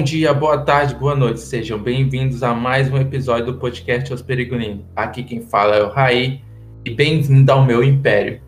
Bom 0.00 0.04
dia, 0.04 0.32
boa 0.32 0.56
tarde, 0.56 0.94
boa 0.94 1.14
noite. 1.14 1.40
Sejam 1.40 1.78
bem-vindos 1.78 2.42
a 2.42 2.54
mais 2.54 2.90
um 2.90 2.96
episódio 2.96 3.52
do 3.52 3.58
podcast 3.58 4.10
Os 4.14 4.22
Perigoninos. 4.22 4.82
Aqui 4.96 5.22
quem 5.22 5.42
fala 5.42 5.76
é 5.76 5.82
o 5.82 5.90
Raí 5.90 6.42
e 6.86 6.94
bem-vindo 6.94 7.52
ao 7.52 7.66
meu 7.66 7.84
império. 7.84 8.40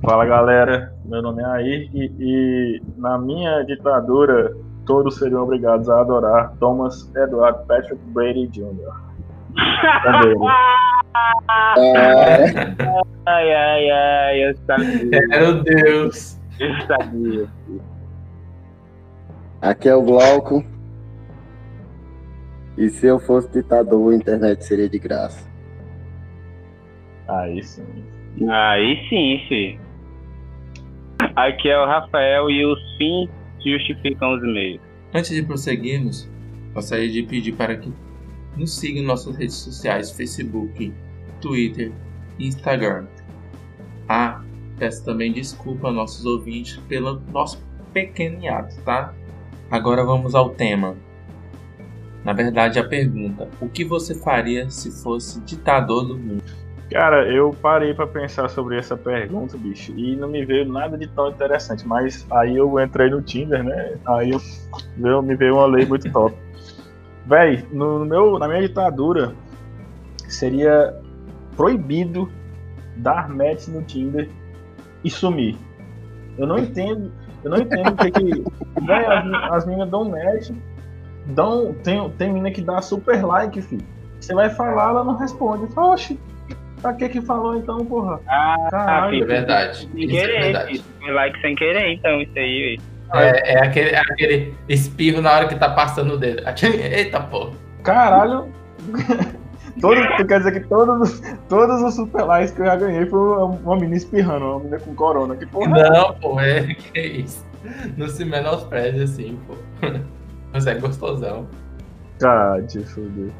Fala 0.00 0.24
galera, 0.24 0.94
meu 1.04 1.20
nome 1.20 1.42
é 1.42 1.44
Air 1.44 1.90
e, 1.92 2.10
e 2.18 2.82
na 2.96 3.18
minha 3.18 3.62
ditadura 3.64 4.56
todos 4.86 5.18
seriam 5.18 5.42
obrigados 5.42 5.90
a 5.90 6.00
adorar 6.00 6.54
Thomas 6.58 7.12
Edward 7.14 7.66
Patrick 7.68 8.00
Brady 8.14 8.46
Jr. 8.46 8.94
Também. 10.04 10.36
Ai, 13.26 13.52
ai, 13.52 13.90
ai, 13.90 14.48
eu 14.48 14.56
sabia. 14.66 15.20
Meu 15.28 15.62
Deus. 15.62 16.40
Eu 16.58 16.80
sabia. 16.86 17.48
Aqui 19.64 19.88
é 19.88 19.96
o 19.96 20.02
Glauco. 20.02 20.62
E 22.76 22.90
se 22.90 23.06
eu 23.06 23.18
fosse 23.18 23.50
ditador, 23.50 24.12
a 24.12 24.16
internet 24.16 24.62
seria 24.62 24.90
de 24.90 24.98
graça. 24.98 25.50
Aí 27.26 27.62
sim. 27.62 28.04
Aí 28.46 29.08
sim, 29.08 29.42
filho. 29.48 29.80
Aqui 31.34 31.70
é 31.70 31.80
o 31.80 31.86
Rafael 31.86 32.50
e 32.50 32.62
os 32.62 32.78
fins 32.98 33.30
justificam 33.64 34.34
os 34.34 34.42
meios. 34.42 34.82
Antes 35.14 35.30
de 35.30 35.42
prosseguirmos, 35.42 36.30
gostaria 36.74 37.08
de 37.08 37.22
pedir 37.22 37.52
para 37.52 37.74
que 37.74 37.90
nos 38.58 38.78
sigam 38.78 39.02
em 39.02 39.06
nossas 39.06 39.34
redes 39.34 39.54
sociais, 39.54 40.10
Facebook, 40.10 40.92
Twitter 41.40 41.90
e 42.38 42.48
Instagram. 42.48 43.06
Ah, 44.10 44.42
peço 44.78 45.02
também 45.06 45.32
desculpa 45.32 45.86
aos 45.86 45.96
nossos 45.96 46.26
ouvintes 46.26 46.76
pelo 46.86 47.18
nosso 47.32 47.64
pequeno 47.94 48.44
hiato, 48.44 48.78
tá? 48.82 49.14
Agora 49.74 50.04
vamos 50.04 50.36
ao 50.36 50.50
tema. 50.50 50.94
Na 52.24 52.32
verdade, 52.32 52.78
a 52.78 52.84
pergunta: 52.84 53.48
o 53.60 53.68
que 53.68 53.84
você 53.84 54.14
faria 54.14 54.70
se 54.70 55.02
fosse 55.02 55.40
ditador 55.40 56.06
do 56.06 56.16
mundo? 56.16 56.44
Cara, 56.88 57.28
eu 57.28 57.50
parei 57.60 57.92
pra 57.92 58.06
pensar 58.06 58.48
sobre 58.48 58.78
essa 58.78 58.96
pergunta, 58.96 59.58
bicho, 59.58 59.92
e 59.98 60.14
não 60.14 60.28
me 60.28 60.44
veio 60.44 60.64
nada 60.64 60.96
de 60.96 61.08
tão 61.08 61.28
interessante, 61.28 61.84
mas 61.88 62.24
aí 62.30 62.54
eu 62.54 62.78
entrei 62.78 63.10
no 63.10 63.20
Tinder, 63.20 63.64
né? 63.64 63.96
Aí 64.06 64.30
eu, 64.30 64.40
eu 65.02 65.20
me 65.20 65.34
veio 65.34 65.54
uma 65.54 65.66
lei 65.66 65.84
muito 65.84 66.08
top. 66.12 66.36
Véi, 67.26 67.66
no 67.72 68.04
meu, 68.04 68.38
na 68.38 68.46
minha 68.46 68.60
ditadura 68.60 69.34
seria 70.28 70.94
proibido 71.56 72.30
dar 72.98 73.28
match 73.28 73.66
no 73.66 73.82
Tinder 73.82 74.28
e 75.02 75.10
sumir. 75.10 75.56
Eu 76.38 76.46
não 76.46 76.58
entendo, 76.58 77.10
eu 77.44 77.50
não 77.50 77.58
entendo 77.58 77.88
o 77.90 77.96
que 77.96 78.44
as, 78.90 79.52
as 79.52 79.66
meninas 79.66 79.90
dão 79.90 80.04
match, 80.08 80.50
dão, 81.26 81.74
tem, 81.84 82.10
tem 82.10 82.32
mina 82.32 82.50
que 82.50 82.62
dá 82.62 82.80
super 82.80 83.24
like, 83.24 83.60
filho. 83.62 83.84
Você 84.20 84.34
vai 84.34 84.48
falar, 84.50 84.88
ela 84.88 85.04
não 85.04 85.16
responde. 85.16 85.72
Fala, 85.74 85.92
oxi, 85.92 86.18
pra 86.80 86.94
que 86.94 87.08
que 87.08 87.20
falou 87.20 87.56
então, 87.56 87.84
porra? 87.84 88.20
Ah, 88.26 88.68
Caralho. 88.70 89.06
É 89.06 89.10
filho, 89.10 89.26
verdade. 89.26 89.88
Sem 89.92 90.04
Isso 90.04 90.16
é 90.16 90.20
querer, 90.20 90.42
verdade. 90.42 90.72
filho. 90.72 90.84
Foi 91.00 91.12
like 91.12 91.40
sem 91.40 91.54
querer, 91.54 91.92
então, 91.92 92.20
isso 92.20 92.32
aí, 92.36 92.78
velho. 92.78 92.94
É, 93.12 93.52
é 93.54 93.58
aquele, 93.62 93.90
é 93.90 93.98
aquele 93.98 94.54
espirro 94.68 95.20
na 95.20 95.30
hora 95.32 95.46
que 95.46 95.54
tá 95.54 95.68
passando 95.70 96.14
o 96.14 96.18
dedo. 96.18 96.42
Eita 96.90 97.20
porra. 97.20 97.52
Caralho! 97.82 98.48
Todo, 99.80 100.00
tu 100.16 100.24
quer 100.26 100.38
dizer 100.38 100.52
que 100.52 100.60
todos, 100.68 101.10
os- 101.10 101.20
todos 101.48 101.82
os 101.82 101.94
super 101.94 102.22
likes 102.24 102.52
que 102.52 102.60
eu 102.62 102.66
já 102.66 102.76
ganhei 102.76 103.06
foi 103.06 103.18
uma, 103.20 103.74
menina 103.76 103.96
espirrando, 103.96 104.44
uma 104.46 104.58
menina 104.58 104.78
com 104.78 104.94
corona. 104.94 105.34
Que 105.36 105.46
porra. 105.46 105.68
Não, 105.90 106.14
pô, 106.14 106.38
é 106.40 106.62
que 106.74 107.00
isso. 107.00 107.44
Não 107.96 108.06
se 108.08 108.24
menospreze 108.24 109.02
assim, 109.02 109.38
pô. 109.46 109.54
Mas 110.52 110.66
é 110.66 110.74
gostosão. 110.74 111.48
Ah, 112.24 112.56
te 112.68 112.78
fuder. 112.84 113.30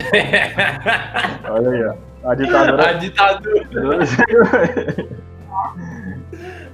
Olha 1.50 1.70
aí, 1.70 1.84
ó. 1.84 1.94
A 2.30 2.34
ditadura. 2.34 2.88
A 2.88 2.92
ditadura, 2.94 3.66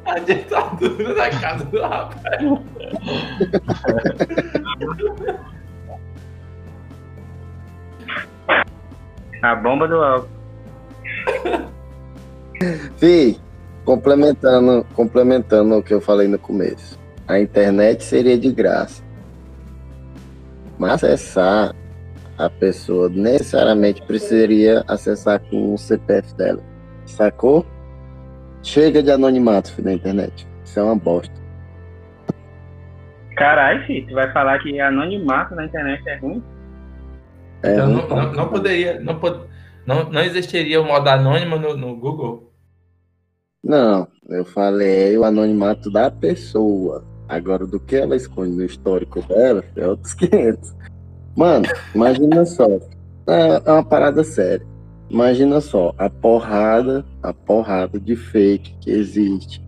a 0.07 0.19
ditadura 0.19 1.15
da 1.15 1.31
casa 1.31 1.65
do 1.67 1.81
rapaz. 1.83 2.43
A 9.43 9.55
bomba 9.57 9.89
do 9.89 9.97
álcool. 9.97 10.29
Fih, 12.97 13.39
complementando, 13.85 14.87
complementando 14.95 15.79
o 15.79 15.83
que 15.83 15.93
eu 15.93 16.01
falei 16.01 16.29
no 16.29 16.39
começo. 16.39 16.99
A 17.27 17.41
internet 17.41 18.05
seria 18.05 18.39
de 18.39 18.53
graça. 18.53 19.03
Mas 20.79 21.05
acessar 21.05 21.75
a 22.39 22.49
pessoa 22.49 23.09
necessariamente 23.09 24.03
precisaria 24.03 24.85
acessar 24.89 25.41
com 25.51 25.75
o 25.75 25.79
CPF 25.79 26.35
dela. 26.35 26.63
Sacou? 27.05 27.67
Chega 28.63 29.03
de 29.03 29.11
anonimato 29.11 29.73
filho, 29.73 29.89
na 29.89 29.95
internet. 29.95 30.47
Isso 30.65 30.79
é 30.79 30.83
uma 30.83 30.97
bosta. 30.97 31.35
Caralho, 33.37 33.85
filho, 33.87 34.07
tu 34.07 34.15
vai 34.15 34.31
falar 34.33 34.59
que 34.61 34.81
anonimato 34.81 35.55
na 35.55 35.65
internet 35.65 36.09
é 36.09 36.17
ruim? 36.17 36.43
É 37.63 37.73
Então 37.75 37.89
não, 37.89 38.09
não, 38.09 38.33
não 38.33 38.49
poderia, 38.49 39.01
não, 39.01 39.19
pod- 39.19 39.47
não, 39.87 40.11
não 40.11 40.21
existiria 40.21 40.81
o 40.81 40.85
modo 40.85 41.09
anônimo 41.09 41.57
no, 41.59 41.77
no 41.77 41.97
Google. 41.97 42.53
Não, 43.63 44.09
eu 44.29 44.45
falei 44.45 45.17
o 45.17 45.25
anonimato 45.25 45.91
da 45.91 46.11
pessoa. 46.11 47.05
Agora, 47.29 47.67
do 47.67 47.79
que 47.81 47.97
ela 47.97 48.17
esconde 48.17 48.51
no 48.57 48.65
histórico 48.65 49.23
dela, 49.23 49.65
é 49.77 49.87
outros 49.87 50.13
500. 50.15 50.75
Mano, 51.37 51.65
imagina 51.95 52.45
só. 52.45 52.67
É, 53.29 53.63
é 53.65 53.73
uma 53.73 53.85
parada 53.85 54.25
séria. 54.25 54.67
Imagina 55.09 55.61
só, 55.61 55.95
a 55.99 56.09
porrada, 56.11 57.05
a 57.23 57.33
porrada 57.33 58.01
de 58.01 58.17
fake 58.17 58.77
que 58.81 58.91
existe, 58.91 59.63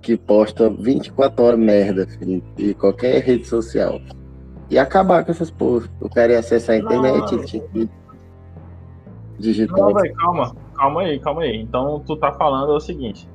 que 0.00 0.16
posta 0.16 0.68
24 0.70 1.44
horas 1.44 1.58
merda, 1.60 2.06
filho, 2.06 2.42
em 2.58 2.72
qualquer 2.72 3.22
rede 3.22 3.46
social. 3.46 4.00
E 4.70 4.78
acabar 4.78 5.24
com 5.24 5.30
essas 5.30 5.50
porras. 5.50 5.88
O 6.00 6.08
cara 6.08 6.32
ia 6.32 6.38
acessar 6.40 6.76
a 6.76 6.78
internet, 6.78 7.32
Não. 7.34 7.44
tinha 7.44 7.62
que 7.62 7.88
digitar. 9.38 9.78
Não, 9.78 9.94
velho, 9.94 10.14
calma. 10.14 10.54
Calma 10.76 11.00
aí, 11.02 11.18
calma 11.18 11.42
aí. 11.42 11.56
Então 11.60 12.00
tu 12.06 12.16
tá 12.16 12.32
falando 12.32 12.70
o 12.70 12.80
seguinte. 12.80 13.28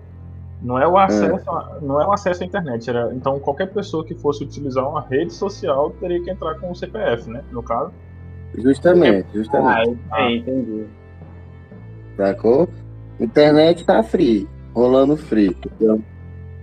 Não 0.61 0.79
é 0.79 0.87
o 0.87 0.97
acesso, 0.97 1.49
a- 1.49 1.77
não 1.81 2.01
é 2.01 2.07
o 2.07 2.11
acesso 2.13 2.41
à 2.43 2.45
internet. 2.45 2.89
Era, 2.89 3.13
então 3.13 3.37
qualquer 3.39 3.73
pessoa 3.73 4.05
que 4.05 4.15
fosse 4.15 4.43
utilizar 4.43 4.87
uma 4.87 5.01
rede 5.01 5.33
social 5.33 5.89
teria 5.99 6.23
que 6.23 6.29
entrar 6.31 6.55
com 6.59 6.71
o 6.71 6.75
CPF, 6.75 7.29
né? 7.29 7.43
No 7.51 7.61
caso. 7.61 7.91
Justamente, 8.55 9.27
justamente. 9.33 9.99
Ah, 10.11 10.31
entendi. 10.31 10.85
Sacou? 12.15 12.69
Internet 13.19 13.83
tá 13.85 14.01
free, 14.03 14.47
rolando 14.73 15.17
free. 15.17 15.47
entendeu? 15.47 16.01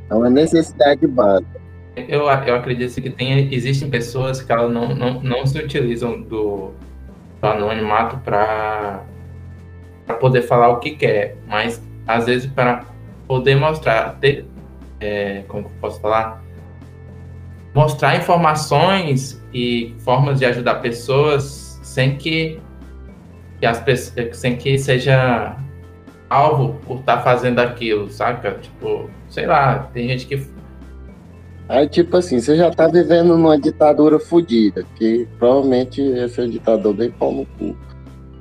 É 0.09 0.15
uma 0.15 0.31
necessidade 0.31 1.07
básica. 1.07 1.60
Eu, 1.97 2.21
eu 2.21 2.55
acredito 2.55 3.01
que 3.01 3.11
tem, 3.11 3.53
existem 3.53 3.91
pessoas 3.91 4.41
que 4.41 4.51
elas 4.53 4.73
não, 4.73 4.95
não, 4.95 5.21
não 5.23 5.47
se 5.47 5.59
utilizam 5.59 6.21
do, 6.21 6.73
do 7.41 7.47
anonimato 7.47 8.19
para 8.19 9.05
poder 10.21 10.43
falar 10.43 10.69
o 10.69 10.79
que 10.79 10.93
quer, 10.93 11.37
mas 11.47 11.83
às 12.07 12.27
vezes 12.27 12.51
para 12.51 12.85
poder 13.27 13.57
mostrar, 13.57 14.17
ter, 14.21 14.47
é, 15.01 15.43
como 15.49 15.71
posso 15.81 16.01
falar? 16.01 16.43
Mostrar 17.75 18.17
informações 18.17 19.41
e 19.53 19.95
formas 20.01 20.39
de 20.39 20.45
ajudar 20.45 20.77
pessoas 20.77 21.81
sem 21.83 22.17
que, 22.17 22.61
que 23.59 23.67
as 23.67 23.81
pessoas, 23.81 24.37
sem 24.37 24.57
que 24.57 24.79
seja 24.79 25.57
alvo 26.29 26.75
por 26.87 27.01
estar 27.01 27.23
fazendo 27.23 27.61
aquilo, 27.61 28.11
saca? 28.11 28.53
Tipo, 28.55 29.09
sei 29.29 29.47
lá, 29.47 29.91
tem 29.93 30.09
gente 30.09 30.27
que 30.27 30.45
Aí, 31.71 31.89
tipo 31.89 32.17
assim, 32.17 32.41
você 32.41 32.57
já 32.57 32.69
tá 32.69 32.89
vivendo 32.89 33.29
numa 33.29 33.57
ditadura 33.57 34.19
fodida, 34.19 34.85
que 34.97 35.29
provavelmente 35.39 36.03
esse 36.03 36.41
é 36.41 36.45
um 36.45 36.51
ditador 36.51 36.93
bem 36.93 37.13
pau 37.13 37.33
no 37.33 37.47
cu. 37.47 37.77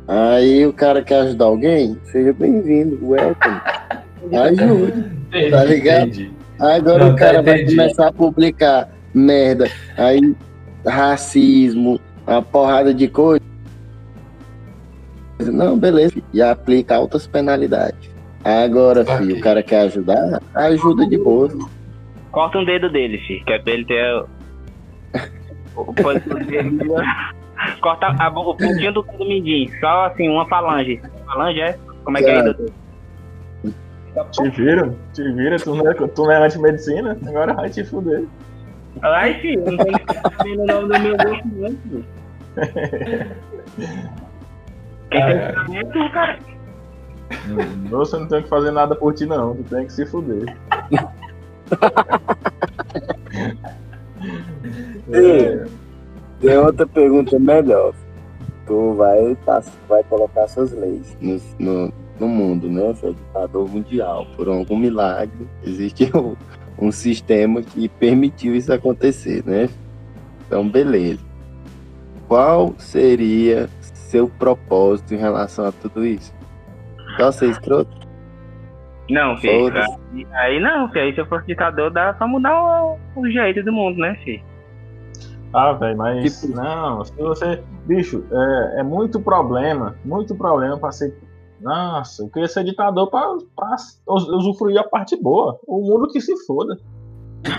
Aí 0.07 0.65
o 0.65 0.73
cara 0.73 1.03
quer 1.03 1.19
ajudar 1.19 1.45
alguém, 1.45 1.95
seja 2.05 2.33
bem-vindo, 2.33 2.97
welcome. 3.07 3.61
Ajude. 4.33 5.51
Tá 5.51 5.63
ligado? 5.63 6.07
Entendi. 6.07 6.31
Agora 6.57 7.05
Não, 7.05 7.13
o 7.13 7.15
cara 7.15 7.43
vai 7.43 7.63
começar 7.65 8.07
a 8.07 8.11
publicar 8.11 8.89
merda. 9.13 9.69
Aí, 9.95 10.35
racismo, 10.83 11.99
uma 12.25 12.41
porrada 12.41 12.91
de 12.91 13.07
coisa. 13.07 13.45
Não, 15.39 15.77
beleza. 15.77 16.15
E 16.33 16.41
aplica 16.41 16.95
altas 16.95 17.27
penalidades. 17.27 18.09
Agora, 18.43 19.05
filho, 19.05 19.37
o 19.37 19.39
cara 19.39 19.61
quer 19.61 19.81
ajudar, 19.81 20.41
ajuda 20.55 21.05
de 21.05 21.17
boa. 21.19 21.47
Corta 22.39 22.57
um 22.57 22.63
dedo 22.63 22.89
dele, 22.89 23.17
filho, 23.17 23.43
que 23.43 23.51
é 23.51 23.59
pra 23.59 23.73
ele 23.73 23.83
ter 23.83 24.25
o. 25.75 25.91
dedo. 25.91 26.95
Corta 27.81 28.15
a, 28.17 28.29
o 28.29 28.55
pontinho 28.55 28.93
do 28.93 29.03
dedo 29.03 29.25
mindinho, 29.25 29.69
só 29.81 30.05
assim, 30.05 30.29
uma 30.29 30.47
falange. 30.47 31.01
Falange 31.25 31.59
é? 31.59 31.77
Como 32.05 32.17
é 32.17 32.21
que 32.21 32.29
é 32.29 32.35
Cara. 32.35 32.53
doutor? 32.53 32.71
Te 34.31 34.49
vira, 34.51 34.95
te 35.13 35.31
vira, 35.33 35.57
tu 35.57 35.75
não 35.75 35.91
é, 35.91 35.93
tu 35.93 36.23
não 36.23 36.31
é 36.31 36.45
anti-medicina, 36.45 37.17
agora 37.27 37.53
vai 37.53 37.69
te 37.69 37.83
fuder. 37.83 38.23
Ai, 39.01 39.33
filho, 39.41 39.65
não 39.69 39.75
tem 39.75 39.93
que 39.97 40.13
sabendo 40.13 40.61
o 40.61 40.65
nome 40.65 40.87
do 40.87 40.99
meu 40.99 41.17
gosto 41.17 41.45
não, 41.45 41.75
filho. 41.75 42.05
Quem 45.11 45.25
tem 45.25 45.39
que 45.39 45.53
saber 45.53 45.77
é 45.77 45.83
tu, 45.83 46.09
cara. 46.13 46.39
Hum, 47.49 47.85
Você 47.89 48.17
não 48.17 48.29
tem 48.29 48.41
que 48.43 48.47
fazer 48.47 48.71
nada 48.71 48.95
por 48.95 49.13
ti, 49.13 49.25
não. 49.25 49.57
Tu 49.57 49.63
tem 49.63 49.85
que 49.85 49.91
se 49.91 50.05
fuder. 50.05 50.55
É, 55.11 55.65
Tem 56.39 56.57
outra 56.57 56.85
pergunta 56.85 57.39
melhor. 57.39 57.93
Tu 58.65 58.93
vai, 58.93 59.35
tá, 59.45 59.63
vai 59.87 60.03
colocar 60.03 60.47
suas 60.47 60.71
leis 60.71 61.17
no, 61.19 61.41
no, 61.57 61.93
no 62.19 62.27
mundo, 62.27 62.69
né? 62.69 62.93
Você 62.93 63.13
ditador 63.13 63.67
mundial. 63.67 64.27
Por 64.35 64.47
algum 64.47 64.77
milagre, 64.77 65.47
existe 65.63 66.11
um, 66.15 66.35
um 66.77 66.91
sistema 66.91 67.63
que 67.63 67.89
permitiu 67.89 68.55
isso 68.55 68.71
acontecer, 68.71 69.43
né? 69.45 69.69
Então, 70.45 70.67
beleza. 70.67 71.21
Qual 72.27 72.75
seria 72.77 73.67
seu 73.81 74.27
propósito 74.27 75.15
em 75.15 75.17
relação 75.17 75.65
a 75.65 75.71
tudo 75.71 76.05
isso? 76.05 76.31
Só 77.17 77.31
ser 77.31 77.49
escroto? 77.49 77.98
Não, 79.09 79.37
filho. 79.37 79.73
Aí, 80.13 80.27
aí 80.33 80.59
não, 80.59 80.87
filho. 80.89 81.05
Aí 81.05 81.13
se 81.13 81.21
eu 81.21 81.25
fosse 81.25 81.45
ditador, 81.47 81.91
dá 81.91 82.13
pra 82.13 82.27
mudar 82.27 82.53
o, 82.61 82.97
o 83.15 83.29
jeito 83.29 83.63
do 83.63 83.71
mundo, 83.71 83.97
né, 83.99 84.15
filho? 84.23 84.43
Ah, 85.53 85.71
velho, 85.73 85.97
mas 85.97 86.41
Tipo- 86.41 86.55
não, 86.55 87.03
se 87.03 87.13
você. 87.15 87.63
Bicho, 87.87 88.23
é, 88.31 88.81
é 88.81 88.83
muito 88.83 89.19
problema, 89.19 89.95
muito 90.05 90.35
problema 90.35 90.77
pra 90.77 90.91
ser. 90.91 91.17
Nossa, 91.59 92.23
eu 92.23 92.29
queria 92.29 92.47
ser 92.47 92.63
ditador 92.63 93.09
pra, 93.09 93.21
pra 93.55 93.75
us- 94.07 94.29
usufruir 94.29 94.79
a 94.79 94.83
parte 94.83 95.19
boa. 95.21 95.59
O 95.67 95.81
mundo 95.81 96.07
que 96.07 96.21
se 96.21 96.33
foda. 96.45 96.77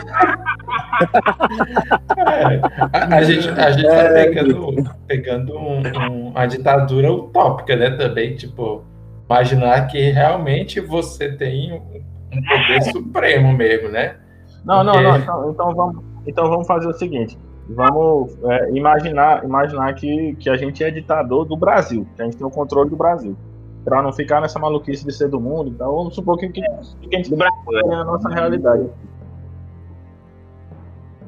A, 2.92 3.16
a 3.16 3.22
gente, 3.22 3.48
a 3.48 3.70
gente 3.72 3.86
tá 3.86 3.94
É. 3.94 4.24
pegando, 4.24 4.74
pegando 5.06 5.56
um- 5.56 5.82
um- 5.82 6.28
uma 6.28 6.46
ditadura 6.46 7.10
utópica, 7.12 7.76
né? 7.76 7.90
Também, 7.90 8.34
tipo, 8.36 8.84
imaginar 9.34 9.86
que 9.86 10.10
realmente 10.10 10.80
você 10.80 11.30
tem 11.32 11.72
um, 11.72 11.76
um 11.76 12.42
poder 12.42 12.82
supremo 12.90 13.52
mesmo, 13.52 13.88
né? 13.88 14.16
Não, 14.64 14.82
não, 14.82 14.92
Porque- 14.92 15.06
não. 15.08 15.18
Então, 15.18 15.50
então 15.50 15.74
vamos, 15.74 16.04
então 16.26 16.50
vamos 16.50 16.66
fazer 16.66 16.88
o 16.88 16.92
seguinte. 16.92 17.38
Vamos 17.68 18.36
é, 18.44 18.70
imaginar, 18.72 19.44
imaginar 19.44 19.94
que, 19.94 20.34
que 20.40 20.50
a 20.50 20.56
gente 20.56 20.82
é 20.82 20.90
ditador 20.90 21.44
do 21.44 21.56
Brasil, 21.56 22.04
que 22.16 22.22
a 22.22 22.24
gente 22.24 22.36
tem 22.36 22.44
o 22.46 22.50
controle 22.50 22.90
do 22.90 22.96
Brasil. 22.96 23.36
Pra 23.84 24.02
não 24.02 24.12
ficar 24.12 24.40
nessa 24.42 24.58
maluquice 24.58 25.06
de 25.06 25.12
ser 25.14 25.28
do 25.28 25.40
mundo. 25.40 25.70
Então 25.70 25.94
vamos 25.94 26.14
supor 26.14 26.36
que, 26.36 26.48
que, 26.48 26.60
que 26.60 27.14
a 27.14 27.16
gente 27.16 27.30
Do 27.30 27.36
Brasil. 27.36 27.92
é 27.92 27.94
a 27.94 28.04
nossa 28.04 28.28
realidade. 28.28 28.86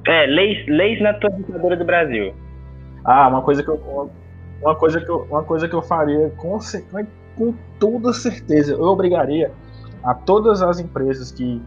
É, 0.06 0.26
leis, 0.26 0.66
leis 0.66 1.00
na 1.00 1.14
tua 1.14 1.30
ditadura 1.30 1.76
do 1.76 1.84
Brasil. 1.84 2.34
Ah, 3.04 3.28
uma 3.28 3.40
coisa 3.42 3.62
que 3.62 3.68
eu, 3.70 4.10
uma 4.60 4.74
coisa 4.74 5.00
que 5.00 5.08
eu, 5.08 5.26
uma 5.30 5.42
coisa 5.44 5.68
que 5.68 5.74
eu 5.74 5.82
faria 5.82 6.28
com, 6.36 6.58
com 7.36 7.54
toda 7.78 8.12
certeza, 8.12 8.72
eu 8.72 8.82
obrigaria 8.82 9.52
a 10.02 10.14
todas 10.14 10.62
as 10.62 10.78
empresas 10.78 11.30
que, 11.30 11.60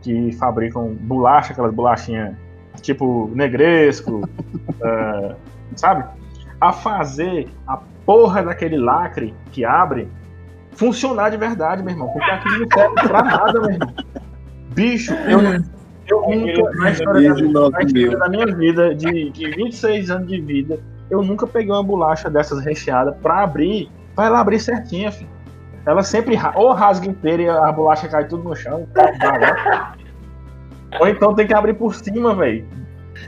que 0.00 0.32
fabricam 0.32 0.94
bolacha, 1.00 1.52
aquelas 1.52 1.72
bolachinhas 1.72 2.34
tipo 2.80 3.30
negresco, 3.34 4.28
eh, 4.82 5.36
sabe? 5.76 6.04
A 6.60 6.72
fazer 6.72 7.48
a 7.66 7.78
porra 8.06 8.42
daquele 8.42 8.76
lacre 8.76 9.34
que 9.50 9.64
abre 9.64 10.08
funcionar 10.72 11.30
de 11.30 11.36
verdade, 11.36 11.82
meu 11.82 11.92
irmão. 11.92 12.08
Porque 12.08 12.30
aquilo 12.30 12.60
não 12.60 12.68
serve 12.72 13.08
pra 13.08 13.22
nada, 13.22 13.60
meu 13.60 13.70
irmão. 13.70 13.94
Bicho, 14.74 15.12
eu, 15.12 15.40
eu 16.06 16.22
nunca, 16.30 16.70
na 16.78 16.90
história 16.90 17.28
da, 17.28 17.34
19 17.34 17.72
na 17.72 17.82
história 17.82 18.18
da 18.18 18.28
minha 18.28 18.46
vida, 18.46 18.94
de, 18.94 19.30
de 19.30 19.50
26 19.50 20.10
anos 20.10 20.28
de 20.28 20.40
vida, 20.40 20.80
eu 21.10 21.22
nunca 21.22 21.46
peguei 21.46 21.70
uma 21.70 21.82
bolacha 21.82 22.30
dessas 22.30 22.64
recheada 22.64 23.12
pra 23.12 23.42
abrir. 23.42 23.90
Vai 24.14 24.28
lá 24.30 24.40
abrir 24.40 24.60
certinha, 24.60 25.10
filho. 25.10 25.30
Ela 25.86 26.02
sempre 26.02 26.36
ou 26.54 26.72
rasga 26.72 27.08
inteira 27.08 27.42
e 27.42 27.48
a 27.48 27.72
bolacha 27.72 28.06
cai 28.08 28.26
tudo 28.26 28.44
no 28.44 28.54
chão. 28.54 28.86
tá, 28.94 29.94
ou 31.00 31.08
então 31.08 31.34
tem 31.34 31.46
que 31.46 31.54
abrir 31.54 31.74
por 31.74 31.94
cima, 31.94 32.34
velho. 32.34 32.64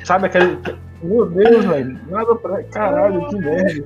Sabe 0.05 0.27
aquele. 0.27 0.59
Meu 1.03 1.27
Deus, 1.27 1.65
velho. 1.65 1.99
Nada 2.09 2.35
pra. 2.37 2.63
Caralho, 2.65 3.27
que 3.29 3.37
merda. 3.37 3.85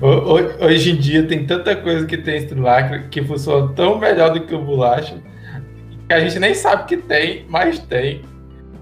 Ho- 0.00 0.36
ho- 0.36 0.64
Hoje 0.66 0.92
em 0.92 0.96
dia 0.96 1.26
tem 1.26 1.46
tanta 1.46 1.76
coisa 1.76 2.06
que 2.06 2.16
tem 2.16 2.36
esse 2.38 2.54
lacre 2.54 3.04
que 3.08 3.22
funciona 3.22 3.72
tão 3.74 3.98
melhor 3.98 4.32
do 4.32 4.40
que 4.46 4.54
o 4.54 4.62
bolacha 4.62 5.16
que 6.08 6.12
a 6.14 6.20
gente 6.20 6.38
nem 6.38 6.54
sabe 6.54 6.84
que 6.84 6.96
tem, 6.96 7.46
mas 7.48 7.78
tem. 7.78 8.22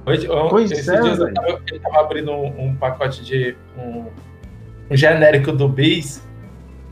Hoje, 0.05 0.26
Pois 0.50 0.70
esses 0.73 0.88
é, 0.88 1.00
dias 1.00 1.19
eu 1.20 1.32
tava, 1.32 1.61
eu 1.70 1.81
tava 1.81 2.00
abrindo 2.00 2.32
um, 2.32 2.67
um 2.69 2.75
pacote 2.76 3.25
de 3.25 3.55
um, 3.78 4.06
um 4.90 4.96
genérico 4.96 5.52
do 5.52 5.69
Bis. 5.69 6.26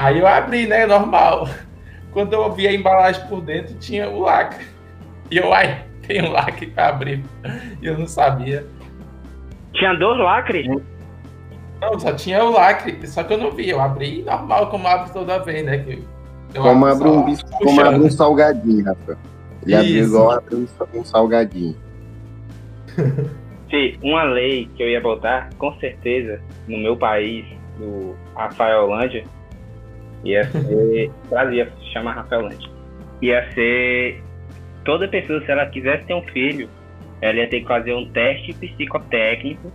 Aí 0.01 0.19
eu 0.19 0.27
abri, 0.27 0.67
né? 0.67 0.87
Normal. 0.87 1.47
Quando 2.11 2.33
eu 2.33 2.51
vi 2.53 2.67
a 2.67 2.73
embalagem 2.73 3.25
por 3.29 3.43
dentro, 3.43 3.75
tinha 3.75 4.09
o 4.09 4.21
lacre. 4.21 4.65
E 5.31 5.37
eu, 5.37 5.53
ai, 5.53 5.85
tem 6.07 6.23
um 6.25 6.33
lacre 6.33 6.67
pra 6.69 6.89
abrir. 6.89 7.23
E 7.83 7.87
eu 7.87 7.99
não 7.99 8.07
sabia. 8.07 8.67
Tinha 9.75 9.93
dois 9.95 10.19
lacres. 10.19 10.67
Não, 11.81 12.01
só 12.01 12.13
tinha 12.15 12.43
o 12.43 12.51
lacre, 12.51 13.07
só 13.07 13.23
que 13.23 13.35
eu 13.35 13.39
não 13.39 13.51
vi. 13.53 13.69
Eu 13.69 13.81
abri 13.81 14.23
normal, 14.23 14.69
como 14.71 14.89
abre 14.89 15.13
toda 15.13 15.39
vez, 15.39 15.65
né? 15.65 15.79
Que 15.79 16.03
eu 16.55 16.63
Como 16.63 16.87
abre 16.87 17.07
um, 17.09 17.25
bis- 17.25 17.43
como 17.43 17.81
abre 17.81 18.01
um 18.01 18.11
salgadinho, 18.11 18.85
Rafa. 18.85 19.19
Ele 19.63 19.75
abriu 19.75 19.97
Isso. 20.03 20.09
igual 20.15 20.31
abre 20.31 20.57
um, 20.95 21.05
salgadinho. 21.05 21.77
Fih, 23.71 23.99
uma 24.03 24.25
lei 24.25 24.69
que 24.75 24.83
eu 24.83 24.89
ia 24.89 25.01
botar, 25.01 25.51
com 25.59 25.73
certeza, 25.79 26.41
no 26.67 26.79
meu 26.79 26.97
país, 26.97 27.45
no 27.79 28.17
Rafaelândia, 28.35 29.25
ia 30.25 30.45
ser. 30.45 31.11
Brasil 31.29 31.55
ia 31.55 31.67
se 31.67 31.93
chamar 31.93 32.13
Rafaelândia. 32.13 32.69
Ia 33.23 33.51
ser. 33.53 34.23
Toda 34.85 35.09
pessoa, 35.09 35.45
se 35.45 35.51
ela 35.51 35.67
quisesse 35.67 36.05
ter 36.05 36.15
um 36.15 36.23
filho, 36.23 36.69
ela 37.21 37.39
ia 37.39 37.49
ter 37.49 37.61
que 37.61 37.67
fazer 37.67 37.93
um 37.93 38.11
teste 38.11 38.55
psicotécnico, 38.55 39.71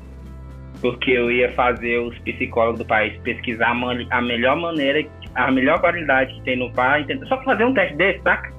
porque 0.81 1.11
eu 1.11 1.31
ia 1.31 1.51
fazer 1.53 1.99
os 1.99 2.17
psicólogos 2.19 2.79
do 2.79 2.85
país 2.85 3.15
pesquisar 3.21 3.69
a, 3.69 4.17
a 4.17 4.21
melhor 4.21 4.55
maneira, 4.55 5.07
a 5.35 5.51
melhor 5.51 5.79
qualidade 5.79 6.33
que 6.33 6.41
tem 6.41 6.57
no 6.57 6.71
pai, 6.71 7.05
só 7.27 7.41
fazer 7.43 7.65
um 7.65 7.73
teste 7.73 7.95
desse, 7.95 8.21
saca? 8.21 8.51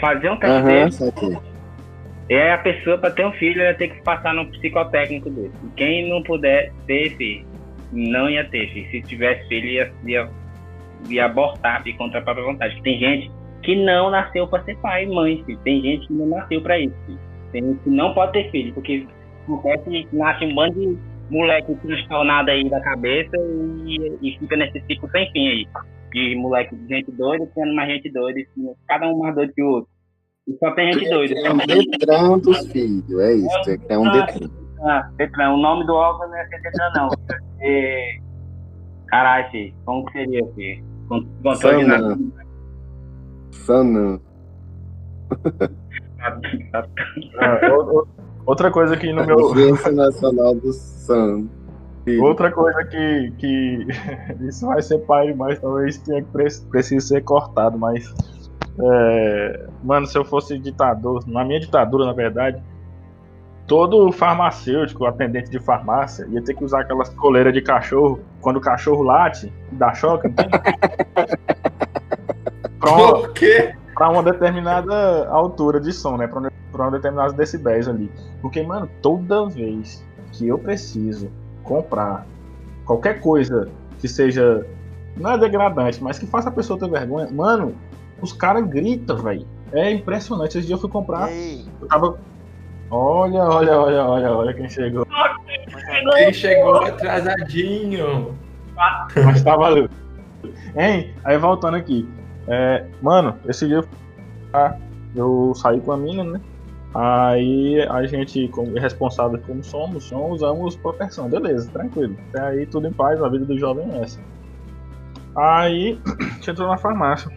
Fazer 0.00 0.30
um 0.30 0.36
teste 0.36 0.56
Aham, 0.56 0.84
desse. 0.84 1.54
E 2.28 2.34
aí 2.34 2.50
a 2.52 2.58
pessoa, 2.58 2.96
para 2.96 3.10
ter 3.10 3.26
um 3.26 3.32
filho, 3.32 3.60
ia 3.60 3.74
ter 3.74 3.88
que 3.88 4.02
passar 4.02 4.32
no 4.32 4.46
psicotécnico 4.46 5.28
dele. 5.28 5.52
E 5.62 5.68
Quem 5.76 6.08
não 6.08 6.22
puder 6.22 6.72
ter 6.86 7.10
filho, 7.16 7.44
não 7.92 8.30
ia 8.30 8.44
ter 8.44 8.72
filho. 8.72 8.90
Se 8.90 9.02
tivesse 9.02 9.46
filho, 9.48 9.66
ia, 9.66 9.92
ia, 10.06 10.28
ia 11.08 11.26
abortar 11.26 11.82
filho, 11.82 11.96
contra 11.96 12.20
a 12.20 12.22
própria 12.22 12.44
vontade. 12.44 12.80
Tem 12.82 12.98
gente 12.98 13.30
que 13.62 13.76
não 13.76 14.10
nasceu 14.10 14.46
para 14.46 14.62
ser 14.64 14.76
pai 14.78 15.04
e 15.04 15.06
mãe, 15.06 15.42
filho. 15.44 15.58
Tem 15.60 15.80
gente 15.80 16.06
que 16.06 16.12
não 16.12 16.26
nasceu 16.26 16.60
para 16.60 16.78
isso. 16.78 16.94
Filho. 17.06 17.18
Tem 17.52 17.64
gente 17.64 17.78
que 17.82 17.90
não 17.90 18.12
pode 18.14 18.32
ter 18.32 18.50
filho, 18.50 18.74
porque 18.74 19.06
acontece 19.44 19.84
que 19.84 20.16
nasce 20.16 20.44
um 20.44 20.54
bando 20.54 20.74
de 20.74 20.98
moleque 21.30 21.74
transtornado 21.76 22.50
aí 22.50 22.68
da 22.68 22.80
cabeça 22.80 23.36
e, 23.86 24.18
e 24.22 24.38
fica 24.38 24.56
nesse 24.56 24.80
ciclo 24.86 25.08
sem 25.10 25.30
fim 25.32 25.48
aí. 25.48 25.66
De 26.12 26.36
moleque, 26.36 26.76
de 26.76 26.88
gente 26.88 27.10
doida, 27.12 27.48
tendo 27.54 27.74
mais 27.74 27.90
gente 27.90 28.10
doida, 28.12 28.38
e 28.38 28.46
cada 28.86 29.08
um 29.08 29.18
mais 29.18 29.34
doido 29.34 29.52
que 29.52 29.62
o 29.62 29.68
outro. 29.68 29.90
E 30.46 30.56
só 30.58 30.70
tem 30.72 30.92
gente 30.92 31.08
doida. 31.08 31.34
É 31.40 31.52
um 31.52 31.56
detrão 31.56 32.38
dos 32.38 32.70
filhos, 32.70 33.18
é 33.18 33.32
isso. 33.32 33.70
É, 33.70 33.94
é 33.94 33.98
um 33.98 34.10
detrão. 34.10 34.50
Ah, 34.86 35.10
Detran, 35.16 35.54
o 35.54 35.56
nome 35.56 35.86
do 35.86 35.94
órgão 35.94 36.28
não 36.28 36.36
é 36.36 36.46
ser 36.46 36.60
Detran, 36.60 36.90
não. 36.94 37.08
É... 37.66 38.18
Caralho, 39.08 39.74
como 39.86 40.04
que 40.06 40.12
seria, 40.12 40.46
filho? 40.54 40.93
Con- 41.08 41.26
Controle 41.42 41.84
de 41.84 41.90
Sanã. 41.90 42.18
Sanã. 43.52 44.20
na- 46.72 46.86
Ah, 47.40 47.60
o- 47.78 48.06
outra 48.46 48.70
coisa 48.70 48.96
que 48.96 49.12
no 49.12 49.24
meu. 49.26 49.52
Agência 49.52 49.92
Nacional 49.92 50.54
do 50.54 50.72
San. 50.72 51.46
Outra 52.20 52.52
coisa 52.52 52.84
que, 52.84 53.32
que 53.38 53.86
isso 54.46 54.66
vai 54.66 54.82
ser 54.82 54.98
pai 55.00 55.28
demais, 55.28 55.58
talvez 55.58 55.96
tenha 55.98 56.22
que 56.22 56.30
pre- 56.30 56.48
precise 56.70 57.06
ser 57.08 57.22
cortado, 57.22 57.78
mas 57.78 58.12
é, 58.78 59.66
mano, 59.82 60.06
se 60.06 60.18
eu 60.18 60.24
fosse 60.24 60.58
ditador, 60.58 61.24
na 61.26 61.44
minha 61.44 61.60
ditadura, 61.60 62.04
na 62.04 62.12
verdade, 62.12 62.62
todo 63.66 64.10
farmacêutico, 64.12 65.06
atendente 65.06 65.50
de 65.50 65.58
farmácia, 65.58 66.26
ia 66.30 66.42
ter 66.42 66.54
que 66.54 66.64
usar 66.64 66.80
aquelas 66.82 67.08
coleiras 67.10 67.52
de 67.52 67.62
cachorro, 67.62 68.20
quando 68.40 68.56
o 68.56 68.60
cachorro 68.60 69.02
late, 69.02 69.52
dá 69.72 69.92
choque, 69.94 70.28
não 70.28 70.34
tem? 70.34 70.48
Pra 72.78 72.92
uma, 72.92 73.12
Por 73.14 73.32
quê? 73.32 73.74
pra 73.94 74.10
uma 74.10 74.22
determinada 74.22 75.26
altura 75.28 75.80
de 75.80 75.92
som, 75.92 76.16
né? 76.18 76.26
Pra, 76.26 76.40
um, 76.40 76.48
pra 76.70 76.88
um 76.88 76.90
determinados 76.90 77.32
decibéis 77.34 77.88
ali. 77.88 78.10
Porque, 78.42 78.62
mano, 78.62 78.88
toda 79.00 79.48
vez 79.48 80.04
que 80.32 80.48
eu 80.48 80.58
preciso 80.58 81.30
comprar 81.62 82.26
qualquer 82.84 83.20
coisa 83.20 83.68
que 84.00 84.06
seja 84.08 84.66
não 85.16 85.30
é 85.30 85.38
degradante, 85.38 86.02
mas 86.02 86.18
que 86.18 86.26
faça 86.26 86.48
a 86.50 86.52
pessoa 86.52 86.78
ter 86.78 86.90
vergonha. 86.90 87.28
Mano, 87.30 87.74
os 88.20 88.32
caras 88.34 88.66
gritam, 88.66 89.16
velho. 89.16 89.46
É 89.72 89.90
impressionante. 89.90 90.58
Esse 90.58 90.66
dia 90.66 90.76
eu 90.76 90.80
fui 90.80 90.90
comprar. 90.90 91.30
Ei, 91.32 91.64
Eu 91.80 91.86
tava. 91.88 92.18
Olha, 92.90 93.42
olha, 93.42 93.80
olha, 93.80 94.04
olha, 94.04 94.32
olha 94.32 94.54
quem 94.54 94.68
chegou. 94.68 95.06
Ele 96.16 96.32
chegou 96.32 96.76
atrasadinho. 96.76 98.36
Mas 99.24 99.42
tá 99.42 99.56
valendo. 99.56 99.90
Hein? 100.76 101.14
Aí 101.24 101.38
voltando 101.38 101.76
aqui. 101.76 102.08
É, 102.46 102.84
mano, 103.00 103.36
esse 103.46 103.66
dia 103.66 103.82
eu, 105.14 105.52
saí 105.54 105.80
com 105.80 105.92
a 105.92 105.96
mina, 105.96 106.24
né? 106.24 106.40
Aí 106.94 107.82
a 107.82 108.06
gente, 108.06 108.46
como 108.48 108.78
responsável 108.78 109.40
como 109.46 109.64
somos, 109.64 110.10
não 110.10 110.30
usamos 110.30 110.76
proteção. 110.76 111.28
Beleza, 111.28 111.70
tranquilo. 111.70 112.16
Até 112.28 112.40
aí 112.40 112.66
tudo 112.66 112.86
em 112.86 112.92
paz, 112.92 113.20
a 113.22 113.28
vida 113.28 113.44
do 113.44 113.58
jovem 113.58 113.88
é 113.92 114.02
essa. 114.02 114.20
Aí 115.36 115.98
a 116.06 116.24
gente 116.34 116.50
entrou 116.50 116.68
na 116.68 116.76
farmácia. 116.76 117.30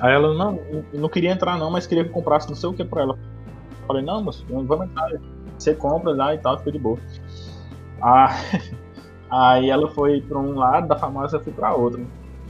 Aí 0.00 0.12
ela 0.12 0.34
não, 0.34 0.58
não 0.92 1.08
queria 1.08 1.30
entrar 1.30 1.56
não, 1.56 1.70
mas 1.70 1.86
queria 1.86 2.04
que 2.04 2.10
comprasse 2.10 2.48
não 2.48 2.56
sei 2.56 2.68
o 2.68 2.72
que 2.72 2.84
pra 2.84 3.02
ela. 3.02 3.18
Falei, 3.86 4.02
não, 4.02 4.22
moço, 4.22 4.44
vamos 4.48 4.86
entrar. 4.86 5.10
Você 5.58 5.74
compra 5.74 6.12
lá 6.12 6.34
e 6.34 6.38
tal, 6.38 6.58
fica 6.58 6.72
de 6.72 6.78
boa. 6.78 6.98
Ah, 8.02 8.34
aí 9.30 9.70
ela 9.70 9.88
foi 9.90 10.20
pra 10.20 10.38
um 10.38 10.54
lado 10.54 10.88
da 10.88 10.96
farmácia, 10.96 11.36
eu 11.36 11.42
fui 11.42 11.52
pra 11.52 11.74
outro. 11.74 12.06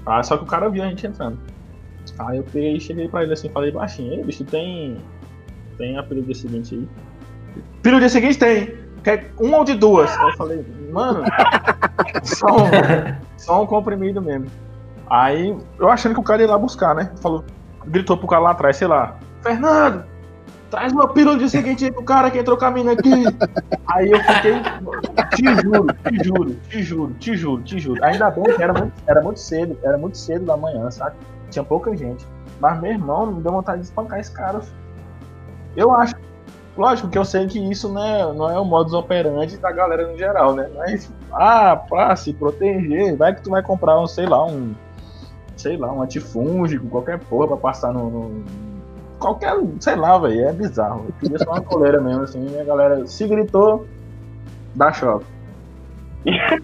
Ah, 0.07 0.23
só 0.23 0.37
que 0.37 0.45
o 0.45 0.47
cara 0.47 0.69
viu 0.69 0.83
a 0.83 0.89
gente 0.89 1.07
entrando. 1.07 1.39
Aí 2.19 2.37
eu 2.37 2.45
peguei, 2.45 2.79
cheguei 2.79 3.09
pra 3.09 3.23
ele 3.23 3.33
assim, 3.33 3.49
falei 3.49 3.71
baixinho, 3.71 4.13
ei 4.13 4.25
bicho, 4.25 4.45
tem. 4.45 4.99
Tem 5.79 5.97
a 5.99 6.03
pílula 6.03 6.27
dia 6.27 6.35
seguinte 6.35 6.75
aí? 6.75 6.89
Pílula 7.83 8.01
dia 8.01 8.09
seguinte 8.09 8.39
tem! 8.39 8.85
Quer 9.03 9.33
um 9.39 9.55
ou 9.55 9.65
de 9.65 9.75
duas? 9.75 10.11
Aí 10.17 10.31
eu 10.31 10.37
falei, 10.37 10.65
mano, 10.93 11.25
só 12.23 12.47
um, 12.47 13.17
só 13.37 13.63
um 13.63 13.67
comprimido 13.67 14.23
mesmo. 14.23 14.47
Aí 15.11 15.57
eu 15.79 15.89
achando 15.91 16.15
que 16.15 16.21
o 16.21 16.25
cara 16.25 16.43
ia 16.43 16.49
lá 16.49 16.57
buscar, 16.57 16.95
né? 16.95 17.13
Falou, 17.21 17.45
gritou 17.87 18.17
pro 18.17 18.29
cara 18.29 18.43
lá 18.43 18.51
atrás, 18.53 18.77
sei 18.77 18.87
lá, 18.87 19.19
Fernando! 19.43 20.14
Traz 20.75 20.93
uma 20.93 21.07
pílula 21.07 21.39
dia 21.39 21.49
seguinte 21.49 21.85
aí 21.85 21.93
pro 21.93 22.03
cara 22.03 22.29
que 22.33 22.39
entrou 22.39 22.57
caminho 22.57 22.91
aqui. 22.91 23.09
Aí 23.87 24.11
eu 24.11 24.19
fiquei. 24.19 24.55
Te 25.37 25.63
juro, 25.63 25.87
te 25.95 26.25
juro, 26.25 26.55
te 26.69 26.83
juro, 26.83 27.15
te 27.15 27.37
juro, 27.37 27.63
te 27.63 27.79
juro. 27.79 28.05
Ainda 28.05 28.29
bem 28.33 28.43
que 28.43 28.61
era 28.61 28.73
muito, 28.73 28.93
era 29.07 29.23
muito 29.23 29.39
cedo, 29.39 29.79
era 29.85 29.97
muito 29.97 30.19
cedo 30.19 30.45
da 30.45 30.57
manhã, 30.57 30.91
sabe? 30.91 31.15
Tinha 31.49 31.65
pouca 31.65 31.97
gente. 31.97 32.27
Mas 32.59 32.81
meu 32.81 32.91
irmão 32.91 33.27
me 33.27 33.41
deu 33.41 33.53
vontade 33.53 33.83
de 33.83 33.85
espancar 33.85 34.19
esse 34.19 34.33
cara. 34.33 34.63
Eu 35.77 35.93
acho. 35.93 36.17
Lógico 36.77 37.09
que 37.09 37.17
eu 37.17 37.25
sei 37.25 37.47
que 37.47 37.61
isso 37.71 37.93
né, 37.93 38.25
não 38.35 38.51
é 38.51 38.59
o 38.59 38.65
modus 38.65 38.95
operandi 38.95 39.57
da 39.59 39.71
galera 39.71 40.09
no 40.09 40.19
geral, 40.19 40.57
né? 40.57 40.69
Mas, 40.75 41.09
ah, 41.33 41.77
pra 41.77 42.17
se 42.17 42.33
proteger, 42.33 43.17
vai 43.17 43.33
que 43.33 43.43
tu 43.43 43.51
vai 43.51 43.63
comprar 43.63 44.01
um, 44.01 44.09
sei 44.09 44.27
lá, 44.27 44.45
um. 44.45 44.75
Sei 45.57 45.77
lá, 45.77 45.93
um 45.93 46.03
antifúngico, 46.03 46.89
qualquer 46.89 47.21
porra 47.21 47.47
pra 47.47 47.57
passar 47.59 47.93
no. 47.93 48.11
no 48.11 48.74
qualquer. 49.25 49.55
Sei 49.81 49.97
lá, 49.97 50.19
velho. 50.19 50.49
É 50.49 50.53
bizarro. 50.53 51.07
Eu 51.07 51.15
queria 51.21 51.39
só 51.39 51.51
uma 51.51 51.63
coleira 51.63 52.01
mesmo, 52.01 52.23
assim. 52.23 52.47
E 52.55 52.61
a 52.61 52.65
galera 52.65 53.07
se 53.07 53.27
gritou, 53.27 53.87
dá 54.75 54.93
choque. 54.93 55.25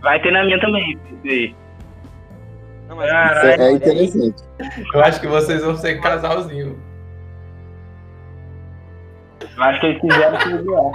Vai 0.00 0.22
ter 0.22 0.30
na 0.30 0.44
minha 0.44 0.60
também. 0.60 0.96
Não, 2.88 2.96
mas 2.96 3.10
Caralho. 3.10 3.50
Isso 3.50 3.62
é 3.62 3.72
interessante. 3.72 4.44
Eu 4.94 5.02
acho 5.02 5.20
que 5.20 5.26
vocês 5.26 5.64
vão 5.64 5.76
ser 5.76 6.00
casalzinho. 6.00 6.78
Eu 9.40 9.62
acho 9.62 9.80
que 9.80 9.86
eles 9.86 10.00
fizeram 10.00 10.38
que 10.38 10.56
zoar. 10.62 10.92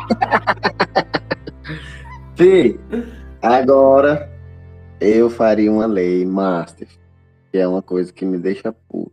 Fih, 2.36 2.80
agora 3.42 4.30
eu 5.00 5.30
faria 5.30 5.72
uma 5.72 5.86
lei 5.86 6.26
master, 6.26 6.88
que 7.52 7.58
é 7.58 7.68
uma 7.68 7.82
coisa 7.82 8.14
que 8.14 8.26
me 8.26 8.38
deixa 8.38 8.72
puto, 8.72 9.12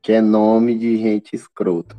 que 0.00 0.12
é 0.12 0.20
nome 0.20 0.78
de 0.78 0.96
gente 0.96 1.34
escrota. 1.34 1.96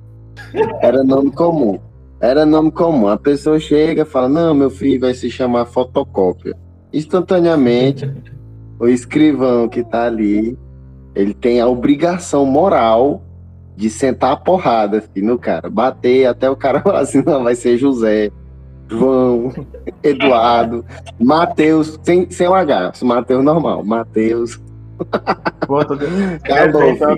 Era 0.81 1.03
nome 1.03 1.31
comum. 1.31 1.79
Era 2.21 2.45
nome 2.45 2.71
comum. 2.71 3.07
A 3.07 3.17
pessoa 3.17 3.59
chega 3.59 4.03
e 4.03 4.05
fala: 4.05 4.29
Não, 4.29 4.53
meu 4.53 4.69
filho 4.69 5.01
vai 5.01 5.13
se 5.13 5.29
chamar 5.29 5.65
fotocópia. 5.65 6.55
Instantaneamente, 6.93 8.09
o 8.79 8.87
escrivão 8.87 9.67
que 9.67 9.83
tá 9.83 10.05
ali, 10.05 10.57
ele 11.13 11.33
tem 11.33 11.59
a 11.59 11.67
obrigação 11.67 12.45
moral 12.45 13.23
de 13.75 13.89
sentar 13.89 14.33
a 14.33 14.37
porrada 14.37 15.01
filho, 15.01 15.27
no 15.27 15.39
cara, 15.39 15.69
bater 15.69 16.25
até 16.27 16.49
o 16.49 16.55
cara 16.55 16.79
falar 16.83 16.99
assim: 16.99 17.21
Não, 17.25 17.43
vai 17.43 17.55
ser 17.55 17.77
José, 17.77 18.31
João, 18.87 19.51
Eduardo, 20.01 20.85
Matheus, 21.19 21.99
sem, 22.03 22.29
sem 22.29 22.47
o 22.47 22.53
H, 22.53 22.93
Matheus 23.03 23.43
normal, 23.43 23.83
Matheus. 23.83 24.59
Pô, 25.67 25.85
tô 25.85 25.93
Acabou, 25.93 26.89
então, 26.89 27.17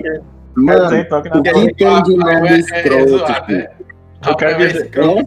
Mano, 0.56 0.96
então, 0.96 1.22
que 1.22 1.28
na 1.28 1.38
o 1.38 1.42
que 1.42 1.50
entende 1.50 2.16
nada 2.16 2.46
é, 2.48 2.52
é 2.52 2.58
escroto, 2.58 3.44
filho. 3.46 3.58
é. 3.58 3.70
Tu 4.22 4.36
quer 4.36 4.50
é 4.50 4.54
dizer-. 4.54 4.86
É? 4.86 5.26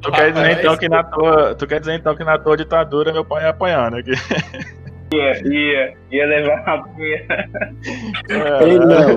Tu 0.00 0.12
quer 0.12 0.32
dizer 0.32 0.46
é 0.46 0.52
então 0.52 0.76
que 0.76 0.88
na 0.88 1.02
tua. 1.04 1.54
Tu 1.54 1.66
quer 1.66 1.80
dizer 1.80 1.94
então 1.94 2.14
que 2.14 2.22
na 2.22 2.38
tua 2.38 2.56
ditadura 2.56 3.12
meu 3.12 3.24
pai 3.24 3.44
ia 3.44 3.50
apanhar, 3.50 3.90
né? 3.90 4.02
Que, 4.02 4.12
Ia, 5.10 5.42
ia, 5.48 5.94
ia 6.12 6.26
levar 6.26 6.62
uma 6.64 6.84
punha. 6.84 7.26
Ei, 8.60 8.76
é, 8.76 8.78
não. 8.78 9.16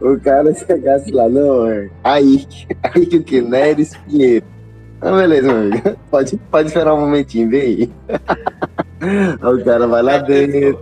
O 0.00 0.20
cara 0.20 0.54
chegasse 0.54 1.10
lá, 1.10 1.28
não, 1.28 1.70
é. 1.70 1.90
Aí, 2.02 2.46
aí 2.82 3.02
o 3.02 3.22
que? 3.22 3.42
Neres 3.42 3.94
Pinheiro. 3.98 4.46
Ah, 5.02 5.12
beleza, 5.12 5.52
meu 5.52 5.56
amigo. 5.56 5.98
Pode, 6.10 6.36
pode 6.50 6.68
esperar 6.68 6.94
um 6.94 7.00
momentinho, 7.00 7.50
vem 7.50 7.60
aí. 7.60 7.92
Aí 9.42 9.52
o 9.52 9.64
cara 9.64 9.86
vai 9.86 10.02
lá 10.02 10.16
dentro. 10.18 10.80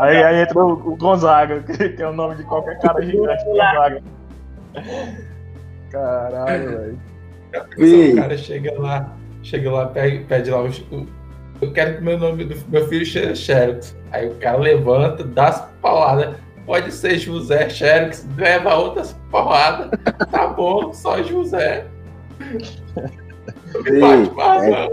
Aí, 0.00 0.22
aí 0.22 0.42
entra 0.42 0.58
o, 0.58 0.72
o 0.72 0.96
Gonzaga, 0.96 1.62
que, 1.62 1.90
que 1.90 2.02
é 2.02 2.08
o 2.08 2.12
nome 2.12 2.36
de 2.36 2.44
qualquer 2.44 2.78
cara 2.80 3.00
gigante. 3.04 3.44
Gonzaga. 3.44 4.02
Caralho, 5.90 6.70
velho. 7.78 8.12
O 8.12 8.16
cara 8.16 8.38
chega 8.38 8.80
lá, 8.80 9.16
chega 9.42 9.70
lá, 9.70 9.86
pede, 9.86 10.24
pede 10.24 10.50
lá 10.50 10.60
Eu 11.60 11.72
quero 11.72 11.96
que 11.96 12.04
meu 12.04 12.16
nome 12.16 12.44
do 12.44 12.56
meu 12.68 12.86
filho 12.88 13.04
seja 13.04 13.34
Xerox. 13.34 13.96
Aí 14.12 14.28
o 14.28 14.34
cara 14.36 14.58
levanta, 14.58 15.24
dá 15.24 15.48
as 15.48 15.60
pauladas. 15.82 16.36
Pode 16.64 16.92
ser 16.92 17.18
José 17.18 17.68
Xerox, 17.68 18.28
leva 18.36 18.76
outras 18.76 19.12
pauladas. 19.30 19.90
Tá 20.30 20.46
bom, 20.46 20.92
só 20.92 21.20
José. 21.22 21.86
Me 22.38 24.00
bate 24.00 24.34
mais, 24.34 24.62
é. 24.64 24.88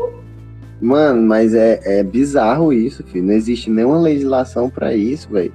Mano, 0.80 1.22
mas 1.24 1.54
é, 1.56 1.80
é 2.00 2.04
bizarro 2.04 2.72
isso, 2.72 3.04
filho. 3.04 3.26
Não 3.26 3.34
existe 3.34 3.70
nenhuma 3.70 4.00
legislação 4.00 4.70
pra 4.70 4.94
isso, 4.96 5.30
velho. 5.32 5.52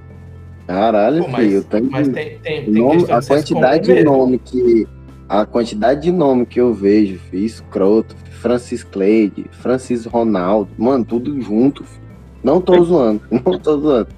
Caralho, 0.67 1.23
Pô, 1.23 1.29
mas- 1.29 1.45
filho. 1.47 1.63
Tanto 1.63 1.91
Mas 1.91 2.07
tem, 2.09 2.37
tem, 2.39 2.63
tem 2.65 2.73
nome- 2.73 3.05
a 3.11 3.21
quantidade 3.21 3.83
de 3.93 4.03
nome 4.03 4.39
que. 4.39 4.87
A 5.29 5.45
quantidade 5.45 6.01
de 6.01 6.11
nome 6.11 6.45
que 6.45 6.59
eu 6.59 6.73
vejo, 6.73 7.17
filho. 7.31 7.45
Escroto, 7.45 8.15
Francis 8.41 8.83
Cleide, 8.83 9.45
Francis 9.51 10.05
Ronaldo. 10.05 10.69
Mano, 10.77 11.03
tudo 11.05 11.39
junto, 11.41 11.83
filho. 11.85 12.03
Não 12.43 12.59
tô 12.59 12.83
zoando, 12.83 13.21
não 13.31 13.57
tô 13.57 13.79
zoando. 13.79 14.09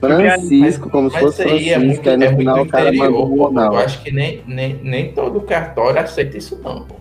Francisco, 0.00 0.90
como 0.90 1.08
se 1.08 1.14
Mas 1.14 1.24
fosse 1.24 1.42
isso 1.44 1.52
aí 1.52 1.68
é 1.70 1.74
Francisco, 1.78 2.02
muito, 2.04 2.10
aí 2.10 2.16
no 2.16 2.24
é 2.24 2.36
final 2.36 2.62
o 2.62 2.66
cara 2.66 2.88
interior, 2.88 3.04
mandou 3.12 3.28
o 3.28 3.36
Eu 3.36 3.42
Ronaldo. 3.44 3.76
acho 3.76 4.02
que 4.02 4.10
nem, 4.10 4.42
nem, 4.48 4.74
nem 4.82 5.12
todo 5.12 5.40
cartório 5.42 6.00
aceita 6.00 6.36
isso, 6.36 6.60
não. 6.62 6.82
pô. 6.84 6.96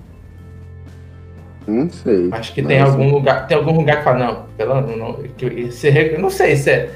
Não 1.67 1.89
sei. 1.89 2.29
Acho 2.31 2.53
que 2.53 2.61
tem 2.63 2.81
algum 2.81 3.09
lugar, 3.11 3.47
tem 3.47 3.55
algum 3.57 3.71
lugar 3.77 3.97
que 3.97 4.03
fala, 4.03 4.17
não, 4.25 4.45
pelo 4.57 4.81
não, 4.81 5.13
que 5.37 5.71
se 5.71 6.17
não 6.17 6.29
sei 6.29 6.55
se 6.55 6.71
é, 6.71 6.91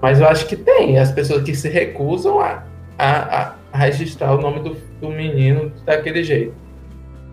mas 0.00 0.20
eu 0.20 0.28
acho 0.28 0.46
que 0.46 0.56
tem 0.56 0.98
as 0.98 1.10
pessoas 1.10 1.42
que 1.42 1.54
se 1.54 1.68
recusam 1.68 2.38
a, 2.40 2.62
a, 2.98 3.54
a 3.72 3.78
registrar 3.78 4.32
o 4.34 4.40
nome 4.40 4.60
do, 4.60 4.76
do 5.00 5.08
menino 5.10 5.72
daquele 5.84 6.22
jeito. 6.22 6.54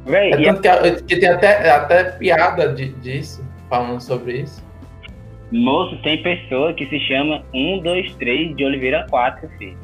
Véi, 0.06 0.32
É 0.34 0.40
e 0.42 0.50
a- 0.50 0.54
tanto 0.56 0.62
que, 0.62 0.68
a- 0.68 0.96
que 1.02 1.18
tem 1.18 1.30
até, 1.30 1.70
até 1.70 2.04
piada 2.04 2.74
de, 2.74 2.90
disso, 2.94 3.46
falando 3.70 4.02
sobre 4.02 4.40
isso. 4.42 4.64
moço, 5.52 5.96
tem 6.02 6.24
pessoa 6.24 6.74
que 6.74 6.88
se 6.88 7.00
chama 7.02 7.44
1, 7.54 7.82
2, 7.84 8.16
3 8.16 8.56
de 8.56 8.66
Oliveira 8.66 9.06
4, 9.10 9.48
filho. 9.60 9.78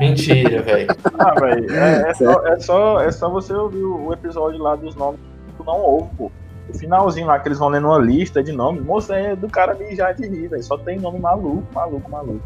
Mentira, 0.00 0.60
velho. 0.62 0.86
Ah, 1.18 1.34
velho, 1.40 1.74
é, 1.74 2.10
é 2.10 2.14
só, 2.14 2.46
é, 2.46 2.60
só, 2.60 3.00
é 3.02 3.10
só 3.10 3.30
você 3.30 3.52
ouvir 3.54 3.82
o, 3.82 4.08
o 4.08 4.12
episódio 4.12 4.58
lá 4.62 4.76
dos 4.76 4.94
nomes 4.96 5.20
tu 5.62 5.66
não 5.66 5.80
ouve, 5.80 6.10
pô. 6.16 6.30
O 6.68 6.78
finalzinho 6.78 7.26
lá 7.26 7.38
que 7.38 7.48
eles 7.48 7.58
vão 7.58 7.68
lendo 7.68 7.86
uma 7.86 7.98
lista 7.98 8.42
de 8.42 8.52
nomes, 8.52 8.84
moço, 8.84 9.12
é 9.12 9.34
do 9.36 9.48
cara 9.48 9.74
mijar 9.74 10.14
de 10.14 10.26
rir, 10.26 10.48
velho. 10.48 10.62
Só 10.62 10.78
tem 10.78 10.98
nome 10.98 11.18
maluco, 11.18 11.66
maluco, 11.74 12.10
maluco. 12.10 12.44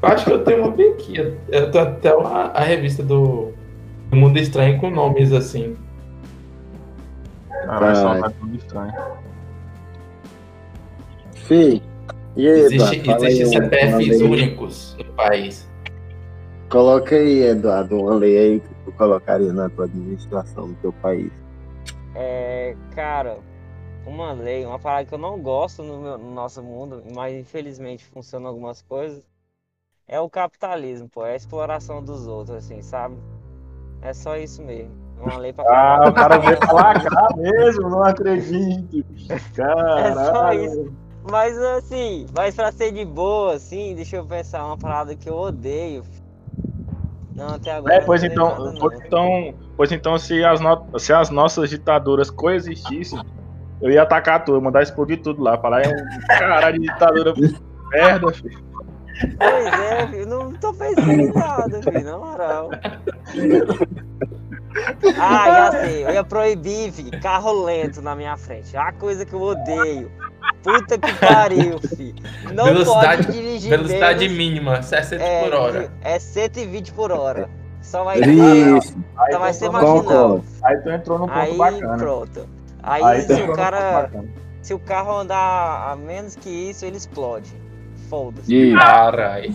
Eu 0.00 0.08
acho 0.08 0.24
que 0.24 0.32
eu 0.32 0.44
tenho 0.44 0.62
uma 0.62 0.70
bem 0.70 0.92
aqui. 0.92 1.18
Eu 1.48 1.70
tenho 1.70 1.84
até 1.84 2.14
uma, 2.14 2.44
a 2.50 2.60
revista 2.60 3.02
do, 3.02 3.52
do 4.10 4.16
Mundo 4.16 4.38
Estranho 4.38 4.78
com 4.78 4.90
nomes 4.90 5.32
assim. 5.32 5.76
Caralho, 7.50 7.96
só 7.96 8.08
Ai. 8.08 8.20
tá 8.20 8.30
tudo 8.30 8.56
estranho. 8.56 8.94
Fih, 11.34 11.82
e 12.36 12.46
aí, 12.46 12.60
Existe, 12.60 13.10
existe 13.10 13.46
CPFs 13.46 14.20
únicos 14.20 14.96
no 14.98 15.12
país. 15.14 15.67
Coloca 16.70 17.16
aí, 17.16 17.42
Eduardo, 17.42 17.96
uma 17.98 18.14
lei 18.14 18.36
aí 18.38 18.60
que 18.60 18.74
tu 18.84 18.92
colocaria 18.92 19.52
na 19.52 19.68
tua 19.70 19.86
administração 19.86 20.68
do 20.68 20.74
teu 20.76 20.92
país. 20.92 21.32
É, 22.14 22.76
cara, 22.94 23.38
uma 24.06 24.32
lei, 24.32 24.64
uma 24.66 24.78
parada 24.78 25.06
que 25.06 25.14
eu 25.14 25.18
não 25.18 25.40
gosto 25.40 25.82
no, 25.82 25.98
meu- 26.00 26.18
no 26.18 26.30
nosso 26.32 26.62
mundo, 26.62 27.02
mas 27.14 27.34
infelizmente 27.34 28.04
funciona 28.06 28.48
algumas 28.48 28.82
coisas, 28.82 29.22
é 30.06 30.20
o 30.20 30.28
capitalismo, 30.30 31.08
pô, 31.08 31.24
é 31.26 31.32
a 31.32 31.36
exploração 31.36 32.02
dos 32.02 32.26
outros, 32.26 32.56
assim, 32.56 32.82
sabe? 32.82 33.16
É 34.02 34.12
só 34.12 34.36
isso 34.36 34.62
mesmo. 34.62 34.92
Uma 35.20 35.38
lei 35.38 35.52
pra 35.52 35.64
Ah, 35.68 36.08
o 36.08 36.12
cara 36.14 36.38
veio 36.38 36.56
falar 36.58 37.02
cá 37.02 37.28
mesmo, 37.36 37.90
não 37.90 38.02
acredito. 38.04 39.04
Caralho. 39.54 40.64
isso. 40.64 40.92
Mas 41.30 41.58
assim, 41.58 42.26
mas 42.34 42.54
pra 42.54 42.72
ser 42.72 42.92
de 42.92 43.04
boa, 43.04 43.54
assim, 43.54 43.94
deixa 43.94 44.16
eu 44.16 44.24
pensar 44.24 44.64
uma 44.64 44.78
parada 44.78 45.14
que 45.14 45.28
eu 45.28 45.36
odeio. 45.36 46.02
Não, 47.38 47.54
até 47.54 47.72
agora. 47.72 47.94
É, 47.94 48.00
pois 48.00 48.24
então, 48.24 48.48
nada, 48.48 48.74
pois 48.80 49.00
então, 49.06 49.54
pois 49.76 49.92
então 49.92 50.18
se, 50.18 50.44
as 50.44 50.60
no- 50.60 50.98
se 50.98 51.12
as 51.12 51.30
nossas 51.30 51.70
ditaduras 51.70 52.30
coexistissem, 52.30 53.20
eu 53.80 53.90
ia 53.90 54.02
atacar 54.02 54.44
tudo, 54.44 54.60
mandar 54.60 54.82
explodir 54.82 55.22
tudo 55.22 55.40
lá. 55.42 55.56
Falar, 55.56 55.82
é 55.82 55.88
um 55.88 56.18
caralho 56.26 56.80
de 56.80 56.86
ditadura 56.88 57.32
merda, 57.92 58.32
filho. 58.32 58.66
Pois 59.38 59.66
é, 59.80 60.06
filho, 60.08 60.26
não 60.26 60.52
tô 60.52 60.72
pensando 60.74 61.10
em 61.12 61.32
nada, 61.32 61.80
filho, 61.82 62.04
na 62.04 62.18
moral. 62.18 62.70
Ah, 65.18 65.50
já 65.50 65.70
sei, 65.80 66.04
eu 66.04 66.10
ia 66.10 66.24
proibir, 66.24 66.92
filho, 66.92 67.20
carro 67.20 67.64
lento 67.64 68.02
na 68.02 68.14
minha 68.14 68.36
frente. 68.36 68.76
É 68.76 68.80
uma 68.80 68.92
coisa 68.92 69.24
que 69.24 69.32
eu 69.34 69.40
odeio. 69.40 70.10
Puta 70.62 70.98
que 70.98 71.12
pariu, 71.14 71.78
filho. 71.78 72.14
Não 72.52 72.64
Velocidade- 72.64 73.26
pode 73.26 73.38
dirigir 73.38 73.70
Velocidade 73.70 74.20
menos, 74.28 74.36
mínima, 74.38 74.82
60 74.82 75.22
é, 75.22 75.44
por 75.44 75.54
hora. 75.54 75.90
É 76.02 76.18
120 76.18 76.92
por 76.92 77.12
hora. 77.12 77.48
Só 77.80 78.04
vai. 78.04 78.18
Isso, 78.20 78.96
Aí, 79.16 79.32
Só 79.32 79.38
vai 79.38 79.52
tu 79.52 79.56
ser 79.56 79.70
marginal. 79.70 80.44
aí 80.64 80.76
tu 80.78 80.90
entrou 80.90 81.18
num 81.20 81.26
ponto 81.26 81.38
Aí 81.38 81.56
bacana. 81.56 81.96
pronto. 81.96 82.48
Aí, 82.82 83.02
Aí 83.02 83.22
se 83.22 83.32
o 83.34 83.52
cara. 83.54 84.10
Se 84.60 84.74
o 84.74 84.78
carro 84.78 85.20
andar 85.20 85.92
a 85.92 85.96
menos 85.96 86.34
que 86.36 86.50
isso, 86.50 86.84
ele 86.84 86.96
explode. 86.96 87.50
Foda-se. 88.10 88.54
Isso, 88.54 88.76
Caralho. 88.78 89.54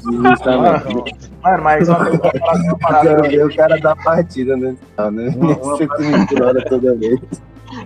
Mano, 1.43 1.63
mas 1.63 1.89
uma 1.89 2.05
coisa 2.05 2.19
que 2.19 2.67
eu 2.67 2.77
falar 2.79 3.01
Quero 3.01 3.21
ver 3.29 3.45
o 3.45 3.55
cara 3.55 3.79
dar 3.79 3.95
partida 3.97 4.55
né? 4.55 4.75
Uma- 4.97 5.57
uma- 5.57 5.77
120 5.77 6.29
por 6.29 6.41
hora 6.43 6.65
toda 6.65 6.95
vez. 6.95 7.19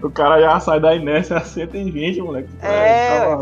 O 0.01 0.09
cara 0.09 0.39
já 0.39 0.59
sai 0.59 0.79
da 0.79 0.95
inércia 0.95 1.37
a 1.37 1.41
120, 1.41 2.21
moleque. 2.21 2.49
É, 2.61 3.19
Tá. 3.19 3.37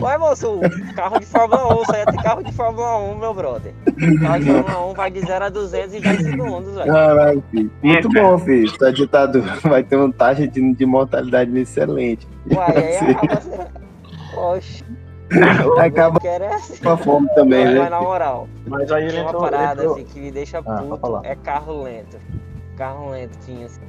Ué, 0.00 0.18
moço, 0.18 0.60
carro 0.94 1.18
de 1.18 1.26
Fórmula 1.26 1.74
1, 1.78 1.82
isso 1.82 1.94
aí 1.94 2.00
é 2.02 2.04
ter 2.06 2.22
carro 2.22 2.42
de 2.42 2.52
Fórmula 2.52 2.98
1, 2.98 3.18
meu 3.18 3.34
brother. 3.34 3.72
Carro 4.20 4.38
de 4.40 4.50
Fórmula 4.50 4.90
1 4.90 4.94
vai 4.94 5.10
de 5.10 5.20
0 5.20 5.44
a 5.44 5.48
200 5.48 5.94
em 5.94 6.00
10 6.00 6.22
segundos, 6.22 6.74
velho. 6.74 6.92
Caralho, 6.92 7.44
filho. 7.50 7.70
Muito 7.82 8.08
bom, 8.08 8.38
filho. 8.38 8.68
Sua 8.70 8.92
ditadura 8.92 9.54
vai 9.64 9.82
ter 9.82 9.96
uma 9.96 10.12
taxa 10.12 10.46
de, 10.46 10.74
de 10.74 10.86
mortalidade 10.86 11.56
excelente. 11.58 12.26
Uai, 12.54 12.76
aí. 12.76 13.16
Oxe, 14.36 14.84
Acaba 15.78 16.18
é 16.24 16.46
assim. 16.54 16.82
com 16.82 16.90
a 16.90 16.96
fome 16.96 17.28
também, 17.34 17.64
Mas 17.64 17.74
né? 17.74 17.88
na 17.90 18.00
moral, 18.00 18.48
Mas 18.66 18.90
aí 18.92 19.04
ele 19.04 19.12
tem 19.12 19.20
uma 19.22 19.28
entrou. 19.30 19.42
parada 19.42 19.82
entrou- 19.82 19.94
assim 19.96 20.04
que 20.04 20.20
me 20.20 20.30
deixa 20.30 20.62
pode 20.62 20.82
puto, 20.86 21.00
falar. 21.00 21.20
é 21.24 21.34
carro 21.36 21.82
lento. 21.82 22.18
Carro 22.76 23.10
lento 23.10 23.38
tinha 23.44 23.66
assim, 23.66 23.80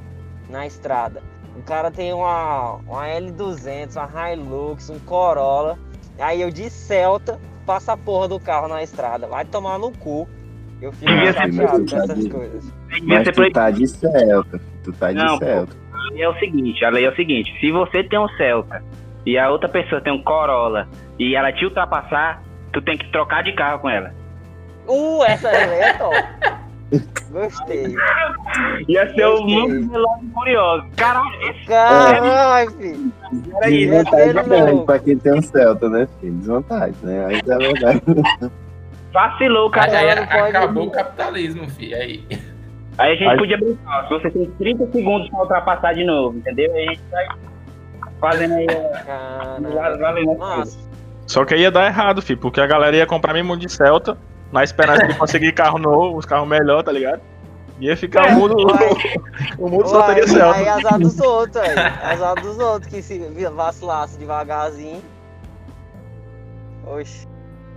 na 0.48 0.66
estrada. 0.66 1.22
O 1.56 1.62
cara 1.62 1.90
tem 1.90 2.12
uma, 2.12 2.74
uma 2.86 3.06
L200, 3.06 3.96
uma 3.96 4.32
Hilux, 4.32 4.90
um 4.90 4.98
Corolla. 5.00 5.78
Aí 6.18 6.40
eu 6.42 6.50
de 6.50 6.68
Celta, 6.70 7.38
passa 7.64 7.92
a 7.92 7.96
porra 7.96 8.28
do 8.28 8.38
carro 8.40 8.68
na 8.68 8.82
estrada. 8.82 9.26
Vai 9.26 9.44
tomar 9.44 9.78
no 9.78 9.90
cu. 9.92 10.28
Eu 10.82 10.92
fico 10.92 11.10
chateado 11.10 11.56
com 11.56 11.78
mais 11.78 11.92
essas 11.92 12.18
de- 12.24 12.30
coisas. 12.30 12.72
Mas 13.04 13.28
tu 13.28 13.50
tá 13.52 13.70
de 13.70 13.86
Celta. 13.86 14.60
Tu 14.82 14.92
tá 14.92 15.12
de 15.12 15.18
Não, 15.18 15.38
pô. 15.38 15.44
Celta. 15.44 15.76
É 16.16 16.28
o 16.28 16.34
seguinte, 16.38 16.84
a 16.84 16.90
lei 16.90 17.06
é 17.06 17.10
o 17.10 17.16
seguinte, 17.16 17.50
se 17.58 17.72
você 17.72 18.04
tem 18.04 18.18
um 18.18 18.28
Celta 18.36 18.84
e 19.24 19.38
a 19.38 19.50
outra 19.50 19.68
pessoa 19.68 20.00
tem 20.02 20.12
um 20.12 20.22
Corolla 20.22 20.86
e 21.18 21.34
ela 21.34 21.50
te 21.52 21.64
ultrapassar, 21.64 22.42
tu 22.72 22.82
tem 22.82 22.98
que 22.98 23.10
trocar 23.10 23.42
de 23.42 23.52
carro 23.54 23.78
com 23.80 23.88
ela. 23.88 24.12
Uh, 24.86 25.24
essa 25.24 25.48
é 25.48 25.94
top. 25.94 26.14
Gostei. 27.30 27.94
Ia 28.88 29.14
ser 29.14 29.26
o 29.26 29.44
Velozes 29.46 29.86
e 30.22 30.32
Furioso. 30.32 30.86
Caralho, 30.96 31.42
esse 31.50 31.64
Caralho, 31.66 32.70
filho. 32.72 33.12
era 33.56 33.70
isso. 33.70 33.90
Desvantagem 33.90 34.44
grande 34.44 34.84
pra 34.84 34.98
quem 34.98 35.18
tem 35.18 35.34
um 35.34 35.42
Celta, 35.42 35.88
né, 35.88 36.08
filho? 36.20 36.34
Desvantagem, 36.34 36.94
né? 37.02 37.26
Aí 37.26 37.40
é 37.46 37.58
verdade. 37.58 38.02
Vacilou, 39.12 39.66
Aí, 39.66 39.70
cara. 39.72 39.98
aí 39.98 40.14
não 40.16 40.26
pode- 40.26 40.56
acabou 40.56 40.86
o 40.86 40.90
capitalismo, 40.90 41.68
filho. 41.70 41.96
Aí. 41.96 42.24
Aí 42.98 43.12
a 43.12 43.14
gente 43.16 43.28
Aí- 43.28 43.38
podia 43.38 43.56
brincar. 43.58 44.04
Se 44.04 44.08
você 44.10 44.30
tem 44.30 44.50
30 44.58 44.86
segundos 44.92 45.28
pra 45.30 45.40
ultrapassar 45.40 45.92
de 45.94 46.04
novo, 46.04 46.36
entendeu? 46.38 46.72
Aí 46.74 46.84
a 46.86 46.90
gente 46.90 47.02
vai 47.10 47.26
fazendo 48.20 48.54
aí. 48.54 48.66
Caralho. 48.66 50.64
Só 51.26 51.44
que 51.44 51.54
aí 51.54 51.60
ia 51.62 51.70
dar 51.70 51.86
errado, 51.86 52.20
filho, 52.22 52.38
porque 52.38 52.60
a 52.60 52.66
galera 52.66 52.96
ia 52.96 53.06
comprar 53.06 53.32
mesmo 53.32 53.56
de 53.56 53.68
Celta, 53.70 54.16
na 54.54 54.62
esperança 54.62 55.06
de 55.08 55.14
conseguir 55.18 55.52
carro 55.52 55.78
novo, 55.78 56.16
os 56.16 56.24
carros 56.24 56.46
melhores, 56.48 56.84
tá 56.84 56.92
ligado? 56.92 57.20
Ia 57.80 57.96
ficar 57.96 58.28
o 58.28 58.32
mundo. 58.34 58.54
Uai. 58.56 59.14
o 59.58 59.68
mundo 59.68 59.88
só 59.88 60.04
teria 60.04 60.28
Celta. 60.28 60.58
Aí 60.60 60.68
azar 60.68 60.96
dos 60.96 61.18
outros, 61.18 61.56
aí. 61.56 61.76
Azar 62.04 62.34
dos 62.40 62.56
outros 62.58 62.86
que 62.90 63.02
se 63.02 63.18
vacilasse 63.50 64.16
devagarzinho. 64.16 65.02
Oxi. 66.86 67.26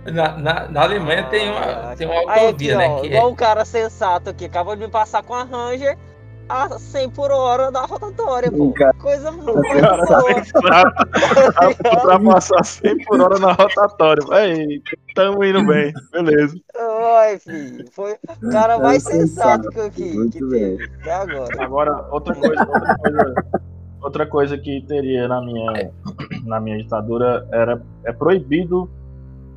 Na, 0.04 0.38
na, 0.38 0.68
na 0.68 0.82
Alemanha 0.82 1.24
tem 1.24 1.50
uma, 1.50 1.60
Ah, 1.60 1.94
tem 1.96 2.06
uma 2.06 2.32
Aí 2.32 2.46
autovia, 2.46 2.78
aqui, 2.78 2.78
né? 2.78 2.88
ó, 2.88 3.00
Que 3.00 3.06
igual 3.08 3.30
um 3.30 3.34
cara 3.34 3.64
sensato 3.64 4.30
aqui, 4.30 4.44
acabou 4.44 4.76
de 4.76 4.82
me 4.82 4.88
passar 4.88 5.22
com 5.24 5.34
a 5.34 5.42
Ranger 5.42 5.98
a 6.48 6.68
100 6.78 7.10
por 7.10 7.30
hora 7.30 7.70
da 7.70 7.82
rotatória, 7.84 8.50
pô. 8.50 8.72
Cara- 8.72 8.92
Coisa 8.98 9.30
muito 9.30 9.60
cara 9.62 10.04
boa. 10.04 10.34
Ultrapassar 11.94 12.64
100 12.64 13.04
por 13.04 13.20
hora 13.20 13.38
na 13.38 13.52
rotatória. 13.52 14.22
Aí, 14.32 14.82
tamo 15.14 15.44
indo 15.44 15.64
bem, 15.66 15.92
beleza. 16.12 16.56
Oi, 16.76 17.38
filho. 17.38 17.84
Foi 17.92 18.12
o 18.42 18.50
cara 18.50 18.78
mais 18.78 19.06
É 19.06 19.10
sensato 19.12 19.64
sensato, 19.64 19.70
que 19.70 19.78
eu 19.78 19.90
vi, 19.90 20.14
muito 20.16 20.38
que 20.38 20.44
bem. 20.46 20.76
teve 20.76 20.84
até 21.00 21.12
agora. 21.12 21.64
Agora, 21.64 22.08
outra 22.10 22.34
coisa, 22.34 22.60
outra 22.66 22.96
coisa, 22.96 23.34
outra 24.02 24.26
coisa 24.26 24.58
que 24.58 24.80
teria 24.88 25.28
na 25.28 25.40
minha, 25.40 25.90
na 26.44 26.60
minha 26.60 26.78
ditadura 26.78 27.46
era 27.52 27.80
é 28.04 28.12
proibido 28.12 28.88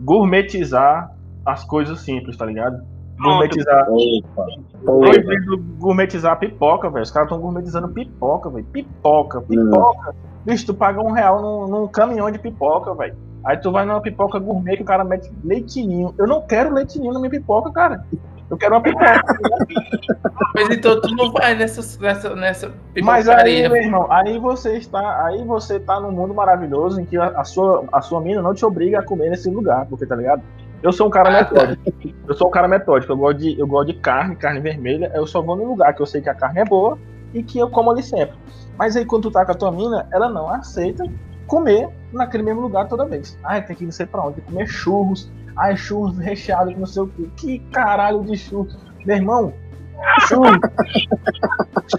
gourmetizar 0.01 1.12
as 1.45 1.63
coisas 1.63 1.99
simples, 2.01 2.38
tá 2.38 2.45
ligado? 2.45 2.82
Gourmetizar. 3.23 3.88
Opa. 3.89 4.45
Proibido 4.84 5.57
gourmetizar 5.79 6.39
pipoca, 6.39 6.89
velho. 6.89 7.03
Os 7.03 7.12
caras 7.12 7.27
estão 7.27 7.41
gourmetizando 7.41 7.89
pipoca, 7.89 8.49
velho. 8.49 8.65
Pipoca, 8.65 9.41
pipoca. 9.41 10.15
Bicho, 10.45 10.65
tu 10.65 10.73
paga 10.73 11.01
um 11.01 11.12
real 11.12 11.41
num, 11.41 11.67
num 11.67 11.88
caminhão 11.88 12.31
de 12.31 12.39
pipoca, 12.39 12.93
velho. 12.95 13.15
Aí 13.43 13.57
tu 13.57 13.71
vai 13.71 13.86
numa 13.86 14.01
pipoca 14.01 14.39
gourmet 14.39 14.77
que 14.77 14.84
o 14.84 14.86
cara 14.86 15.03
mete 15.03 15.31
leitinho. 15.43 16.13
Eu 16.17 16.27
não 16.27 16.41
quero 16.41 16.73
leitinho 16.73 17.12
na 17.12 17.19
minha 17.19 17.29
pipoca, 17.29 17.71
cara. 17.71 18.05
Eu 18.49 18.57
quero 18.57 18.75
uma 18.75 18.81
pipoca. 18.81 19.21
Mas 20.53 20.69
então 20.69 20.99
tu 20.99 21.15
não 21.15 21.31
vai 21.31 21.55
nessa, 21.55 21.81
nessa, 22.01 22.36
nessa 22.36 22.71
Mas 23.01 23.29
aí, 23.29 23.67
meu 23.69 23.77
irmão, 23.81 24.12
aí 24.12 24.38
você 24.38 24.77
está, 24.77 25.25
aí 25.25 25.43
você 25.45 25.79
tá 25.79 25.99
num 25.99 26.12
mundo 26.12 26.34
maravilhoso 26.34 26.99
em 26.99 27.05
que 27.05 27.17
a, 27.17 27.27
a 27.27 27.43
sua, 27.45 27.86
a 27.91 28.01
sua 28.01 28.19
mina 28.19 28.41
não 28.41 28.53
te 28.53 28.65
obriga 28.65 28.99
a 28.99 29.03
comer 29.03 29.29
nesse 29.29 29.49
lugar, 29.49 29.86
porque 29.86 30.05
tá 30.05 30.15
ligado? 30.15 30.43
Eu 30.84 30.91
sou 30.91 31.08
um 31.08 31.10
cara 31.10 31.30
Ah, 31.30 31.44
metódico. 31.44 31.91
Eu 32.28 32.34
sou 32.36 32.48
um 32.48 32.52
cara 32.52 32.67
metódico. 32.67 33.12
Eu 33.12 33.17
gosto 33.17 33.38
de, 33.38 33.60
eu 33.60 33.67
gosto 33.67 33.88
de 33.88 34.00
carne, 34.00 34.36
carne 34.36 34.60
vermelha. 34.60 35.12
Eu 35.13 35.28
só 35.28 35.41
vou 35.41 35.56
no 35.56 35.65
lugar 35.65 35.94
que 35.94 36.02
eu 36.02 36.06
sei 36.06 36.22
que 36.22 36.30
a 36.30 36.34
carne 36.34 36.60
é 36.60 36.65
boa 36.65 36.98
e 37.34 37.44
que 37.44 37.60
eu 37.60 37.70
como 37.70 37.91
ali 37.91 38.04
sempre. 38.04 38.36
Mas 38.78 38.96
aí 38.96 39.06
quando 39.06 39.24
tu 39.24 39.32
tá 39.32 39.46
com 39.46 39.52
a 39.52 39.56
tua 39.56 39.72
mina, 39.72 40.08
ela 40.12 40.30
não 40.30 40.50
aceita 40.50 41.04
comer 41.46 41.89
naquele 42.12 42.44
mesmo 42.44 42.62
lugar 42.62 42.88
toda 42.88 43.06
vez. 43.06 43.38
Ai, 43.44 43.62
tem 43.62 43.76
que 43.76 43.84
ir 43.84 43.86
não 43.86 43.91
sei 43.91 44.06
pra 44.06 44.26
onde, 44.26 44.41
comer 44.41 44.67
churros. 44.67 45.32
Ai, 45.56 45.76
churros 45.76 46.17
recheados, 46.17 46.76
não 46.78 46.86
sei 46.86 47.04
o 47.04 47.08
que. 47.08 47.28
Que 47.36 47.60
caralho 47.72 48.24
de 48.24 48.38
churros. 48.38 48.78
Meu 49.06 49.15
irmão, 49.17 49.54
churros. 50.28 50.60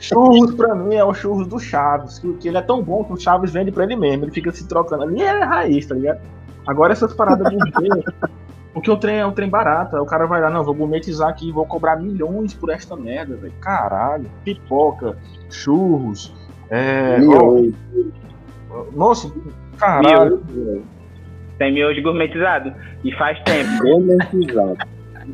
churros 0.00 0.54
pra 0.54 0.74
mim 0.74 0.94
é 0.94 1.04
o 1.04 1.14
churros 1.14 1.46
do 1.46 1.58
Chaves. 1.58 2.18
Que, 2.18 2.48
ele 2.48 2.56
é 2.58 2.62
tão 2.62 2.82
bom 2.82 3.04
que 3.04 3.12
o 3.12 3.16
Chaves 3.16 3.52
vende 3.52 3.70
pra 3.70 3.84
ele 3.84 3.96
mesmo. 3.96 4.24
Ele 4.24 4.32
fica 4.32 4.50
se 4.50 4.66
trocando. 4.66 5.04
Ali 5.04 5.22
é 5.22 5.44
raiz, 5.44 5.86
tá 5.86 5.94
ligado? 5.94 6.20
Agora 6.66 6.92
essas 6.92 7.12
paradas 7.12 7.48
de 7.50 7.56
porque 8.72 8.90
o 8.90 8.96
trem 8.96 9.16
é 9.18 9.26
um 9.26 9.32
trem 9.32 9.48
barato. 9.48 9.96
Aí 9.96 10.02
o 10.02 10.06
cara 10.06 10.26
vai 10.26 10.40
lá, 10.40 10.50
não, 10.50 10.64
vou 10.64 10.74
gourmetizar 10.74 11.28
aqui, 11.28 11.50
vou 11.52 11.66
cobrar 11.66 11.96
milhões 11.96 12.54
por 12.54 12.70
esta 12.70 12.96
merda, 12.96 13.36
velho. 13.36 13.52
Caralho, 13.60 14.26
pipoca, 14.44 15.16
churros, 15.50 16.34
é. 16.70 17.18
Miojo. 17.18 17.74
ó, 18.70 18.84
nossa, 18.94 19.30
caralho. 19.78 20.42
Tem 21.58 21.72
miojo 21.72 22.02
gourmetizado. 22.02 22.72
E 23.04 23.12
faz 23.12 23.38
tempo. 23.44 23.70
Gourmetizado. 23.82 24.76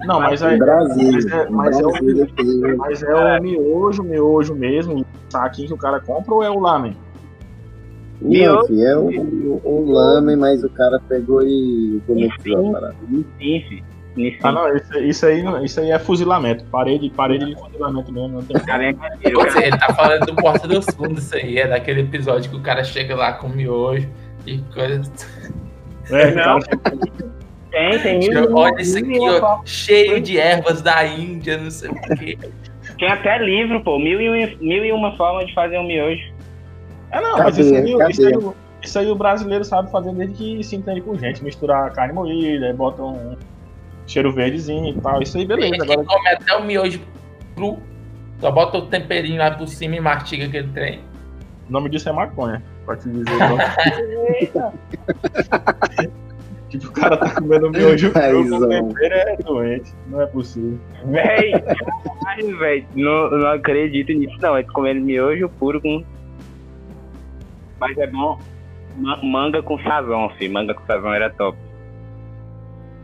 Não, 0.05 0.21
mas 0.21 0.43
aí. 0.43 0.57
Em 0.57 0.59
Brasília. 0.59 1.13
Mas 1.13 1.27
é- 1.33 1.49
mas 1.51 1.81
é 1.81 1.87
o- 1.87 2.77
Mas 2.77 3.03
é 3.03 3.15
o 3.39 3.43
miojo, 3.43 4.03
miojo 4.03 4.55
mesmo, 4.55 5.05
saquinho 5.31 5.69
que 5.69 5.75
o 5.75 5.79
cara 5.79 6.01
compra 6.01 6.35
ou 6.35 6.43
é 6.43 6.51
o 6.51 6.59
lamen? 6.59 6.95
Não, 8.21 8.67
filho, 8.67 8.83
é 8.87 8.97
o, 8.97 9.09
o, 9.09 9.61
o 9.65 9.91
lame, 9.93 10.35
mas 10.37 10.65
o 10.65 10.71
cara 10.71 11.01
pegou 11.09 11.43
e 11.43 12.01
gourmetizou 12.07 12.69
a 12.69 12.73
parada. 12.73 12.97
Ah, 14.43 14.51
não, 14.51 14.75
isso, 14.75 14.99
isso 14.99 15.27
aí, 15.27 15.43
não- 15.43 15.65
isso 15.65 15.79
aí 15.81 15.93
é 15.93 15.99
fuzilamento. 15.99 16.65
Parede, 16.65 17.09
parede 17.11 17.47
de 17.47 17.55
fuzilamento 17.57 18.13
mesmo. 18.13 18.29
Não 18.29 18.43
tem... 18.43 18.57
Cara, 18.59 18.91
é 18.91 18.95
seja, 19.51 19.67
ele 19.67 19.79
tá 19.79 19.95
falando 19.95 20.27
do 20.27 20.35
Porta 20.35 20.67
dos 20.67 20.87
Fundos, 20.87 21.25
isso 21.25 21.37
aí. 21.37 21.59
É 21.59 21.69
daquele 21.69 22.01
episódio 22.01 22.51
que 22.51 22.57
o 22.57 22.61
cara 22.61 22.83
chega 22.83 23.15
lá 23.15 23.35
com 23.35 23.49
miojo 23.49 24.09
e 24.45 24.59
coisa. 24.75 25.03
É, 26.11 26.33
Não. 26.35 26.59
Tem, 27.71 27.99
tem 28.01 28.19
mil, 28.19 28.33
e 28.33 28.47
uma- 28.49 28.61
Olha 28.61 28.81
isso 28.81 28.99
aqui, 28.99 29.19
ó. 29.21 29.61
Cheio 29.65 30.21
de 30.21 30.39
ervas 30.39 30.83
da 30.83 31.07
Índia, 31.07 31.57
não 31.59 31.71
sei 31.71 31.91
o 31.91 32.17
quê. 32.17 32.39
Tem 32.99 33.09
até 33.09 33.39
livro, 33.39 33.81
pô. 33.85 33.99
Mil 34.01 34.21
e, 34.21 34.29
um- 34.29 34.59
mil 34.61 34.85
e 34.85 34.91
uma 34.91 35.17
formas 35.17 35.47
de 35.47 35.55
fazer 35.55 35.79
um 35.79 35.87
miojo. 35.87 36.33
É, 37.11 37.21
não, 37.21 37.37
Cadê? 37.37 37.43
mas 37.45 37.59
isso 37.59 37.75
aí, 37.75 38.11
isso, 38.11 38.27
aí, 38.27 38.37
o- 38.37 38.55
isso 38.83 38.99
aí 38.99 39.11
o 39.11 39.15
brasileiro 39.15 39.65
sabe 39.65 39.91
fazer 39.91 40.13
desde 40.13 40.35
que 40.37 40.63
se 40.65 40.77
entende 40.77 41.01
com 41.01 41.17
gente. 41.17 41.43
Misturar 41.43 41.91
carne 41.93 42.13
moída, 42.15 42.67
aí 42.67 42.73
bota 42.73 43.03
um 43.03 43.37
cheiro 44.07 44.33
verdezinho 44.33 44.87
e 44.97 45.01
tal. 45.01 45.23
Isso 45.23 45.37
aí, 45.39 45.47
beleza. 45.47 45.83
Agora, 45.83 46.05
come 46.05 46.29
até 46.29 46.55
o 46.55 46.65
miojo 46.65 47.01
cru. 47.55 47.79
Só 48.41 48.51
bota 48.53 48.79
o 48.79 48.83
temperinho 48.87 49.39
lá 49.39 49.51
por 49.51 49.67
cima 49.67 49.97
e 49.97 50.01
mastiga 50.01 50.45
aquele 50.47 50.69
trem. 50.69 51.01
o 51.69 51.73
nome 51.73 51.89
disso 51.91 52.09
é 52.09 52.13
maconha, 52.13 52.63
pra 52.87 52.97
te 52.97 53.09
dizer. 53.09 53.25
tipo, 56.69 56.87
o 56.89 56.93
cara 56.93 57.17
tá 57.17 57.35
comendo 57.35 57.71
miojo 57.71 58.11
cru 58.13 58.45
com 58.45 58.51
Paizão. 58.61 58.69
tempero, 58.89 59.15
é 59.15 59.37
doente. 59.39 59.93
Não 60.09 60.21
é 60.21 60.27
possível. 60.27 60.79
Véi, 61.07 61.53
caralho, 62.23 62.59
véi. 62.59 62.87
Não, 62.95 63.31
não 63.31 63.49
acredito 63.49 64.13
nisso, 64.13 64.37
não. 64.41 64.57
É 64.57 64.63
comendo 64.63 65.01
miojo 65.01 65.49
puro 65.59 65.81
com. 65.81 66.05
Mas 67.81 67.97
é 67.99 68.07
bom. 68.07 68.39
Ma- 68.97 69.23
Manga 69.23 69.63
com 69.63 69.79
sazão, 69.83 70.29
filho. 70.31 70.53
Manga 70.53 70.75
com 70.75 70.85
sazão 70.87 71.13
era 71.13 71.31
top. 71.31 71.57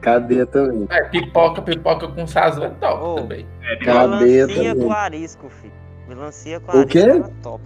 Cadeia 0.01 0.45
também. 0.47 0.87
É, 0.91 1.05
pipoca, 1.09 1.63
pipoca 1.63 2.09
com 2.09 2.27
sazão 2.27 2.65
é 2.65 2.71
top 2.71 3.03
Ô. 3.03 3.15
também. 3.15 3.47
É, 3.63 3.77
Cadeia 3.77 4.47
Melancia 4.47 4.73
também. 4.75 4.87
com 4.87 4.93
arisco, 4.93 5.49
filho. 5.49 5.73
Melancia 6.09 6.61
com 6.61 6.67
O 6.77 6.81
arisco 6.81 6.93
quê? 6.93 6.99
era 7.11 7.29
top. 7.43 7.63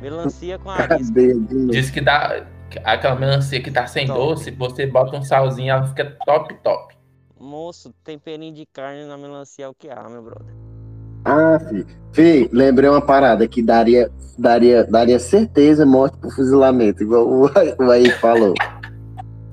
Melancia 0.00 0.58
com 0.58 0.70
arisco. 0.70 1.14
Cadeia. 1.14 1.34
Diz 1.70 1.90
que 1.90 2.00
dá. 2.00 2.46
Aquela 2.84 3.16
melancia 3.16 3.60
que 3.62 3.70
tá 3.70 3.86
sem 3.86 4.06
Top. 4.06 4.18
doce, 4.18 4.50
você 4.52 4.86
bota 4.86 5.14
um 5.16 5.22
salzinho, 5.22 5.70
ela 5.72 5.86
fica 5.88 6.16
top, 6.24 6.54
top. 6.62 6.94
Moço, 7.38 7.92
temperinho 8.02 8.54
de 8.54 8.64
carne 8.64 9.04
na 9.04 9.18
melancia 9.18 9.66
é 9.66 9.68
o 9.68 9.74
que 9.74 9.90
há, 9.90 10.08
meu 10.08 10.22
brother. 10.22 10.54
Ah, 11.24 11.58
fi. 11.58 11.86
Fi, 12.12 12.48
lembrei 12.52 12.90
uma 12.90 13.00
parada 13.00 13.48
que 13.48 13.62
daria, 13.62 14.10
daria, 14.38 14.84
daria 14.84 15.18
certeza 15.18 15.86
morte 15.86 16.18
por 16.18 16.30
fuzilamento, 16.30 17.02
igual 17.02 17.26
o, 17.26 17.46
o 17.82 17.90
aí 17.90 18.10
falou. 18.10 18.54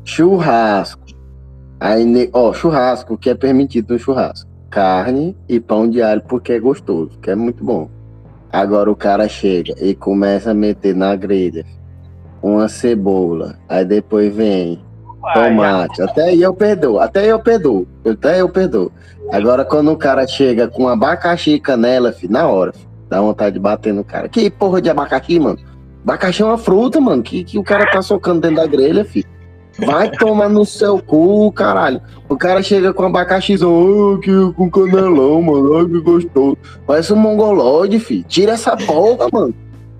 Churrasco. 0.03 1.01
Aí, 1.79 2.29
ó, 2.33 2.51
churrasco, 2.51 3.13
o 3.13 3.17
que 3.17 3.29
é 3.29 3.35
permitido 3.35 3.93
no 3.93 3.99
churrasco? 3.99 4.49
Carne 4.69 5.37
e 5.47 5.59
pão 5.59 5.89
de 5.89 6.01
alho, 6.01 6.21
porque 6.27 6.51
é 6.51 6.59
gostoso, 6.59 7.17
que 7.21 7.31
é 7.31 7.35
muito 7.35 7.63
bom. 7.63 7.89
Agora 8.51 8.91
o 8.91 8.95
cara 8.95 9.29
chega 9.29 9.73
e 9.79 9.95
começa 9.95 10.51
a 10.51 10.53
meter 10.53 10.95
na 10.95 11.15
grelha 11.15 11.65
uma 12.41 12.67
cebola, 12.67 13.57
aí 13.67 13.85
depois 13.85 14.33
vem 14.33 14.81
tomate. 15.33 16.01
Até 16.01 16.23
aí 16.23 16.41
eu 16.41 16.53
perdoo, 16.53 16.99
até 16.99 17.21
aí 17.21 17.29
eu 17.29 17.39
perdoo, 17.39 17.87
até 18.05 18.33
aí 18.33 18.39
eu 18.39 18.49
perdoo. 18.49 18.91
Agora, 19.31 19.63
quando 19.63 19.91
o 19.91 19.97
cara 19.97 20.27
chega 20.27 20.67
com 20.67 20.87
abacaxi 20.87 21.51
e 21.51 21.59
canela, 21.59 22.11
fi, 22.11 22.27
na 22.27 22.47
hora, 22.47 22.73
fi, 22.73 22.87
dá 23.07 23.21
vontade 23.21 23.53
de 23.53 23.59
bater 23.59 23.93
no 23.93 24.03
cara. 24.03 24.27
Que 24.27 24.49
porra 24.49 24.81
de 24.81 24.89
abacaxi, 24.89 25.39
mano? 25.39 25.59
Abacaxi 26.03 26.41
é 26.41 26.45
uma 26.45 26.57
fruta, 26.57 26.99
mano, 26.99 27.21
que, 27.21 27.43
que 27.43 27.59
o 27.59 27.63
cara 27.63 27.85
tá 27.91 28.01
socando 28.01 28.41
dentro 28.41 28.57
da 28.57 28.65
grelha, 28.65 29.05
fi. 29.05 29.25
Vai 29.85 30.09
tomar 30.09 30.49
no 30.49 30.65
seu 30.65 30.99
cu, 30.99 31.51
caralho. 31.51 32.01
O 32.27 32.35
cara 32.35 32.61
chega 32.61 32.93
com 32.93 33.03
abacaxizão, 33.03 33.71
oh, 33.71 34.17
que, 34.17 34.31
com 34.53 34.69
canelão, 34.69 35.41
mano, 35.41 35.77
ai, 35.77 35.85
que 35.85 36.01
gostoso. 36.01 36.57
Parece 36.85 37.13
um 37.13 37.17
mongolode, 37.17 37.99
fi. 37.99 38.23
Tira 38.23 38.53
essa 38.53 38.75
porra, 38.75 39.27
mano. 39.31 39.53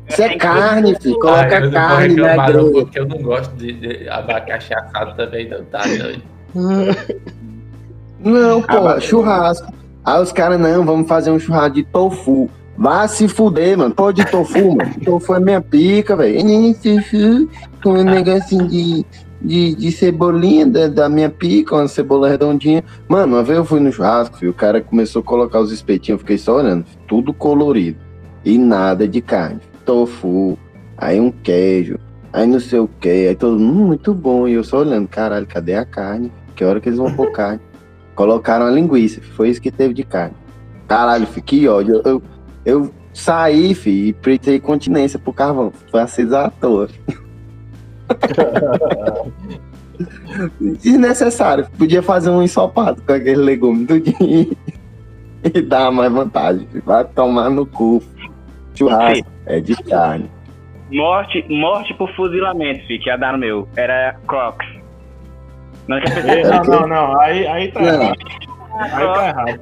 Isso 0.08 0.22
é 0.24 0.36
carne, 0.38 0.96
fi. 1.00 1.12
Ah, 1.12 1.22
Coloca 1.22 1.62
vou 1.62 1.72
carne 1.72 2.16
na 2.16 2.48
grelha. 2.48 2.72
porque 2.72 3.00
eu 3.00 3.08
não 3.08 3.22
gosto 3.22 3.56
de, 3.56 3.74
de 3.74 4.10
abacaxi 4.10 4.74
assado 4.74 5.16
também, 5.16 5.48
não 5.48 5.64
tá 5.66 5.82
doido. 5.84 6.24
Não, 8.24 8.62
porra, 8.62 8.96
mas- 8.96 9.04
churrasco. 9.04 9.72
Aí 10.04 10.22
os 10.22 10.32
caras, 10.32 10.60
não, 10.60 10.86
vamos 10.86 11.08
fazer 11.08 11.32
um 11.32 11.40
churrasco 11.40 11.76
de 11.76 11.84
tofu. 11.84 12.50
Vá 12.78 13.06
se 13.10 13.28
fuder, 13.28 13.78
mano. 13.78 13.94
Pô, 13.94 14.12
de 14.12 14.24
tofu, 14.26 14.76
mano. 14.78 14.94
Tofu 15.04 15.36
é 15.36 15.40
minha 15.42 15.60
pica, 15.60 16.16
velho. 16.16 16.40
Com 17.84 17.90
um 17.90 18.04
negocinho 18.04 18.66
de, 18.70 19.06
de, 19.42 19.76
de 19.76 19.92
cebolinha 19.92 20.66
da, 20.66 20.88
da 20.88 21.10
minha 21.10 21.30
pica, 21.30 21.76
uma 21.76 21.90
cebola 21.90 22.30
redondinha. 22.30 22.82
Mano, 23.10 23.36
uma 23.36 23.44
vez 23.44 23.58
eu 23.58 23.66
fui 23.66 23.82
no 23.82 23.92
churrasco, 23.92 24.38
filho, 24.38 24.52
o 24.52 24.56
cara 24.56 24.80
começou 24.80 25.20
a 25.20 25.24
colocar 25.24 25.60
os 25.60 25.74
espetinhos, 25.74 26.16
eu 26.16 26.20
fiquei 26.20 26.38
só 26.38 26.56
olhando. 26.56 26.86
Tudo 27.06 27.34
colorido. 27.34 27.98
E 28.46 28.58
nada 28.58 29.06
de 29.06 29.20
carne. 29.20 29.60
Tofu, 29.86 30.58
aí 30.98 31.20
um 31.20 31.32
queijo, 31.32 32.00
aí 32.32 32.48
não 32.48 32.62
sei 32.62 32.80
o 32.80 32.90
que. 33.00 33.28
Aí 33.28 33.36
todo 33.36 33.60
mundo, 33.60 33.82
hum, 33.82 33.88
muito 33.88 34.14
bom. 34.14 34.48
E 34.48 34.54
eu 34.54 34.64
só 34.64 34.78
olhando, 34.80 35.08
caralho, 35.10 35.46
cadê 35.46 35.76
a 35.76 35.84
carne? 35.84 36.32
Que 36.56 36.64
hora 36.64 36.80
que 36.80 36.88
eles 36.88 36.98
vão 37.00 37.14
pôr 37.14 37.30
carne? 37.34 37.60
Colocaram 38.20 38.66
a 38.66 38.70
linguiça, 38.70 39.22
foi 39.22 39.48
isso 39.48 39.62
que 39.62 39.72
teve 39.72 39.94
de 39.94 40.04
carne. 40.04 40.36
Caralho, 40.90 41.26
fi, 41.26 41.42
que 41.42 41.66
ódio. 41.70 42.02
Eu, 42.04 42.04
eu, 42.04 42.22
eu 42.66 42.94
saí, 43.14 43.74
fi, 43.74 44.10
e 44.10 44.14
pretei 44.14 44.60
continência 44.60 45.18
pro 45.18 45.32
carvão. 45.32 45.72
Foi 45.90 46.02
aceso 46.02 46.36
à 46.36 46.50
toa. 46.50 46.90
Desnecessário. 50.60 51.66
Podia 51.78 52.02
fazer 52.02 52.30
um 52.30 52.44
ensopado 52.44 53.02
com 53.04 53.14
aquele 53.14 53.42
legume 53.42 53.86
tudinho 53.86 54.52
e 55.42 55.62
dar 55.62 55.90
mais 55.90 56.12
vantagem. 56.12 56.68
fi. 56.68 56.82
Vai 56.82 57.06
tomar 57.06 57.50
no 57.50 57.66
cu. 57.66 58.04
Churrasco 58.76 59.26
é 59.46 59.62
de 59.62 59.82
carne. 59.84 60.30
Morte, 60.92 61.46
morte 61.50 61.94
por 61.94 62.14
fuzilamento, 62.18 62.86
filho, 62.86 63.02
que 63.02 63.10
ia 63.10 63.16
dar 63.16 63.32
no 63.32 63.40
meu. 63.40 63.66
Era 63.78 64.20
Crocs. 64.28 64.79
Não. 65.90 65.98
Não, 66.64 66.82
não, 66.82 66.88
não. 66.88 67.20
Aí, 67.22 67.48
aí 67.48 67.72
tá 67.72 67.82
Não. 67.82 67.88
errado. 67.90 68.16
Aí 68.80 68.90
tá 69.14 69.28
errado. 69.28 69.60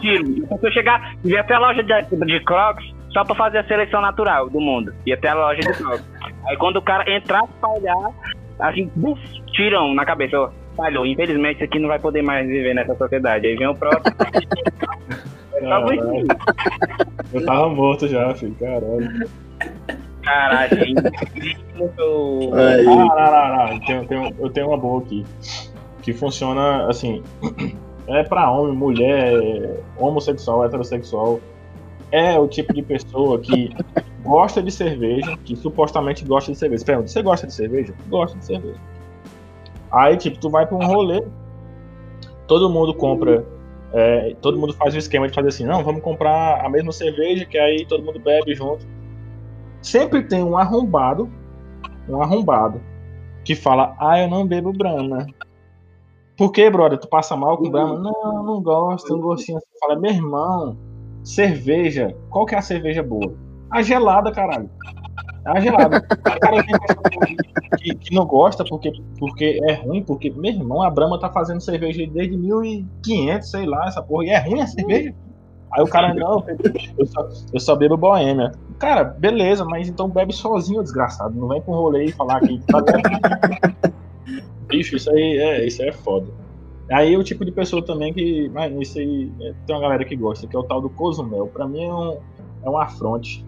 Tiro. 0.00 0.26
Se 0.46 0.66
eu 0.66 0.72
chegar, 0.72 1.14
ia 1.24 1.40
até 1.40 1.54
a 1.54 1.58
loja 1.58 1.82
de, 1.82 2.16
de 2.26 2.40
Crocs 2.44 2.84
só 3.12 3.24
pra 3.24 3.34
fazer 3.34 3.58
a 3.58 3.64
seleção 3.64 4.02
natural 4.02 4.50
do 4.50 4.60
mundo. 4.60 4.92
Ia 5.06 5.14
até 5.14 5.28
a 5.28 5.34
loja 5.34 5.60
de 5.60 5.72
Crocs. 5.72 6.04
Aí 6.46 6.56
quando 6.58 6.76
o 6.76 6.82
cara 6.82 7.10
entrasse 7.10 7.48
pra 7.58 7.70
olhar, 7.70 8.10
assim, 8.60 8.90
buf, 8.94 9.20
tiram 9.52 9.94
na 9.94 10.04
cabeça. 10.04 10.38
ó, 10.38 10.50
Falhou, 10.76 11.04
infelizmente 11.06 11.56
isso 11.56 11.64
aqui 11.64 11.78
não 11.78 11.88
vai 11.88 11.98
poder 11.98 12.22
mais 12.22 12.46
viver 12.46 12.74
nessa 12.74 12.94
sociedade. 12.94 13.46
Aí 13.46 13.56
vem 13.56 13.66
o. 13.66 13.72
É 15.54 15.64
isso. 15.94 16.26
Eu 17.34 17.46
tava 17.46 17.68
morto 17.70 18.06
já, 18.06 18.34
filho. 18.34 18.54
Caralho. 18.60 19.28
Caralho, 20.30 20.76
gente. 20.78 21.02
Eu- 21.98 22.54
Aí, 22.54 22.86
Ah, 22.86 22.94
não, 22.94 23.06
não, 23.06 23.56
não. 23.56 23.72
Eu 23.74 23.80
tenho, 23.80 24.06
tenho- 24.06 24.36
eu 24.38 24.50
tenho 24.50 24.68
uma 24.68 24.76
boa 24.78 25.00
aqui. 25.02 25.24
Que 26.02 26.12
funciona 26.12 26.86
assim. 26.88 27.22
É 28.08 28.24
pra 28.24 28.50
homem, 28.50 28.74
mulher, 28.74 29.78
homossexual, 29.96 30.64
heterossexual. 30.64 31.38
É 32.10 32.36
o 32.40 32.48
tipo 32.48 32.72
de 32.74 32.82
pessoa 32.82 33.38
que 33.38 33.70
gosta 34.24 34.60
de 34.60 34.72
cerveja, 34.72 35.36
que 35.44 35.54
supostamente 35.54 36.24
gosta 36.24 36.50
de 36.50 36.58
cerveja. 36.58 36.84
Pergunta, 36.84 37.06
você 37.08 37.22
gosta 37.22 37.46
de 37.46 37.54
cerveja? 37.54 37.94
Gosta 38.08 38.36
de 38.36 38.44
cerveja. 38.44 38.80
Aí, 39.92 40.16
tipo, 40.16 40.40
tu 40.40 40.50
vai 40.50 40.66
pra 40.66 40.76
um 40.76 40.84
rolê, 40.84 41.22
todo 42.48 42.68
mundo 42.68 42.92
compra. 42.94 43.44
é, 43.92 44.34
todo 44.40 44.58
mundo 44.58 44.72
faz 44.72 44.92
o 44.94 44.98
esquema 44.98 45.28
de 45.28 45.34
fazer 45.34 45.48
assim, 45.48 45.64
não, 45.66 45.84
vamos 45.84 46.02
comprar 46.02 46.64
a 46.64 46.68
mesma 46.68 46.90
cerveja, 46.90 47.44
que 47.44 47.58
aí 47.58 47.84
todo 47.86 48.02
mundo 48.02 48.18
bebe 48.18 48.54
junto. 48.56 48.84
Sempre 49.82 50.22
tem 50.22 50.42
um 50.42 50.56
arrombado, 50.56 51.30
um 52.08 52.20
arrombado, 52.20 52.80
que 53.44 53.54
fala, 53.54 53.96
ah, 53.98 54.18
eu 54.18 54.28
não 54.28 54.46
bebo 54.46 54.72
Brahma. 54.72 55.26
Por 56.36 56.52
que, 56.52 56.68
brother? 56.70 56.98
Tu 56.98 57.08
passa 57.08 57.36
mal 57.36 57.56
com 57.58 57.70
Brahma? 57.70 57.98
Não, 57.98 58.42
não 58.42 58.62
gosto, 58.62 59.08
tem 59.08 59.16
um 59.16 59.20
gostinho 59.20 59.58
assim. 59.58 59.66
Fala, 59.78 59.98
meu 59.98 60.10
irmão, 60.10 60.76
cerveja, 61.22 62.14
qual 62.30 62.46
que 62.46 62.54
é 62.54 62.58
a 62.58 62.62
cerveja 62.62 63.02
boa? 63.02 63.34
A 63.70 63.82
gelada, 63.82 64.32
caralho. 64.32 64.68
A 65.44 65.60
gelada. 65.60 65.98
O 65.98 66.40
cara 66.40 66.62
que, 67.78 67.94
que 67.94 68.14
não 68.14 68.26
gosta 68.26 68.64
porque, 68.64 68.92
porque 69.18 69.58
é 69.68 69.74
ruim, 69.74 70.02
porque, 70.02 70.30
meu 70.30 70.52
irmão, 70.52 70.82
a 70.82 70.90
Brahma 70.90 71.18
tá 71.18 71.30
fazendo 71.30 71.60
cerveja 71.60 72.06
desde 72.06 72.36
1500, 72.36 73.50
sei 73.50 73.66
lá, 73.66 73.86
essa 73.86 74.02
porra, 74.02 74.24
e 74.24 74.30
é 74.30 74.38
ruim 74.38 74.60
a 74.60 74.66
cerveja? 74.66 75.14
Aí 75.72 75.82
o 75.82 75.86
cara, 75.86 76.12
não, 76.14 76.44
eu 76.98 77.06
só, 77.06 77.28
eu 77.52 77.60
só 77.60 77.76
bebo 77.76 77.96
boêmia. 77.96 78.52
Cara, 78.78 79.04
beleza, 79.04 79.64
mas 79.64 79.88
então 79.88 80.08
bebe 80.08 80.32
sozinho, 80.32 80.82
desgraçado. 80.82 81.38
Não 81.38 81.46
vem 81.48 81.62
com 81.62 81.72
rolê 81.72 82.06
e 82.06 82.12
falar 82.12 82.40
que. 82.40 82.60
Tá 82.66 82.82
Bicho, 84.66 84.96
isso 84.96 85.10
aí 85.10 85.38
é, 85.38 85.66
isso 85.66 85.82
aí 85.82 85.88
é 85.88 85.92
foda. 85.92 86.26
Aí 86.90 87.16
o 87.16 87.22
tipo 87.22 87.44
de 87.44 87.52
pessoa 87.52 87.84
também 87.84 88.12
que. 88.12 88.48
Mas 88.48 88.72
isso 88.80 88.98
aí 88.98 89.30
é, 89.40 89.54
tem 89.66 89.76
uma 89.76 89.82
galera 89.82 90.04
que 90.04 90.16
gosta, 90.16 90.46
que 90.46 90.56
é 90.56 90.58
o 90.58 90.64
tal 90.64 90.80
do 90.80 90.90
Cozumel. 90.90 91.46
Pra 91.46 91.68
mim 91.68 91.84
é 91.84 91.94
um, 91.94 92.18
é 92.64 92.70
um 92.70 92.78
afronte. 92.78 93.44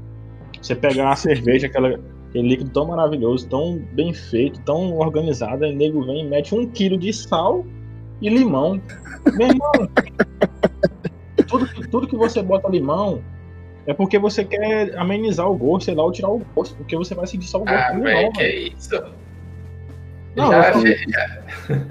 Você 0.61 0.77
pegar 0.77 1.07
uma 1.07 1.17
cerveja, 1.17 1.67
aquela, 1.67 1.99
aquele 2.29 2.49
líquido 2.49 2.71
tão 2.71 2.87
maravilhoso, 2.87 3.49
tão 3.49 3.81
bem 3.93 4.15
feito, 4.15 4.61
tão 4.61 4.97
organizado, 4.97 5.65
aí 5.65 5.73
o 5.73 5.77
nego 5.77 6.05
vem 6.05 6.25
e 6.25 6.29
mete 6.29 6.55
um 6.55 6.67
quilo 6.69 6.97
de 6.97 7.13
sal 7.13 7.65
e 8.21 8.29
limão. 8.29 8.81
Meu 9.35 9.49
irmão, 9.49 9.73
tudo, 11.59 11.67
que- 11.69 11.89
tudo 11.89 12.07
que 12.09 12.17
você 12.17 12.43
bota 12.43 12.69
limão 12.69 13.23
é 13.87 13.93
porque 13.95 14.19
você 14.19 14.45
quer 14.45 14.97
amenizar 14.99 15.49
o 15.49 15.55
gosto, 15.57 15.87
sei 15.87 15.95
lá, 15.95 16.03
ou 16.05 16.13
tirar 16.13 16.31
o 16.31 16.41
gosto, 16.55 16.75
porque 16.77 16.97
você 16.97 17.15
vai 17.15 17.27
sentir 17.27 17.47
só 17.49 17.59
o 17.59 17.65
gosto 17.65 17.75
Ah, 17.75 17.91
do 17.93 17.99
limão. 17.99 18.13
velho, 18.13 18.33
que 18.33 18.43
é 18.43 18.59
isso? 18.69 19.03
Não, 20.35 20.51
já, 20.51 20.69
eu 20.71 20.75
só- 20.75 20.87
já- 20.87 21.43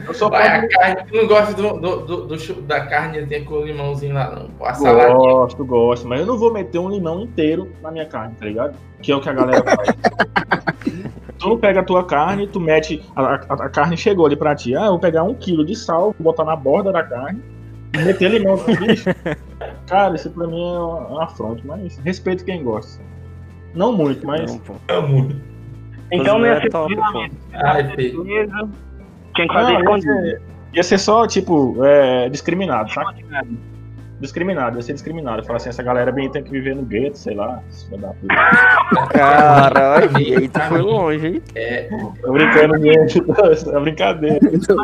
Eu 0.08 0.14
só 0.16 0.30
Vai, 0.30 0.48
a 0.48 0.62
pode... 0.62 0.74
carne, 0.74 1.04
tu 1.08 1.16
não 1.16 1.28
gosta 1.28 1.54
do, 1.54 1.80
do, 1.80 2.26
do- 2.26 2.62
da 2.64 2.86
carnezinha 2.88 3.46
com 3.46 3.54
o 3.54 3.66
limãozinho 3.66 4.16
lá, 4.16 4.32
não. 4.32 4.66
A 4.68 4.74
saladinha. 4.74 5.16
Gosto, 5.16 5.64
gosto, 5.66 6.08
mas 6.08 6.20
eu 6.22 6.26
não 6.26 6.38
vou 6.40 6.52
meter 6.52 6.80
um 6.80 6.90
limão 6.90 7.22
inteiro 7.22 7.72
na 7.84 7.92
minha 7.92 8.06
carne, 8.08 8.34
tá 8.40 8.46
ligado? 8.46 8.76
Que 9.02 9.12
é 9.12 9.16
o 9.16 9.22
que 9.22 9.30
a 9.30 9.34
galera 9.34 9.64
faz. 9.64 9.90
tu 11.38 11.50
não 11.50 11.58
pega 11.60 11.82
a 11.82 11.84
tua 11.84 12.04
carne, 12.04 12.48
tu 12.48 12.60
mete. 12.60 13.04
A, 13.16 13.22
a- 13.22 13.66
a 13.66 13.70
carne 13.70 13.96
chegou 13.96 14.26
ali 14.26 14.36
pra 14.36 14.56
ti. 14.56 14.76
Ah, 14.76 14.86
eu 14.86 14.92
vou 14.92 15.00
pegar 15.00 15.24
um 15.24 15.36
quilo 15.36 15.64
de 15.66 15.76
sal, 15.76 16.16
vou 16.20 16.32
botar 16.34 16.44
na 16.44 16.56
borda 16.56 16.92
da 16.92 17.04
carne 17.04 17.42
meter 17.98 18.32
limão 18.32 18.58
no 18.58 18.76
bicho. 18.78 19.10
Cara, 19.88 20.16
isso 20.16 20.30
pra 20.32 20.48
mim 20.48 20.62
é 20.62 20.80
uma, 20.80 20.98
é 20.98 21.08
uma 21.08 21.24
afronta, 21.26 21.62
mas 21.66 21.98
respeito 22.00 22.46
quem 22.46 22.64
gosta. 22.64 23.02
Não 23.74 23.94
muito, 23.94 24.26
mas. 24.26 24.52
Não, 24.52 24.60
pô. 24.60 24.74
Amo. 24.90 25.32
Então 26.12 26.40
não 26.40 26.46
Cozinhar 26.46 26.56
ia 26.56 26.62
ser 26.62 26.68
é 26.68 26.70
top, 26.70 26.96
pô. 26.96 27.30
Ai. 27.54 27.96
Tinha 29.34 29.48
que 29.48 29.54
fazer 29.54 29.64
Não, 29.64 29.72
ia, 29.72 29.80
escondido. 29.80 30.14
ser, 30.14 30.42
ia 30.74 30.84
ser 30.84 30.98
só, 30.98 31.26
tipo, 31.26 31.86
é, 31.86 32.30
discriminado, 32.30 32.92
saca? 32.92 33.16
Discriminado, 34.20 34.78
ia 34.78 34.82
ser 34.82 34.94
discriminado. 34.94 35.44
Falar 35.46 35.58
assim, 35.58 35.70
essa 35.70 35.82
galera 35.82 36.12
bem 36.12 36.30
tem 36.30 36.44
que 36.44 36.52
viver 36.52 36.76
no 36.76 36.84
gueto, 36.84 37.18
sei 37.18 37.34
lá. 37.34 37.64
Caralho, 39.10 40.20
e 40.20 40.36
aí 40.36 40.50
tu 40.50 40.60
foi 40.60 40.82
longe, 40.82 41.28
hein? 41.28 41.42
É, 41.56 41.90
Tô 42.22 42.32
brincando, 42.34 42.78
gente. 42.80 43.24
É 43.74 43.80
brincadeira. 43.80 44.40
Tô 44.68 44.76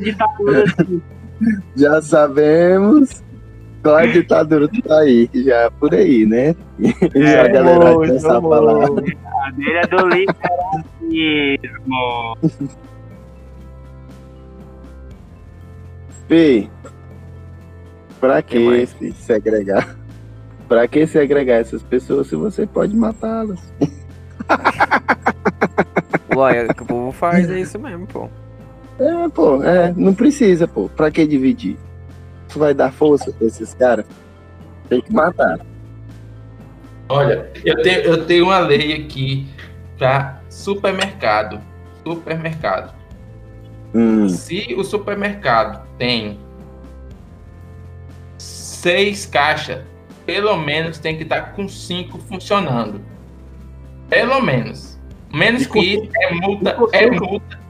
brincando. 0.00 1.02
Já 1.76 2.00
sabemos 2.02 3.22
qual 3.82 3.96
a 3.96 4.06
ditadura 4.06 4.68
tu 4.68 4.80
tá 4.82 5.00
aí, 5.00 5.28
já 5.34 5.70
por 5.72 5.92
aí, 5.94 6.24
né? 6.24 6.54
já 7.14 7.44
a 7.44 7.48
galera 7.48 7.90
amor, 7.90 8.06
tem 8.06 8.16
essa 8.16 8.36
amor. 8.36 8.50
palavra. 8.50 9.02
dele 9.52 9.78
é 9.78 9.86
do 9.86 9.96
liberalismo. 11.10 12.36
Fih, 16.28 16.70
pra 18.20 18.40
Que 18.40 18.58
que 18.58 18.86
fi, 18.86 19.12
segregar? 19.12 19.96
Pra 20.68 20.86
que 20.88 21.06
segregar 21.06 21.60
essas 21.60 21.82
pessoas 21.82 22.28
se 22.28 22.36
você 22.36 22.66
pode 22.66 22.96
matá-las? 22.96 23.60
Uai, 26.34 26.66
o 26.66 26.74
povo 26.74 27.12
faz 27.12 27.50
é 27.50 27.60
isso 27.60 27.78
mesmo, 27.78 28.06
pô. 28.06 28.30
É, 28.98 29.28
pô, 29.28 29.62
é, 29.62 29.92
não 29.96 30.14
precisa, 30.14 30.68
pô. 30.68 30.88
Pra 30.88 31.10
que 31.10 31.26
dividir? 31.26 31.76
Tu 32.48 32.58
vai 32.58 32.74
dar 32.74 32.92
força 32.92 33.32
pra 33.32 33.46
esses 33.46 33.74
caras? 33.74 34.04
Tem 34.88 35.00
que 35.00 35.12
matar. 35.12 35.58
olha, 37.08 37.50
eu 37.64 37.82
tenho, 37.82 38.00
eu 38.00 38.26
tenho 38.26 38.44
uma 38.44 38.58
lei 38.58 38.92
aqui 38.92 39.48
para 39.98 40.40
supermercado. 40.50 41.60
Supermercado. 42.04 42.94
Hum, 43.94 44.28
Se 44.28 44.74
o 44.76 44.82
supermercado 44.84 45.86
tem 45.98 46.38
seis 48.38 49.24
caixas, 49.26 49.82
pelo 50.26 50.56
menos 50.56 50.98
tem 50.98 51.16
que 51.16 51.22
estar 51.22 51.52
com 51.54 51.68
cinco 51.68 52.18
funcionando. 52.18 53.00
Pelo 54.08 54.40
menos. 54.40 54.98
Menos 55.32 55.66
que 55.66 56.08
é 56.20 56.34
multa, 56.34 56.76
é 56.92 57.10
multa. 57.10 57.61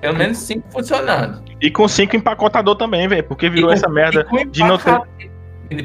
Pelo 0.00 0.16
menos 0.16 0.38
cinco 0.38 0.66
funcionando. 0.70 1.42
E 1.60 1.70
com 1.70 1.88
cinco 1.88 2.16
empacotador 2.16 2.76
também, 2.76 3.08
velho. 3.08 3.24
Porque 3.24 3.48
virou 3.48 3.68
com- 3.68 3.74
essa 3.74 3.88
merda 3.88 4.26
de 4.50 4.60
não 4.62 4.76
ter. 4.78 5.00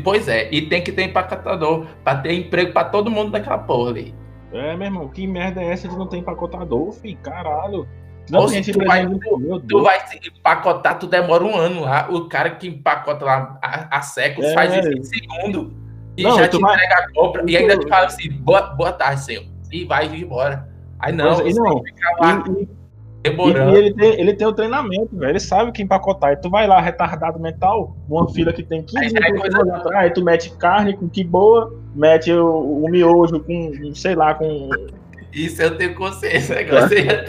Pois 0.04 0.28
é, 0.28 0.48
e 0.52 0.62
tem 0.68 0.84
que 0.84 0.92
ter 0.92 1.04
empacotador 1.04 1.88
para 2.04 2.20
ter 2.20 2.34
emprego 2.34 2.72
para 2.72 2.88
todo 2.90 3.10
mundo 3.10 3.32
daquela 3.32 3.58
porra 3.58 3.90
ali. 3.92 4.16
É, 4.54 4.76
meu 4.76 4.86
irmão, 4.86 5.08
que 5.08 5.26
merda 5.26 5.62
é 5.62 5.68
essa 5.72 5.88
de 5.88 5.98
não 5.98 6.06
ter 6.08 6.18
empacotador, 6.18 6.92
filho? 6.92 7.18
Caralho. 7.24 7.88
Não 8.30 8.42
Ou 8.42 8.48
se 8.50 8.62
tu 8.72 8.86
vai- 8.86 9.08
Tu 9.68 9.82
vai 9.82 9.98
empacotar, 10.38 11.00
tu 11.00 11.08
demora 11.08 11.44
um 11.44 11.56
ano 11.58 11.82
lá. 11.82 12.08
O 12.10 12.28
cara 12.30 12.52
que 12.52 12.68
empacota 12.68 13.26
lá 13.26 13.58
há, 13.62 13.98
há 13.98 14.02
séculos 14.02 14.50
É. 14.52 14.54
faz 14.54 14.74
isso 14.76 14.92
em 14.94 15.04
segundo. 15.04 15.74
E 16.16 16.24
Não, 16.24 16.38
já 16.38 16.48
te 16.48 16.60
vai- 16.60 16.76
entrega 16.76 16.96
a 16.96 17.14
compra. 17.14 17.44
E 17.48 17.58
ainda 17.58 17.78
te 17.78 17.88
fala 17.88 18.06
assim: 18.06 18.30
boa, 18.30 18.62
boa 18.76 18.92
tarde, 18.92 19.22
senhor. 19.22 19.44
E 19.72 19.86
vai 19.86 20.06
embora. 20.06 20.70
Aí 21.00 21.12
não, 21.12 21.32
é, 21.32 21.36
você 21.44 21.60
não, 21.60 21.82
fica 21.82 22.10
lá 22.20 22.44
E, 22.48 22.62
e- 22.64 22.70
demorando. 23.24 23.76
e 23.76 23.78
ele, 23.80 23.94
tem, 23.94 24.20
ele 24.20 24.34
tem 24.34 24.48
o 24.48 24.54
treinamento, 24.54 25.16
velho. 25.18 25.32
Ele 25.32 25.40
sabe 25.40 25.72
que 25.72 25.82
empacotar. 25.84 26.34
E 26.34 26.38
tu 26.38 26.50
vai 26.50 26.68
lá, 26.68 26.80
retardado 26.82 27.40
mental, 27.40 27.96
numa 28.10 28.28
fila 28.30 28.52
que 28.54 28.64
tem 28.64 28.82
15 28.84 28.98
Aí 28.98 29.10
sai 29.10 29.32
pessoas 29.32 29.54
coisa- 29.54 29.76
atrás, 29.78 30.12
tu 30.14 30.24
mete 30.24 30.50
carne 30.58 30.96
com 30.96 31.08
que 31.10 31.24
boa, 31.24 31.74
mete 31.96 32.32
o, 32.32 32.84
o 32.84 32.90
miojo 32.90 33.40
com, 33.40 33.94
sei 33.96 34.16
lá, 34.16 34.34
com. 34.34 34.70
Isso 35.34 35.62
eu 35.62 35.78
tenho 35.78 35.96
consciência. 35.96 36.60
Agora 36.62 36.88
você 36.88 37.04
já 37.04 37.26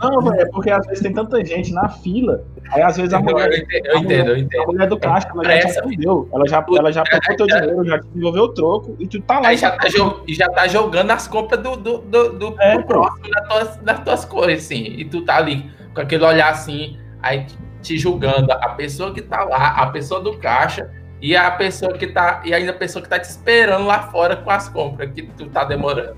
Não, 0.00 0.20
velho, 0.22 0.40
é 0.40 0.46
porque 0.46 0.70
às 0.70 0.86
vezes 0.86 1.02
tem 1.02 1.12
tanta 1.12 1.44
gente 1.44 1.72
na 1.72 1.88
fila. 1.88 2.44
Aí 2.70 2.82
às 2.82 2.96
vezes 2.96 3.12
a 3.12 3.18
eu, 3.18 3.22
mulher, 3.22 3.48
entendo, 3.58 3.86
eu 3.86 3.96
entendo, 3.98 4.28
eu 4.28 4.34
a 4.34 4.38
entendo. 4.38 4.66
mulher 4.66 4.88
do 4.88 4.98
caixa, 4.98 5.28
ela 5.32 5.44
já 5.44 5.68
te 5.68 5.78
atendeu. 5.78 6.28
Ela 6.32 6.46
já, 6.48 6.66
ela 6.78 6.92
já 6.92 7.02
pegou 7.04 7.36
teu 7.36 7.46
dinheiro, 7.46 7.84
já 7.84 7.98
te 7.98 8.06
devolveu 8.08 8.42
o 8.44 8.48
troco 8.48 8.96
e 8.98 9.06
tu 9.06 9.20
tá 9.22 9.40
lá. 9.40 9.48
Aí 9.48 9.56
já 9.56 9.70
tá, 9.70 9.88
e 10.26 10.34
já 10.34 10.48
tá 10.48 10.66
jogando 10.68 11.10
as 11.10 11.26
compras 11.28 11.60
do, 11.62 11.76
do, 11.76 11.98
do, 11.98 12.28
do- 12.38 12.60
É, 12.60 12.78
do 12.78 12.84
próximo 12.84 13.28
das 13.30 13.48
tuas, 13.48 13.76
das 13.78 14.00
tuas 14.00 14.24
coisas, 14.24 14.64
assim. 14.64 14.82
E 14.84 15.04
tu 15.04 15.22
tá 15.22 15.36
ali 15.36 15.70
com 15.94 16.00
aquele 16.00 16.24
olhar 16.24 16.50
assim, 16.50 16.98
aí 17.22 17.46
te 17.82 17.98
julgando. 17.98 18.52
A 18.52 18.70
pessoa 18.70 19.12
que 19.12 19.22
tá 19.22 19.44
lá, 19.44 19.68
a 19.82 19.86
pessoa 19.86 20.20
do 20.20 20.36
caixa 20.38 20.90
e 21.20 21.36
a 21.36 21.50
pessoa 21.50 21.96
que 21.96 22.06
tá. 22.06 22.42
E 22.44 22.54
ainda 22.54 22.70
a 22.70 22.74
pessoa 22.74 23.02
que 23.02 23.08
tá 23.08 23.18
te 23.18 23.28
esperando 23.28 23.86
lá 23.86 24.08
fora 24.10 24.36
com 24.36 24.50
as 24.50 24.68
compras 24.68 25.10
que 25.12 25.22
tu 25.22 25.46
tá 25.46 25.64
demorando. 25.64 26.16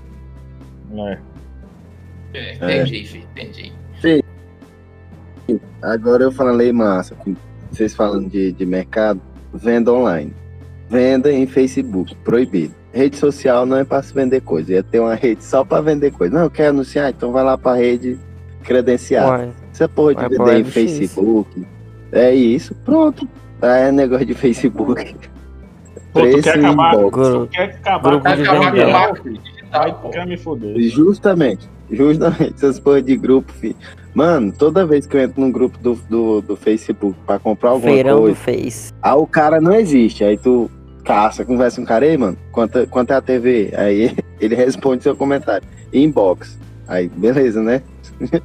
É. 0.95 1.17
É, 2.33 2.53
entendi, 2.53 3.05
filho, 3.05 3.27
entendi. 3.35 3.73
agora 5.81 6.23
eu 6.23 6.31
falei 6.31 6.71
massa. 6.71 7.15
Vocês 7.69 7.93
falando 7.93 8.29
de, 8.29 8.53
de 8.53 8.65
mercado, 8.65 9.21
venda 9.53 9.91
online. 9.91 10.33
Venda 10.89 11.31
em 11.31 11.45
Facebook, 11.45 12.15
proibido. 12.23 12.73
Rede 12.93 13.15
social 13.17 13.65
não 13.65 13.77
é 13.77 13.83
para 13.83 14.03
se 14.03 14.13
vender 14.13 14.41
coisa. 14.41 14.73
Ia 14.73 14.83
ter 14.83 14.99
uma 14.99 15.15
rede 15.15 15.43
só 15.43 15.63
para 15.63 15.81
vender 15.81 16.11
coisa. 16.11 16.37
Não, 16.37 16.49
quer 16.49 16.67
anunciar? 16.67 17.09
Então 17.09 17.31
vai 17.31 17.43
lá 17.43 17.57
para 17.57 17.77
rede 17.77 18.19
credenciada. 18.63 19.27
Uai, 19.27 19.51
Você 19.71 19.87
pode 19.87 20.21
vender 20.21 20.37
pro 20.37 20.51
em. 20.51 20.63
Facebook. 20.63 21.65
É 22.11 22.33
isso, 22.33 22.75
pronto. 22.83 23.27
É 23.61 23.91
negócio 23.91 24.25
de 24.25 24.33
Facebook. 24.33 25.15
Pô, 26.13 26.19
tu 26.19 26.23
Preço 26.23 26.41
quer 26.43 26.59
acabar, 26.59 26.91
tu 26.97 27.47
quer 27.51 27.63
acabar 27.63 28.09
grupo 28.09 28.35
de 28.35 28.41
acabar 28.41 28.71
com 28.71 28.79
o 28.81 28.91
marketing 28.91 29.33
digital, 29.41 29.93
pô. 30.01 30.09
quer 30.09 30.27
me 30.27 30.37
foder. 30.37 30.77
Justamente, 30.89 31.69
justamente, 31.89 32.53
essas 32.55 32.79
porra 32.79 33.01
de 33.01 33.15
grupo, 33.15 33.51
filho. 33.53 33.75
Mano, 34.13 34.51
toda 34.51 34.85
vez 34.85 35.05
que 35.07 35.15
eu 35.15 35.21
entro 35.21 35.39
num 35.39 35.51
grupo 35.51 35.77
do, 35.77 35.93
do, 36.09 36.41
do 36.41 36.55
Facebook 36.57 37.17
pra 37.25 37.39
comprar 37.39 37.69
alguma 37.69 37.93
Feirão 37.93 38.15
do 38.17 38.21
coisa, 38.23 38.35
Face. 38.37 38.91
aí 39.01 39.13
o 39.13 39.25
cara 39.25 39.61
não 39.61 39.73
existe. 39.73 40.23
Aí 40.25 40.37
tu 40.37 40.69
caça, 41.05 41.45
conversa 41.45 41.77
com 41.77 41.83
o 41.83 41.87
cara, 41.87 42.05
aí, 42.05 42.17
mano, 42.17 42.37
quanto, 42.51 42.79
é- 42.79 42.85
quanto 42.85 43.11
é 43.11 43.15
a 43.15 43.21
TV? 43.21 43.71
Aí 43.77 44.13
ele 44.41 44.55
responde 44.55 45.03
seu 45.03 45.15
comentário. 45.15 45.65
Inbox. 45.93 46.59
Aí, 46.87 47.07
beleza, 47.07 47.61
né? 47.61 47.81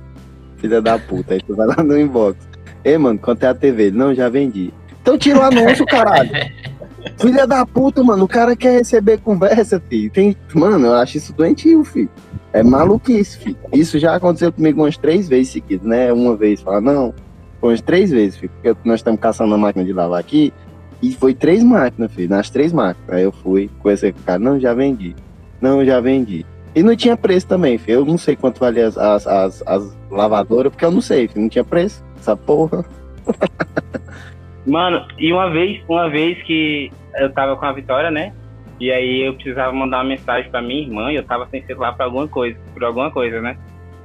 Filha 0.58 0.80
da 0.80 0.98
puta. 0.98 1.34
Aí 1.34 1.40
tu 1.42 1.56
vai 1.56 1.66
lá 1.66 1.82
no 1.82 1.98
inbox. 1.98 2.36
Ei, 2.84 2.96
mano, 2.96 3.18
quanto 3.18 3.42
é 3.42 3.48
a 3.48 3.54
TV? 3.54 3.84
Ele, 3.86 3.96
não, 3.98 4.14
já 4.14 4.28
vendi. 4.28 4.72
Então 5.06 5.16
tira 5.16 5.38
o 5.38 5.42
anúncio, 5.42 5.86
caralho. 5.86 6.28
Filha 7.16 7.46
da 7.46 7.64
puta, 7.64 8.02
mano. 8.02 8.24
O 8.24 8.28
cara 8.28 8.56
quer 8.56 8.78
receber 8.78 9.18
conversa, 9.18 9.80
filho. 9.88 10.10
Tem... 10.10 10.36
Mano, 10.52 10.88
eu 10.88 10.94
acho 10.94 11.16
isso 11.16 11.32
doentio, 11.32 11.84
filho. 11.84 12.10
É 12.52 12.60
maluquice, 12.60 13.38
filho. 13.38 13.56
Isso 13.72 14.00
já 14.00 14.16
aconteceu 14.16 14.52
comigo 14.52 14.82
umas 14.82 14.98
três 14.98 15.28
vezes 15.28 15.52
seguidas, 15.52 15.86
né? 15.86 16.12
Uma 16.12 16.34
vez, 16.34 16.60
fala, 16.60 16.80
não. 16.80 17.14
Foi 17.60 17.70
umas 17.70 17.80
três 17.80 18.10
vezes, 18.10 18.36
filho. 18.36 18.50
Porque 18.50 18.76
nós 18.84 18.98
estamos 18.98 19.20
caçando 19.20 19.54
a 19.54 19.58
máquina 19.58 19.84
de 19.84 19.92
lavar 19.92 20.18
aqui. 20.18 20.52
E 21.00 21.12
foi 21.12 21.32
três 21.32 21.62
máquinas, 21.62 22.10
filho. 22.10 22.28
Nas 22.28 22.50
três 22.50 22.72
máquinas. 22.72 23.08
Aí 23.08 23.22
eu 23.22 23.30
fui, 23.30 23.70
conversei 23.78 24.10
com 24.10 24.18
o 24.18 24.24
cara, 24.24 24.40
não, 24.40 24.58
já 24.58 24.74
vendi. 24.74 25.14
Não, 25.60 25.84
já 25.84 26.00
vendi. 26.00 26.44
E 26.74 26.82
não 26.82 26.96
tinha 26.96 27.16
preço 27.16 27.46
também, 27.46 27.78
filho. 27.78 28.00
Eu 28.00 28.04
não 28.04 28.18
sei 28.18 28.34
quanto 28.34 28.58
valia 28.58 28.88
as, 28.88 28.98
as, 28.98 29.24
as, 29.24 29.62
as 29.64 29.96
lavadoras, 30.10 30.72
porque 30.72 30.84
eu 30.84 30.90
não 30.90 31.00
sei, 31.00 31.28
filho. 31.28 31.42
Não 31.42 31.48
tinha 31.48 31.64
preço. 31.64 32.04
Essa 32.18 32.36
porra. 32.36 32.84
Mano, 34.66 35.06
e 35.16 35.32
uma 35.32 35.48
vez, 35.48 35.82
uma 35.88 36.08
vez 36.08 36.42
que 36.42 36.90
eu 37.18 37.32
tava 37.32 37.56
com 37.56 37.64
a 37.64 37.72
Vitória, 37.72 38.10
né? 38.10 38.32
E 38.80 38.90
aí 38.90 39.22
eu 39.22 39.34
precisava 39.34 39.72
mandar 39.72 39.98
uma 39.98 40.04
mensagem 40.04 40.50
pra 40.50 40.60
minha 40.60 40.82
irmã 40.82 41.12
e 41.12 41.16
eu 41.16 41.24
tava 41.24 41.46
sem 41.46 41.64
celular 41.64 41.92
pra 41.92 42.06
alguma 42.06 42.28
coisa, 42.28 42.58
por 42.74 42.84
alguma 42.84 43.10
coisa, 43.10 43.40
né? 43.40 43.56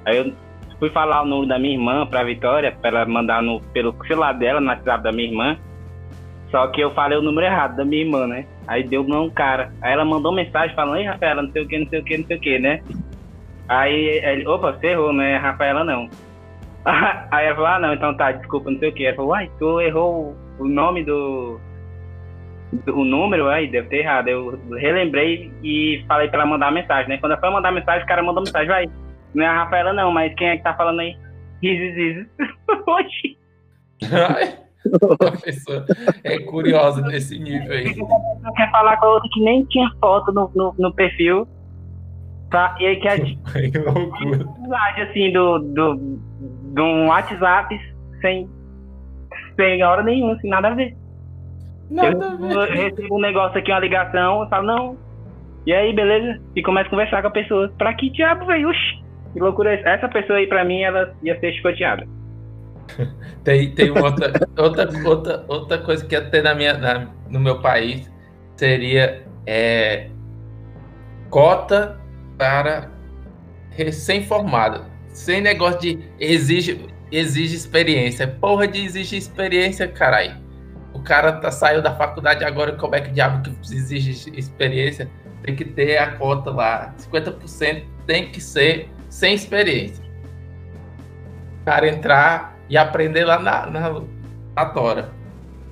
Aí 0.06 0.18
eu 0.18 0.34
fui 0.80 0.90
falar 0.92 1.24
o 1.24 1.26
número 1.26 1.48
da 1.48 1.60
minha 1.60 1.74
irmã 1.74 2.06
pra 2.06 2.24
Vitória, 2.24 2.72
pra 2.72 2.90
ela 2.90 3.06
mandar 3.06 3.42
no, 3.42 3.60
pelo 3.74 3.96
celular 4.06 4.34
dela, 4.34 4.62
no 4.62 4.68
WhatsApp 4.68 5.04
da 5.04 5.12
minha 5.12 5.28
irmã. 5.28 5.58
Só 6.52 6.68
que 6.68 6.82
eu 6.82 6.92
falei 6.92 7.18
o 7.18 7.22
número 7.22 7.48
errado 7.48 7.78
da 7.78 7.86
minha 7.86 8.04
irmã, 8.04 8.28
né? 8.28 8.46
Aí 8.68 8.84
deu 8.84 9.04
não 9.04 9.30
cara. 9.30 9.72
Aí 9.82 9.94
ela 9.94 10.06
mandou 10.06 10.32
mensagem 10.32 10.76
falando, 10.76 10.98
ei, 10.98 11.06
Rafaela, 11.06 11.42
não 11.42 11.52
sei 11.52 11.64
o 11.64 11.68
que, 11.68 11.80
não 11.80 11.88
sei 11.88 12.00
o 12.00 12.04
que, 12.04 12.18
não 12.18 12.26
sei 12.26 12.38
o 12.38 12.40
que, 12.40 12.60
né? 12.60 12.82
Aí 13.68 14.22
ele, 14.24 14.48
opa, 14.48 14.74
você 14.74 14.88
errou, 14.88 15.12
não 15.12 15.24
é 15.24 15.38
Rafaela 15.38 15.84
não. 15.84 16.10
Aí 17.32 17.46
ela 17.46 17.56
falou, 17.56 17.70
ah 17.70 17.80
não, 17.80 17.94
então 17.94 18.16
tá, 18.18 18.32
desculpa, 18.32 18.72
não 18.72 18.80
sei 18.80 18.90
o 18.90 18.94
que. 18.94 19.06
Ela 19.06 19.16
falou, 19.16 19.32
uai, 19.32 19.52
tu 19.60 19.80
errou 19.82 20.36
o 20.60 20.68
nome 20.68 21.04
do. 21.04 21.60
do- 22.86 23.00
o 23.00 23.04
número, 23.06 23.48
aí 23.50 23.70
deve 23.70 23.88
ter 23.90 23.98
errado. 23.98 24.28
Eu 24.30 24.58
relembrei 24.78 25.52
e 25.64 26.04
falei 26.08 26.28
pra 26.30 26.40
ela 26.42 26.50
mandar 26.50 26.72
mensagem, 26.72 27.10
né? 27.10 27.18
Quando 27.18 27.34
ela 27.34 27.42
foi 27.42 27.50
mandar 27.52 27.72
mensagem, 27.72 28.04
o 28.04 28.08
cara 28.08 28.24
mandou 28.24 28.44
mensagem, 28.44 28.68
vai. 28.68 28.90
Não 29.34 29.44
é 29.46 29.48
a 29.48 29.64
Rafaela, 29.64 29.94
não, 29.94 30.12
mas 30.12 30.34
quem 30.36 30.50
é 30.50 30.58
que 30.58 30.64
tá 30.64 30.74
falando 30.74 31.00
aí? 31.02 31.16
Risos, 31.62 31.96
risos. 31.96 32.28
Oxi. 32.88 33.38
Ai, 34.12 34.58
a 35.28 35.42
pessoa 35.42 35.86
é 36.24 36.40
curiosa 36.40 37.02
nesse 37.04 37.38
nível 37.38 37.72
aí. 37.72 37.96
Não 37.96 38.54
quer 38.54 38.72
falar 38.72 38.98
com 38.98 39.06
a 39.06 39.10
outra 39.14 39.30
que 39.32 39.42
nem 39.42 39.64
tinha 39.66 39.90
foto 40.00 40.32
no, 40.32 40.52
no, 40.56 40.74
no 40.78 40.94
perfil. 40.94 41.48
Tá? 42.50 42.76
E 42.80 42.88
aí 42.88 42.96
que 43.00 43.08
a 43.08 43.16
mensagem 44.60 45.04
assim 45.04 45.32
do, 45.32 45.60
do, 45.60 46.20
do 46.74 46.84
um 46.84 47.08
WhatsApp 47.08 47.80
sem, 48.22 48.50
sem 49.56 49.84
hora 49.84 50.04
nenhuma, 50.04 50.38
sem 50.40 50.50
nada 50.50 50.70
a 50.70 50.74
ver. 50.74 50.96
Nada 51.90 52.08
a 52.30 52.32
eu, 52.32 52.38
ver. 52.38 52.54
eu 52.56 52.62
recebo 52.90 53.16
um 53.18 53.22
negócio 53.22 53.58
aqui, 53.60 53.72
uma 53.72 53.80
ligação, 53.80 54.42
eu 54.44 54.50
falo, 54.50 54.66
não. 54.68 54.98
E 55.66 55.74
aí, 55.74 55.94
beleza? 55.94 56.42
E 56.56 56.62
começo 56.64 56.88
a 56.88 56.90
conversar 56.90 57.22
com 57.22 57.28
a 57.28 57.32
pessoa. 57.32 57.72
Pra 57.78 57.94
que 57.94 58.10
diabo, 58.10 58.46
velho? 58.46 58.70
Oxi, 58.70 59.04
que 59.34 59.40
loucura 59.40 59.72
é 59.74 59.80
essa? 59.80 59.90
Essa 59.90 60.10
pessoa 60.10 60.40
aí, 60.40 60.48
pra 60.48 60.64
mim, 60.66 60.82
ela 60.82 61.14
ia 61.22 61.40
ser 61.40 61.54
chicoteada. 61.54 62.08
Tem, 63.44 63.74
tem 63.74 63.90
uma 63.90 64.04
outra, 64.06 64.32
outra, 64.58 64.90
outra, 65.08 65.46
outra 65.48 65.78
coisa 65.80 66.06
que 66.06 66.14
ia 66.14 66.30
ter 66.30 66.44
na 66.44 66.54
minha, 66.54 66.78
na- 66.78 67.08
no 67.30 67.40
meu 67.40 67.60
país 67.60 68.12
seria 68.56 69.24
é, 69.48 70.10
cota 71.30 72.00
para 72.38 72.90
recém-formado. 73.72 74.91
Sem 75.14 75.42
negócio 75.42 75.80
de 75.80 76.00
exige, 76.20 76.86
exige 77.12 77.56
experiência. 77.56 78.28
Porra 78.28 78.68
de 78.68 78.84
exige 78.84 79.18
experiência, 79.18 79.88
caralho. 79.88 80.36
O 80.94 81.02
cara 81.02 81.34
tá, 81.34 81.52
saiu 81.52 81.82
da 81.82 81.96
faculdade 81.96 82.44
agora, 82.44 82.74
como 82.74 82.96
é 82.96 83.02
que 83.02 83.12
diabo 83.12 83.42
que 83.44 83.50
exige 83.74 84.32
experiência? 84.38 85.10
Tem 85.44 85.56
que 85.56 85.66
ter 85.66 85.98
a 85.98 86.12
cota 86.18 86.52
lá. 86.52 86.94
50% 86.98 87.84
tem 88.06 88.30
que 88.32 88.42
ser 88.42 88.90
sem 89.10 89.34
experiência. 89.34 90.04
O 91.62 91.66
cara 91.66 91.88
entrar 91.88 92.58
e 92.70 92.78
aprender 92.78 93.26
lá 93.26 93.40
na, 93.40 93.66
na, 93.68 94.02
na 94.56 94.66
Tora. 94.68 95.10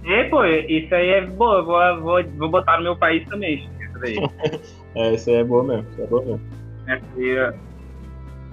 E, 0.03 0.23
pô, 0.25 0.43
isso 0.45 0.93
aí 0.93 1.09
é 1.09 1.25
boa. 1.25 1.63
Vou, 1.63 2.01
vou, 2.01 2.23
vou 2.37 2.49
botar 2.49 2.77
no 2.77 2.83
meu 2.83 2.95
país 2.95 3.27
também. 3.27 3.69
Isso 3.79 3.99
daí. 3.99 4.15
É, 4.95 5.13
isso 5.13 5.29
aí 5.29 5.35
é 5.35 5.43
boa 5.43 5.63
mesmo. 5.63 5.85
Isso 5.91 6.01
é 6.01 6.07
boa 6.07 6.25
mesmo. 6.25 6.41
É, 6.87 7.53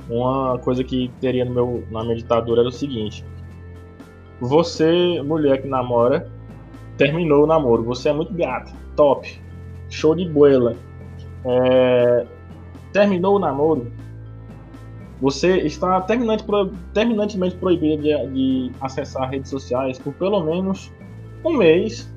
Uma 0.09 0.59
coisa 0.59 0.85
que 0.85 1.11
teria 1.21 1.45
no 1.45 1.53
meu, 1.53 1.85
na 1.90 2.03
minha 2.03 2.16
ditadura 2.16 2.61
era 2.61 2.69
o 2.69 2.73
seguinte: 2.73 3.25
você, 4.40 5.21
mulher 5.23 5.62
que 5.62 5.69
namora, 5.69 6.31
terminou 6.97 7.45
o 7.45 7.47
namoro, 7.47 7.83
você 7.83 8.11
é 8.11 8.12
muito 8.12 8.33
gata, 8.33 8.73
top, 8.95 9.40
show 9.88 10.14
de 10.14 10.29
boela. 10.29 10.77
É, 11.45 12.27
terminou 12.92 13.37
o 13.37 13.38
namoro, 13.38 13.90
você 15.21 15.59
está 15.59 16.01
terminante, 16.03 16.45
terminantemente 16.92 17.57
proibida 17.57 18.03
de, 18.03 18.33
de 18.33 18.73
acessar 18.81 19.31
redes 19.31 19.51
sociais 19.51 19.99
por 19.99 20.12
pelo 20.14 20.40
menos 20.40 20.92
um 21.45 21.57
mês, 21.57 22.12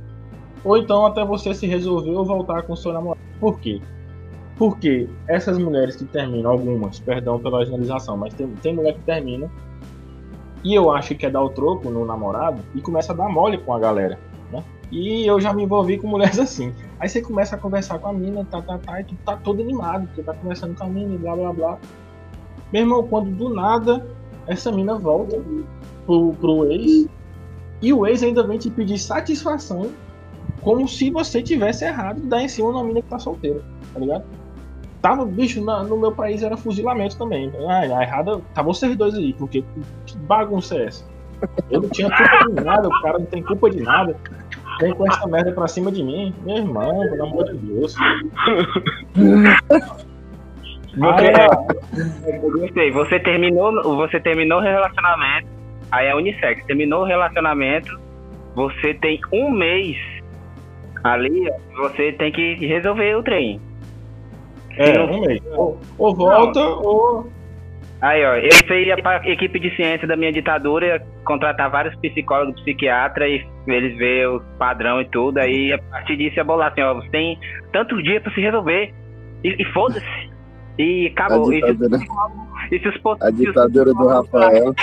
ou 0.63 0.77
então 0.77 1.05
até 1.05 1.23
você 1.23 1.53
se 1.53 1.65
resolver 1.65 2.11
ou 2.11 2.25
voltar 2.25 2.63
com 2.63 2.75
seu 2.75 2.91
namorado. 2.91 3.21
Por 3.39 3.59
quê? 3.59 3.81
Porque 4.59 5.07
essas 5.25 5.57
mulheres 5.57 5.95
que 5.95 6.03
terminam, 6.03 6.51
algumas, 6.51 6.99
perdão 6.99 7.39
pela 7.39 7.63
generalização, 7.63 8.17
mas 8.17 8.33
tem, 8.33 8.45
tem 8.61 8.75
mulher 8.75 8.93
que 8.93 8.99
termina 8.99 9.49
e 10.65 10.75
eu 10.75 10.91
acho 10.91 11.07
que 11.09 11.15
quer 11.15 11.31
dar 11.31 11.41
o 11.41 11.49
troco 11.49 11.89
no 11.89 12.05
namorado 12.05 12.61
e 12.75 12.81
começa 12.81 13.13
a 13.13 13.15
dar 13.15 13.29
mole 13.29 13.57
com 13.57 13.73
a 13.73 13.79
galera, 13.79 14.19
né? 14.51 14.61
E 14.91 15.25
eu 15.25 15.39
já 15.39 15.53
me 15.53 15.63
envolvi 15.63 15.97
com 15.97 16.07
mulheres 16.07 16.37
assim. 16.43 16.73
Aí 16.99 17.07
você 17.07 17.21
começa 17.21 17.55
a 17.55 17.57
conversar 17.57 17.99
com 17.99 18.09
a 18.09 18.13
mina, 18.13 18.43
tá, 18.43 18.61
tá, 18.61 18.77
tá, 18.77 18.99
e 18.99 19.05
tu 19.05 19.15
tá 19.23 19.37
todo 19.37 19.61
animado, 19.61 20.07
porque 20.07 20.23
tá 20.23 20.33
conversando 20.33 20.75
com 20.75 20.83
a 20.83 20.87
mina 20.87 21.15
e 21.15 21.17
blá, 21.17 21.37
blá, 21.37 21.53
blá. 21.53 21.77
Meu 22.73 22.81
irmão, 22.81 23.07
quando 23.07 23.31
do 23.31 23.53
nada 23.53 24.05
essa 24.45 24.73
mina 24.73 24.95
volta 24.95 25.41
pro, 26.05 26.33
pro 26.33 26.69
ex 26.69 27.07
e 27.81 27.93
o 27.93 28.05
ex 28.05 28.21
ainda 28.23 28.45
vem 28.45 28.57
te 28.57 28.69
pedir 28.69 28.97
satisfação 28.97 29.89
como 30.61 30.85
se 30.85 31.09
você 31.09 31.41
tivesse 31.41 31.85
errado 31.85 32.19
de 32.19 32.27
dar 32.27 32.43
em 32.43 32.49
cima 32.49 32.71
de 32.71 32.75
uma 32.75 32.83
mina 32.83 33.01
que 33.01 33.07
tá 33.07 33.17
solteira, 33.17 33.63
tá 33.93 33.99
ligado? 34.01 34.25
Tava, 35.01 35.25
bicho, 35.25 35.63
na- 35.63 35.83
no 35.83 35.97
meu 35.97 36.11
país 36.11 36.43
era 36.43 36.57
fuzilamento 36.57 37.17
também. 37.17 37.51
Ah, 37.69 37.79
a 37.99 38.03
errada, 38.03 38.41
tá 38.53 38.61
vocês 38.61 38.95
dois 38.97 39.15
aí, 39.15 39.33
porque 39.33 39.63
que 40.05 40.17
bagunça 40.17 40.75
é 40.77 40.85
essa? 40.85 41.05
Eu 41.71 41.81
não 41.81 41.89
tinha 41.89 42.09
culpa 42.09 42.49
de 42.53 42.63
nada, 42.65 42.87
o 42.87 43.01
cara 43.01 43.17
não 43.19 43.25
tem 43.25 43.41
culpa 43.41 43.69
de 43.69 43.81
nada. 43.81 44.15
Vem 44.81 44.93
com 44.93 45.07
essa 45.09 45.25
merda 45.27 45.51
pra 45.53 45.67
cima 45.67 45.89
de 45.91 46.03
mim. 46.03 46.33
Meu 46.45 46.57
irmão, 46.57 46.99
pelo 47.09 47.23
amor 47.23 47.45
de 47.45 47.57
Deus. 47.57 47.95
Você, 50.97 51.31
Ah. 51.31 52.93
Você 52.93 53.19
terminou, 53.19 53.71
você 53.95 54.19
terminou 54.19 54.59
o 54.59 54.61
relacionamento. 54.61 55.47
Aí 55.91 56.07
é 56.07 56.15
unissex. 56.15 56.63
Terminou 56.65 57.01
o 57.03 57.05
relacionamento. 57.05 57.99
Você 58.55 58.93
tem 58.95 59.19
um 59.31 59.49
mês 59.51 59.97
ali. 61.03 61.49
Você 61.77 62.11
tem 62.13 62.31
que 62.31 62.55
resolver 62.65 63.15
o 63.15 63.23
trem. 63.23 63.61
É, 64.79 65.01
um 65.01 65.21
mês. 65.21 65.41
Ou, 65.51 65.77
ou 65.97 66.15
volta, 66.15 66.59
ou. 66.59 67.29
Aí, 68.01 68.25
ó, 68.25 68.35
eu 68.35 68.49
fui 68.65 68.89
a 68.89 69.29
equipe 69.29 69.59
de 69.59 69.75
ciência 69.75 70.07
da 70.07 70.15
minha 70.15 70.31
ditadura 70.31 71.05
contratar 71.25 71.69
vários 71.69 71.93
psicólogos, 71.97 72.61
psiquiatras 72.61 73.29
e 73.29 73.71
eles 73.71 73.97
ver 73.97 74.29
o 74.29 74.39
padrão 74.57 75.01
e 75.01 75.05
tudo. 75.05 75.37
Aí, 75.37 75.73
a 75.73 75.77
partir 75.77 76.15
disso, 76.15 76.37
ia 76.37 76.43
bolar 76.45 76.71
assim, 76.71 76.81
ó, 76.81 76.93
você 76.93 77.09
tem 77.09 77.37
tantos 77.73 78.01
dias 78.03 78.23
para 78.23 78.33
se 78.33 78.39
resolver. 78.39 78.93
E, 79.43 79.61
e 79.61 79.65
foda-se. 79.73 80.29
E 80.77 81.07
A 81.07 81.11
acabou. 81.11 81.51
E 81.51 81.59
se, 81.59 81.73
ditadura, 81.73 81.99
e 82.71 82.79
se 82.79 82.87
os 82.87 82.95
a 83.21 83.27
se 83.27 83.33
os 83.33 83.37
ditadura 83.37 83.93
do 83.93 84.07
Rafael. 84.07 84.73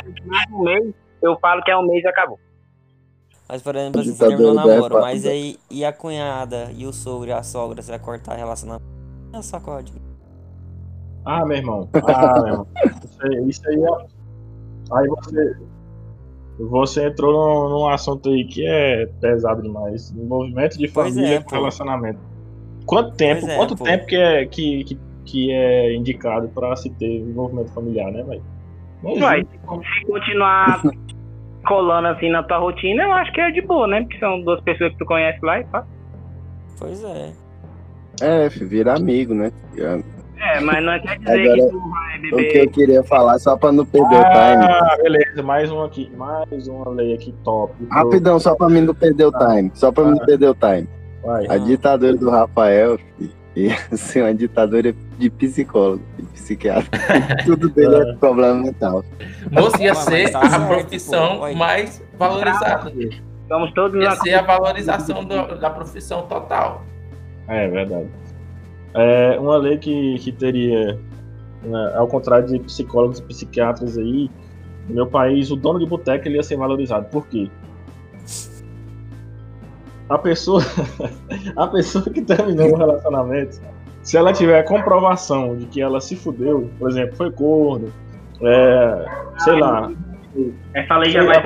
um 0.52 0.62
mês, 0.62 0.94
eu 1.22 1.38
falo 1.38 1.62
que 1.62 1.70
é 1.70 1.76
um 1.78 1.86
mês 1.86 2.04
e 2.04 2.08
acabou. 2.08 2.38
Mas, 3.48 3.62
por 3.62 3.74
exemplo, 3.76 4.02
você 4.02 4.12
Ditadura 4.12 4.36
terminou 4.36 4.52
o 4.52 4.54
namoro, 4.54 5.00
mas 5.00 5.24
aí 5.24 5.56
e 5.70 5.84
a 5.86 5.92
cunhada, 5.92 6.70
e 6.76 6.84
o 6.84 6.92
sogro 6.92 7.30
e 7.30 7.32
a 7.32 7.42
sogra, 7.42 7.80
você 7.80 7.92
vai 7.92 8.00
cortar 8.00 8.34
relacionamento? 8.34 8.95
É 9.36 9.42
sacode. 9.42 9.92
Ah, 11.24 11.44
meu 11.44 11.58
irmão. 11.58 11.88
Ah, 11.92 12.40
meu 12.40 12.46
irmão. 12.46 12.66
Isso 13.04 13.22
aí, 13.22 13.48
isso 13.48 13.68
aí 13.68 13.82
é. 13.82 14.06
Aí 14.92 15.08
você. 15.08 15.56
Você 16.58 17.06
entrou 17.06 17.32
num, 17.32 17.68
num 17.68 17.88
assunto 17.88 18.30
aí 18.30 18.44
que 18.44 18.66
é 18.66 19.06
pesado 19.20 19.60
demais. 19.60 20.10
Envolvimento 20.12 20.78
de 20.78 20.88
Pois 20.88 21.14
família 21.14 21.36
é, 21.36 21.42
com 21.42 21.54
relacionamento. 21.54 22.18
Quanto 22.86 23.14
tempo, 23.16 23.42
Pois 23.42 23.52
é, 23.52 23.56
quanto 23.56 23.76
pô. 23.76 23.84
tempo 23.84 24.06
que 24.06 24.16
é, 24.16 24.46
que, 24.46 24.84
que, 24.84 25.00
que 25.26 25.52
é 25.52 25.94
indicado 25.94 26.48
pra 26.48 26.74
se 26.76 26.88
ter 26.90 27.18
envolvimento 27.18 27.72
familiar, 27.72 28.10
né, 28.10 28.22
velho? 28.22 28.42
Vai, 29.20 29.44
se 29.44 30.06
continuar 30.06 30.80
colando 31.66 32.08
assim 32.08 32.30
na 32.30 32.42
tua 32.42 32.58
rotina, 32.58 33.02
eu 33.02 33.12
acho 33.12 33.32
que 33.32 33.40
é 33.40 33.50
de 33.50 33.60
boa, 33.60 33.86
né? 33.86 34.00
Porque 34.00 34.18
são 34.18 34.40
duas 34.40 34.60
pessoas 34.62 34.92
que 34.92 34.98
tu 34.98 35.04
conhece 35.04 35.44
lá 35.44 35.60
e 35.60 35.64
pá. 35.64 35.84
Pois 36.78 37.04
é. 37.04 37.32
É, 38.20 38.48
vira 38.48 38.94
amigo, 38.96 39.34
né? 39.34 39.52
É, 39.76 40.60
mas 40.60 40.84
não 40.84 40.98
quer 41.00 41.18
dizer 41.18 41.50
Agora, 41.50 41.54
que 41.54 41.70
tu 41.70 41.90
vai 41.90 42.18
O 42.18 42.20
que 42.22 42.30
beber. 42.36 42.64
eu 42.64 42.70
queria 42.70 43.02
falar, 43.04 43.38
só 43.38 43.56
pra 43.56 43.72
não 43.72 43.84
perder 43.84 44.16
o 44.16 44.22
time. 44.22 44.64
Ah, 44.64 44.96
beleza, 45.02 45.42
mais 45.42 45.70
um 45.70 45.82
aqui. 45.82 46.10
Mais 46.16 46.68
uma 46.68 46.88
lei 46.90 47.14
aqui 47.14 47.34
top. 47.44 47.72
Rapidão, 47.90 48.38
só 48.38 48.54
pra 48.54 48.68
mim 48.68 48.82
não 48.82 48.94
perder 48.94 49.26
o 49.26 49.32
time. 49.32 49.70
Só 49.74 49.90
pra 49.90 50.04
mim 50.04 50.10
não 50.12 50.24
perder 50.26 50.48
o 50.50 50.54
time. 50.54 50.88
Vai. 51.24 51.46
A 51.48 51.56
ditadura 51.58 52.14
do 52.16 52.30
Rafael 52.30 52.98
ser 53.94 54.22
uma 54.22 54.34
ditadura 54.34 54.94
de 55.18 55.30
psicólogo, 55.30 56.02
de 56.18 56.22
psiquiatra. 56.34 56.88
Tudo 57.44 57.68
dele 57.70 57.96
é 57.96 58.14
problema 58.16 58.54
mental. 58.62 59.02
Moço, 59.50 59.80
ia 59.82 59.94
ser 59.94 60.36
a 60.36 60.48
certo, 60.48 60.66
profissão 60.68 61.54
mais 61.54 62.02
valorizada. 62.18 62.92
Somos 63.48 63.72
todos 63.72 64.00
Ia 64.02 64.10
ser 64.16 64.34
a 64.34 64.42
valorização 64.42 65.24
do- 65.24 65.58
da 65.58 65.70
profissão 65.70 66.22
total. 66.22 66.82
É 67.48 67.68
verdade. 67.68 68.08
É 68.94 69.38
uma 69.38 69.56
lei 69.56 69.78
que, 69.78 70.18
que 70.18 70.32
teria, 70.32 70.98
né, 71.62 71.92
ao 71.94 72.08
contrário 72.08 72.46
de 72.46 72.58
psicólogos 72.60 73.18
e 73.18 73.22
psiquiatras 73.22 73.98
aí, 73.98 74.30
no 74.88 74.94
meu 74.94 75.06
país, 75.06 75.50
o 75.50 75.56
dono 75.56 75.78
de 75.78 75.86
boteca 75.86 76.28
ele 76.28 76.36
ia 76.36 76.42
ser 76.42 76.56
valorizado. 76.56 77.06
Por 77.06 77.26
quê? 77.26 77.50
A 80.08 80.18
pessoa, 80.18 80.62
a 81.56 81.66
pessoa 81.66 82.04
que 82.04 82.22
terminou 82.22 82.72
o 82.72 82.76
relacionamento, 82.76 83.60
se 84.02 84.16
ela 84.16 84.32
tiver 84.32 84.62
comprovação 84.62 85.56
de 85.56 85.66
que 85.66 85.80
ela 85.80 86.00
se 86.00 86.14
fudeu, 86.14 86.70
por 86.78 86.88
exemplo, 86.88 87.16
foi 87.16 87.30
corno, 87.30 87.92
é, 88.40 89.04
sei 89.38 89.58
lá, 89.58 89.90
Essa 90.74 90.96
lei 90.98 91.10
já 91.10 91.24
vai 91.24 91.42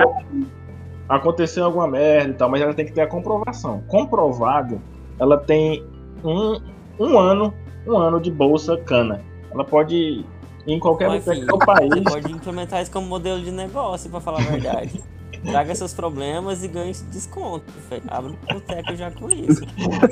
aconteceu 1.09 1.65
alguma 1.65 1.87
merda 1.87 2.29
e 2.29 2.33
tal, 2.33 2.49
mas 2.49 2.61
ela 2.61 2.73
tem 2.73 2.85
que 2.85 2.93
ter 2.93 3.01
a 3.01 3.07
comprovação. 3.07 3.83
Comprovado, 3.87 4.81
ela 5.19 5.37
tem 5.37 5.83
um, 6.23 6.59
um 6.99 7.19
ano, 7.19 7.53
um 7.87 7.97
ano 7.97 8.19
de 8.19 8.31
bolsa 8.31 8.77
cana. 8.77 9.21
Ela 9.51 9.63
pode 9.63 10.25
em 10.67 10.79
qualquer 10.79 11.09
Ó, 11.09 11.13
boteco 11.13 11.33
filho, 11.33 11.47
do 11.47 11.57
país. 11.59 11.89
Você 11.89 12.01
pode 12.01 12.31
implementar 12.31 12.81
isso 12.81 12.91
como 12.91 13.07
modelo 13.07 13.41
de 13.41 13.51
negócio, 13.51 14.09
pra 14.09 14.19
falar 14.19 14.39
a 14.39 14.43
verdade. 14.43 15.01
Traga 15.43 15.73
seus 15.73 15.93
problemas 15.93 16.63
e 16.63 16.67
ganhe 16.67 16.93
desconto. 17.09 17.65
filho. 17.89 18.03
Abre 18.07 18.33
um 18.33 18.53
boteco 18.53 18.95
já 18.95 19.09
com 19.09 19.29
isso. 19.31 19.63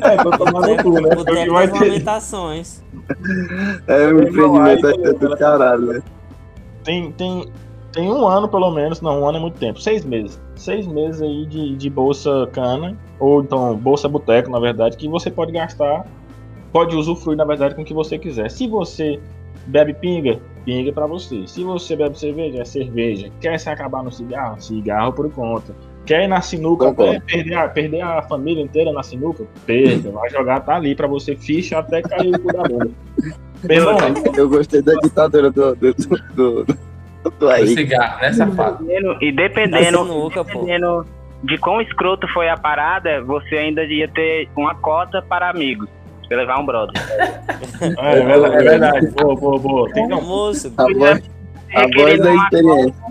É, 0.01 0.17
tô 0.17 0.31
tomando 0.31 0.53
Boteco, 0.53 0.83
cu, 0.83 1.01
né? 1.01 1.15
Boteco 1.15 1.53
das 1.53 1.69
ter, 1.69 1.79
lamentações. 1.79 2.83
É 3.87 4.07
um 4.07 4.13
Não, 4.13 4.23
empreendimento 4.23 4.87
até 4.87 5.13
do 5.13 5.37
caralho, 5.37 5.85
né? 5.85 6.01
tem, 6.83 7.11
tem, 7.11 7.45
tem 7.91 8.09
um 8.09 8.27
ano, 8.27 8.47
pelo 8.47 8.71
menos, 8.71 9.01
não, 9.01 9.21
um 9.21 9.27
ano 9.27 9.37
é 9.37 9.41
muito 9.41 9.57
tempo, 9.57 9.81
seis 9.81 10.05
meses. 10.05 10.39
Seis 10.55 10.85
meses 10.85 11.21
aí 11.21 11.45
de, 11.45 11.75
de 11.75 11.89
bolsa 11.89 12.47
cana, 12.51 12.97
ou 13.19 13.41
então 13.41 13.75
bolsa 13.75 14.07
boteco, 14.07 14.49
na 14.49 14.59
verdade, 14.59 14.97
que 14.97 15.07
você 15.07 15.31
pode 15.31 15.51
gastar, 15.51 16.05
pode 16.71 16.95
usufruir, 16.95 17.37
na 17.37 17.45
verdade, 17.45 17.75
com 17.75 17.81
o 17.81 17.85
que 17.85 17.93
você 17.93 18.17
quiser. 18.17 18.49
Se 18.51 18.67
você 18.67 19.19
bebe 19.65 19.93
pinga, 19.93 20.39
pinga 20.65 20.91
pra 20.91 21.07
você. 21.07 21.47
Se 21.47 21.63
você 21.63 21.95
bebe 21.95 22.17
cerveja, 22.19 22.61
é 22.61 22.65
cerveja. 22.65 23.31
Quer 23.39 23.59
se 23.59 23.69
acabar 23.69 24.03
no 24.03 24.11
cigarro? 24.11 24.61
Cigarro 24.61 25.13
por 25.13 25.31
conta. 25.31 25.75
Quer 26.05 26.23
ir 26.23 26.27
na 26.27 26.41
sinuca, 26.41 26.93
quer 26.93 27.21
perder 27.21 27.53
a, 27.55 27.69
perder 27.69 28.01
a 28.01 28.21
família 28.23 28.63
inteira 28.63 28.91
na 28.91 29.03
sinuca? 29.03 29.45
Perda. 29.65 30.11
Vai 30.11 30.29
jogar, 30.29 30.61
tá 30.61 30.75
ali 30.75 30.95
pra 30.95 31.07
você, 31.07 31.35
ficha 31.35 31.79
até 31.79 32.01
cair 32.01 32.35
o 32.35 32.39
cu 32.39 32.53
da 32.53 32.63
bunda. 32.63 32.91
Meu 33.63 33.89
irmão, 33.89 34.23
Eu 34.35 34.49
gostei 34.49 34.81
da 34.81 34.93
ditadura 34.95 35.51
do, 35.51 35.75
do, 35.75 35.93
do, 35.93 36.63
do, 36.65 36.77
O 37.41 37.47
aí. 37.49 37.67
cigarro, 37.67 38.21
né, 38.21 38.31
safado? 38.33 38.85
E 39.21 39.31
dependendo, 39.31 40.05
sinuca, 40.05 40.43
dependendo 40.43 41.05
de 41.43 41.57
quão 41.57 41.81
escroto 41.81 42.27
foi 42.29 42.49
a 42.49 42.57
parada, 42.57 43.21
você 43.23 43.57
ainda 43.57 43.83
ia 43.83 44.07
ter 44.07 44.49
uma 44.55 44.75
cota 44.75 45.21
para 45.21 45.49
amigos. 45.49 45.87
Pra 46.27 46.37
levar 46.37 46.59
um 46.59 46.65
brother. 46.65 46.93
É, 47.81 48.19
é 48.19 48.25
verdade, 48.25 48.55
é 48.55 48.69
verdade. 48.69 49.07
Boa, 49.11 49.35
boa, 49.35 49.59
boa. 49.59 49.91
Tem, 49.91 50.07
não, 50.07 50.21
Moço, 50.21 50.71
A 50.77 50.83
voz, 50.83 51.29
a 51.75 51.81
voz 51.81 52.19
da 52.19 52.35
experiência. 52.35 53.03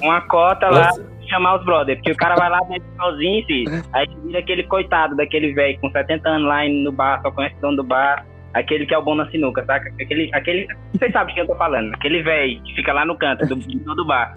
uma 0.00 0.20
cota 0.22 0.70
lá, 0.70 0.86
Nossa. 0.86 1.04
chamar 1.28 1.56
os 1.58 1.64
brothers. 1.66 1.98
Porque 1.98 2.12
o 2.12 2.16
cara 2.16 2.34
vai 2.34 2.48
lá 2.48 2.60
dentro 2.60 2.88
sozinho, 2.96 3.44
filho. 3.46 3.84
Aí 3.92 4.08
vira 4.24 4.38
aquele 4.38 4.62
coitado 4.62 5.14
daquele 5.14 5.52
velho 5.52 5.78
com 5.80 5.90
70 5.90 6.26
anos 6.26 6.48
lá 6.48 6.66
no 6.66 6.90
bar, 6.92 7.20
só 7.20 7.30
conhece 7.30 7.54
o 7.56 7.60
dono 7.60 7.76
do 7.76 7.84
bar. 7.84 8.24
Aquele 8.54 8.86
que 8.86 8.94
é 8.94 8.98
o 8.98 9.02
bom 9.02 9.14
na 9.14 9.30
sinuca, 9.30 9.64
saca? 9.64 9.88
Aquele, 10.00 10.30
aquele, 10.34 10.66
vocês 10.92 11.12
sabem 11.12 11.28
de 11.28 11.34
quem 11.34 11.42
eu 11.42 11.48
tô 11.48 11.56
falando. 11.56 11.92
Aquele 11.94 12.22
velho 12.22 12.62
que 12.62 12.74
fica 12.74 12.92
lá 12.92 13.04
no 13.04 13.16
canto 13.16 13.46
do, 13.46 13.56
do, 13.56 13.94
do 13.94 14.06
bar. 14.06 14.34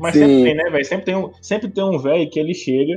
mas 0.00 0.14
Sim. 0.14 0.20
sempre 0.20 0.42
tem, 0.44 0.54
né, 0.54 0.70
velho? 0.70 0.84
Sempre 0.84 1.04
tem 1.04 1.16
um, 1.16 1.32
sempre 1.42 1.68
tem 1.70 1.84
um 1.84 1.98
velho 1.98 2.30
que 2.30 2.40
ele 2.40 2.54
chega, 2.54 2.94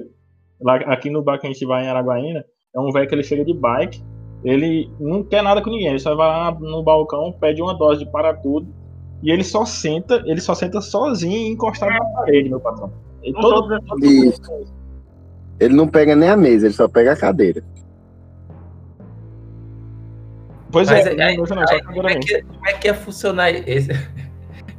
lá 0.62 0.76
aqui 0.76 1.10
no 1.10 1.22
bar 1.22 1.40
que 1.40 1.48
a 1.48 1.52
gente 1.52 1.66
vai 1.66 1.86
em 1.86 1.90
Araguaína, 1.90 2.44
é 2.76 2.80
um 2.80 2.92
velho 2.92 3.08
que 3.08 3.16
ele 3.16 3.24
chega 3.24 3.44
de 3.44 3.54
bike, 3.54 4.02
ele 4.44 4.90
não 5.00 5.24
quer 5.24 5.44
nada 5.44 5.62
com 5.62 5.70
ninguém, 5.70 5.90
ele 5.90 6.00
só 6.00 6.16
vai 6.16 6.28
lá 6.28 6.58
no 6.60 6.84
balcão, 6.84 7.34
pede 7.34 7.62
uma 7.62 7.78
dose 7.78 8.06
de 8.06 8.12
para 8.12 8.34
tudo, 8.34 8.74
e 9.22 9.32
ele 9.32 9.44
só 9.44 9.66
senta, 9.66 10.24
ele 10.26 10.40
só 10.40 10.54
senta 10.54 10.80
sozinho 10.80 11.52
encostado 11.52 11.92
na 11.92 12.06
parede, 12.06 12.50
meu 12.50 12.60
patrão. 12.60 12.92
E 13.22 13.34
Com 13.34 13.42
todo, 13.42 13.82
todo 13.82 14.06
Isso. 14.06 14.42
Ele 15.60 15.76
não 15.76 15.88
pega 15.88 16.16
nem 16.16 16.30
a 16.30 16.38
mesa, 16.38 16.68
ele 16.68 16.74
só 16.74 16.88
pega 16.88 17.12
a 17.12 17.18
cadeira. 17.18 17.62
Pois 20.72 20.90
Mas 20.90 21.06
é, 21.06 21.22
aí- 21.22 21.38
não, 21.38 21.46
não, 21.46 21.68
só 21.68 21.74
Aí, 21.74 21.84
como, 21.84 22.08
é 22.08 22.16
que, 22.16 22.42
como 22.44 22.68
é 22.68 22.74
que 22.74 22.88
ia 22.88 22.94
funcionar 22.94 23.50
esse? 23.52 23.90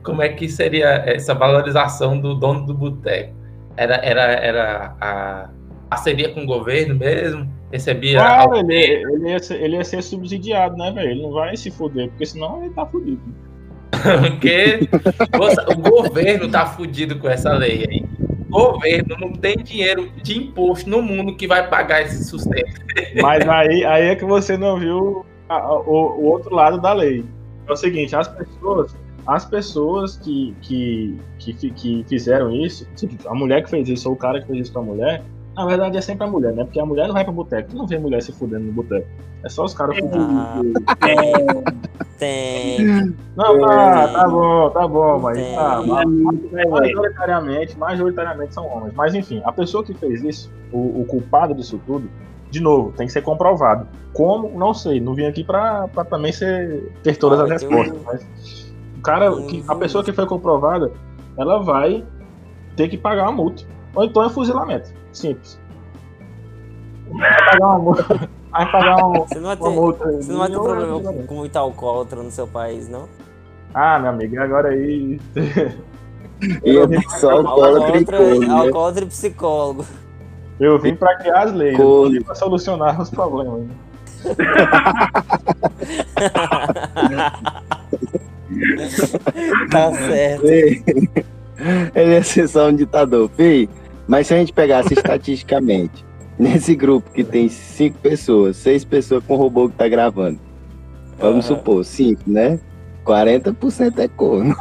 Como 0.02 0.22
é 0.22 0.30
que 0.30 0.48
seria 0.48 1.04
essa 1.06 1.34
valorização 1.34 2.18
do 2.18 2.34
dono 2.34 2.64
do 2.64 2.72
boteco? 2.72 3.34
Era, 3.76 3.96
era, 3.96 4.22
era 4.22 4.96
a 4.98 5.50
parceria 5.90 6.30
com 6.30 6.42
o 6.42 6.46
governo 6.46 6.94
mesmo? 6.94 7.46
Recebia 7.70 8.18
Claro, 8.18 8.56
ele, 8.56 8.74
ele, 8.74 9.28
ia 9.28 9.38
ser, 9.38 9.62
ele 9.62 9.76
ia 9.76 9.84
ser 9.84 10.02
subsidiado, 10.02 10.74
né, 10.76 10.90
velho? 10.90 11.10
Ele 11.10 11.22
não 11.22 11.32
vai 11.32 11.54
se 11.54 11.70
fuder, 11.70 12.08
porque 12.08 12.24
senão 12.24 12.64
ele 12.64 12.72
tá 12.72 12.86
fudido. 12.86 13.20
Porque 14.00 14.88
nossa, 15.36 15.66
o 15.70 15.76
governo 15.76 16.48
tá 16.48 16.64
fudido 16.64 17.18
com 17.18 17.28
essa 17.28 17.52
lei 17.52 17.86
aí. 17.86 18.04
O 18.50 18.72
governo 18.72 19.16
não 19.20 19.32
tem 19.32 19.56
dinheiro 19.58 20.10
de 20.22 20.38
imposto 20.38 20.88
no 20.88 21.02
mundo 21.02 21.36
que 21.36 21.46
vai 21.46 21.68
pagar 21.68 22.00
esse 22.02 22.24
sustento. 22.24 22.80
Mas 23.20 23.46
aí, 23.46 23.84
aí 23.84 24.06
é 24.06 24.16
que 24.16 24.24
você 24.24 24.56
não 24.56 24.78
viu 24.78 25.26
a- 25.56 25.74
o, 25.80 26.20
o 26.20 26.24
outro 26.26 26.54
lado 26.54 26.80
da 26.80 26.92
lei. 26.92 27.24
É 27.66 27.72
o 27.72 27.76
seguinte, 27.76 28.14
as 28.16 28.26
pessoas, 28.28 28.96
as 29.26 29.44
pessoas 29.44 30.16
que, 30.16 30.54
que, 30.62 31.18
que, 31.38 31.70
que 31.70 32.04
fizeram 32.08 32.50
isso, 32.52 32.86
tipo, 32.96 33.28
a 33.28 33.34
mulher 33.34 33.62
que 33.62 33.70
fez 33.70 33.88
isso 33.88 34.08
ou 34.08 34.14
o 34.14 34.18
cara 34.18 34.40
que 34.40 34.46
fez 34.46 34.60
isso 34.62 34.72
com 34.72 34.80
a 34.80 34.82
mulher, 34.82 35.22
na 35.54 35.66
verdade 35.66 35.96
é 35.98 36.00
sempre 36.00 36.24
a 36.26 36.30
mulher, 36.30 36.52
né? 36.54 36.64
Porque 36.64 36.80
a 36.80 36.86
mulher 36.86 37.06
não 37.06 37.14
vai 37.14 37.24
pro 37.24 37.32
boteco, 37.32 37.70
tu 37.70 37.76
não 37.76 37.86
vê 37.86 37.98
mulher 37.98 38.22
se 38.22 38.32
fudendo 38.32 38.64
no 38.64 38.72
boteco. 38.72 39.06
É 39.42 39.48
só 39.48 39.64
os 39.64 39.72
caras 39.74 39.96
fudidos. 39.98 40.18
Ah. 40.20 40.60
tem. 42.18 43.14
Não, 43.36 43.60
tá, 43.60 44.08
tá 44.08 44.28
bom, 44.28 44.70
tá 44.70 44.86
bom, 44.88 45.18
mas 45.20 45.38
Tem. 45.38 45.54
tá, 45.56 45.82
É, 46.54 46.68
majoritariamente, 46.68 47.78
majoritariamente 47.78 48.54
são 48.54 48.66
homens. 48.66 48.92
Mas 48.94 49.14
enfim, 49.14 49.40
a 49.44 49.52
pessoa 49.52 49.82
que 49.82 49.94
fez 49.94 50.22
isso, 50.22 50.52
o, 50.72 51.00
o 51.00 51.04
culpado 51.06 51.54
disso 51.54 51.80
tudo, 51.86 52.08
de 52.50 52.60
novo, 52.60 52.92
tem 52.92 53.06
que 53.06 53.12
ser 53.12 53.22
comprovado. 53.22 53.86
Como? 54.12 54.50
Não 54.58 54.74
sei. 54.74 55.00
Não 55.00 55.14
vim 55.14 55.24
aqui 55.26 55.44
pra, 55.44 55.86
pra 55.88 56.04
também 56.04 56.32
ser, 56.32 56.92
ter 57.02 57.16
todas 57.16 57.38
Ah, 57.40 57.44
as 57.44 57.50
respostas. 57.50 57.96
um- 57.96 58.02
Mas 58.04 58.74
o 58.98 59.02
cara, 59.02 59.32
um 59.32 59.46
que- 59.46 59.64
a 59.68 59.74
pessoa 59.74 60.02
que 60.04 60.12
foi 60.12 60.26
comprovada, 60.26 60.90
ela 61.36 61.62
vai 61.62 62.04
ter 62.76 62.88
que 62.88 62.98
pagar 62.98 63.22
uma 63.24 63.32
multa. 63.32 63.62
Ou 63.94 64.04
então 64.04 64.24
é 64.24 64.28
fuzilamento. 64.28 64.92
Simples. 65.12 65.58
Vai 67.10 67.36
pagar 67.44 67.66
uma 67.66 67.78
multa. 67.78 68.30
Vai 68.50 68.72
pagar 68.72 68.96
uma, 69.04 69.20
Você 69.26 69.34
não 69.36 69.46
vai 69.46 69.56
ter, 69.56 69.62
uma 69.62 69.70
multa. 69.70 70.12
você 70.12 70.32
não 70.32 70.38
vai 70.40 70.48
ter 70.48 70.54
é 70.54 70.58
problema 70.58 70.92
fuzilamento. 70.94 71.26
com 71.28 71.34
muito 71.34 71.56
alcoólatra 71.56 72.22
no 72.22 72.30
seu 72.30 72.46
país, 72.48 72.88
não? 72.88 73.08
Ah, 73.72 73.98
meu 74.00 74.10
amigo, 74.10 74.40
agora 74.40 74.68
aí. 74.70 75.20
E 76.64 76.76
é 76.78 77.00
só 77.18 77.30
alcoólatra 77.32 78.38
né? 78.38 78.46
alcoólatra 78.48 79.04
e 79.04 79.08
psicólogo. 79.08 79.84
Eu 80.60 80.78
vim 80.78 80.94
pra 80.94 81.16
criar 81.16 81.44
as 81.44 81.52
leis, 81.54 81.76
Corno. 81.76 82.06
eu 82.06 82.10
vim 82.18 82.22
pra 82.22 82.34
solucionar 82.34 83.00
os 83.00 83.08
problemas. 83.10 83.62
né? 83.62 83.68
tá 89.70 89.92
certo. 89.94 90.46
Ei, 90.46 90.82
Ele 91.94 92.12
ia 92.12 92.22
ser 92.22 92.48
só 92.48 92.68
um 92.68 92.74
ditador, 92.74 93.30
fi. 93.36 93.68
Mas 94.06 94.26
se 94.26 94.34
a 94.34 94.38
gente 94.38 94.52
pegasse 94.52 94.94
estatisticamente, 94.94 96.04
nesse 96.38 96.74
grupo 96.74 97.10
que 97.10 97.22
tem 97.24 97.48
cinco 97.48 97.98
pessoas, 97.98 98.56
seis 98.56 98.84
pessoas 98.84 99.22
com 99.24 99.34
o 99.34 99.36
robô 99.36 99.68
que 99.68 99.76
tá 99.76 99.88
gravando, 99.88 100.38
vamos 101.18 101.48
Aham. 101.48 101.56
supor, 101.58 101.84
cinco, 101.84 102.22
né? 102.26 102.58
40% 103.04 103.98
é 103.98 104.08
corno. 104.08 104.54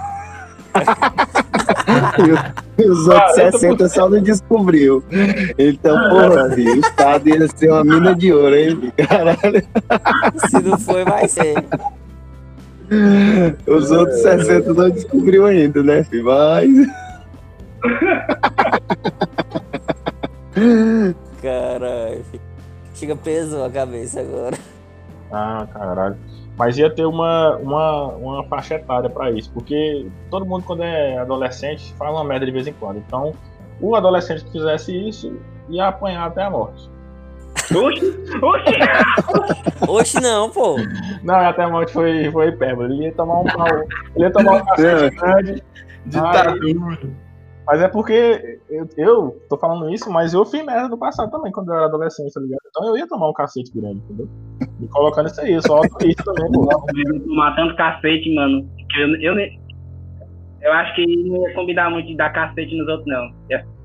E, 2.78 2.84
os 2.90 3.08
outros 3.08 3.36
60 3.36 3.90
só 3.90 4.10
não 4.10 4.22
descobriu. 4.22 5.04
Então, 5.58 5.98
porra, 6.10 6.50
filho, 6.52 6.76
o 6.76 6.80
Estado 6.80 7.30
ia 7.30 7.48
ser 7.48 7.72
uma 7.72 7.84
mina 7.84 8.16
de 8.16 8.32
ouro, 8.34 8.56
hein? 8.56 8.94
Caralho. 8.98 9.68
Se 10.50 10.60
não 10.62 10.78
foi, 10.78 11.04
vai 11.04 11.28
ser. 11.28 11.56
Os 13.68 13.92
outros 13.92 14.22
60 14.22 14.74
não 14.74 14.90
descobriu 14.90 15.46
ainda, 15.46 15.84
né, 15.84 16.04
filho? 16.04 16.26
Mas. 16.26 16.70
Caralho. 21.42 22.26
Chega 22.96 23.16
pesou 23.16 23.64
a 23.64 23.70
cabeça 23.70 24.20
agora. 24.20 24.58
Ah, 25.32 25.66
caralho. 25.72 26.18
Mas 26.60 26.78
ia 26.78 26.90
ter 26.90 27.06
uma, 27.06 27.56
uma, 27.56 28.08
uma 28.08 28.44
faixa 28.44 28.76
etária 28.76 29.10
pra 29.10 29.32
isso, 29.32 29.50
porque 29.54 30.06
todo 30.30 30.46
mundo, 30.46 30.66
quando 30.66 30.84
é 30.84 31.18
adolescente, 31.18 31.94
faz 31.94 32.12
uma 32.12 32.22
merda 32.22 32.46
de 32.46 32.52
vez 32.52 32.68
em 32.68 32.74
quando. 32.74 32.98
Então, 32.98 33.34
o 33.80 33.96
adolescente 33.96 34.44
que 34.44 34.52
fizesse 34.52 34.94
isso 35.08 35.40
ia 35.70 35.88
apanhar 35.88 36.26
até 36.26 36.44
a 36.44 36.50
morte. 36.50 36.90
Oxi, 37.74 38.14
oxi. 38.42 38.76
Oxe, 39.88 40.20
não, 40.20 40.50
pô. 40.50 40.76
Não, 41.24 41.36
até 41.36 41.64
a 41.64 41.70
morte 41.70 41.94
foi, 41.94 42.30
foi 42.30 42.50
hipérbole. 42.50 42.94
Ele 42.94 43.04
ia 43.06 43.14
tomar 43.14 43.40
um 43.40 43.46
pau, 43.46 43.68
ele 44.14 44.26
ia 44.26 44.32
tomar 44.32 44.56
um 44.56 44.66
cacete 44.66 45.16
grande. 45.16 45.64
Ditadura. 46.06 47.00
Mas 47.70 47.82
é 47.82 47.88
porque 47.88 48.60
eu, 48.68 48.90
eu 48.98 49.46
tô 49.48 49.56
falando 49.56 49.94
isso, 49.94 50.12
mas 50.12 50.34
eu 50.34 50.44
fiz 50.44 50.66
merda 50.66 50.88
no 50.88 50.98
passado 50.98 51.30
também, 51.30 51.52
quando 51.52 51.70
eu 51.70 51.76
era 51.76 51.86
adolescente, 51.86 52.34
tá 52.34 52.42
ligado? 52.42 52.58
Então 52.68 52.88
eu 52.88 52.98
ia 52.98 53.08
tomar 53.08 53.30
um 53.30 53.34
cacete 53.34 53.72
grande, 53.76 54.00
entendeu? 54.00 54.28
E 54.82 54.88
colocando 54.88 55.28
isso 55.28 55.40
aí, 55.40 55.54
eu 55.54 55.62
sou 55.62 55.78
autorista 55.78 56.24
também, 56.24 56.52
pô. 56.52 56.66
Tomar 57.28 57.56
tanto 57.56 57.76
cacete, 57.76 58.34
mano. 58.34 58.68
Que 58.90 59.02
eu, 59.02 59.16
eu, 59.22 59.36
eu 60.64 60.74
acho 60.74 60.96
que 60.96 61.06
não 61.06 61.48
ia 61.48 61.54
combinar 61.54 61.92
muito 61.92 62.08
de 62.08 62.18
dar 62.18 62.32
cacete 62.32 62.76
nos 62.76 62.88
outros, 62.88 63.06
não. 63.06 63.32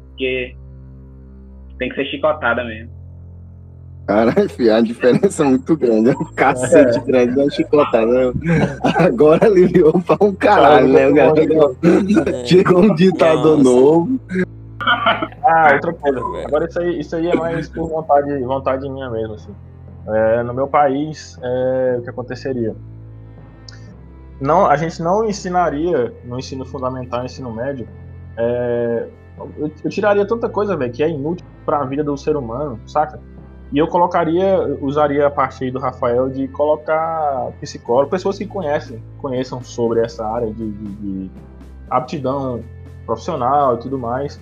Porque 0.09 0.57
tem 1.79 1.91
que 1.91 1.95
ser 1.97 2.07
chicotada 2.07 2.65
mesmo. 2.65 2.91
Caralho, 4.07 4.49
filho, 4.51 4.75
a 4.75 4.81
diferença 4.81 5.45
é 5.45 5.47
muito 5.49 5.77
grande. 5.77 6.11
É 6.11 6.13
um 6.13 6.25
cacete 6.35 7.01
grande, 7.01 7.41
é 7.41 7.43
uma 7.43 7.51
chicotada. 7.51 8.07
né? 8.07 8.33
Agora 8.99 9.47
aliviou 9.47 9.93
pra 10.01 10.17
um 10.21 10.35
caralho, 10.35 10.89
né? 10.89 11.09
O 11.09 11.15
cara 11.15 11.33
É. 12.31 12.45
Chegou 12.45 12.83
um 12.83 12.95
ditador 12.95 13.59
Nossa. 13.59 13.63
novo. 13.63 14.21
Ah, 15.43 15.71
outra 15.73 15.93
coisa. 15.95 16.21
Agora 16.47 16.67
isso 16.67 16.79
aí, 16.79 17.01
isso 17.01 17.17
aí 17.17 17.29
é 17.29 17.35
mais 17.35 17.69
por 17.69 17.89
vontade, 17.89 18.39
vontade 18.43 18.89
minha 18.89 19.11
mesmo, 19.11 19.35
assim. 19.35 19.55
É, 20.07 20.43
no 20.43 20.53
meu 20.53 20.67
país, 20.69 21.39
é, 21.43 21.97
o 21.99 22.03
que 22.03 22.11
aconteceria? 22.11 22.75
não, 24.41 24.67
a 24.67 24.77
gente 24.77 25.01
não 25.01 25.25
ensinaria 25.25 26.13
no 26.25 26.39
ensino 26.39 26.67
fundamental 26.67 27.23
e 27.23 27.27
ensino 27.27 27.51
médio. 27.51 27.89
é, 28.37 29.09
eu, 29.39 29.73
eu 29.83 29.91
tiraria 29.91 30.27
tanta 30.27 30.49
coisa, 30.49 30.77
velho, 30.77 30.93
que 30.93 31.03
é 31.03 31.09
inútil 31.09 31.47
para 31.65 31.79
a 31.79 31.85
vida 31.85 32.05
do 32.05 32.17
ser 32.17 32.37
humano, 32.37 32.79
saca? 32.87 33.19
E 33.75 33.79
eu 33.79 33.89
colocaria, 33.89 34.57
usaria 34.81 35.27
a 35.27 35.31
parte 35.31 35.69
do 35.69 35.81
Rafael 35.81 36.31
de 36.31 36.47
colocar 36.47 37.51
psicólogo, 37.61 38.09
pessoas 38.09 38.39
que 38.39 38.47
conhecem, 38.47 39.03
conheçam 39.19 39.61
sobre 39.65 39.99
essa 40.01 40.25
área 40.25 40.47
de, 40.53 40.71
de- 40.71 40.95
de 40.95 41.31
aptidão 41.91 42.63
profissional 43.05 43.75
e 43.75 43.79
tudo 43.79 43.99
mais, 43.99 44.41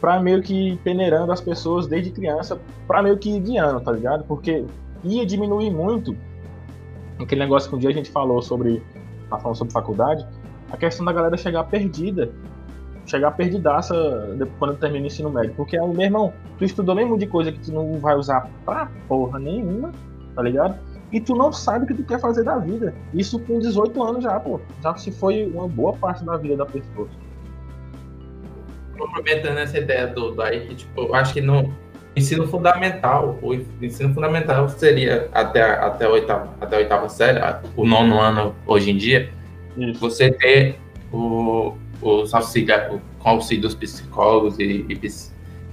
para 0.00 0.18
meio 0.20 0.42
que 0.42 0.70
ir 0.70 0.76
peneirando 0.78 1.30
as 1.30 1.40
pessoas 1.40 1.86
desde 1.86 2.10
criança, 2.10 2.60
para 2.88 3.00
meio 3.04 3.16
que 3.16 3.30
ir 3.30 3.38
guiando, 3.38 3.80
tá 3.80 3.92
ligado? 3.92 4.24
Porque 4.24 4.64
ia 5.04 5.24
diminuir 5.24 5.70
muito 5.70 6.16
aquele 7.20 7.40
negócio 7.40 7.70
que 7.70 7.76
um 7.76 7.78
dia 7.78 7.90
a 7.90 7.92
gente 7.92 8.10
falou 8.10 8.42
sobre, 8.42 8.82
tá 9.30 9.38
falando 9.38 9.56
sobre 9.58 9.72
faculdade, 9.72 10.26
a 10.72 10.76
questão 10.76 11.06
da 11.06 11.12
galera 11.12 11.36
chegar 11.36 11.62
perdida, 11.64 12.32
chegar 13.12 13.30
perdidaça 13.32 13.94
quando 14.58 14.76
termina 14.78 15.04
o 15.04 15.06
ensino 15.06 15.30
médio. 15.30 15.52
Porque 15.54 15.76
aí, 15.78 15.86
meu 15.86 16.00
irmão, 16.00 16.32
tu 16.58 16.64
estudou 16.64 16.94
mesmo 16.94 17.18
de 17.18 17.26
coisa 17.26 17.52
que 17.52 17.58
tu 17.60 17.70
não 17.72 17.98
vai 18.00 18.16
usar 18.16 18.48
pra 18.64 18.88
porra 19.06 19.38
nenhuma, 19.38 19.92
tá 20.34 20.42
ligado? 20.42 20.76
E 21.12 21.20
tu 21.20 21.34
não 21.34 21.52
sabe 21.52 21.84
o 21.84 21.88
que 21.88 21.94
tu 21.94 22.04
quer 22.04 22.18
fazer 22.18 22.42
da 22.42 22.56
vida. 22.56 22.94
Isso 23.12 23.38
com 23.40 23.58
18 23.58 24.02
anos 24.02 24.24
já, 24.24 24.40
pô. 24.40 24.58
Já 24.82 24.94
se 24.96 25.12
foi 25.12 25.44
uma 25.46 25.68
boa 25.68 25.92
parte 25.92 26.24
da 26.24 26.36
vida 26.38 26.56
da 26.56 26.64
pessoa. 26.66 27.06
complementando 28.98 29.58
essa 29.58 29.78
ideia 29.78 30.06
do, 30.06 30.30
do 30.30 30.42
aí, 30.42 30.66
que, 30.66 30.74
tipo, 30.76 31.00
eu 31.02 31.14
acho 31.14 31.34
que 31.34 31.40
no 31.40 31.72
ensino 32.14 32.46
fundamental, 32.46 33.38
o 33.42 33.54
ensino 33.82 34.14
fundamental 34.14 34.68
seria 34.68 35.28
até, 35.32 35.62
a- 35.62 35.86
até, 35.86 36.04
a, 36.04 36.08
oitava, 36.10 36.48
até 36.60 36.76
a 36.76 36.78
oitava 36.78 37.08
série, 37.08 37.40
o 37.76 37.84
nono 37.86 38.20
ano 38.20 38.54
hoje 38.66 38.90
em 38.90 38.96
dia, 38.96 39.30
Isso. 39.76 39.98
você 39.98 40.30
ter 40.30 40.78
o, 41.12 41.74
os 42.02 42.34
auxílio, 42.34 43.00
com 43.18 43.28
auxílio 43.30 43.62
dos 43.62 43.74
psicólogos 43.74 44.58
e, 44.58 44.84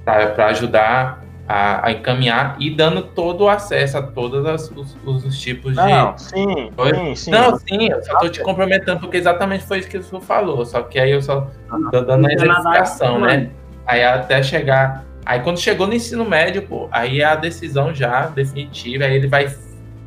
para 0.06 0.48
ajudar 0.48 1.24
a, 1.48 1.88
a 1.88 1.92
encaminhar 1.92 2.56
e 2.60 2.70
dando 2.70 3.02
todo 3.02 3.42
o 3.46 3.50
acesso 3.50 3.98
a 3.98 4.02
todos 4.04 4.46
as- 4.46 4.72
os, 4.72 4.96
os, 5.04 5.26
os 5.26 5.40
tipos 5.40 5.72
de. 5.74 5.78
Não, 5.80 6.18
sim, 6.18 6.70
sim, 6.94 7.16
sim. 7.16 7.32
Não, 7.32 7.58
sim, 7.58 7.90
eu 7.90 8.04
só 8.04 8.18
tô 8.20 8.30
te 8.30 8.42
complementando 8.42 9.00
porque 9.00 9.18
exatamente 9.18 9.66
foi 9.66 9.80
isso 9.80 9.90
que 9.90 9.98
o 9.98 10.04
senhor 10.04 10.22
falou. 10.22 10.64
Só 10.66 10.84
que 10.84 11.00
aí 11.00 11.12
eu 11.12 11.22
só 11.22 11.48
tô 11.92 12.02
dando 12.02 12.28
a 12.28 12.34
exemplificação, 12.34 13.20
né? 13.20 13.50
Aí 13.88 14.04
até 14.04 14.44
chegar. 14.44 15.04
Aí 15.26 15.40
quando 15.42 15.60
chegou 15.60 15.88
no 15.88 15.94
ensino 15.94 16.24
médio, 16.24 16.62
pô, 16.68 16.88
aí 16.92 17.22
é 17.22 17.26
a 17.26 17.36
decisão 17.36 17.94
já 17.94 18.28
definitiva, 18.28 19.06
aí 19.06 19.16
ele 19.16 19.28
vai 19.28 19.48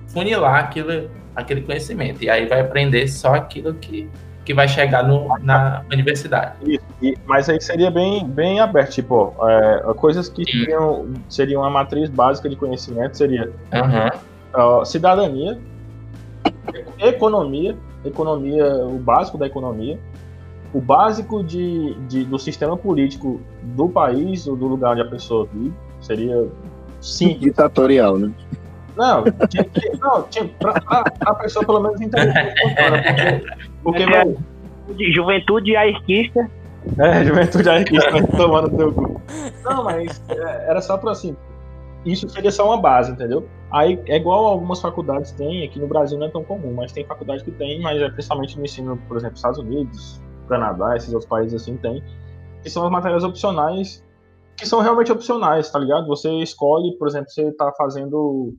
funilar 0.09 0.57
aquilo, 0.65 1.11
aquele 1.35 1.63
conhecimento. 1.63 2.23
E 2.23 2.31
aí 2.31 2.47
vai 2.47 2.61
aprender 2.61 3.09
só 3.09 3.35
aquilo 3.35 3.75
que, 3.75 4.09
que 4.45 4.53
vai 4.53 4.67
chegar 4.67 5.03
no, 5.07 5.29
na 5.41 5.83
universidade. 5.93 6.55
Isso, 6.67 6.85
e- 7.01 7.17
mas 7.27 7.49
aí 7.49 7.61
seria 7.61 7.91
bem, 7.91 8.27
bem 8.27 8.59
aberto, 8.61 8.91
tipo, 8.93 9.35
é, 9.49 9.95
coisas 9.95 10.29
que 10.29 10.45
seriam, 10.45 11.07
seriam 11.29 11.65
a 11.65 11.71
matriz 11.71 12.11
básica 12.11 12.49
de 12.49 12.57
conhecimento 12.57 13.17
seria 13.17 13.51
Aham. 13.73 14.11
ó, 14.55 14.85
cidadania, 14.85 15.59
economia, 16.99 17.77
economia, 18.05 18.67
o 18.85 18.99
básico 18.99 19.39
da 19.39 19.47
economia, 19.47 19.99
o 20.73 20.81
básico 20.81 21.43
de, 21.45 21.95
de- 22.09 22.25
do 22.25 22.39
sistema 22.39 22.77
político 22.77 23.41
do 23.63 23.89
país 23.89 24.47
ou 24.47 24.57
do 24.57 24.67
lugar 24.67 24.93
onde 24.93 25.03
a 25.03 25.07
pessoa 25.07 25.47
vive, 25.53 25.73
seria 26.01 26.47
sim. 27.01 27.39
Ditatorial, 27.39 28.19
né? 28.19 28.31
Não, 28.97 29.25
tinha 29.49 29.65
que- 29.65 29.97
não 29.99 30.23
tinha, 30.25 30.47
pra, 30.59 30.73
pra, 30.81 31.03
pra 31.05 31.35
pessoa 31.37 31.65
pelo 31.65 31.81
menos 31.81 32.01
entender 32.01 32.29
o 32.29 32.33
que 32.55 32.63
funciona, 32.63 33.03
porque, 33.03 33.72
porque 33.83 34.07
vai, 34.07 34.37
De 34.95 35.13
juventude 35.13 35.77
anarquista. 35.77 36.51
É, 36.99 37.25
juventude 37.25 37.69
anarquista 37.69 38.27
tomando 38.37 38.77
teu 38.77 38.93
cu. 38.93 39.21
Não, 39.65 39.85
mas 39.85 40.23
é, 40.29 40.71
era 40.71 40.81
só 40.81 40.97
pra 40.97 41.13
assim. 41.13 41.37
Isso 42.05 42.29
seria 42.29 42.51
só 42.51 42.67
uma 42.67 42.81
base, 42.81 43.13
entendeu? 43.13 43.49
Aí 43.71 43.99
é 44.07 44.17
igual 44.17 44.45
algumas 44.45 44.81
faculdades 44.81 45.33
têm, 45.33 45.65
aqui 45.65 45.79
no 45.79 45.87
Brasil 45.87 46.19
não 46.19 46.27
é 46.27 46.31
tão 46.31 46.43
comum, 46.43 46.75
mas 46.75 46.93
tem 46.93 47.05
faculdade 47.05 47.45
que 47.45 47.53
tem, 47.53 47.81
mas 47.81 48.03
é 48.03 48.11
principalmente 48.11 48.59
no 48.59 48.65
ensino, 48.65 48.97
por 49.09 49.17
exemplo, 49.17 49.37
Estados 49.37 49.59
Unidos, 49.59 50.21
Canadá, 50.49 50.97
esses 50.97 51.13
outros 51.13 51.29
países 51.29 51.63
assim 51.63 51.77
tem, 51.77 52.03
que 52.63 52.69
são 52.69 52.85
as 52.85 52.91
matérias 52.91 53.23
opcionais, 53.23 54.05
que 54.57 54.67
são 54.67 54.81
realmente 54.81 55.11
opcionais, 55.13 55.71
tá 55.71 55.79
ligado? 55.79 56.07
Você 56.09 56.29
escolhe, 56.43 56.97
por 56.99 57.09
exemplo, 57.09 57.31
você 57.31 57.51
tá 57.53 57.73
fazendo 57.73 58.53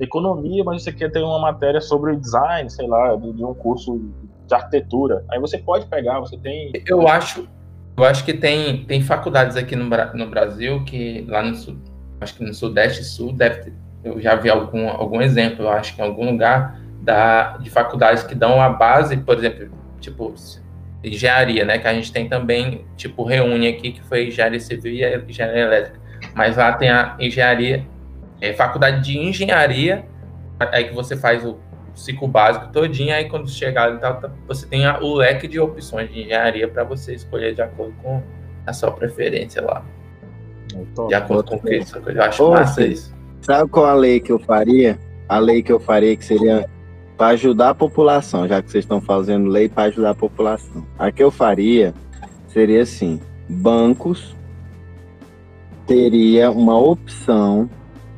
economia, 0.00 0.64
mas 0.64 0.82
você 0.82 0.92
quer 0.92 1.10
ter 1.12 1.22
uma 1.22 1.38
matéria 1.38 1.80
sobre 1.80 2.16
design, 2.16 2.68
sei 2.68 2.86
lá, 2.88 3.14
de, 3.14 3.32
de 3.32 3.44
um 3.44 3.54
curso 3.54 4.00
de 4.46 4.54
arquitetura. 4.54 5.24
Aí 5.30 5.40
você 5.40 5.58
pode 5.58 5.86
pegar, 5.86 6.20
você 6.20 6.36
tem 6.36 6.72
Eu 6.86 7.06
acho, 7.08 7.48
eu 7.96 8.04
acho 8.04 8.24
que 8.24 8.32
tem, 8.32 8.84
tem 8.84 9.02
faculdades 9.02 9.56
aqui 9.56 9.74
no, 9.74 9.88
no 10.14 10.30
Brasil 10.30 10.84
que 10.84 11.24
lá 11.28 11.42
no 11.42 11.54
sul, 11.54 11.76
acho 12.20 12.34
que 12.34 12.44
no 12.44 12.54
Sudeste 12.54 13.02
e 13.02 13.04
Sul 13.04 13.32
deve 13.32 13.64
ter, 13.64 13.72
eu 14.04 14.20
já 14.20 14.34
vi 14.36 14.48
algum, 14.48 14.88
algum 14.88 15.20
exemplo, 15.20 15.64
eu 15.64 15.70
acho 15.70 15.94
que 15.94 16.00
em 16.00 16.04
algum 16.04 16.30
lugar 16.30 16.80
da, 17.02 17.56
de 17.58 17.70
faculdades 17.70 18.22
que 18.22 18.34
dão 18.34 18.60
a 18.60 18.68
base, 18.68 19.16
por 19.16 19.36
exemplo, 19.36 19.68
tipo 20.00 20.34
engenharia, 21.02 21.64
né? 21.64 21.78
Que 21.78 21.86
a 21.86 21.94
gente 21.94 22.12
tem 22.12 22.28
também, 22.28 22.84
tipo, 22.96 23.24
reúne 23.24 23.68
aqui, 23.68 23.92
que 23.92 24.02
foi 24.02 24.28
engenharia 24.28 24.60
civil 24.60 24.92
e 24.92 25.30
engenharia 25.30 25.62
elétrica. 25.62 26.00
Mas 26.34 26.56
lá 26.56 26.72
tem 26.72 26.90
a 26.90 27.16
engenharia, 27.18 27.86
é, 28.40 28.52
faculdade 28.52 29.04
de 29.04 29.18
engenharia, 29.18 30.04
aí 30.58 30.84
que 30.84 30.94
você 30.94 31.16
faz 31.16 31.44
o 31.44 31.58
ciclo 31.96 32.28
básico 32.28 32.68
todinho, 32.72 33.14
aí 33.14 33.28
quando 33.28 33.48
chegar 33.48 33.98
tá, 33.98 34.30
você 34.46 34.66
tem 34.66 34.86
o 34.86 35.14
leque 35.14 35.48
de 35.48 35.58
opções 35.58 36.12
de 36.12 36.20
engenharia 36.20 36.68
para 36.68 36.84
você 36.84 37.14
escolher 37.14 37.54
de 37.54 37.62
acordo 37.62 37.94
com 38.02 38.22
a 38.66 38.72
sua 38.72 38.92
preferência 38.92 39.62
lá. 39.62 39.84
De 41.08 41.14
acordo 41.14 41.50
com 41.50 41.56
o 41.56 41.60
que 41.60 41.78
coisa. 41.78 42.02
Eu 42.06 42.22
acho 42.22 42.44
Ô, 42.44 42.50
massa 42.50 42.86
isso. 42.86 43.14
Sabe 43.40 43.70
qual 43.70 43.86
a 43.86 43.94
lei 43.94 44.20
que 44.20 44.30
eu 44.30 44.38
faria? 44.38 44.98
A 45.28 45.38
lei 45.38 45.62
que 45.62 45.72
eu 45.72 45.80
faria 45.80 46.14
que 46.16 46.24
seria 46.24 46.68
para 47.16 47.28
ajudar 47.28 47.70
a 47.70 47.74
população, 47.74 48.46
já 48.46 48.60
que 48.62 48.70
vocês 48.70 48.84
estão 48.84 49.00
fazendo 49.00 49.48
lei 49.48 49.68
para 49.68 49.84
ajudar 49.84 50.10
a 50.10 50.14
população. 50.14 50.86
A 50.98 51.10
que 51.10 51.22
eu 51.22 51.30
faria 51.30 51.94
seria 52.48 52.82
assim: 52.82 53.20
bancos 53.48 54.36
teria 55.86 56.50
uma 56.50 56.78
opção, 56.78 57.70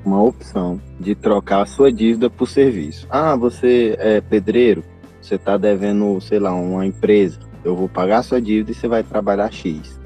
uma 0.09 0.23
opção 0.23 0.81
de 0.99 1.15
trocar 1.15 1.63
a 1.63 1.67
sua 1.67 1.93
dívida 1.93 2.31
por 2.31 2.49
serviço. 2.49 3.07
Ah, 3.11 3.37
você 3.37 3.95
é 3.99 4.21
pedreiro, 4.21 4.83
você 5.21 5.35
está 5.35 5.57
devendo, 5.57 6.19
sei 6.21 6.39
lá, 6.39 6.55
uma 6.55 6.87
empresa. 6.87 7.39
Eu 7.63 7.77
vou 7.77 7.89
pagar 7.89 8.19
a 8.19 8.23
sua 8.23 8.41
dívida 8.41 8.71
e 8.71 8.75
você 8.75 8.89
vai 8.89 9.03
trabalhar 9.03 9.53
X. 9.53 10.01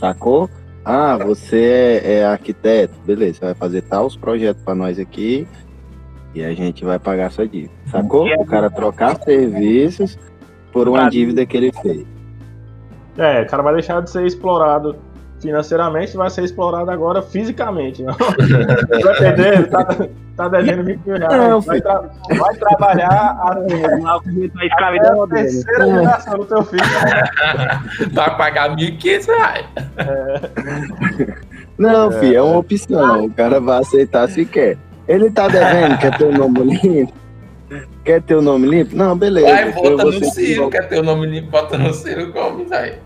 Sacou? 0.00 0.50
Ah, 0.84 1.16
você 1.16 2.02
é, 2.02 2.14
é 2.14 2.24
arquiteto, 2.26 2.94
beleza, 3.04 3.38
você 3.38 3.44
vai 3.46 3.54
fazer 3.54 3.82
tal 3.82 4.08
projetos 4.20 4.62
para 4.62 4.74
nós 4.74 4.98
aqui 4.98 5.46
e 6.34 6.44
a 6.44 6.52
gente 6.52 6.84
vai 6.84 6.98
pagar 6.98 7.26
a 7.26 7.30
sua 7.30 7.46
dívida. 7.46 7.72
Sacou? 7.90 8.26
O 8.26 8.46
cara 8.46 8.68
trocar 8.68 9.16
serviços 9.22 10.18
por 10.72 10.88
uma 10.88 11.08
dívida 11.08 11.46
que 11.46 11.56
ele 11.56 11.72
fez. 11.72 12.06
É, 13.16 13.42
o 13.42 13.46
cara 13.46 13.62
vai 13.62 13.74
deixar 13.74 14.02
de 14.02 14.10
ser 14.10 14.26
explorado 14.26 14.96
financeiramente, 15.46 16.16
vai 16.16 16.28
ser 16.28 16.42
explorado 16.44 16.90
agora 16.90 17.22
fisicamente. 17.22 18.02
Não? 18.02 18.14
vai 18.14 19.18
perder, 19.18 19.54
ele 19.54 19.64
tá, 19.68 19.84
tá 20.36 20.48
devendo 20.48 20.84
20 20.84 21.00
mil 21.06 21.16
reais. 21.18 21.36
Não, 21.36 21.60
vai, 21.60 21.80
tra- 21.80 22.10
vai 22.36 22.54
trabalhar 22.56 23.38
até 23.46 24.60
A 24.60 24.66
escravidão 24.66 25.22
a 25.22 25.28
terceira 25.28 25.86
geração 25.86 26.38
do 26.38 26.44
teu 26.44 26.64
filho. 26.64 26.82
Vai 28.12 28.36
pagar 28.36 28.76
1.500 28.76 29.26
reais. 29.26 29.66
Não, 31.78 32.10
filho, 32.10 32.36
é 32.36 32.42
uma 32.42 32.58
opção. 32.58 33.24
O 33.26 33.30
cara 33.32 33.60
vai 33.60 33.80
aceitar 33.80 34.28
se 34.28 34.44
quer. 34.44 34.76
Ele 35.06 35.30
tá 35.30 35.46
devendo, 35.48 35.98
quer 35.98 36.16
ter 36.16 36.24
o 36.24 36.32
nome 36.32 36.78
limpo? 36.78 37.12
Quer 38.04 38.22
ter 38.22 38.34
o 38.34 38.42
nome 38.42 38.66
limpo? 38.68 38.96
Não, 38.96 39.16
beleza. 39.16 39.46
Vai, 39.46 39.72
vota 39.72 40.04
no 40.04 40.24
Ciro, 40.24 40.70
quer 40.70 40.88
ter 40.88 40.98
o 40.98 41.02
nome 41.02 41.26
limpo, 41.26 41.50
bota 41.50 41.76
no 41.78 41.92
Ciro 41.92 42.32
como, 42.32 42.66
velho. 42.66 43.05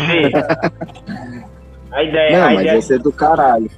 A 1.92 2.04
ideia, 2.04 2.38
Não, 2.38 2.46
a 2.46 2.50
mas 2.52 2.60
ideia 2.60 2.78
esse 2.78 2.94
é 2.94 2.98
do 2.98 3.12
caralho. 3.12 3.68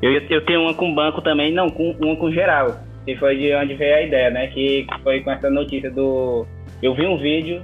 Eu, 0.00 0.12
eu 0.12 0.44
tenho 0.44 0.62
uma 0.62 0.74
com 0.74 0.94
banco 0.94 1.20
também, 1.20 1.52
não, 1.52 1.68
com, 1.68 1.92
uma 2.00 2.16
com 2.16 2.30
geral. 2.30 2.76
Que 3.04 3.16
foi 3.16 3.36
de 3.36 3.54
onde 3.54 3.74
veio 3.74 3.96
a 3.96 4.02
ideia, 4.02 4.30
né? 4.30 4.46
Que 4.48 4.86
foi 5.02 5.20
com 5.20 5.30
essa 5.32 5.50
notícia 5.50 5.90
do. 5.90 6.46
Eu 6.80 6.94
vi 6.94 7.06
um 7.06 7.18
vídeo 7.18 7.62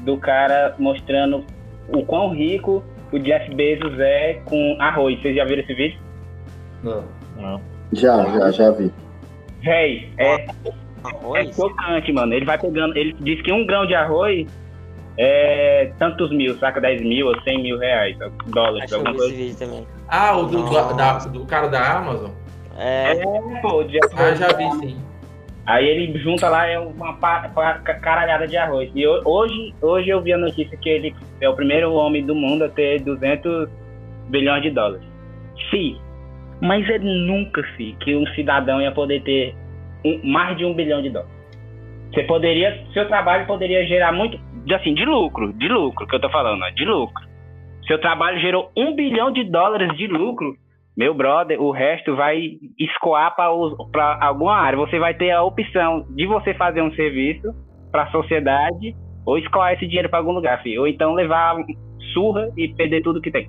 do 0.00 0.16
cara 0.16 0.74
mostrando 0.78 1.44
o 1.88 2.04
quão 2.04 2.30
rico 2.30 2.82
o 3.12 3.18
Jeff 3.18 3.54
Bezos 3.54 3.98
é 4.00 4.40
com 4.44 4.76
arroz. 4.80 5.20
Vocês 5.20 5.36
já 5.36 5.44
viram 5.44 5.62
esse 5.62 5.74
vídeo? 5.74 5.98
Não. 6.82 7.04
Já, 7.92 8.24
já, 8.24 8.50
já 8.50 8.70
vi. 8.72 8.90
Véi, 9.62 10.08
é, 10.18 10.34
é 10.34 10.46
Arroz? 11.04 11.54
chocante, 11.54 12.12
mano. 12.12 12.34
Ele 12.34 12.44
vai 12.44 12.58
pegando. 12.58 12.96
Ele 12.96 13.14
diz 13.20 13.40
que 13.42 13.52
um 13.52 13.64
grão 13.64 13.86
de 13.86 13.94
arroz 13.94 14.46
é 15.18 15.92
tantos 15.98 16.30
mil, 16.30 16.56
saca? 16.58 16.80
10 16.80 17.02
mil 17.02 17.26
ou 17.28 17.40
100 17.42 17.62
mil 17.62 17.78
reais, 17.78 18.16
dólares, 18.46 18.84
Acho 18.84 18.96
alguma 18.96 19.14
coisa. 19.14 19.34
vídeo 19.34 19.56
também. 19.58 19.86
Ah, 20.08 20.36
o 20.36 20.46
do, 20.46 20.70
da- 20.96 21.18
do 21.18 21.44
cara 21.46 21.68
da 21.68 21.98
Amazon? 21.98 22.30
É, 22.78 23.12
É, 23.12 23.60
pô, 23.60 23.80
o 23.80 23.84
Jeff 23.84 24.08
Ah, 24.16 24.34
já 24.34 24.48
vi 24.48 24.70
sim. 24.78 24.96
Aí 25.64 25.86
ele 25.86 26.18
junta 26.18 26.48
lá 26.48 26.66
é 26.66 26.76
uma 26.78 27.14
caralhada 28.00 28.48
de 28.48 28.56
arroz. 28.56 28.90
E 28.94 29.06
ho- 29.06 29.22
hoje, 29.24 29.72
hoje 29.80 30.08
eu 30.08 30.20
vi 30.20 30.32
a 30.32 30.38
notícia 30.38 30.76
que 30.76 30.88
ele 30.88 31.14
é 31.40 31.48
o 31.48 31.54
primeiro 31.54 31.92
homem 31.92 32.24
do 32.26 32.34
mundo 32.34 32.64
a 32.64 32.68
ter 32.68 33.00
200 33.02 33.68
bilhões 34.28 34.62
de 34.62 34.70
dólares. 34.70 35.06
Sim, 35.70 35.98
mas 36.60 36.88
é 36.90 36.98
nunca, 36.98 37.62
fi, 37.76 37.96
que 38.00 38.16
um 38.16 38.26
cidadão 38.34 38.80
ia 38.82 38.90
poder 38.90 39.22
ter 39.22 39.54
um- 40.04 40.20
mais 40.24 40.56
de 40.58 40.64
um 40.64 40.74
bilhão 40.74 41.00
de 41.00 41.10
dólares. 41.10 41.32
Você 42.12 42.24
poderia, 42.24 42.78
seu 42.92 43.06
trabalho 43.06 43.46
poderia 43.46 43.86
gerar 43.86 44.10
muito, 44.12 44.38
de- 44.64 44.74
assim, 44.74 44.94
de 44.94 45.04
lucro, 45.04 45.52
de 45.52 45.68
lucro, 45.68 46.06
que 46.06 46.14
eu 46.16 46.20
tô 46.20 46.30
falando, 46.30 46.62
de 46.74 46.84
lucro. 46.84 47.24
Seu 47.86 48.00
trabalho 48.00 48.40
gerou 48.40 48.70
um 48.76 48.94
bilhão 48.94 49.30
de 49.32 49.44
dólares 49.44 49.96
de 49.96 50.06
lucro, 50.06 50.54
meu 50.96 51.14
brother, 51.14 51.60
o 51.60 51.70
resto 51.70 52.14
vai 52.14 52.58
escoar 52.78 53.34
para 53.34 54.18
alguma 54.20 54.56
área. 54.56 54.78
Você 54.78 54.98
vai 54.98 55.14
ter 55.14 55.30
a 55.30 55.42
opção 55.42 56.06
de 56.10 56.26
você 56.26 56.52
fazer 56.54 56.82
um 56.82 56.92
serviço 56.92 57.52
para 57.90 58.02
a 58.04 58.10
sociedade 58.10 58.94
ou 59.24 59.38
escoar 59.38 59.72
esse 59.72 59.86
dinheiro 59.86 60.08
para 60.10 60.18
algum 60.18 60.32
lugar, 60.32 60.62
filho. 60.62 60.82
Ou 60.82 60.86
então 60.86 61.14
levar 61.14 61.56
surra 62.12 62.50
e 62.56 62.68
perder 62.74 63.02
tudo 63.02 63.22
que 63.22 63.30
tem. 63.30 63.48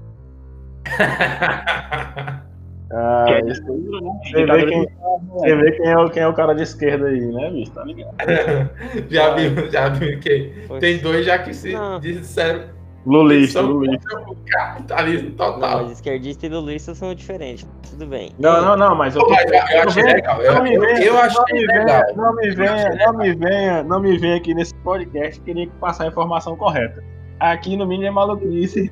Ah, 2.93 3.23
Que 3.27 3.33
é 3.33 3.45
isso- 3.49 3.63
duro, 3.63 4.01
né? 4.03 4.11
você, 4.23 4.45
vê 4.45 4.65
quem, 4.67 4.87
você 5.31 5.55
vê 5.55 5.71
quem 5.71 5.87
é, 5.89 5.97
o, 5.97 6.09
quem 6.09 6.23
é 6.23 6.27
o 6.27 6.33
cara 6.33 6.53
de 6.53 6.61
esquerda 6.63 7.07
aí, 7.07 7.19
né, 7.19 7.49
bicho? 7.49 7.71
Tá 7.71 7.83
ligado? 7.83 8.15
já 9.09 9.33
viu, 9.33 9.71
já 9.71 9.89
viu 9.89 10.19
que 10.19 10.53
tem 10.79 10.97
dois 10.99 11.25
já 11.25 11.39
que 11.39 11.53
se 11.53 11.73
Não. 11.73 11.99
disseram 11.99 12.71
Lulista, 13.05 13.59
lulista. 13.59 14.07
capitalismo 14.49 15.29
Não, 15.31 15.35
total. 15.35 15.81
mas 15.83 15.91
esquerdista 15.91 16.45
e 16.45 16.49
lulista 16.49 16.95
são 16.95 17.13
diferentes. 17.13 17.67
Tudo 17.89 18.05
bem. 18.07 18.31
Não, 18.39 18.61
não, 18.61 18.77
não, 18.77 18.95
mas 18.95 19.13
eu 19.13 19.21
Pô, 19.21 19.27
tô. 19.27 19.33
mas 19.33 19.51
eu, 19.51 19.81
achei 19.89 20.03
legal. 20.03 20.41
Eu, 20.41 20.53
Não 20.53 20.65
eu, 20.67 20.83
eu 20.85 21.13
não 21.13 21.19
achei 21.21 21.43
me 21.51 21.67
venha, 21.67 21.79
legal. 21.83 22.03
Não 22.15 22.35
me 22.35 22.49
venha, 22.51 22.89
não 22.95 23.17
me 23.17 23.33
venha, 23.35 23.83
não 23.83 23.99
me 23.99 24.17
venha 24.17 24.37
aqui 24.37 24.53
nesse 24.53 24.73
podcast 24.75 25.41
querer 25.41 25.69
passar 25.81 26.05
a 26.05 26.07
informação 26.07 26.55
correta. 26.55 27.03
Aqui 27.41 27.75
no 27.75 27.85
mínimo 27.85 28.07
é 28.07 28.11
maluquice. 28.11 28.89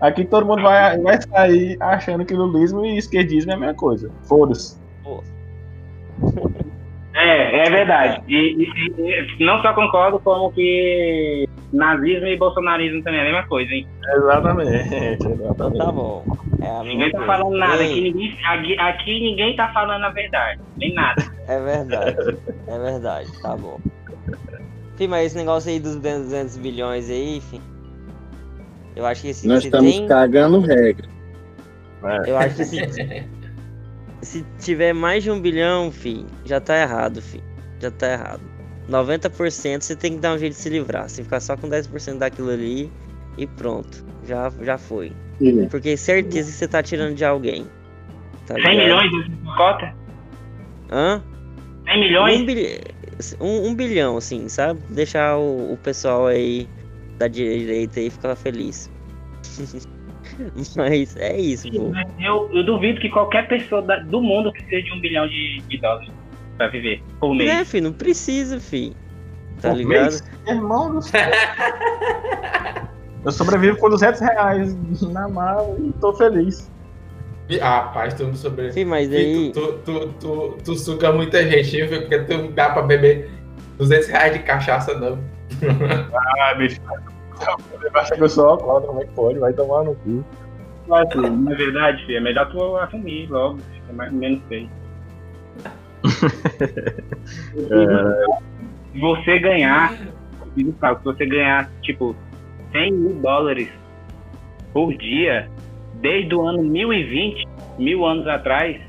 Aqui 0.00 0.24
todo 0.24 0.46
mundo 0.46 0.62
vai, 0.62 0.98
vai 0.98 1.20
sair 1.20 1.76
achando 1.80 2.24
que 2.24 2.34
lulismo 2.34 2.84
e 2.84 2.96
esquerdismo 2.96 3.52
é 3.52 3.54
a 3.54 3.58
mesma 3.58 3.74
coisa. 3.74 4.10
Foda-se. 4.22 4.80
É, 7.14 7.66
é 7.66 7.70
verdade. 7.70 8.22
E, 8.28 8.62
e- 8.62 9.26
e 9.38 9.44
não 9.44 9.60
só 9.60 9.74
concordo, 9.74 10.18
como 10.20 10.52
que 10.52 11.46
nazismo 11.72 12.26
e 12.26 12.36
bolsonarismo 12.36 13.02
também 13.02 13.20
é 13.20 13.22
a 13.22 13.26
mesma 13.26 13.46
coisa, 13.46 13.70
hein? 13.72 13.86
Exatamente. 14.14 14.70
Então 14.94 15.32
exatamente. 15.32 15.78
tá 15.78 15.92
bom. 15.92 16.24
É 16.62 16.82
Ninguém 16.84 17.10
tá 17.10 17.24
falando 17.26 17.56
nada, 17.56 17.82
Ei, 17.82 17.90
aqui 17.90 18.00
ninguém, 18.02 18.38
aqui, 18.44 18.78
aqui 18.78 19.20
ninguém 19.20 19.56
tá 19.56 19.68
falando 19.72 20.04
a 20.04 20.10
verdade, 20.10 20.60
nem 20.78 20.94
nada. 20.94 21.22
É 21.48 21.58
verdade. 21.60 22.36
É 22.66 22.78
verdade, 22.78 23.42
tá 23.42 23.56
bom. 23.56 23.78
Fih, 24.96 25.08
mas 25.08 25.26
esse 25.26 25.36
negócio 25.36 25.70
aí 25.70 25.80
dos 25.80 25.96
200 25.96 26.56
bilhões 26.58 27.10
aí, 27.10 27.36
enfim. 27.38 27.60
Eu 28.96 29.06
acho 29.06 29.22
que 29.22 29.32
se, 29.32 29.46
Nós 29.46 29.60
se 29.62 29.68
estamos 29.68 29.92
tem. 29.92 30.06
cagando 30.06 30.60
regra. 30.60 31.08
Eu 32.26 32.36
acho 32.36 32.56
que 32.56 32.64
se, 32.64 32.80
se 34.22 34.46
tiver 34.58 34.92
mais 34.92 35.22
de 35.22 35.30
um 35.30 35.40
bilhão, 35.40 35.90
fi, 35.90 36.24
já 36.44 36.60
tá 36.60 36.76
errado, 36.80 37.20
fi. 37.22 37.42
Já 37.78 37.90
tá 37.90 38.12
errado. 38.12 38.40
90% 38.90 39.82
você 39.82 39.94
tem 39.94 40.14
que 40.14 40.18
dar 40.18 40.34
um 40.34 40.38
jeito 40.38 40.52
de 40.54 40.58
se 40.58 40.68
livrar. 40.68 41.08
Se 41.08 41.22
ficar 41.22 41.40
só 41.40 41.56
com 41.56 41.68
10% 41.68 42.18
daquilo 42.18 42.50
ali 42.50 42.90
e 43.38 43.46
pronto. 43.46 44.04
Já, 44.26 44.50
já 44.62 44.76
foi. 44.76 45.12
Porque 45.70 45.96
certeza 45.96 46.50
que 46.50 46.56
você 46.56 46.68
tá 46.68 46.82
tirando 46.82 47.14
de 47.14 47.24
alguém. 47.24 47.66
Tá 48.46 48.54
100 48.54 48.62
ligado? 48.62 48.76
milhões 48.78 49.10
de 49.10 49.56
cota? 49.56 49.94
Hã? 50.90 51.22
100 51.84 52.00
milhões? 52.00 52.40
Um, 52.40 52.44
bilhão, 52.46 52.80
um, 53.40 53.66
um 53.68 53.74
bilhão, 53.74 54.16
assim, 54.16 54.48
sabe? 54.48 54.80
Deixar 54.90 55.38
o, 55.38 55.72
o 55.72 55.76
pessoal 55.78 56.26
aí 56.26 56.68
da 57.20 57.28
direita 57.28 58.00
aí 58.00 58.08
ficar 58.10 58.34
feliz. 58.34 58.90
Mas 60.76 61.16
é 61.16 61.38
isso, 61.38 61.70
pô. 61.70 61.90
Mas 61.90 62.08
Eu, 62.18 62.48
eu 62.52 62.64
duvido 62.64 62.98
que 63.00 63.10
qualquer 63.10 63.46
pessoa 63.46 63.82
da- 63.82 63.98
do 63.98 64.22
mundo 64.22 64.50
precise 64.52 64.82
de 64.82 64.92
um 64.92 65.00
bilhão 65.00 65.28
de, 65.28 65.60
de 65.68 65.78
dólares 65.78 66.10
pra 66.56 66.68
viver 66.68 67.02
por 67.20 67.34
mês. 67.34 67.50
É, 67.50 67.64
fi, 67.64 67.80
não 67.80 67.92
precisa, 67.92 68.58
fi. 68.58 68.94
Tá 69.60 69.68
Por 69.70 69.76
ligado? 69.78 70.00
mês? 70.02 70.24
Irmão 70.48 70.94
do 70.94 71.02
céu. 71.02 71.30
Eu 73.22 73.32
sobrevivo 73.32 73.76
com 73.76 73.90
200 73.90 74.18
reais 74.20 75.02
na 75.02 75.28
mala 75.28 75.76
e 75.78 75.92
tô 76.00 76.14
feliz. 76.14 76.70
Ah, 77.60 77.80
rapaz, 77.80 78.14
tu 78.14 78.24
não 78.24 78.34
sobre. 78.34 78.72
Fi, 78.72 78.84
mas 78.84 79.12
aí. 79.12 79.50
Tu, 79.52 79.60
tu, 79.60 79.72
tu, 79.84 80.08
tu, 80.20 80.56
tu 80.64 80.74
suga 80.78 81.12
muita 81.12 81.46
gente, 81.50 81.84
viu? 81.86 82.00
Porque 82.00 82.18
tu 82.20 82.38
não 82.38 82.52
dá 82.52 82.70
pra 82.70 82.80
beber 82.82 83.28
200 83.76 84.08
reais 84.08 84.32
de 84.32 84.38
cachaça, 84.38 84.94
não. 84.98 85.18
Ah, 86.40 86.54
bicho. 86.54 86.80
Basta 87.92 88.14
que 88.14 88.22
eu 88.22 88.28
sou 88.28 88.50
alcoólatra, 88.50 88.88
como 88.88 89.02
é 89.02 89.04
que 89.04 89.12
pode? 89.12 89.38
Vai 89.38 89.52
tomar 89.52 89.84
no 89.84 89.94
cu. 89.96 90.24
Vai, 90.86 91.06
filho. 91.10 91.30
Não 91.30 91.52
é 91.52 91.54
verdade, 91.54 92.04
filho. 92.04 92.18
É 92.18 92.20
melhor 92.20 92.50
tu 92.50 92.76
assumir 92.76 93.30
logo. 93.30 93.58
Fica 93.58 93.92
mais, 93.92 94.12
menos 94.12 94.40
feio. 94.48 94.68
Se 98.92 98.98
você 99.00 99.38
ganhar, 99.38 99.94
se 100.54 100.64
você 101.04 101.26
ganhar, 101.26 101.70
tipo, 101.82 102.16
100 102.72 102.92
mil 102.92 103.14
dólares 103.20 103.70
por 104.72 104.94
dia, 104.94 105.48
desde 105.94 106.34
o 106.34 106.46
ano 106.46 106.62
1020, 106.62 107.46
mil 107.78 108.04
anos 108.04 108.26
atrás, 108.26 108.80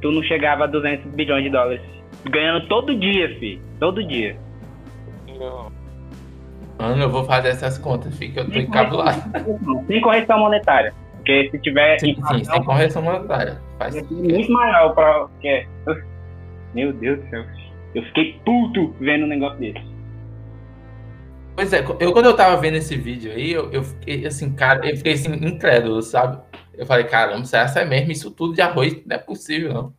tu 0.00 0.10
não 0.10 0.22
chegava 0.22 0.64
a 0.64 0.66
200 0.66 1.12
bilhões 1.12 1.44
de 1.44 1.50
dólares. 1.50 1.82
Ganhando 2.24 2.66
todo 2.68 2.94
dia, 2.94 3.28
filho. 3.38 3.60
Todo 3.78 4.02
dia. 4.06 4.36
Mano, 6.78 7.02
eu 7.02 7.08
vou 7.10 7.24
fazer 7.24 7.48
essas 7.48 7.78
contas, 7.78 8.16
fica 8.16 8.40
eu 8.40 8.50
tô 8.50 8.58
encabulado. 8.58 9.22
Sem 9.86 10.00
correção 10.00 10.38
monetária. 10.38 10.92
Porque 11.16 11.48
se 11.50 11.58
tiver 11.60 11.98
Sim, 11.98 12.06
sim, 12.06 12.20
inflação, 12.20 12.44
sem 12.44 12.64
correção 12.64 13.02
monetária. 13.02 13.60
Faz 13.78 13.94
ser 13.94 14.04
muito 14.10 14.52
maior 14.52 14.94
pra. 14.94 15.28
Que... 15.40 15.66
Meu 16.74 16.92
Deus 16.92 17.20
do 17.20 17.30
céu. 17.30 17.44
Eu 17.94 18.02
fiquei 18.04 18.40
puto 18.44 18.94
vendo 19.00 19.24
um 19.24 19.28
negócio 19.28 19.58
desse. 19.58 19.94
Pois 21.56 21.72
é, 21.72 21.84
eu 22.00 22.12
quando 22.12 22.26
eu 22.26 22.36
tava 22.36 22.60
vendo 22.60 22.76
esse 22.76 22.96
vídeo 22.96 23.30
aí, 23.30 23.52
eu, 23.52 23.70
eu 23.70 23.84
fiquei 23.84 24.26
assim, 24.26 24.52
cara, 24.54 24.84
eu 24.90 24.96
fiquei 24.96 25.12
assim, 25.12 25.32
incrédulo, 25.32 26.02
sabe? 26.02 26.42
Eu 26.74 26.84
falei, 26.84 27.04
caramba, 27.04 27.44
será 27.44 27.72
que 27.72 27.78
é 27.78 27.84
mesmo 27.84 28.10
isso 28.10 28.30
tudo 28.32 28.54
de 28.54 28.60
arroz? 28.60 29.00
Não 29.06 29.14
é 29.14 29.18
possível, 29.20 29.72
não. 29.72 29.94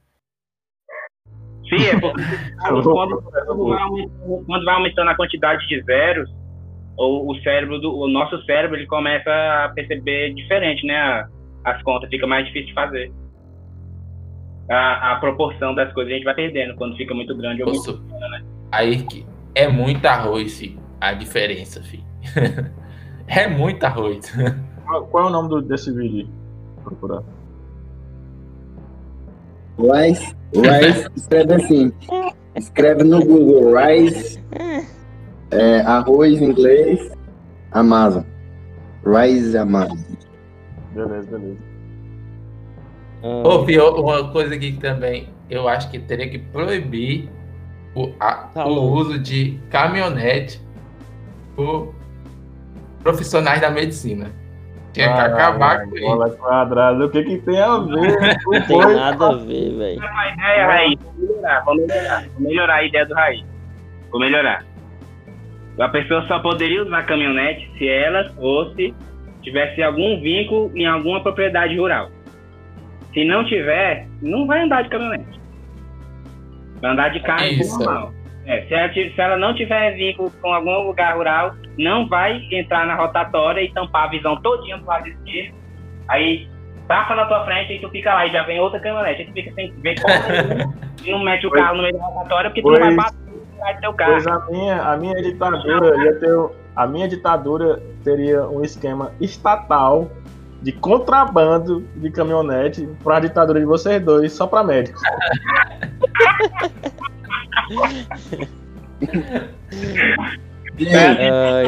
Sim, 1.69 1.85
é 1.85 1.97
porque 1.99 2.21
quando, 2.59 2.83
quando- 2.91 3.21
quando 3.21 3.69
vai 3.69 3.81
aumentando, 3.81 4.43
quando 4.45 4.65
vai 4.65 4.75
aumentando 4.75 5.09
a 5.09 5.15
quantidade 5.15 5.65
de 5.67 5.81
zeros, 5.83 6.29
o, 6.97 7.31
o 7.31 7.35
cérebro 7.41 7.79
do 7.79 7.93
o 7.97 8.07
nosso 8.07 8.41
cérebro 8.45 8.77
ele 8.77 8.87
começa 8.87 9.29
a 9.29 9.69
perceber 9.69 10.33
diferente, 10.33 10.85
né? 10.85 10.95
a- 10.95 11.27
as 11.63 11.81
contas 11.83 12.09
fica 12.09 12.27
mais 12.27 12.45
difícil 12.45 12.67
de 12.67 12.73
fazer. 12.73 13.11
A, 14.69 15.13
a 15.13 15.15
proporção 15.17 15.73
das 15.75 15.91
coisas 15.93 16.11
a 16.11 16.15
gente 16.15 16.23
vai 16.25 16.33
perdendo 16.35 16.75
quando 16.75 16.95
fica 16.95 17.13
muito 17.13 17.35
grande 17.35 17.63
ou 17.63 17.69
muito 17.71 17.91
Nossa, 17.91 18.43
aí 18.71 19.03
que 19.03 19.25
é 19.53 19.67
muito 19.67 20.05
arroz, 20.05 20.57
filho. 20.59 20.79
A 21.01 21.13
diferença, 21.13 21.81
filho. 21.83 22.03
é 23.27 23.47
muito 23.47 23.83
arroz. 23.83 24.31
Qual, 24.85 25.05
qual 25.07 25.25
é 25.25 25.27
o 25.27 25.31
nome 25.31 25.49
do- 25.49 25.61
desse 25.61 25.91
vídeo? 25.93 26.27
Vou 26.75 26.83
procurar. 26.83 27.23
Rice, 29.77 30.35
Rice, 30.55 31.09
escreve 31.15 31.53
assim. 31.55 31.91
Escreve 32.55 33.03
no 33.03 33.19
Google 33.25 33.73
Rice, 33.75 34.41
é, 35.51 35.79
arroz 35.81 36.41
em 36.41 36.45
inglês, 36.45 37.11
Amazon. 37.71 38.23
Rice 39.05 39.57
Amazon. 39.57 39.97
Beleza, 40.93 41.37
beleza. 41.37 41.57
ah, 43.23 43.47
Ô, 43.47 43.65
Fio, 43.65 43.95
uma 44.01 44.31
coisa 44.31 44.55
aqui 44.55 44.71
que 44.73 44.79
também 44.79 45.29
eu 45.49 45.67
acho 45.67 45.89
que 45.91 45.99
teria 45.99 46.29
que 46.29 46.39
proibir 46.39 47.29
o, 47.93 48.11
a- 48.19 48.49
Tá 48.53 48.65
o 48.65 48.91
uso 48.93 49.19
de 49.19 49.59
caminhonete 49.69 50.59
por 51.55 51.93
profissionais 53.03 53.61
da 53.61 53.69
medicina. 53.69 54.31
Tinha 54.91 55.13
que 55.13 55.19
acabar 55.19 55.85
com 55.85 55.95
isso. 55.97 56.05
Bola 56.05 56.29
quadrada. 56.31 57.05
O 57.05 57.09
que 57.09 57.21
que 57.23 57.37
tem 57.39 57.59
a 57.59 57.77
ver? 57.77 58.17
não 58.47 58.61
tem 58.65 58.77
nada 58.95 59.27
a 59.27 59.35
ver, 59.35 59.77
velho. 59.77 60.01
Vou 60.01 60.09
melhorar, 60.09 61.63
vou 61.65 61.75
melhorar. 61.75 62.25
Vou 62.33 62.41
melhorar 62.47 62.75
a 62.75 62.83
ideia 62.85 63.05
do 63.05 63.13
Raí. 63.13 63.45
Vou 64.09 64.19
melhorar. 64.21 64.65
A 65.79 65.89
pessoa 65.89 66.25
só 66.27 66.39
poderia 66.39 66.83
usar 66.83 67.03
caminhonete 67.03 67.69
se 67.77 67.87
ela 67.87 68.29
fosse, 68.35 68.93
tivesse 69.41 69.83
algum 69.83 70.19
vínculo 70.21 70.71
em 70.75 70.85
alguma 70.85 71.21
propriedade 71.21 71.77
rural. 71.77 72.09
Se 73.13 73.23
não 73.25 73.43
tiver, 73.45 74.07
não 74.21 74.45
vai 74.47 74.61
andar 74.63 74.83
de 74.83 74.89
caminhonete. 74.89 75.39
Vai 76.81 76.91
andar 76.91 77.09
de 77.09 77.19
carro 77.21 77.45
Isso. 77.45 77.77
normal. 77.79 78.13
É, 78.45 78.61
se, 78.67 78.73
ela, 78.73 78.93
se 78.93 79.13
ela 79.21 79.37
não 79.37 79.55
tiver 79.55 79.91
vínculo 79.95 80.31
com 80.41 80.53
algum 80.53 80.87
lugar 80.87 81.15
rural, 81.15 81.55
não 81.77 82.07
vai 82.07 82.41
entrar 82.51 82.85
na 82.85 82.95
rotatória 82.95 83.61
e 83.61 83.71
tampar 83.73 84.03
a 84.03 84.07
visão 84.07 84.35
todinha 84.41 84.77
do 84.77 84.85
lado 84.85 85.07
esquerdo. 85.07 85.55
Aí 86.07 86.47
passa 86.87 87.15
na 87.15 87.25
tua 87.25 87.43
frente 87.45 87.73
e 87.73 87.79
tu 87.79 87.89
fica 87.89 88.13
lá 88.13 88.27
e 88.27 88.31
já 88.31 88.43
vem 88.43 88.59
outra 88.59 88.79
caminhonete. 88.79 89.21
Aí 89.21 89.27
tu 89.27 89.33
fica 89.33 89.51
sem 89.55 89.71
ver 89.81 89.95
porra 89.99 90.19
nenhuma. 91.03 91.17
não 91.19 91.23
mete 91.25 91.47
o 91.47 91.49
Pois- 91.49 91.61
carro 91.61 91.77
no 91.77 91.83
meio 91.83 91.97
da 91.97 92.05
rotatória 92.05 92.49
porque 92.51 92.61
tu 92.61 92.67
não 92.71 92.79
vai 92.79 92.95
Pois- 92.95 92.95
bater 92.97 93.24
do 93.73 93.81
teu 93.81 93.93
carro. 93.93 94.11
Pois 94.11 94.27
a 94.27 94.39
minha, 94.49 94.81
a 94.81 94.97
minha 94.97 95.21
ditadura 95.21 96.03
ia 96.03 96.19
ter. 96.19 96.65
A 96.75 96.85
minha 96.85 97.07
ditadura 97.07 97.81
teria 98.03 98.45
um 98.47 98.61
esquema 98.61 99.11
estatal 99.21 100.11
de 100.61 100.71
contrabando 100.73 101.81
de 101.95 102.09
caminhonete 102.11 102.87
para 103.03 103.17
a 103.17 103.19
ditadura 103.19 103.59
de 103.59 103.65
vocês 103.65 104.03
dois, 104.03 104.33
só 104.33 104.45
para 104.47 104.63
médicos. 104.63 105.01
Gente, 110.77 110.95
Ai, 110.95 111.25
ai. 111.27 111.65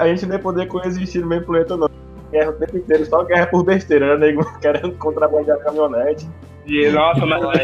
A 0.00 0.06
gente, 0.06 0.24
ia 0.26 0.38
poder, 0.38 0.38
poder 0.38 0.66
coexistir 0.66 1.20
no 1.20 1.28
meio 1.28 1.44
planeta, 1.44 1.76
não. 1.76 1.88
Guerra 2.36 2.50
o 2.50 2.54
tempo 2.54 2.76
inteiro, 2.76 3.06
só 3.06 3.24
guerra 3.24 3.46
por 3.46 3.64
besteira, 3.64 4.18
né, 4.18 4.26
nego? 4.26 4.44
Querendo 4.60 4.92
contrabandear 4.98 5.58
caminhonete. 5.60 6.28
E, 6.66 6.90
Nossa, 6.90 7.24
mas 7.24 7.42
os 7.42 7.52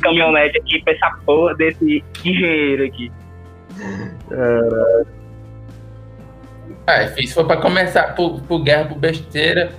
caminhonetes 0.00 0.62
aqui 0.62 0.80
pra 0.84 0.92
essa 0.92 1.10
porra 1.24 1.56
desse 1.56 2.04
engenheiro 2.24 2.84
aqui. 2.84 3.10
É, 6.86 7.08
se 7.08 7.34
for 7.34 7.44
pra 7.46 7.56
começar 7.56 8.14
por, 8.14 8.40
por 8.42 8.62
guerra, 8.62 8.84
por 8.84 8.98
besteira, 8.98 9.72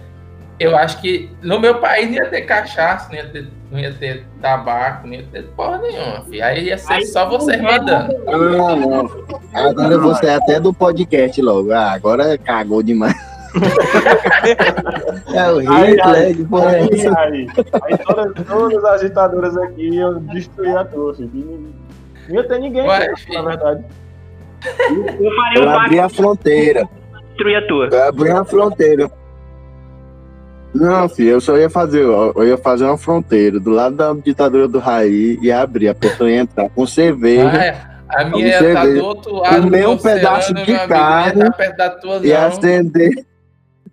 eu 0.59 0.75
acho 0.75 0.99
que 1.01 1.29
no 1.41 1.57
meu 1.59 1.79
país 1.79 2.07
não 2.07 2.15
ia 2.15 2.25
ter 2.25 2.41
cachaça, 2.41 3.07
não 3.09 3.15
ia 3.15 3.29
ter, 3.29 3.47
não 3.71 3.79
ia 3.79 3.93
ter 3.93 4.25
tabaco, 4.41 5.07
não 5.07 5.13
ia 5.13 5.23
ter 5.31 5.43
porra 5.55 5.77
nenhuma, 5.79 6.21
filho. 6.23 6.43
Aí 6.43 6.65
ia 6.65 6.77
ser 6.77 6.93
Aí 6.93 7.05
só 7.05 7.27
vocês 7.29 7.61
mandando. 7.61 8.15
Ah, 8.27 8.75
não. 8.75 9.09
Agora 9.53 9.97
você 9.97 10.25
é 10.27 10.35
até 10.35 10.59
do 10.59 10.73
podcast 10.73 11.41
logo. 11.41 11.71
Ah, 11.71 11.91
agora 11.93 12.37
cagou 12.37 12.81
demais. 12.81 13.15
é 15.33 15.51
o 15.51 15.59
Hitler, 15.59 16.35
que 16.35 16.45
porra 16.45 16.69
Aí, 16.69 16.89
aí, 17.17 17.47
aí 17.83 17.97
todas, 17.97 18.45
todas 18.47 18.85
as 18.85 19.01
ditaduras 19.01 19.57
aqui 19.57 19.97
eu 19.97 20.19
destruí 20.19 20.75
a 20.75 20.85
tua, 20.85 21.15
filho. 21.15 21.31
E 21.33 22.31
Não 22.31 22.35
ia 22.41 22.47
ter 22.47 22.59
ninguém, 22.59 22.87
Ué, 22.87 23.07
na 23.09 23.17
filho. 23.17 23.43
verdade. 23.43 23.83
Eu 24.65 25.35
faria 25.35 25.55
Eu 25.55 25.63
um 25.65 25.69
abri 25.69 25.99
a 25.99 26.09
fronteira. 26.09 26.87
pra 27.11 27.21
destruir 27.21 27.55
a 27.55 27.67
tua. 27.67 27.87
Eu 27.87 28.03
abri 28.03 28.29
a 28.31 28.43
fronteira. 28.43 29.11
Não, 30.73 31.09
filho, 31.09 31.29
eu 31.31 31.41
só 31.41 31.57
ia 31.57 31.69
fazer, 31.69 32.05
ó, 32.05 32.31
eu 32.35 32.47
ia 32.47 32.57
fazer 32.57 32.85
uma 32.85 32.97
fronteira 32.97 33.59
do 33.59 33.71
lado 33.71 33.95
da 33.95 34.13
ditadura 34.13 34.67
do 34.67 34.77
Raí 34.79 35.39
e 35.41 35.51
abrir, 35.51 35.87
a 35.89 35.95
pessoa 35.95 36.29
ia 36.29 36.41
entrar 36.41 36.69
com 36.69 36.85
cerveja 36.85 37.75
Ah, 38.07 38.21
a 38.21 38.25
minha 38.25 38.47
ia 38.47 38.67
estar 38.67 38.85
vê, 38.85 38.93
do 38.93 39.05
outro 39.05 39.35
lado 39.35 39.61
comer 39.63 39.87
um 39.87 39.97
pedaço 39.97 40.53
de 40.53 40.71
ia 40.71 40.87
carne 40.87 41.43
e 42.23 42.29
não. 42.29 42.41
acender 42.45 43.25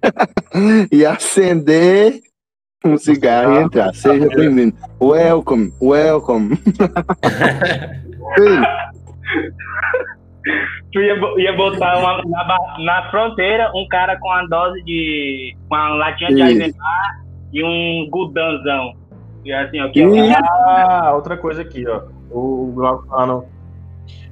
e 0.93 1.07
acender 1.07 2.20
um 2.85 2.97
cigarro 2.97 3.55
e 3.55 3.62
entrar. 3.64 3.95
Seja 3.95 4.29
bem-vindo. 4.29 4.77
Welcome, 5.01 5.72
welcome. 5.81 6.57
Filho, 8.37 8.66
Tu 10.92 11.01
ia, 11.01 11.14
ia 11.38 11.57
botar 11.57 11.99
uma- 11.99 12.22
na, 12.24 12.78
na 12.84 13.11
fronteira 13.11 13.70
um 13.74 13.86
cara 13.88 14.18
com 14.18 14.28
uma 14.28 14.47
dose 14.47 14.82
de. 14.82 15.57
com 15.68 15.74
uma 15.74 15.88
latinha 15.97 16.30
de 16.30 16.36
Isso. 16.42 16.44
Eisenbach 16.62 17.24
e 17.53 17.64
um 17.64 18.09
gudanzão. 18.11 18.94
E 19.44 19.53
assim, 19.53 19.80
ó, 19.80 19.88
que 19.90 20.03
é. 20.03 20.32
Ah, 20.38 21.12
outra 21.14 21.36
coisa 21.36 21.62
aqui, 21.62 21.86
ó. 21.88 22.03
O 22.30 22.72
Glauco 22.74 23.07
falando. 23.07 23.44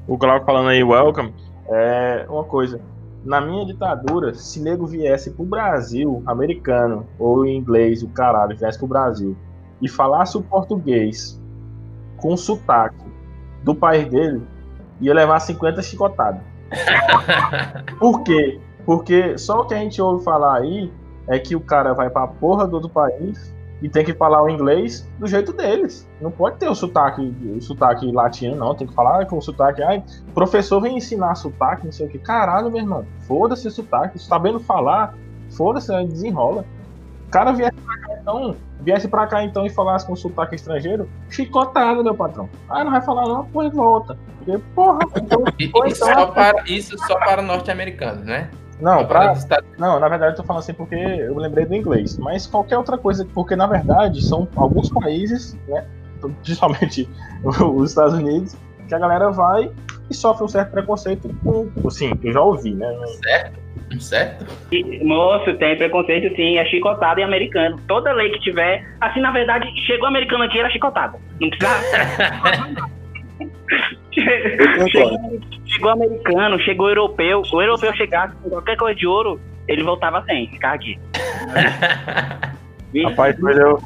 O 0.06 0.16
Glauco 0.16 0.46
falando 0.46 0.68
aí, 0.68 0.82
welcome. 0.84 1.32
É 1.68 2.26
uma 2.28 2.44
coisa. 2.44 2.80
Na 3.24 3.40
minha 3.40 3.64
ditadura, 3.64 4.34
se 4.34 4.60
nego 4.62 4.86
viesse 4.86 5.32
pro 5.32 5.44
Brasil, 5.46 6.22
americano, 6.26 7.06
ou 7.18 7.46
em 7.46 7.56
inglês, 7.56 8.02
o 8.02 8.08
caralho, 8.08 8.56
viesse 8.56 8.78
pro 8.78 8.86
Brasil, 8.86 9.34
e 9.80 9.88
falasse 9.88 10.36
o 10.36 10.42
português 10.42 11.40
com 12.18 12.36
sotaque 12.36 13.02
do 13.62 13.74
país 13.74 14.06
dele, 14.08 14.42
ia 15.00 15.14
levar 15.14 15.40
50 15.40 15.82
chicotadas. 15.82 16.40
Por 17.98 18.22
quê? 18.22 18.60
Porque 18.84 19.38
só 19.38 19.60
o 19.60 19.66
que 19.66 19.74
a 19.74 19.78
gente 19.78 20.00
ouve 20.00 20.24
falar 20.24 20.58
aí 20.58 20.92
é 21.26 21.38
que 21.38 21.56
o 21.56 21.60
cara 21.60 21.94
vai 21.94 22.10
pra 22.10 22.26
porra 22.26 22.66
do 22.66 22.74
outro 22.74 22.90
país 22.90 23.54
e 23.82 23.88
tem 23.88 24.04
que 24.04 24.14
falar 24.14 24.42
o 24.42 24.48
inglês 24.48 25.06
do 25.18 25.26
jeito 25.26 25.52
deles. 25.52 26.08
Não 26.20 26.30
pode 26.30 26.56
ter 26.56 26.68
o 26.68 26.74
sotaque, 26.74 27.20
o 27.22 27.60
sotaque 27.60 28.10
latino, 28.10 28.56
não. 28.56 28.74
Tem 28.74 28.86
que 28.86 28.94
falar 28.94 29.26
com 29.26 29.38
o 29.38 29.42
sotaque. 29.42 29.82
Ai, 29.82 30.02
professor 30.34 30.80
vem 30.80 30.96
ensinar 30.96 31.34
sotaque, 31.34 31.84
não 31.84 31.92
sei 31.92 32.06
o 32.06 32.08
que. 32.08 32.18
Caralho, 32.18 32.70
meu 32.70 32.80
irmão. 32.80 33.04
Foda-se 33.26 33.68
o 33.68 33.70
sotaque. 33.70 34.18
Sabendo 34.18 34.60
falar, 34.60 35.14
foda-se, 35.50 35.92
aí 35.92 36.06
desenrola. 36.06 36.64
O 37.34 37.36
cara 37.36 37.50
viesse 37.50 37.72
pra 37.74 37.98
cá 37.98 38.14
então, 38.20 38.56
viesse 38.80 39.08
pra 39.08 39.26
cá 39.26 39.42
então 39.44 39.66
e 39.66 39.70
falasse 39.70 40.06
com 40.06 40.14
sotaque 40.14 40.54
estrangeiro, 40.54 41.08
chicotado, 41.28 42.04
meu 42.04 42.14
patrão. 42.14 42.48
Ah, 42.68 42.84
não 42.84 42.92
vai 42.92 43.00
falar 43.00 43.26
não, 43.26 43.44
pois 43.52 43.72
volta. 43.72 44.16
Porque, 44.38 44.56
porra, 44.72 45.00
então, 45.20 45.42
E- 45.58 45.68
Ou 45.74 45.84
Isso 45.84 46.04
então- 46.04 46.14
só 46.20 46.26
para, 46.28 46.62
isso 46.68 46.96
só 46.96 47.18
para 47.18 47.42
norte-americanos, 47.42 48.24
né? 48.24 48.48
não, 48.80 49.04
pra, 49.04 49.34
Não, 49.78 49.98
na 49.98 50.08
verdade 50.08 50.32
eu 50.32 50.36
tô 50.36 50.44
falando 50.44 50.62
assim 50.62 50.74
porque 50.74 50.94
eu 50.94 51.36
lembrei 51.36 51.64
do 51.66 51.74
inglês. 51.74 52.16
Mas 52.18 52.46
qualquer 52.46 52.78
outra 52.78 52.96
coisa, 52.96 53.26
porque 53.34 53.56
na 53.56 53.66
verdade 53.66 54.24
são 54.24 54.46
alguns 54.54 54.88
países, 54.90 55.56
né? 55.66 55.84
Principalmente 56.44 57.08
os 57.42 57.90
Estados 57.90 58.14
Unidos, 58.14 58.54
que 58.86 58.94
a 58.94 58.98
galera 59.00 59.32
vai 59.32 59.72
e 60.08 60.14
sofre 60.14 60.44
um 60.44 60.48
certo 60.48 60.70
preconceito. 60.70 61.28
Assim, 61.84 62.12
eu 62.22 62.32
já 62.32 62.40
ouvi, 62.42 62.74
né? 62.74 62.86
Unidos, 62.88 63.18
certo? 64.00 64.46
E, 64.72 65.04
Moço, 65.04 65.54
tem 65.54 65.76
preconceito 65.76 66.34
sim, 66.36 66.58
é 66.58 66.64
chicotado 66.66 67.20
em 67.20 67.24
americano. 67.24 67.80
Toda 67.86 68.12
lei 68.12 68.30
que 68.30 68.40
tiver. 68.40 68.84
Assim, 69.00 69.20
na 69.20 69.30
verdade, 69.30 69.68
chegou 69.86 70.08
americano 70.08 70.44
aqui, 70.44 70.58
era 70.58 70.70
chicotada. 70.70 71.18
Não 71.40 71.50
precisa. 71.50 71.80
Chegou, 74.12 75.40
chegou 75.66 75.90
americano, 75.90 76.60
chegou 76.60 76.88
europeu. 76.88 77.42
O 77.52 77.60
europeu 77.60 77.92
chegasse 77.94 78.34
com 78.36 78.50
qualquer 78.50 78.76
coisa 78.76 78.98
de 78.98 79.06
ouro, 79.06 79.40
ele 79.66 79.82
voltava 79.82 80.22
sem 80.24 80.48
ficar 80.48 80.74
aqui. 80.74 80.98
Rapaz, 83.04 83.38
mas 83.40 83.56
eu. 83.58 83.82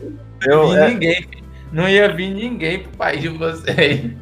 Não 0.47 0.69
eu 0.69 0.75
ia 0.75 0.79
é, 0.79 0.87
vir 0.87 0.93
ninguém, 0.93 1.29
não 1.73 1.89
ia 1.89 2.09
vir 2.09 2.31
ninguém 2.31 2.79
pro 2.81 2.97
país 2.97 3.23
de 3.23 3.29
vocês. 3.29 4.13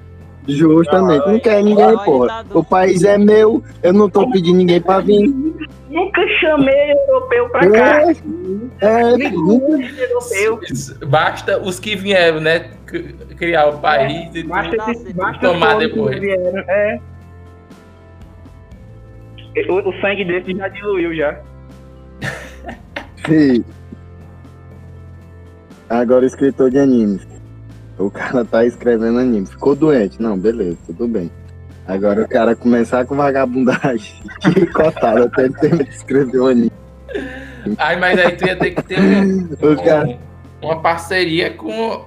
Justamente, 0.49 1.27
não 1.27 1.39
quer 1.41 1.63
ninguém, 1.63 1.97
porra. 2.05 2.45
O 2.55 2.63
país 2.63 3.03
é 3.05 3.19
meu, 3.19 3.63
eu 3.83 3.93
não 3.93 4.09
tô 4.09 4.31
pedindo 4.31 4.59
ninguém 4.59 4.81
pra 4.81 5.01
vir. 5.01 5.29
Nunca 5.91 6.23
chamei 6.41 6.93
europeu 6.93 7.49
pra 7.51 7.71
cá. 7.71 8.03
É, 8.81 9.15
é, 9.15 9.31
Basta 11.07 11.59
os 11.63 11.81
que 11.81 11.97
vieram, 11.97 12.41
né? 12.41 12.71
Criar 13.37 13.67
o 13.69 13.79
país 13.79 14.35
e 14.35 14.43
Basta, 14.45 14.77
tudo. 14.77 14.91
esse- 14.91 15.13
basta 15.13 15.41
Tomar 15.49 15.79
depois. 15.79 16.19
vieram, 16.21 16.59
É. 16.69 16.99
O, 19.71 19.89
o 19.89 20.01
sangue 20.01 20.25
desse 20.25 20.55
já 20.55 20.69
diluiu 20.69 21.15
já. 21.17 21.41
Sim. 23.27 23.65
Agora 25.89 26.27
escritor 26.27 26.71
de 26.71 26.79
animes. 26.79 27.27
O 27.99 28.11
cara 28.11 28.45
tá 28.45 28.65
escrevendo 28.65 29.19
anime. 29.19 29.47
Ficou 29.47 29.75
doente. 29.75 30.21
Não, 30.21 30.37
beleza, 30.39 30.77
tudo 30.87 31.09
bem. 31.09 31.31
Agora 31.87 32.23
o 32.23 32.29
cara 32.29 32.55
começar 32.57 33.05
com 33.07 33.15
vagabundagem 33.17 34.21
chicotada 34.43 35.25
até 35.27 35.45
ele 35.45 35.55
terminar 35.55 35.85
de 35.85 35.91
escrever 35.91 36.39
o 36.39 36.47
anime. 36.49 36.73
Ai, 37.79 37.97
mas 37.99 38.19
aí 38.19 38.33
tu 38.33 38.45
ia 38.47 38.57
ter 38.57 38.73
que 38.73 38.83
ter 38.83 38.99
um- 39.01 39.49
um- 40.11 40.19
uma 40.63 40.81
parceria 40.81 41.51
com, 41.53 42.05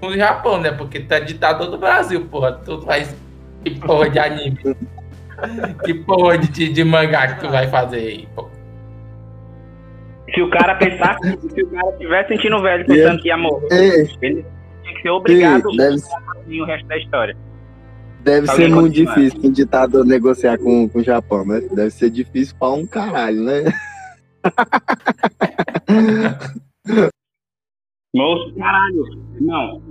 com 0.00 0.06
o 0.08 0.16
Japão, 0.16 0.60
né? 0.60 0.70
Porque 0.72 1.00
tu 1.00 1.12
é 1.12 1.20
ditador 1.20 1.70
do 1.70 1.78
Brasil, 1.78 2.24
porra. 2.30 2.52
Tu 2.64 2.80
faz 2.82 3.14
que 3.64 3.78
porra 3.78 4.08
de 4.10 4.18
anime. 4.18 4.58
Que 5.84 5.94
porra 5.94 6.38
de, 6.38 6.48
de, 6.48 6.68
de 6.72 6.84
mangá 6.84 7.34
que 7.34 7.40
tu 7.40 7.50
vai 7.50 7.68
fazer 7.68 7.98
aí, 7.98 8.28
pô. 8.34 8.48
Se 10.34 10.42
o 10.42 10.50
cara 10.50 10.74
pensasse, 10.74 11.38
se 11.54 11.62
o 11.62 11.66
cara 11.68 11.92
tivesse 11.92 12.28
sentindo 12.28 12.60
velho 12.60 12.84
pensando 12.86 13.20
que 13.22 13.28
ia 13.28 13.36
morrer, 13.36 13.66
ele 14.20 14.42
que 14.42 14.57
ser 15.08 15.16
obrigado 15.16 15.70
deve, 15.76 16.02
a 16.02 16.62
o 16.62 16.66
resto 16.66 16.86
da 16.88 16.98
história. 16.98 17.36
deve 18.22 18.50
Alguém 18.50 18.66
ser 18.66 18.74
muito 18.74 18.86
continuar. 18.88 19.14
difícil 19.14 19.40
um 19.48 19.52
ditador 19.52 20.04
negociar 20.04 20.58
com, 20.58 20.88
com 20.88 20.98
o 20.98 21.04
Japão, 21.04 21.46
né? 21.46 21.60
Deve 21.72 21.90
ser 21.90 22.10
difícil 22.10 22.56
pra 22.58 22.70
um 22.70 22.86
caralho, 22.86 23.42
né? 23.42 23.64
Moço, 28.14 28.54
caralho. 28.54 29.04
Não, 29.40 29.82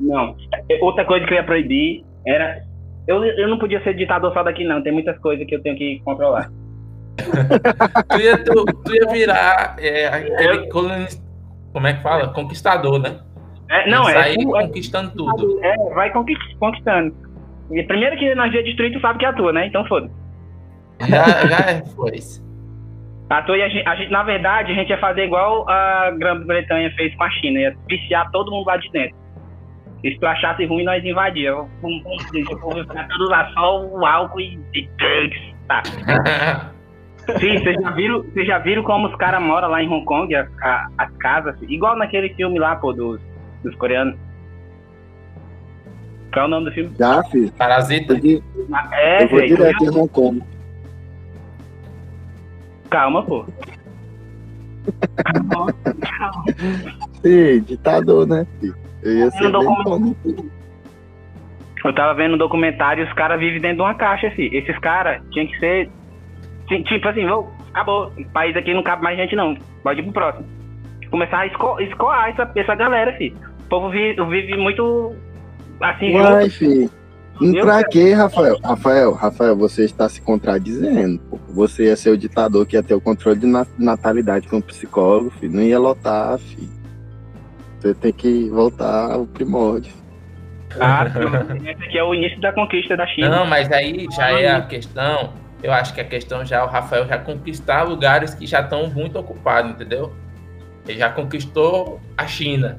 não. 0.00 0.36
É, 0.70 0.78
Outra 0.82 1.04
coisa 1.04 1.26
que 1.26 1.32
eu 1.34 1.38
ia 1.38 1.44
proibir 1.44 2.04
era. 2.26 2.62
Eu, 3.06 3.24
eu 3.24 3.48
não 3.48 3.58
podia 3.58 3.82
ser 3.82 3.94
ditador 3.94 4.32
só 4.32 4.42
daqui, 4.42 4.64
não. 4.64 4.82
Tem 4.82 4.92
muitas 4.92 5.18
coisas 5.18 5.46
que 5.46 5.54
eu 5.54 5.62
tenho 5.62 5.76
que 5.76 6.00
controlar. 6.04 6.50
Tu 8.10 8.20
ia, 8.20 8.44
tu, 8.44 8.64
tu 8.64 8.94
ia 8.94 9.06
virar 9.10 9.76
é, 9.78 10.06
aquele 10.06 10.68
colonista. 10.68 11.22
Como 11.72 11.86
é 11.86 11.94
que 11.94 12.02
fala? 12.02 12.32
Conquistador, 12.32 12.98
né? 13.00 13.20
É, 13.70 13.88
não, 13.90 14.08
é, 14.08 14.12
Sair 14.14 14.40
é, 14.40 14.44
conquistando 14.44 15.10
tudo. 15.14 15.58
é, 15.62 15.76
vai 15.94 16.10
conquist- 16.12 16.56
conquistando. 16.58 17.14
E 17.70 17.82
primeiro 17.82 18.16
que 18.16 18.34
nós 18.34 18.52
ia 18.54 18.62
destruir, 18.62 18.92
tu 18.92 19.00
sabe 19.00 19.18
que 19.18 19.26
é 19.26 19.28
a 19.28 19.32
tua, 19.32 19.52
né? 19.52 19.66
Então 19.66 19.84
foda. 19.86 20.10
Já, 21.00 21.24
já 21.46 21.70
é, 21.70 21.84
foi. 21.94 22.12
Patou 23.28 23.54
e 23.56 23.62
a 23.62 23.68
gente, 23.68 23.86
a 23.86 23.94
gente, 23.94 24.10
na 24.10 24.22
verdade, 24.22 24.72
a 24.72 24.74
gente 24.74 24.88
ia 24.88 24.98
fazer 24.98 25.24
igual 25.26 25.68
a 25.68 26.10
Grã-Bretanha 26.12 26.90
fez 26.96 27.14
com 27.14 27.24
a 27.24 27.30
China, 27.30 27.60
ia 27.60 27.76
viciar 27.88 28.30
todo 28.30 28.50
mundo 28.50 28.66
lá 28.66 28.78
de 28.78 28.90
dentro. 28.90 29.14
Se 30.00 30.16
tu 30.18 30.26
achasse 30.26 30.64
ruim, 30.64 30.84
nós 30.84 31.04
invadíamos. 31.04 31.68
Pum, 31.82 32.00
pum, 32.02 32.16
depois 32.32 32.86
tudo 32.86 33.28
lá, 33.28 33.50
só 33.52 33.84
o 33.84 34.06
álcool 34.06 34.40
e, 34.40 34.58
e. 34.74 34.88
Tá. 35.68 35.82
Sim, 37.38 37.58
vocês 37.58 37.76
já 37.82 37.90
viram, 37.90 38.22
vocês 38.22 38.46
já 38.46 38.58
viram 38.58 38.82
como 38.82 39.08
os 39.08 39.14
caras 39.16 39.42
moram 39.42 39.68
lá 39.68 39.82
em 39.82 39.88
Hong 39.88 40.04
Kong, 40.06 40.34
as, 40.34 40.48
a- 40.62 40.88
as 40.96 41.14
casas, 41.18 41.60
igual 41.68 41.94
naquele 41.96 42.30
filme 42.30 42.58
lá, 42.58 42.76
pô, 42.76 42.92
dos, 42.94 43.20
dos 43.62 43.74
coreanos. 43.76 44.16
Qual 46.32 46.44
é 46.44 46.48
o 46.48 46.50
nome 46.50 46.66
do 46.66 46.72
filme? 46.72 46.94
Já, 46.98 47.22
filho. 47.24 47.50
Parasita. 47.52 48.12
Eu, 48.14 48.20
di- 48.20 48.42
É, 48.92 49.24
eu 49.24 49.28
vou 49.28 49.38
velho. 49.38 49.56
direto 49.56 49.84
em 49.84 49.88
Hong 49.88 50.08
Kong. 50.08 50.42
Calma, 52.90 53.22
pô. 53.24 53.44
Calma, 55.24 55.72
calma. 56.18 56.44
Sim, 57.22 57.60
ditador, 57.62 58.26
né, 58.26 58.46
filho? 58.60 58.74
Eu 59.02 59.12
ia 59.18 59.30
ser 59.32 59.50
dou 59.50 59.62
bom, 59.84 59.98
né, 59.98 60.14
filho? 60.22 60.50
Eu 61.84 61.94
tava 61.94 62.14
vendo 62.14 62.34
um 62.34 62.38
documentário 62.38 63.04
e 63.04 63.06
os 63.06 63.12
caras 63.14 63.38
vivem 63.38 63.60
dentro 63.60 63.76
de 63.76 63.82
uma 63.82 63.94
caixa, 63.94 64.26
assim. 64.28 64.46
Esses 64.52 64.76
caras 64.78 65.22
tinham 65.30 65.46
que 65.46 65.58
ser. 65.58 65.90
ti- 66.66 66.82
Tipo 66.84 67.08
assim, 67.08 67.24
"Ô, 67.28 67.46
acabou. 67.70 68.12
O 68.18 68.28
país 68.30 68.56
aqui 68.56 68.74
não 68.74 68.82
cabe 68.82 69.02
mais 69.02 69.16
gente, 69.16 69.36
não. 69.36 69.56
Pode 69.82 70.00
ir 70.00 70.02
pro 70.04 70.12
próximo. 70.12 70.46
Começar 71.10 71.38
a 71.40 71.46
esco 71.46 71.80
escoar 71.80 72.28
essa, 72.30 72.50
essa 72.56 72.74
galera, 72.74 73.12
filho. 73.16 73.36
O 73.68 73.70
povo 73.70 73.90
vive, 73.90 74.24
vive 74.24 74.56
muito. 74.56 75.14
Assim, 75.78 76.14
Uai, 76.16 76.44
junto. 76.44 76.54
filho. 76.56 76.90
E 77.40 77.60
pra 77.60 77.84
quê, 77.84 78.14
Rafael? 78.14 78.58
Rafael, 78.64 79.12
Rafael, 79.12 79.54
você 79.56 79.84
está 79.84 80.08
se 80.08 80.20
contradizendo. 80.22 81.20
pô. 81.30 81.38
Você 81.50 81.84
ia 81.84 81.94
ser 81.96 82.10
o 82.10 82.16
ditador 82.18 82.66
que 82.66 82.76
ia 82.76 82.82
ter 82.82 82.94
o 82.94 83.00
controle 83.00 83.38
de 83.38 83.46
na- 83.46 83.66
natalidade 83.78 84.48
com 84.48 84.56
o 84.56 84.62
psicólogo, 84.62 85.30
filho. 85.38 85.52
Não 85.52 85.62
ia 85.62 85.78
lotar, 85.78 86.38
filho. 86.38 86.68
Você 87.78 87.94
tem 87.94 88.12
que 88.12 88.48
voltar 88.48 89.12
ao 89.12 89.26
primórdio. 89.26 89.92
Ah, 90.80 91.04
esse 91.64 91.84
aqui 91.84 91.98
é 91.98 92.02
o 92.02 92.12
início 92.14 92.40
da 92.40 92.52
conquista 92.52 92.96
da 92.96 93.06
China. 93.06 93.28
Não, 93.28 93.46
mas 93.46 93.70
aí 93.70 94.06
já 94.16 94.30
é 94.30 94.48
a 94.50 94.62
questão. 94.62 95.32
Eu 95.62 95.72
acho 95.72 95.92
que 95.94 96.00
a 96.00 96.04
questão 96.04 96.44
já 96.44 96.56
é 96.56 96.62
o 96.62 96.66
Rafael 96.66 97.06
já 97.06 97.18
conquistar 97.18 97.82
lugares 97.84 98.34
que 98.34 98.46
já 98.46 98.60
estão 98.62 98.88
muito 98.90 99.18
ocupados, 99.18 99.70
entendeu? 99.72 100.12
Ele 100.88 100.98
já 100.98 101.10
conquistou 101.10 102.00
a 102.16 102.26
China. 102.26 102.78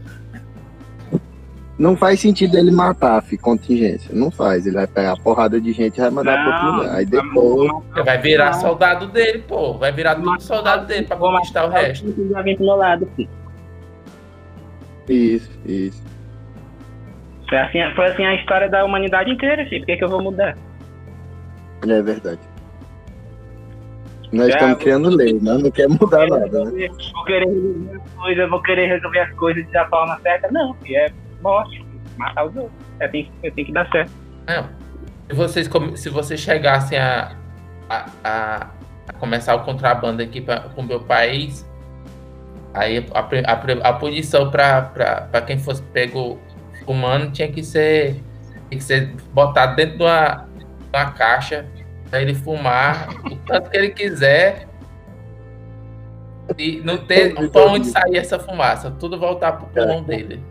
Não 1.80 1.95
faz 1.95 2.19
sentido 2.19 2.57
ele 2.57 2.71
matar, 2.71 3.23
filho, 3.23 3.41
contingência. 3.41 4.13
Não 4.13 4.30
faz. 4.30 4.67
Ele 4.67 4.75
vai 4.75 4.86
pegar 4.86 5.13
a 5.13 5.17
porrada 5.17 5.61
de 5.61 5.71
gente 5.71 5.97
e 5.97 6.01
vai 6.01 6.09
mandar 6.09 6.43
pra 6.43 6.53
outro 6.53 6.71
lugar. 6.77 6.95
Aí 6.97 7.05
depois. 7.05 7.71
Vai 8.05 8.17
virar 8.17 8.51
soldado 8.53 9.07
dele, 9.07 9.39
pô. 9.47 9.75
Vai 9.77 9.89
virar 9.93 10.15
tudo 10.15 10.41
soldado 10.41 10.86
dele 10.86 11.07
pra 11.07 11.15
conquistar 11.15 11.65
o 11.65 11.69
resto. 11.69 12.13
Já 12.30 12.41
vem 12.41 12.57
pro 12.57 12.65
meu 12.65 12.75
lado, 12.75 13.07
filho. 13.15 13.30
Isso, 15.07 15.49
isso. 15.65 16.03
Foi 17.47 17.57
assim, 17.57 17.80
foi 17.95 18.05
assim 18.07 18.25
a 18.25 18.36
história 18.36 18.69
da 18.69 18.84
humanidade 18.84 19.32
inteira, 19.32 19.65
filho. 19.65 19.80
Por 19.82 19.86
que, 19.88 19.97
que 19.97 20.03
eu 20.03 20.09
vou 20.09 20.21
mudar? 20.21 20.57
É 21.88 22.01
verdade. 22.01 22.41
Nós 24.34 24.49
É, 24.49 24.51
estamos 24.51 24.77
criando 24.77 25.09
lei, 25.09 25.39
nós 25.41 25.63
não 25.63 25.71
queremos 25.71 25.97
mudar 25.97 26.27
nada, 26.27 26.65
né? 26.65 26.88
Vou 27.13 27.23
querer 27.23 27.47
resolver 27.47 27.95
as 27.95 28.11
coisas, 28.13 28.49
vou 28.49 28.61
querer 28.61 28.88
resolver 28.88 29.19
as 29.21 29.32
coisas 29.36 29.71
da 29.71 29.88
forma 29.88 30.19
certa. 30.19 30.51
Não, 30.51 30.73
filho, 30.75 30.97
é 30.97 31.09
morte, 31.41 31.85
matar 32.17 32.45
os 32.45 32.55
outros. 32.55 32.73
É, 32.99 33.07
tem, 33.07 33.31
que- 33.41 33.51
tem 33.51 33.65
que 33.65 33.71
dar 33.71 33.89
certo. 33.91 34.11
Não. 34.47 34.69
Se 35.29 35.35
vocês, 35.35 35.69
se 35.95 36.09
vocês 36.09 36.39
chegassem 36.39 36.97
a, 36.97 37.31
a, 37.89 38.05
a- 38.23 38.67
a 39.07 39.13
começar 39.13 39.55
o 39.55 39.63
contrabando 39.63 40.21
aqui 40.23 40.41
para 40.41 40.69
o 40.75 40.83
meu 40.83 40.99
país, 41.01 41.67
aí 42.73 43.05
a, 43.13 43.19
a, 43.19 43.89
a 43.89 43.93
punição 43.93 44.49
para 44.51 45.41
quem 45.45 45.57
fosse 45.59 45.81
pego 45.83 46.39
fumando 46.85 47.31
tinha 47.31 47.47
que 47.51 47.63
ser, 47.63 48.13
tinha 48.69 48.77
que 48.79 48.83
ser 48.83 49.15
botado 49.33 49.75
dentro 49.75 49.97
de 49.97 50.03
uma, 50.03 50.47
de 50.57 50.65
uma 50.93 51.11
caixa 51.11 51.65
para 52.09 52.21
ele 52.21 52.33
fumar 52.33 53.09
o 53.31 53.35
tanto 53.35 53.69
que 53.69 53.77
ele 53.77 53.89
quiser 53.89 54.67
e 56.57 56.81
não 56.83 56.97
ter 56.97 57.35
para 57.51 57.65
onde 57.67 57.87
sair 57.87 58.17
essa 58.17 58.39
fumaça, 58.39 58.89
tudo 58.91 59.19
voltar 59.19 59.51
pro 59.53 59.67
pulmão 59.67 60.01
dele. 60.03 60.41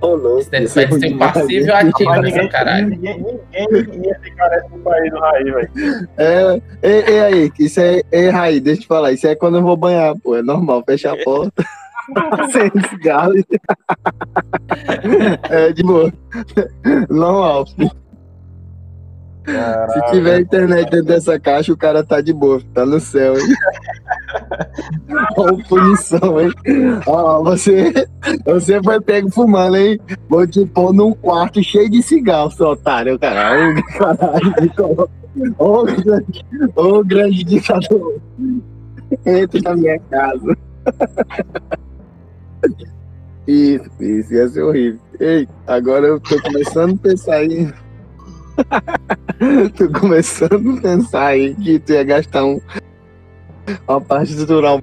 Ô, 0.00 0.14
louco, 0.14 0.40
Isso 0.40 0.50
deve 0.50 0.64
é 0.64 0.68
ser 0.68 0.88
passivo 1.16 1.72
ativo 1.72 2.10
nessa 2.10 2.22
ninguém, 2.22 2.48
caralho. 2.48 2.88
ninguém, 2.88 3.22
ninguém 3.70 4.06
ia 4.06 4.20
ficar 4.20 4.48
nesse 4.50 4.78
país 4.82 5.10
do 5.10 5.18
Raí, 5.18 5.44
velho. 5.44 5.70
É, 6.16 6.62
ei, 6.82 7.04
ei, 7.06 7.20
aí, 7.20 7.52
isso 7.58 7.80
é. 7.80 8.02
Ei, 8.10 8.30
Raí, 8.30 8.60
deixa 8.60 8.80
eu 8.80 8.82
te 8.82 8.88
falar, 8.88 9.12
isso 9.12 9.26
é 9.26 9.34
quando 9.34 9.58
eu 9.58 9.62
vou 9.62 9.76
banhar, 9.76 10.14
pô. 10.22 10.36
É 10.36 10.42
normal, 10.42 10.82
fecha 10.86 11.12
a 11.12 11.16
porta. 11.24 11.64
Sem 12.52 12.70
cigarro. 12.88 13.34
é, 15.50 15.72
de 15.72 15.82
boa. 15.82 16.12
Normal. 19.52 19.90
Se 19.90 20.12
tiver 20.12 20.40
internet 20.40 20.90
dentro 20.90 21.06
dessa 21.06 21.38
caixa, 21.40 21.72
o 21.72 21.76
cara 21.76 22.04
tá 22.04 22.20
de 22.20 22.32
boa, 22.32 22.60
tá 22.74 22.84
no 22.84 23.00
céu, 23.00 23.34
hein? 23.38 23.54
Ó, 25.36 25.56
punição, 25.68 26.40
hein? 26.40 26.52
Ó, 27.06 27.42
você, 27.42 27.92
você 28.44 28.82
foi 28.82 29.00
pego 29.00 29.30
fumando, 29.30 29.76
hein? 29.76 29.98
Vou 30.28 30.46
te 30.46 30.66
pôr 30.66 30.92
num 30.92 31.12
quarto 31.12 31.62
cheio 31.62 31.88
de 31.90 32.02
cigarro, 32.02 32.50
seu 32.50 32.68
otário, 32.68 33.18
cara. 33.18 33.70
Ô, 33.70 33.82
caralho. 33.98 35.08
Ô, 35.58 35.84
grande, 35.84 36.46
ô, 36.76 37.04
grande 37.04 37.44
ditador. 37.44 38.20
Entra 39.24 39.60
na 39.64 39.76
minha 39.76 39.98
casa. 40.10 40.56
Isso, 43.46 43.88
isso 44.00 44.34
ia 44.34 44.48
ser 44.48 44.62
horrível. 44.62 45.00
Ei, 45.18 45.48
agora 45.66 46.06
eu 46.06 46.20
tô 46.20 46.40
começando 46.42 46.94
a 46.94 46.98
pensar 46.98 47.36
aí. 47.36 47.72
tô 49.76 50.00
começando 50.00 50.78
a 50.78 50.80
pensar 50.80 51.26
aí 51.28 51.54
que 51.54 51.78
tu 51.78 51.92
ia 51.92 52.04
gastar 52.04 52.44
um, 52.44 52.60
uma 53.86 54.00
parte 54.00 54.30
estrutural 54.32 54.80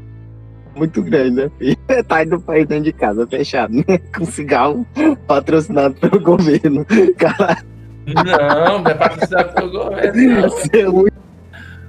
muito 0.76 1.02
grande, 1.02 1.36
né, 1.38 1.52
filho? 1.58 1.78
Metade 1.88 2.30
do 2.30 2.40
país 2.40 2.68
dentro 2.68 2.84
de 2.86 2.94
casa, 2.94 3.26
fechado, 3.28 3.74
né? 3.74 3.98
Com 4.16 4.26
cigarro 4.26 4.86
patrocinado 5.28 5.96
pelo 5.96 6.20
governo. 6.20 6.86
Caralho, 7.18 7.66
Não, 8.08 8.80
não 8.82 8.92
é 8.92 8.94
patrocinado 8.94 9.54
pelo 9.54 9.72
governo. 9.72 10.48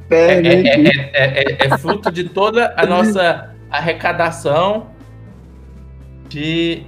é 0.09 0.14
É, 0.14 0.34
é- 0.34 0.62
é- 0.62 1.11
é- 1.12 1.53
é- 1.53 1.66
é 1.66 1.78
fruto 1.78 2.12
de 2.12 2.24
toda 2.28 2.72
a 2.76 2.87
nossa 2.87 3.51
arrecadação 3.70 4.87
de, 6.28 6.84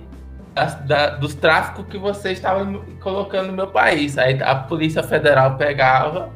das- 0.59 0.75
da- 0.87 1.11
dos 1.11 1.35
tráficos 1.35 1.87
que 1.87 1.97
você 1.97 2.33
estava 2.33 2.67
colocando 3.01 3.49
no 3.49 3.53
meu 3.53 3.69
país. 3.69 4.19
Aí 4.19 4.43
a 4.43 4.55
Polícia 4.57 5.03
Federal 5.03 5.57
pegava 5.57 6.31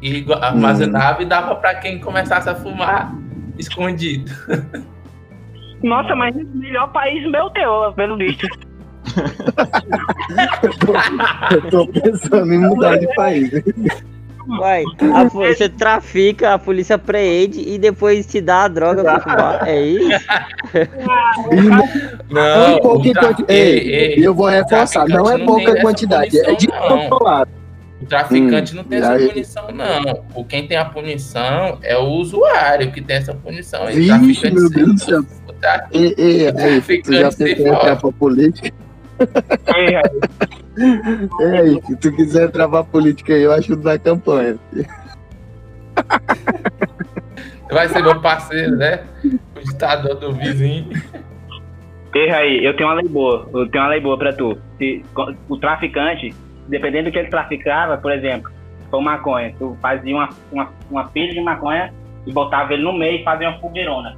e 0.00 0.24
armazenava 0.40 1.22
e 1.22 1.26
dava 1.26 1.56
para 1.56 1.74
quem 1.74 1.98
começasse 1.98 2.48
a 2.48 2.54
fumar 2.54 3.12
escondido. 3.58 4.30
Nossa, 5.82 6.14
mas 6.14 6.36
o 6.36 6.44
melhor 6.58 6.92
país 6.92 7.28
meu 7.30 7.50
teu, 7.50 7.92
pelo 7.96 8.16
visto. 8.16 8.46
Eu 11.50 11.70
tô 11.70 11.86
pensando 11.88 12.52
em 12.52 12.58
mudar 12.58 12.96
de 12.98 13.12
país. 13.14 13.50
Vai, 14.46 14.82
a 15.14 15.24
você 15.24 15.68
trafica, 15.68 16.54
a 16.54 16.58
polícia 16.58 16.96
preende 16.98 17.60
e 17.60 17.78
depois 17.78 18.26
te 18.26 18.40
dá 18.40 18.64
a 18.64 18.68
droga 18.68 19.02
pra 19.02 19.20
fumar. 19.20 19.68
É 19.68 19.80
isso? 19.80 20.08
Não, 22.30 22.70
Não, 22.70 22.80
pouca 22.80 23.08
o 23.08 23.12
tra- 23.12 23.22
quanti- 23.34 23.44
ei, 23.48 23.78
Ei, 23.94 24.26
eu 24.26 24.34
vou 24.34 24.46
reforçar, 24.48 25.06
não 25.08 25.16
é 25.30 25.36
traficante 25.36 25.38
não 25.40 25.46
pouca 25.46 25.64
tem 25.64 25.72
essa 25.72 25.82
quantidade, 25.82 26.38
é 26.38 26.44
punição, 26.44 26.72
não. 26.80 26.88
descontrolado. 26.98 27.50
O 28.00 28.06
traficante 28.06 28.72
Hum, 28.72 28.76
não 28.76 28.84
tem 28.84 28.98
essa 28.98 29.12
aí- 29.12 29.28
punição, 29.28 29.68
não. 29.72 30.24
O 30.34 30.44
quem 30.44 30.66
tem 30.66 30.76
a 30.78 30.84
punição 30.86 31.78
é 31.82 31.96
o 31.98 32.04
usuário 32.06 32.90
que 32.92 33.00
tem 33.02 33.16
essa 33.16 33.34
punição. 33.34 33.90
E 33.90 33.92
o 33.92 33.94
Vixe, 34.20 34.40
traficante 34.40 34.54
meu 34.54 34.70
Deus 34.70 34.92
do 34.94 34.98
céu. 35.00 35.20
o 35.48 35.52
tra- 35.52 35.86
Ei, 35.92 36.14
ei, 36.16 36.26
ei, 36.40 36.44
já 36.46 36.52
Traficante 36.52 37.34
se 37.34 37.44
pensou 37.44 37.66
em 37.66 37.68
entrar 37.68 37.80
fala. 37.80 37.96
pra 37.96 38.12
política? 38.12 38.72
Raí, 39.68 39.94
Ei, 41.40 41.58
aí, 41.58 41.82
se 41.82 41.96
tu 41.96 42.14
quiser 42.14 42.50
pra 42.50 42.68
política 42.84 43.34
aí, 43.34 43.42
eu 43.42 43.52
ajudo 43.52 43.82
na 43.82 43.98
campanha. 43.98 44.56
Vai 47.70 47.88
ser 47.88 48.02
meu 48.02 48.20
parceiro, 48.20 48.76
né? 48.76 49.04
O 49.24 49.60
ditador 49.60 50.14
do 50.16 50.32
vizinho. 50.32 50.90
ei, 52.14 52.30
Raí, 52.30 52.64
eu 52.64 52.74
tenho 52.76 52.88
uma 52.88 52.96
lei 52.96 53.08
boa. 53.08 53.48
Eu 53.52 53.68
tenho 53.70 53.84
uma 53.84 53.90
lei 53.90 54.00
boa 54.00 54.18
pra 54.18 54.32
tu. 54.32 54.58
Se, 54.78 55.04
o 55.48 55.56
traficante, 55.58 56.34
dependendo 56.68 57.10
do 57.10 57.12
que 57.12 57.18
ele 57.18 57.28
traficava, 57.28 57.98
por 57.98 58.12
exemplo, 58.12 58.50
se 58.50 58.90
for 58.90 59.00
maconha, 59.00 59.54
tu 59.58 59.76
fazia 59.80 60.14
uma, 60.14 60.28
uma, 60.50 60.68
uma 60.90 61.08
pilha 61.08 61.32
de 61.32 61.40
maconha 61.40 61.92
e 62.26 62.32
botava 62.32 62.72
ele 62.72 62.82
no 62.82 62.92
meio 62.92 63.20
e 63.20 63.24
fazia 63.24 63.50
uma 63.50 63.60
fogueirona. 63.60 64.16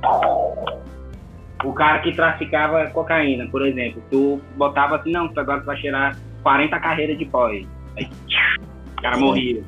O 1.65 1.73
cara 1.73 2.01
que 2.01 2.13
traficava 2.15 2.87
cocaína, 2.89 3.47
por 3.51 3.67
exemplo, 3.67 4.03
tu 4.11 4.41
botava 4.57 4.97
assim, 4.97 5.13
não, 5.13 5.29
tu 5.29 5.39
agora 5.39 5.61
tu 5.61 5.67
vai 5.67 5.77
cheirar 5.77 6.17
40 6.43 6.79
carreiras 6.81 7.19
de 7.19 7.25
pó 7.27 7.47
aí. 7.47 7.67
Aí, 7.97 8.09
o 8.99 9.03
cara 9.03 9.17
morria. 9.19 9.63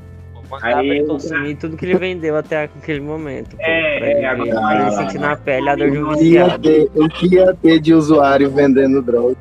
Pra 0.61 0.79
Aí 0.79 0.91
ele 0.91 1.07
consumir 1.07 1.57
tudo 1.57 1.77
que 1.77 1.87
ele 1.87 1.97
vendeu 1.97 2.37
até 2.37 2.65
aquele 2.65 3.01
momento. 3.01 3.57
É, 3.59 4.21
é, 4.23 4.27
agora- 4.27 4.51
pra 4.61 4.81
ele 4.83 4.91
sentir 4.91 5.19
na 5.19 5.37
pele 5.37 5.69
a 5.69 5.75
dor 5.75 5.91
de 5.91 5.99
um 5.99 6.11
O 6.11 6.19
que 6.19 6.25
ia 6.25 6.45
viciado. 6.45 6.63
ter, 6.63 6.91
o 6.95 7.09
que 7.09 7.35
ia 7.35 7.55
ter 7.55 7.81
de 7.81 7.95
usuário 7.95 8.51
vendendo 8.51 9.01
droga? 9.03 9.37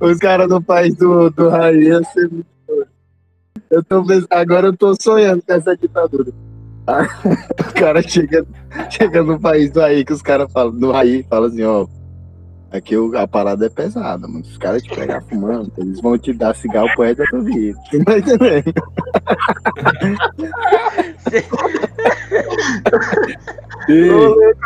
Os 0.00 0.18
caras 0.18 0.48
do 0.48 0.60
país 0.60 0.94
do, 0.96 1.30
do 1.30 1.48
Raí 1.48 1.84
ia 1.84 2.02
ser 2.04 2.28
muito 2.30 2.54
eu 3.70 3.82
tô 3.82 4.04
pensando, 4.04 4.28
Agora 4.30 4.66
eu 4.68 4.76
tô 4.76 4.94
sonhando 5.00 5.42
com 5.44 5.52
essa 5.52 5.76
ditadura. 5.76 6.30
O 6.86 7.74
cara 7.74 8.02
chega, 8.02 8.46
chega 8.90 9.22
no 9.22 9.40
país 9.40 9.70
do 9.70 9.80
Raí 9.80 10.04
que 10.04 10.12
os 10.12 10.22
caras 10.22 10.52
falam, 10.52 10.78
do 10.78 10.92
Raí 10.92 11.22
fala 11.28 11.46
assim, 11.48 11.62
ó. 11.62 11.86
Aqui 12.70 12.96
a 13.16 13.28
parada 13.28 13.66
é 13.66 13.68
pesada, 13.68 14.26
mano. 14.26 14.40
Os 14.40 14.58
caras 14.58 14.82
te 14.82 14.92
pegar 14.92 15.22
fumando, 15.22 15.72
eles 15.78 16.00
vão 16.00 16.18
te 16.18 16.32
dar 16.32 16.56
cigarro 16.56 16.88
pro 16.96 17.04
resto 17.04 17.18
da 17.18 17.26
tua 17.26 17.40
vida. 17.42 17.78
Tá 18.04 18.18
entendendo? 18.18 18.74
Sim. 23.86 24.10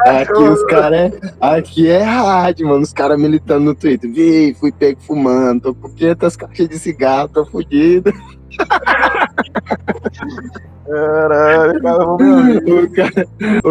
Aqui 0.06 0.42
os 0.42 0.64
caras. 0.64 1.12
Aqui 1.38 1.88
é 1.90 2.02
rádio, 2.02 2.66
mano. 2.66 2.82
Os 2.82 2.94
caras 2.94 3.20
militando 3.20 3.66
no 3.66 3.74
Twitter. 3.74 4.10
Vi, 4.10 4.54
fui 4.54 4.72
pego 4.72 4.98
fumando. 5.02 5.60
Tô 5.60 5.74
com 5.74 5.90
500 5.90 6.36
caixas 6.36 6.68
de 6.68 6.78
cigarro, 6.78 7.28
tô 7.28 7.44
fudido. 7.44 8.10
Caralho, 10.86 11.82
cara. 11.82 12.04
O 12.04 12.90
cara, 12.90 13.28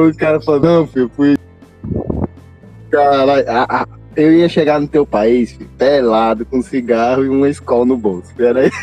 o 0.08 0.18
cara 0.18 0.42
falou: 0.42 0.62
Não, 0.62 0.88
filho, 0.88 1.12
fui. 1.16 1.38
Caralho, 2.92 3.50
a- 3.50 3.82
a- 3.82 3.88
eu 4.16 4.34
ia 4.34 4.50
chegar 4.50 4.80
no 4.80 4.88
teu 4.88 5.06
país, 5.06 5.52
filho, 5.52 5.70
pelado, 5.78 6.46
com 6.46 6.62
cigarro 6.62 7.24
e 7.26 7.30
uma 7.30 7.50
escola 7.50 7.86
no 7.86 7.98
bolso. 7.98 8.34
Pera 8.36 8.62
aí. 8.62 8.72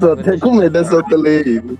Tô 0.00 0.12
até 0.12 0.38
com 0.38 0.54
medo 0.54 0.70
dessa 0.72 1.02
tele 1.04 1.28
aí. 1.28 1.58
viu? 1.60 1.78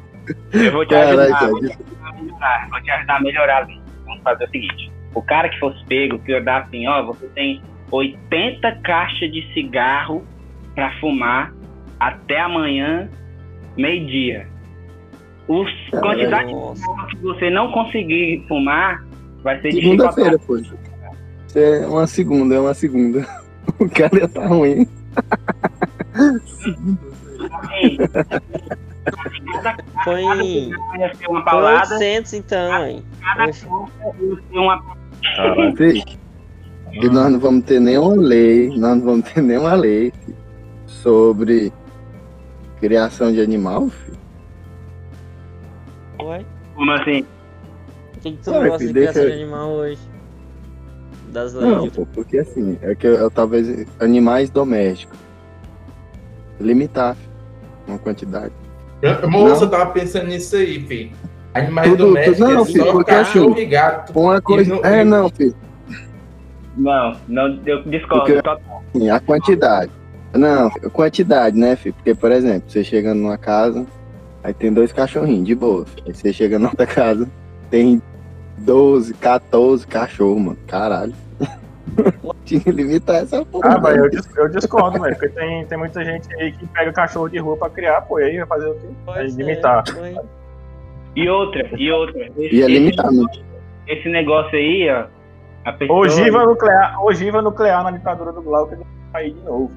Eu 0.53 0.72
vou 0.72 0.84
te 0.86 0.91
Caralho, 0.91 1.20
ajudar, 1.20 1.39
cara. 1.39 1.51
vou 1.51 1.61
te 1.61 1.70
ajudar 1.70 2.09
a 2.09 2.12
melhorar, 2.12 2.68
vou 2.70 2.82
te 2.82 2.91
ajudar 2.91 3.16
a 3.16 3.20
melhorar. 3.20 3.66
Vamos 4.07 4.22
fazer 4.22 4.45
o 4.45 4.51
seguinte: 4.51 4.93
o 5.15 5.23
cara 5.23 5.49
que 5.49 5.59
fosse 5.59 5.83
pego, 5.87 6.19
que 6.19 6.33
eu 6.33 6.43
dar 6.43 6.63
assim, 6.63 6.87
ó, 6.87 7.05
você 7.05 7.27
tem 7.29 7.63
80 7.91 8.81
caixas 8.83 9.33
de 9.33 9.53
cigarro 9.53 10.25
pra 10.75 10.93
fumar 11.01 11.53
até 11.99 12.41
amanhã, 12.41 13.09
meio-dia. 13.77 14.47
Os 15.49 15.69
Caralho. 15.91 16.09
quantidade 16.09 16.55
de 16.55 16.79
cigarro 16.79 17.07
que 17.09 17.17
você 17.17 17.51
não 17.51 17.73
conseguir 17.73 18.45
fumar 18.47 19.05
vai 19.43 19.61
ser 19.61 19.71
de 19.71 19.81
Segunda-feira, 19.81 20.39
pô. 20.39 20.61
É 21.55 21.87
uma 21.87 22.07
segunda, 22.07 22.55
é 22.55 22.61
uma 22.61 22.75
segunda. 22.75 23.27
O 23.79 23.89
cara 23.89 24.17
ia 24.17 24.27
tá 24.27 24.47
ruim. 24.47 24.89
Cada 29.45 29.77
Foi, 30.05 30.25
foi 31.25 31.43
paulada, 31.45 31.95
800 31.95 32.33
então, 32.33 32.87
hein? 32.87 33.05
cada 33.21 33.45
caixa 33.45 33.67
ia 33.69 34.37
ser 34.37 34.59
uma 34.59 34.98
Fih, 35.77 36.03
E 36.93 37.09
nós 37.09 37.31
não 37.33 37.39
vamos 37.39 37.64
ter 37.64 37.81
nenhuma 37.81 38.14
lei, 38.16 38.69
nós 38.71 38.97
não 38.99 39.01
vamos 39.05 39.31
ter 39.33 39.43
nenhuma 39.43 39.75
lei 39.75 40.12
filho, 40.25 40.37
sobre 40.87 41.73
criação 42.81 43.33
de 43.33 43.41
animal, 43.41 43.89
filho. 43.89 44.19
Ué? 46.23 46.45
Como 46.75 46.91
assim? 46.93 47.25
O 48.16 48.21
que, 48.21 48.33
que 48.33 48.39
tu 48.43 48.51
Ué, 48.51 48.64
gosta 48.69 48.79
filho, 48.79 48.89
de 48.89 48.95
criação 49.01 49.23
deixa- 49.23 49.37
de 49.37 49.43
animal 49.43 49.71
hoje? 49.71 50.01
Das 51.33 51.53
Não, 51.55 51.83
leis. 51.83 51.93
pô, 51.93 52.07
porque 52.07 52.39
assim, 52.39 52.79
é 52.81 52.95
que 52.95 53.07
eu, 53.07 53.14
eu 53.14 53.31
talvez 53.31 53.87
animais 54.01 54.49
domésticos. 54.51 55.19
Limitar 56.59 57.14
filho, 57.14 57.31
uma 57.87 57.99
quantidade. 57.99 58.53
Eu- 59.03 59.29
Moça, 59.31 59.64
eu 59.64 59.71
tava 59.71 59.91
pensando 59.93 60.27
nisso 60.27 60.57
aí, 60.57 60.81
filho. 60.87 61.12
Animais 61.55 61.89
Tudo- 61.91 62.07
domésticos 62.07 62.39
tudo- 62.39 62.53
não, 62.55 62.63
é 62.63 62.65
filho, 62.67 62.85
só 62.85 62.93
porque 62.93 63.11
cachorro 63.11 63.53
assim- 63.53 63.61
e 63.63 63.67
gato. 63.67 64.19
Uma 64.21 64.41
coisa. 64.41 64.75
não- 64.75 64.85
É, 64.85 65.05
não, 65.05 65.29
filho. 65.31 65.55
Não, 66.77 67.17
não, 67.27 67.61
eu 67.67 67.83
discordo. 67.85 68.25
Porque- 68.27 68.43
total. 68.43 68.83
Sim, 68.95 69.11
a 69.11 69.21
quantidade. 69.21 69.91
Não, 70.35 70.67
a 70.69 70.91
quantidade, 70.91 71.59
né, 71.59 71.75
filho? 71.75 71.95
Porque, 71.95 72.15
por 72.15 72.31
exemplo, 72.31 72.71
você 72.71 72.85
chega 72.85 73.15
numa 73.15 73.37
casa, 73.39 73.85
aí 74.45 74.53
tem 74.55 74.73
dois 74.73 74.93
cachorrinhos, 74.93 75.45
de 75.47 75.55
boa. 75.55 75.85
filho. 75.87 76.05
Aí 76.07 76.15
você 76.15 76.33
chega 76.33 76.59
na 76.59 76.69
outra 76.69 76.87
casa, 76.87 77.27
tem 77.71 78.01
12, 78.59 79.15
14 79.15 79.87
cachorros, 79.87 80.41
mano. 80.41 80.59
Caralho. 80.69 81.15
Tinha 82.45 82.61
que 82.61 82.71
limitar 82.71 83.17
essa 83.23 83.45
porra. 83.45 83.75
Ah, 83.75 83.81
mas 83.81 83.97
eu, 83.97 84.09
dis- 84.11 84.29
eu 84.37 84.49
discordo, 84.49 85.01
velho. 85.01 85.17
Porque 85.17 85.29
tem, 85.31 85.65
tem 85.67 85.79
muita 85.79 86.05
gente 86.05 86.33
aí 86.35 86.53
que 86.53 86.67
pega 86.69 86.93
cachorro 86.93 87.29
de 87.29 87.39
rua 87.39 87.57
pra 87.57 87.71
criar, 87.71 88.03
pô, 88.03 88.21
e 88.21 88.25
aí 88.25 88.37
vai 88.39 88.47
fazer 88.47 88.67
o 88.69 88.75
quê? 88.75 88.87
Vai 89.07 89.25
é, 89.25 89.29
limitar. 89.29 89.83
E 91.17 91.29
outra, 91.29 91.69
e 91.77 91.91
outra. 91.91 92.27
Esse, 92.37 92.55
Ia 92.57 92.61
esse- 92.65 92.73
limitar, 92.73 93.11
né? 93.13 93.25
esse 93.87 94.09
negócio 94.09 94.57
aí, 94.57 94.89
ó. 94.91 95.07
A 95.65 95.73
pessoa. 95.73 96.01
Ogiva 96.01 96.45
nuclear, 96.45 97.05
ogiva 97.05 97.43
nuclear 97.43 97.83
na 97.85 97.91
ditadura 97.91 98.33
do 98.33 98.41
Glauco 98.43 98.75
ele 98.75 98.83
vai 98.85 99.13
cair 99.23 99.35
de 99.35 99.41
novo. 99.43 99.71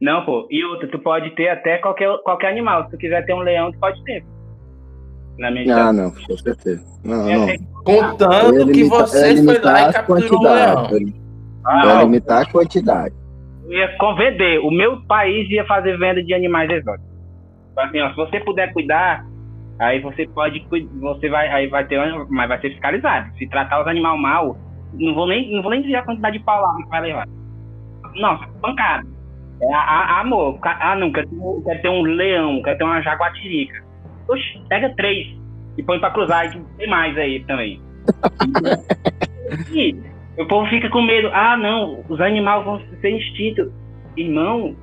Não, 0.00 0.24
pô. 0.24 0.46
E 0.50 0.62
outra, 0.64 0.88
tu 0.88 0.98
pode 0.98 1.30
ter 1.34 1.48
até 1.48 1.78
qualquer, 1.78 2.08
qualquer 2.22 2.48
animal. 2.50 2.84
Se 2.84 2.90
tu 2.90 2.96
quiser 2.98 3.24
ter 3.24 3.34
um 3.34 3.40
leão, 3.40 3.72
tu 3.72 3.78
pode 3.78 4.02
ter. 4.04 4.24
Na 5.38 5.50
minha 5.50 5.74
Ah, 5.88 5.92
não, 5.92 6.10
com 6.10 6.36
certeza. 6.38 6.84
Não, 7.04 7.28
É, 7.28 7.36
não. 7.36 7.48
é- 7.48 7.56
Contando 7.84 8.66
que 8.66 8.72
limitar- 8.72 8.98
ia 9.00 9.06
você 9.06 9.20
foi 9.20 9.34
limitar 9.34 9.72
lá 9.72 9.90
e 9.90 9.92
capturou 9.92 10.40
um 10.40 10.42
leão. 10.42 10.88
Ah, 11.64 12.02
limitar 12.02 12.42
a 12.42 12.50
quantidade. 12.50 13.14
Eu 13.68 13.72
ia 13.72 13.96
convender. 13.98 14.60
O 14.64 14.70
meu 14.70 15.00
país 15.06 15.48
ia 15.50 15.64
fazer 15.64 15.98
venda 15.98 16.22
de 16.22 16.32
animais 16.32 16.70
exóticos. 16.70 17.10
Assim, 17.76 18.00
ó, 18.00 18.10
se 18.10 18.16
você 18.16 18.40
puder 18.40 18.72
cuidar, 18.72 19.24
aí 19.78 20.00
você 20.00 20.26
pode 20.28 20.64
você 21.00 21.28
vai 21.28 21.48
aí 21.48 21.66
vai 21.66 21.84
ter 21.86 21.98
mas 22.30 22.48
vai 22.48 22.60
ser 22.60 22.70
fiscalizado. 22.70 23.30
Se 23.36 23.46
tratar 23.48 23.80
os 23.82 23.86
animais 23.86 24.20
mal, 24.20 24.56
não 24.94 25.14
vou 25.14 25.26
nem 25.26 25.52
não 25.52 25.62
vou 25.62 25.70
nem 25.70 25.82
dizer 25.82 25.96
a 25.96 26.02
quantidade 26.02 26.38
de 26.38 26.44
palavras 26.44 26.84
que 26.84 26.90
vai 26.90 27.00
levar. 27.02 27.26
Não, 28.14 28.38
pancada. 28.62 29.06
É, 29.60 29.72
a, 29.74 29.78
a- 29.78 30.20
amor, 30.20 30.58
ah 30.62 30.94
não, 30.96 31.10
quer 31.12 31.26
ter, 31.26 31.34
um- 31.36 31.62
quer 31.62 31.80
ter 31.82 31.88
um 31.88 32.02
leão, 32.02 32.62
quer 32.62 32.76
ter 32.76 32.84
uma 32.84 33.00
jaguatirica. 33.02 33.82
Oxe, 34.28 34.60
pega 34.68 34.94
três 34.96 35.36
e 35.76 35.82
põe 35.82 35.98
pra 35.98 36.10
cruzar 36.10 36.46
e 36.46 36.60
tem 36.78 36.88
mais 36.88 37.16
aí 37.18 37.44
também. 37.44 37.80
e 39.72 39.96
o 40.38 40.46
povo 40.46 40.68
fica 40.68 40.88
com 40.90 41.02
medo. 41.02 41.28
Ah, 41.32 41.56
não, 41.56 42.04
os 42.08 42.20
animais 42.20 42.64
vão 42.64 42.80
ser 43.00 43.16
extintos. 43.16 43.70
Irmão, 44.16 44.74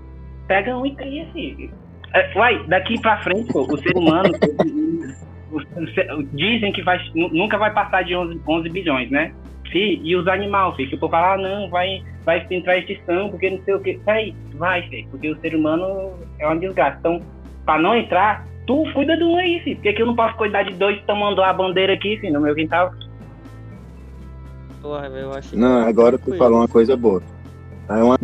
pega 0.47 0.77
um 0.77 0.85
e 0.85 0.95
cria, 0.95 1.23
assim. 1.23 1.69
É, 2.13 2.37
Uai, 2.37 2.63
daqui 2.67 2.99
pra 3.01 3.17
frente, 3.23 3.51
pô, 3.51 3.61
o 3.61 3.77
ser 3.77 3.95
humano. 3.97 4.29
dizem 6.33 6.71
que 6.71 6.81
vai, 6.81 6.99
nu- 7.15 7.29
nunca 7.29 7.57
vai 7.57 7.71
passar 7.73 8.03
de 8.03 8.15
11, 8.15 8.41
11 8.47 8.69
bilhões, 8.69 9.09
né? 9.09 9.33
Fih, 9.71 9.99
e 10.03 10.15
os 10.15 10.27
animais, 10.27 10.75
filho, 10.75 10.89
que 10.89 10.95
o 10.95 10.99
povo 10.99 11.11
fala, 11.11 11.33
ah, 11.33 11.37
não, 11.37 11.69
vai, 11.69 12.03
vai 12.25 12.45
entrar 12.51 12.77
extinção, 12.77 13.29
porque 13.29 13.49
não 13.49 13.61
sei 13.63 13.73
o 13.73 13.79
que. 13.79 13.97
Peraí, 14.05 14.35
vai, 14.55 14.83
filho, 14.83 15.07
porque 15.09 15.29
o 15.29 15.39
ser 15.39 15.55
humano 15.55 16.13
é 16.39 16.45
uma 16.45 16.57
desgraça. 16.57 16.97
Então, 16.99 17.19
pra 17.65 17.79
não 17.79 17.95
entrar, 17.95 18.45
tu 18.67 18.83
cuida 18.93 19.17
de 19.17 19.23
um 19.23 19.37
aí, 19.37 19.59
filho. 19.61 19.77
Porque 19.77 19.93
que 19.93 20.01
eu 20.01 20.05
não 20.05 20.15
posso 20.15 20.35
cuidar 20.35 20.63
de 20.63 20.73
dois 20.75 21.01
tomando 21.05 21.41
a 21.41 21.51
bandeira 21.53 21.93
aqui, 21.93 22.17
filho, 22.17 22.33
no 22.33 22.41
meu 22.41 22.53
quintal? 22.53 22.91
Porra, 24.83 25.07
eu 25.07 25.31
acho 25.33 25.57
Não, 25.57 25.87
agora 25.87 26.17
tu 26.19 26.35
falou 26.37 26.59
uma 26.59 26.67
coisa 26.67 26.95
boa. 26.97 27.23
É 27.89 27.93
uma 28.03 28.17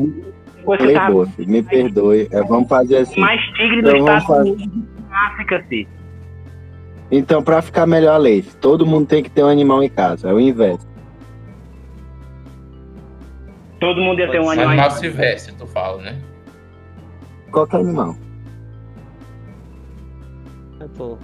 Coisa 0.66 0.86
lei 0.86 0.94
tá 0.96 1.10
boa, 1.10 1.26
filho. 1.26 1.50
Me 1.50 1.64
perdoe. 1.64 2.28
É, 2.32 2.44
vamos 2.44 2.68
fazer 2.70 2.98
assim. 2.98 3.20
mais 3.20 3.42
tigre 3.54 3.82
do 3.82 3.90
Então 3.90 4.06
vamos 4.06 4.22
Estados 4.22 4.28
fazer- 4.28 4.52
Unidos 4.52 5.10
da 5.10 5.18
África, 5.28 5.64
filho. 5.70 5.90
Então, 7.12 7.42
pra 7.42 7.62
ficar 7.62 7.88
melhor 7.88 8.14
a 8.14 8.18
lei, 8.18 8.44
todo 8.62 8.86
mundo 8.86 9.08
tem 9.08 9.24
que 9.24 9.30
ter 9.32 9.44
um 9.44 9.48
animal 9.48 9.82
em 9.82 9.90
casa. 9.90 10.30
É 10.30 10.34
o 10.34 10.40
inverso. 10.40 10.86
Todo 13.80 14.02
mundo 14.02 14.20
ia 14.20 14.30
ter 14.30 14.40
um 14.42 14.50
animal. 14.50 14.70
Animal 14.72 14.92
silvestre, 14.92 15.56
tu 15.56 15.66
fala, 15.66 16.02
né? 16.04 16.22
Qualquer 17.52 17.78
animal. 17.78 18.16
É, 20.82 20.88
pô, 20.98 21.18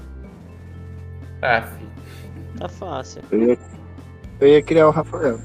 Ah, 1.41 1.61
filho. 1.61 1.91
tá 2.57 2.69
fácil. 2.69 3.21
Eu 3.31 3.49
ia, 3.49 3.57
eu 4.39 4.47
ia 4.47 4.61
criar 4.63 4.87
o 4.87 4.91
Rafael. 4.91 5.39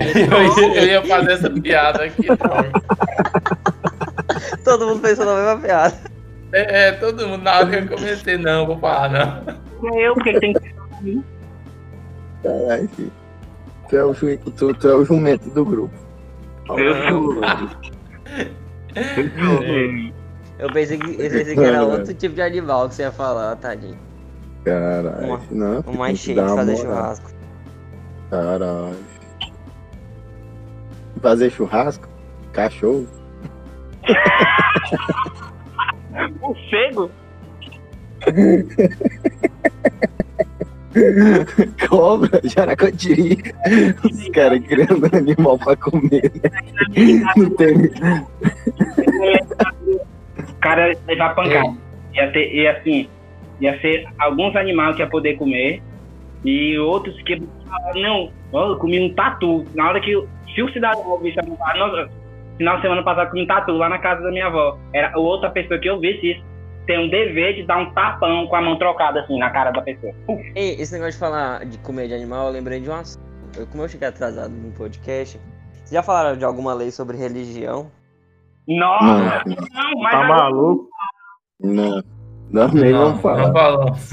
Eu 0.00 0.08
ia, 0.16 0.76
eu 0.80 0.84
ia 0.86 1.02
fazer 1.06 1.32
essa 1.32 1.50
piada 1.50 2.04
aqui, 2.04 2.26
não. 2.28 2.36
Todo 4.64 4.86
mundo 4.88 5.00
pensou 5.00 5.24
na 5.24 5.36
mesma 5.36 5.58
piada. 5.60 5.94
É, 6.52 6.88
é, 6.88 6.92
todo 6.92 7.26
mundo, 7.28 7.42
na 7.42 7.58
hora 7.58 7.66
que 7.70 7.92
eu 7.92 7.96
comecei, 7.96 8.36
não, 8.38 8.66
vou 8.66 8.78
falar, 8.78 9.10
não. 9.10 9.90
É 9.96 10.08
eu, 10.08 10.14
porque 10.14 10.38
tem 10.40 10.52
que. 10.52 11.22
Caralho, 12.42 12.88
filho. 12.90 13.12
Tu 13.88 13.96
é, 13.96 14.04
o, 14.04 14.14
ju- 14.14 14.38
tu, 14.56 14.74
tu 14.74 14.88
é 14.88 14.94
o 14.94 15.04
jumento 15.04 15.48
do 15.50 15.64
grupo. 15.64 15.94
Eu 16.76 16.94
sou. 17.08 17.40
Eu 20.58 20.72
pensei 20.72 20.98
que, 20.98 21.10
eu 21.10 21.30
pensei 21.30 21.54
que 21.54 21.60
era 21.64 21.82
outro 21.84 22.14
tipo 22.14 22.34
de 22.34 22.42
animal 22.42 22.88
que 22.88 22.94
você 22.94 23.02
ia 23.02 23.12
falar, 23.12 23.56
tadinho. 23.56 23.98
Caralho. 24.64 25.40
Não, 25.50 25.80
O 25.80 25.98
mais 25.98 26.18
cheio 26.18 26.36
que 26.38 26.42
de 26.42 26.48
fazer 26.54 26.72
moral. 26.72 26.86
churrasco. 26.86 27.30
Caralho. 28.34 28.98
Fazer 31.22 31.52
churrasco? 31.52 32.08
Cachorro? 32.52 33.06
Morcego? 36.40 37.08
Cobra, 41.88 42.40
jaracotiri. 42.42 43.38
Os 44.04 44.28
caras 44.30 44.60
criando 44.66 45.08
animal 45.16 45.56
pra 45.58 45.76
comer, 45.76 46.32
né? 46.42 46.50
Não 47.36 47.50
tem. 47.50 47.76
O 50.38 50.54
cara 50.60 50.90
ia 50.90 50.98
levar 51.06 51.36
pancada. 51.36 51.76
Ia 52.14 52.32
ter, 52.32 52.52
ia 52.52 52.72
assim, 52.72 53.08
ia 53.60 53.80
ser 53.80 54.08
alguns 54.18 54.56
animais 54.56 54.96
que 54.96 55.02
ia 55.02 55.08
poder 55.08 55.36
comer 55.36 55.80
e 56.44 56.78
outros 56.78 57.20
que 57.22 57.40
não, 57.96 58.30
eu 58.52 58.76
comi 58.78 59.00
um 59.00 59.14
tatu. 59.14 59.64
Na 59.74 59.88
hora 59.88 60.00
que, 60.00 60.12
se 60.54 60.62
o 60.62 60.72
cidadão 60.72 61.06
ouvisse 61.08 61.38
a 61.40 61.42
nossa, 61.76 62.08
final 62.58 62.76
de 62.76 62.82
semana 62.82 63.02
passado 63.02 63.26
eu 63.26 63.30
comi 63.30 63.42
um 63.42 63.46
tatu 63.46 63.72
lá 63.72 63.88
na 63.88 63.98
casa 63.98 64.22
da 64.22 64.30
minha 64.30 64.46
avó. 64.46 64.78
Era 64.92 65.16
outra 65.18 65.50
pessoa 65.50 65.78
que 65.80 65.88
ouvisse 65.90 66.32
isso, 66.32 66.44
tem 66.86 66.98
um 67.06 67.08
dever 67.08 67.54
de 67.54 67.62
dar 67.64 67.78
um 67.78 67.90
tapão 67.92 68.46
com 68.46 68.56
a 68.56 68.60
mão 68.62 68.76
trocada 68.78 69.20
assim 69.20 69.38
na 69.38 69.50
cara 69.50 69.70
da 69.70 69.80
pessoa. 69.82 70.12
Ei, 70.54 70.74
esse 70.80 70.92
negócio 70.92 71.14
de 71.14 71.18
falar 71.18 71.64
de 71.64 71.78
comer 71.78 72.08
de 72.08 72.14
animal, 72.14 72.46
eu 72.48 72.52
lembrei 72.52 72.78
de 72.80 72.90
um 72.90 72.94
assunto. 72.94 73.24
Eu, 73.56 73.66
como 73.66 73.82
eu 73.84 73.88
cheguei 73.88 74.08
atrasado 74.08 74.50
no 74.50 74.70
podcast, 74.72 75.40
vocês 75.72 75.90
já 75.90 76.02
falaram 76.02 76.36
de 76.36 76.44
alguma 76.44 76.74
lei 76.74 76.90
sobre 76.90 77.16
religião? 77.16 77.90
Nossa, 78.68 79.42
Não, 79.46 79.54
não, 79.56 80.02
mas 80.02 80.12
Tá 80.12 80.24
maluco? 80.28 80.88
não. 81.60 82.02
Nós 82.50 82.72
nem 82.72 82.92
vamos 82.92 83.20
falar. 83.20 83.46
Não 83.46 83.52
falamos. 83.52 84.10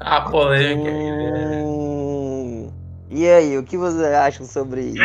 A 0.00 0.20
polêmica 0.22 0.90
né? 0.90 1.62
Hum, 1.64 2.70
e 3.10 3.26
aí, 3.26 3.56
o 3.56 3.62
que 3.62 3.76
vocês 3.76 4.04
acham 4.12 4.44
sobre 4.44 4.82
isso? 4.82 5.02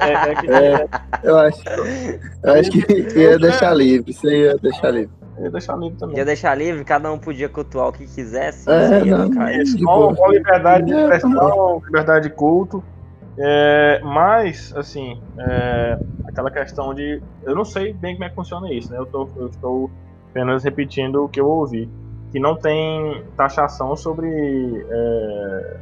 É, 0.00 0.52
é 0.52 0.74
É, 0.74 0.88
eu 1.22 1.38
acho, 1.38 1.62
eu 2.42 2.52
acho 2.52 2.70
que 2.70 3.18
ia 3.18 3.38
deixar 3.38 3.74
livre, 3.74 4.10
isso 4.10 4.26
aí 4.28 4.42
ia 4.42 4.56
deixar 4.58 4.90
livre. 4.90 5.10
eu 5.38 5.44
ia 5.44 5.50
deixar 5.50 5.76
livre 5.76 5.98
também. 5.98 6.16
Ia 6.18 6.24
deixar 6.24 6.54
livre, 6.54 6.84
cada 6.84 7.10
um 7.10 7.18
podia 7.18 7.48
cultuar 7.48 7.88
o 7.88 7.92
que 7.92 8.06
quisesse. 8.06 8.70
É, 8.70 9.04
não, 9.04 9.28
não 9.28 10.14
Com, 10.14 10.30
liberdade 10.30 10.84
de 10.84 10.92
É, 10.92 11.00
expressão, 11.02 11.82
liberdade 11.86 12.28
de 12.28 12.34
culto. 12.34 12.84
É, 13.38 14.00
mas, 14.04 14.74
assim, 14.76 15.18
é, 15.38 15.98
aquela 16.26 16.50
questão 16.50 16.92
de. 16.92 17.22
Eu 17.42 17.54
não 17.54 17.64
sei 17.64 17.94
bem 17.94 18.14
como 18.14 18.24
é 18.24 18.28
que 18.28 18.34
funciona 18.34 18.70
isso, 18.72 18.92
né? 18.92 18.98
Eu, 18.98 19.06
tô, 19.06 19.28
eu 19.36 19.46
estou 19.46 19.90
apenas 20.30 20.62
repetindo 20.62 21.24
o 21.24 21.28
que 21.28 21.40
eu 21.40 21.48
ouvi. 21.48 21.88
Que 22.32 22.38
não 22.38 22.54
tem 22.56 23.24
taxação 23.36 23.96
sobre 23.96 24.28
é, 24.88 25.76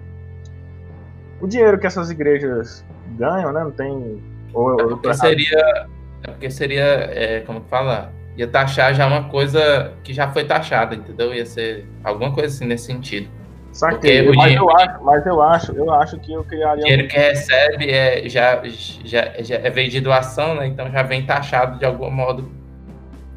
o 1.41 1.47
dinheiro 1.47 1.79
que 1.79 1.87
essas 1.87 2.11
igrejas 2.11 2.85
ganham, 3.19 3.53
né? 3.53 3.63
Não 3.65 3.71
tem. 3.71 4.23
Ou, 4.55 4.81
É 4.81 4.83
ou- 4.85 4.89
porque 4.97 5.15
seria. 5.15 5.87
É 6.25 6.31
porque 6.31 6.51
seria. 6.51 6.83
É, 6.85 7.41
como 7.41 7.61
que 7.61 7.69
fala? 7.69 8.11
Ia 8.37 8.47
taxar 8.49 8.95
já 8.95 9.07
uma 9.07 9.25
coisa 9.29 9.93
que 10.05 10.13
já 10.15 10.31
foi 10.31 10.45
taxada, 10.45 10.95
entendeu? 10.95 11.35
Ia 11.35 11.45
ser 11.45 11.87
alguma 12.05 12.33
coisa 12.33 12.55
assim 12.55 12.67
nesse 12.67 12.87
sentido. 12.87 13.29
Saquei, 13.73 14.23
porque 14.23 14.31
o 14.31 14.35
mas 14.37 14.45
dinheiro- 14.45 14.65
eu 14.65 14.71
acho, 14.77 15.05
mas 15.05 15.27
eu 15.27 15.43
acho, 15.43 15.73
eu 15.73 15.93
acho 15.93 16.19
que 16.21 16.33
eu 16.33 16.41
O 16.41 16.45
criaria. 16.45 16.83
dinheiro 16.83 17.09
que 17.09 17.17
recebe 17.19 17.91
é, 17.91 18.29
já, 18.29 18.61
já, 19.05 19.33
já 19.43 19.57
é 19.57 19.71
veio 19.71 19.91
de 19.91 20.01
doação, 20.01 20.55
né? 20.55 20.67
Então 20.67 20.91
já 20.91 21.03
vem 21.03 21.27
taxado 21.27 21.79
de 21.79 21.85
algum 21.85 22.11
modo. 22.11 22.51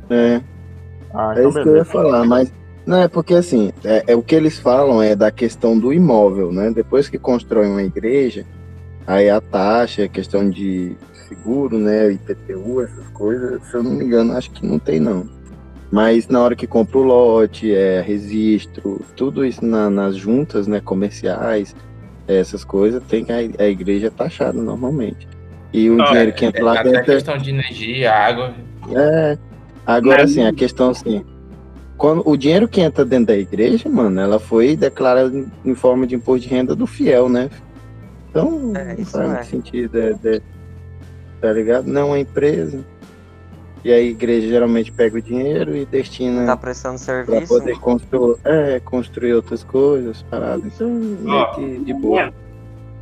É, 0.10 0.40
Ah, 1.14 1.34
é 1.36 1.40
então 1.40 1.50
isso 1.50 1.62
que 1.64 1.68
eu 1.70 1.76
ia 1.78 1.84
beleza. 1.84 1.86
falar, 1.92 2.26
mas 2.26 2.54
não 2.86 2.98
é 2.98 3.08
porque 3.08 3.34
assim, 3.34 3.72
é, 3.84 4.04
é 4.08 4.16
o 4.16 4.22
que 4.22 4.36
eles 4.36 4.58
falam 4.60 5.02
é 5.02 5.16
da 5.16 5.32
questão 5.32 5.78
do 5.78 5.94
imóvel, 5.94 6.52
né? 6.52 6.72
Depois 6.72 7.08
que 7.10 7.18
constrói 7.18 7.68
uma 7.68 7.84
igreja, 7.84 8.46
aí 9.06 9.30
a 9.30 9.40
taxa, 9.42 10.04
a 10.04 10.08
questão 10.08 10.50
de 10.50 10.96
seguro, 11.28 11.78
né? 11.78 12.12
IPTU, 12.12 12.82
essas 12.82 13.08
coisas, 13.14 13.62
se 13.70 13.76
eu 13.76 13.84
não 13.84 13.92
me 13.92 14.04
engano, 14.06 14.34
acho 14.36 14.52
que 14.52 14.66
não 14.66 14.80
tem 14.80 15.00
não. 15.00 15.28
Mas 15.92 16.28
na 16.28 16.42
hora 16.42 16.56
que 16.56 16.66
compra 16.68 16.98
o 17.00 17.04
lote, 17.04 17.74
é 17.74 18.02
registro, 18.02 19.02
tudo 19.16 19.46
isso 19.46 19.64
na- 19.66 19.90
nas 19.90 20.16
juntas, 20.16 20.66
né, 20.66 20.80
comerciais, 20.80 21.76
essas 22.28 22.64
coisas, 22.64 23.04
tem 23.04 23.26
que 23.26 23.32
a, 23.34 23.38
a 23.38 23.68
igreja 23.68 24.08
é 24.08 24.10
taxada 24.10 24.62
normalmente. 24.62 25.28
E 25.74 25.90
o 25.90 25.98
Não, 25.98 26.06
dinheiro 26.06 26.30
é- 26.30 26.32
que 26.32 26.46
entra 26.46 26.62
é 26.62 26.64
lá 26.64 26.74
até 26.80 26.84
dentro 26.92 27.12
é 27.12 27.16
questão 27.16 27.38
de 27.38 27.50
energia, 27.50 28.12
água. 28.14 28.54
é. 28.96 29.38
Agora 29.86 30.28
sim, 30.28 30.46
a 30.46 30.54
questão 30.54 30.92
assim, 30.92 31.26
quando 32.02 32.24
o 32.28 32.36
dinheiro 32.36 32.68
que 32.68 32.82
entra 32.82 33.06
dentro 33.06 33.28
da 33.28 33.38
igreja, 33.38 33.88
mano, 33.88 34.20
ela 34.20 34.40
foi 34.40 34.76
declarada 34.76 35.38
em- 35.38 35.52
em 35.64 35.76
forma 35.76 36.08
de 36.08 36.16
imposto 36.16 36.48
de 36.48 36.54
renda 36.54 36.76
do 36.76 36.88
fiel, 36.88 37.30
né? 37.30 37.48
Então, 38.28 38.74
É, 38.76 38.96
não 38.96 39.02
isso 39.04 39.12
faz 39.12 39.24
é. 39.30 39.34
muito 39.34 39.46
sentido, 39.46 40.00
é, 40.00 40.16
é- 40.26 40.42
tá 41.40 41.54
ligado? 41.54 41.86
Não 41.86 42.16
é 42.16 42.22
empresa. 42.22 42.84
E 43.86 43.92
a 43.92 44.00
igreja 44.00 44.48
geralmente 44.48 44.92
pega 44.92 45.18
o 45.18 45.22
dinheiro 45.22 45.76
e 45.78 45.86
destina 45.86 46.46
Tá 46.48 46.58
prestando 46.58 46.96
pra 46.96 47.06
serviço? 47.06 47.48
poder 47.60 47.78
construir, 47.80 48.36
é, 48.46 48.80
construir 48.80 49.34
outras 49.34 49.64
coisas, 49.64 50.24
paradas. 50.24 50.74
Então, 50.76 50.90
meio 50.90 51.52
que 51.54 51.80
de 51.86 51.94
boa. 51.94 52.34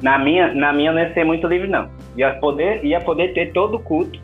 Na 0.02 0.20
minha, 0.20 0.54
na 0.54 0.74
minha 0.74 0.92
não 0.92 1.00
ia 1.00 1.14
ser 1.14 1.24
muito 1.24 1.48
livre, 1.48 1.68
não. 1.70 1.90
Ia 2.18 2.34
poder, 2.36 2.84
ia 2.84 3.00
poder 3.00 3.34
ter 3.34 3.54
todo 3.54 3.76
o 3.78 3.80
culto. 3.80 4.20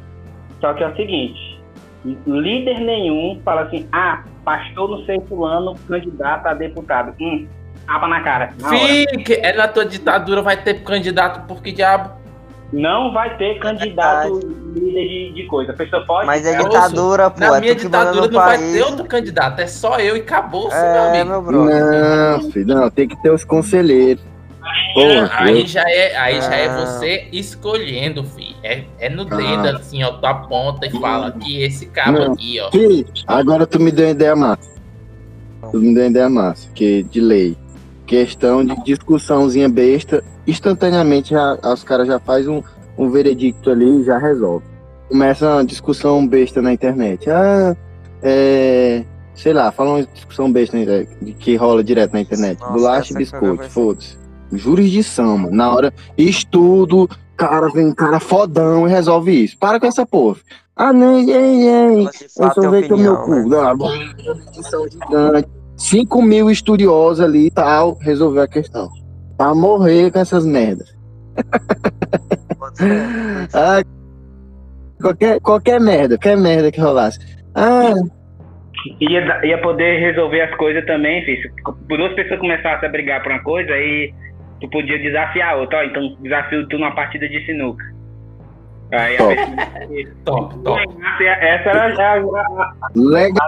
Só 0.59 0.73
que 0.73 0.83
é 0.83 0.87
o 0.87 0.95
seguinte: 0.97 1.61
líder 2.27 2.79
nenhum 2.81 3.39
fala 3.43 3.61
assim, 3.63 3.85
ah, 3.91 4.23
pastor 4.45 4.89
não 4.89 5.05
sei 5.05 5.19
fulano, 5.27 5.75
candidato 5.87 6.45
a 6.47 6.53
deputado. 6.53 7.13
Hum, 7.19 7.47
tapa 7.85 8.07
na 8.07 8.21
cara. 8.21 8.53
Na 8.61 8.69
hora. 8.69 8.77
Fique, 8.77 9.33
é 9.33 9.53
na 9.53 9.67
tua 9.67 9.85
ditadura, 9.85 10.41
vai 10.41 10.55
ter 10.55 10.75
candidato 10.83 11.45
por 11.47 11.61
que 11.61 11.71
diabo? 11.71 12.11
Não 12.73 13.13
vai 13.13 13.37
ter 13.37 13.59
candidato 13.59 14.39
líder 14.73 15.07
de, 15.07 15.33
de 15.33 15.43
coisa. 15.47 15.71
A 15.71 15.75
pessoa 15.75 16.03
pode. 16.05 16.25
Mas 16.25 16.45
é 16.45 16.57
ditadura, 16.57 17.29
pô. 17.29 17.39
Na 17.39 17.57
é 17.57 17.61
minha 17.61 17.75
ditadura 17.75 18.25
no 18.27 18.31
não 18.33 18.39
vai 18.39 18.57
país. 18.57 18.73
ter 18.73 18.81
outro 18.83 19.05
candidato, 19.05 19.59
é 19.59 19.67
só 19.67 19.99
eu 19.99 20.17
e 20.17 20.21
acabou-se, 20.21 20.75
meu 20.75 20.85
É, 20.85 21.21
amigo. 21.21 21.41
meu. 21.51 21.65
Não, 21.65 22.51
filho, 22.51 22.67
não, 22.67 22.89
tem 22.89 23.07
que 23.07 23.15
ter 23.21 23.29
os 23.31 23.43
conselheiros. 23.43 24.23
Porra, 24.93 25.29
aí 25.31 25.65
já 25.67 25.83
é, 25.87 26.17
aí 26.17 26.41
já 26.41 26.55
é 26.55 26.67
Ah. 26.67 26.75
você 26.85 27.27
escolhendo, 27.31 28.23
filho. 28.23 28.54
É, 28.65 28.83
é 28.99 29.09
no 29.09 29.21
Ah. 29.29 29.35
dedo, 29.35 29.77
assim, 29.77 30.03
ó. 30.03 30.11
Tu 30.13 30.25
aponta 30.25 30.87
e 30.87 30.91
fala 30.99 31.31
que 31.31 31.61
esse 31.61 31.85
cabo 31.85 32.17
Não. 32.17 32.33
aqui, 32.33 32.59
ó. 32.59 32.71
Fih, 32.71 33.05
agora 33.27 33.67
tu 33.67 33.79
me 33.79 33.91
deu 33.91 34.05
uma 34.07 34.11
ideia 34.11 34.35
massa. 34.35 34.69
Tu 35.71 35.77
me 35.77 35.93
deu 35.93 36.03
uma 36.03 36.09
ideia 36.09 36.29
massa, 36.29 36.67
que 36.73 37.03
de 37.03 37.21
lei. 37.21 37.55
Questão 38.07 38.65
de 38.65 38.75
discussãozinha 38.83 39.69
besta, 39.69 40.23
instantaneamente 40.47 41.31
já, 41.31 41.57
os 41.63 41.83
caras 41.83 42.07
já 42.07 42.19
fazem 42.19 42.49
um, 42.51 42.63
um 42.97 43.09
veredicto 43.09 43.69
ali 43.69 44.01
e 44.01 44.03
já 44.03 44.17
resolve. 44.17 44.65
Começa 45.09 45.47
uma 45.47 45.63
discussão 45.65 46.25
besta 46.27 46.59
na 46.61 46.73
internet. 46.73 47.29
Ah, 47.29 47.75
é. 48.23 49.03
Sei 49.35 49.53
lá, 49.53 49.71
fala 49.71 49.89
uma 49.91 50.03
discussão 50.13 50.51
besta 50.51 50.75
né, 50.77 51.05
de 51.21 51.33
que 51.33 51.55
rola 51.55 51.83
direto 51.83 52.13
na 52.13 52.21
internet. 52.21 52.59
Nossa, 52.59 52.73
Bolacha 52.73 53.11
e 53.11 53.13
que 53.13 53.19
biscoito, 53.19 53.63
foda-se. 53.69 54.17
Jurisdição, 54.51 55.37
mano. 55.37 55.55
Na 55.55 55.71
hora, 55.73 55.93
estudo, 56.17 57.09
cara, 57.37 57.67
vem 57.69 57.87
um 57.87 57.93
cara 57.95 58.19
fodão 58.19 58.87
e 58.87 58.91
resolve 58.91 59.43
isso. 59.43 59.57
Para 59.57 59.79
com 59.79 59.87
essa 59.87 60.05
porra. 60.05 60.37
Ah, 60.75 60.91
não, 60.91 61.19
ei, 61.19 61.29
ei. 61.29 62.07
Eu 62.37 62.51
só 62.51 62.69
vejo 62.69 62.95
o 62.95 62.97
meu 62.97 63.15
cu. 63.17 63.31
né? 63.31 63.45
Não, 63.47 63.77
bom, 63.77 63.93
edição 64.47 64.87
gigante. 64.89 65.47
5 65.77 66.21
mil 66.21 66.49
estudiosos 66.49 67.23
ali 67.23 67.47
e 67.47 67.51
tal, 67.51 67.97
resolveu 67.99 68.43
a 68.43 68.47
questão. 68.47 68.89
Pra 69.37 69.53
morrer 69.53 70.11
com 70.11 70.19
essas 70.19 70.45
merdas. 70.45 70.95
Ah, 73.53 73.81
qualquer, 75.01 75.39
qualquer 75.41 75.79
merda, 75.79 76.15
qualquer 76.17 76.37
merda 76.37 76.71
que 76.71 76.79
rolasse. 76.79 77.19
Ah, 77.53 77.93
Ia, 79.01 79.45
ia 79.45 79.57
poder 79.61 79.99
resolver 79.99 80.41
as 80.41 80.55
coisas 80.57 80.85
também, 80.85 81.25
filho. 81.25 81.41
Se 81.41 81.97
duas 81.97 82.13
pessoas 82.13 82.39
começassem 82.39 82.87
a 82.87 82.91
brigar 82.91 83.23
por 83.23 83.31
uma 83.31 83.41
coisa, 83.41 83.71
aí 83.71 84.13
tu 84.65 84.69
podia 84.71 84.97
desafiar 84.99 85.53
a 85.53 85.57
outra. 85.57 85.79
Ó, 85.79 85.83
então 85.83 86.15
desafio 86.21 86.67
tu 86.67 86.77
numa 86.77 86.93
partida 86.95 87.27
de 87.27 87.45
sinuca. 87.45 87.83
Aí 88.91 89.15
a 89.15 89.17
Top. 89.17 89.35
pessoa. 89.35 90.15
Top, 90.25 90.59
top. 90.63 90.81
Essa 91.25 91.69
era 91.69 92.13
a, 92.13 92.13
a- 92.17 92.89
legal, 92.95 93.47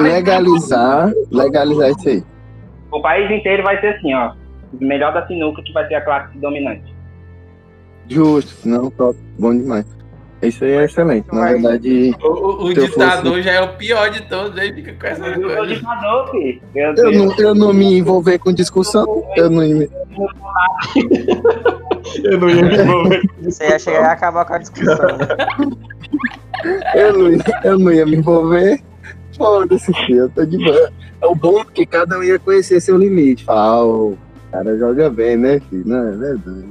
legalizar, 0.00 1.12
legalizar 1.30 1.90
isso 1.90 2.08
aí. 2.08 2.24
o 2.90 3.00
país 3.00 3.30
inteiro 3.30 3.62
vai 3.62 3.80
ser 3.80 3.88
assim, 3.96 4.14
ó. 4.14 4.32
O 4.80 4.84
melhor 4.84 5.12
da 5.14 5.26
sinuca 5.26 5.62
que 5.62 5.72
vai 5.72 5.86
ser 5.88 5.94
a 5.96 6.00
classe 6.02 6.36
dominante. 6.38 6.94
Justo, 8.08 8.68
não, 8.68 8.90
top, 8.90 9.18
bom 9.38 9.54
demais. 9.56 9.86
Isso 10.40 10.64
aí 10.64 10.70
é 10.72 10.84
excelente. 10.84 11.26
Na 11.32 11.48
verdade, 11.52 12.14
O, 12.22 12.66
o- 12.66 12.72
ditador 12.74 13.42
já 13.42 13.52
é 13.52 13.60
o 13.60 13.74
pior 13.76 14.08
de 14.10 14.22
todos, 14.28 14.56
aí 14.58 14.72
fica 14.72 14.92
com 14.94 15.06
essa 15.06 15.26
Eu 15.26 15.42
coisa. 15.42 15.74
ditador, 15.74 16.30
filho. 16.30 16.62
Eu 16.74 17.12
não, 17.12 17.36
eu 17.38 17.54
não 17.54 17.72
me 17.72 17.98
envolver 17.98 18.38
com 18.38 18.52
discussão, 18.52 19.24
eu 19.36 19.50
não, 19.50 19.62
me- 19.66 19.90
Eu 22.24 22.38
não 22.38 22.48
ia 22.50 22.62
me 22.62 22.76
envolver. 22.76 23.22
Você 23.42 23.68
ia 23.68 23.78
chegar 23.78 24.00
e 24.02 24.12
acabar 24.12 24.44
com 24.44 24.54
a 24.54 24.58
discussão. 24.58 24.96
né? 24.96 25.26
eu 26.94 27.12
não, 27.18 27.30
ia- 27.32 27.44
eu 27.64 27.78
não 27.78 27.92
ia 27.92 28.06
me 28.06 28.16
envolver. 28.16 28.80
foda-se, 29.36 29.92
filho. 30.06 30.20
Eu 30.20 30.28
tô 30.30 30.44
de 30.44 30.56
boa. 30.58 30.90
É 31.20 31.26
o 31.26 31.34
bom 31.34 31.64
que 31.64 31.84
cada 31.84 32.18
um 32.18 32.22
ia 32.22 32.38
conhecer 32.38 32.80
seu 32.80 32.96
limite. 32.96 33.44
Falar, 33.44 33.84
oh, 33.84 34.10
o 34.12 34.18
cara 34.52 34.76
joga 34.78 35.10
bem, 35.10 35.36
né, 35.36 35.60
filho? 35.68 35.82
Não, 35.86 36.08
é 36.08 36.16
verdade. 36.16 36.64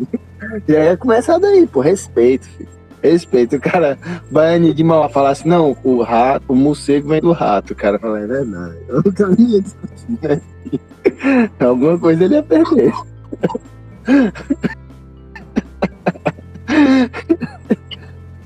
E 0.68 0.76
aí 0.76 0.86
ia 0.86 0.98
começar 0.98 1.38
daí, 1.38 1.66
pô, 1.68 1.82
respeito, 1.82 2.46
filho. 2.48 2.70
Respeito. 3.02 3.56
O 3.56 3.62
cara 3.62 3.98
vai 4.32 4.60
de 4.60 4.84
mal 4.84 5.08
falar 5.10 5.30
assim, 5.32 5.48
não, 5.48 5.78
o 5.84 6.02
rato, 6.02 6.44
o 6.48 6.56
morcego 6.56 7.10
vem 7.10 7.22
do 7.22 7.32
rato. 7.32 7.74
O 7.74 7.76
cara 7.76 8.00
fala, 8.00 8.20
é 8.20 8.28
verdade. 8.28 8.78
Eu 8.88 8.96
nunca 9.06 9.36
discutir, 9.36 10.20
né? 10.22 10.42
Alguma 11.60 11.98
coisa 11.98 12.24
ele 12.26 12.36
ia 12.36 12.44
perder. 12.44 12.92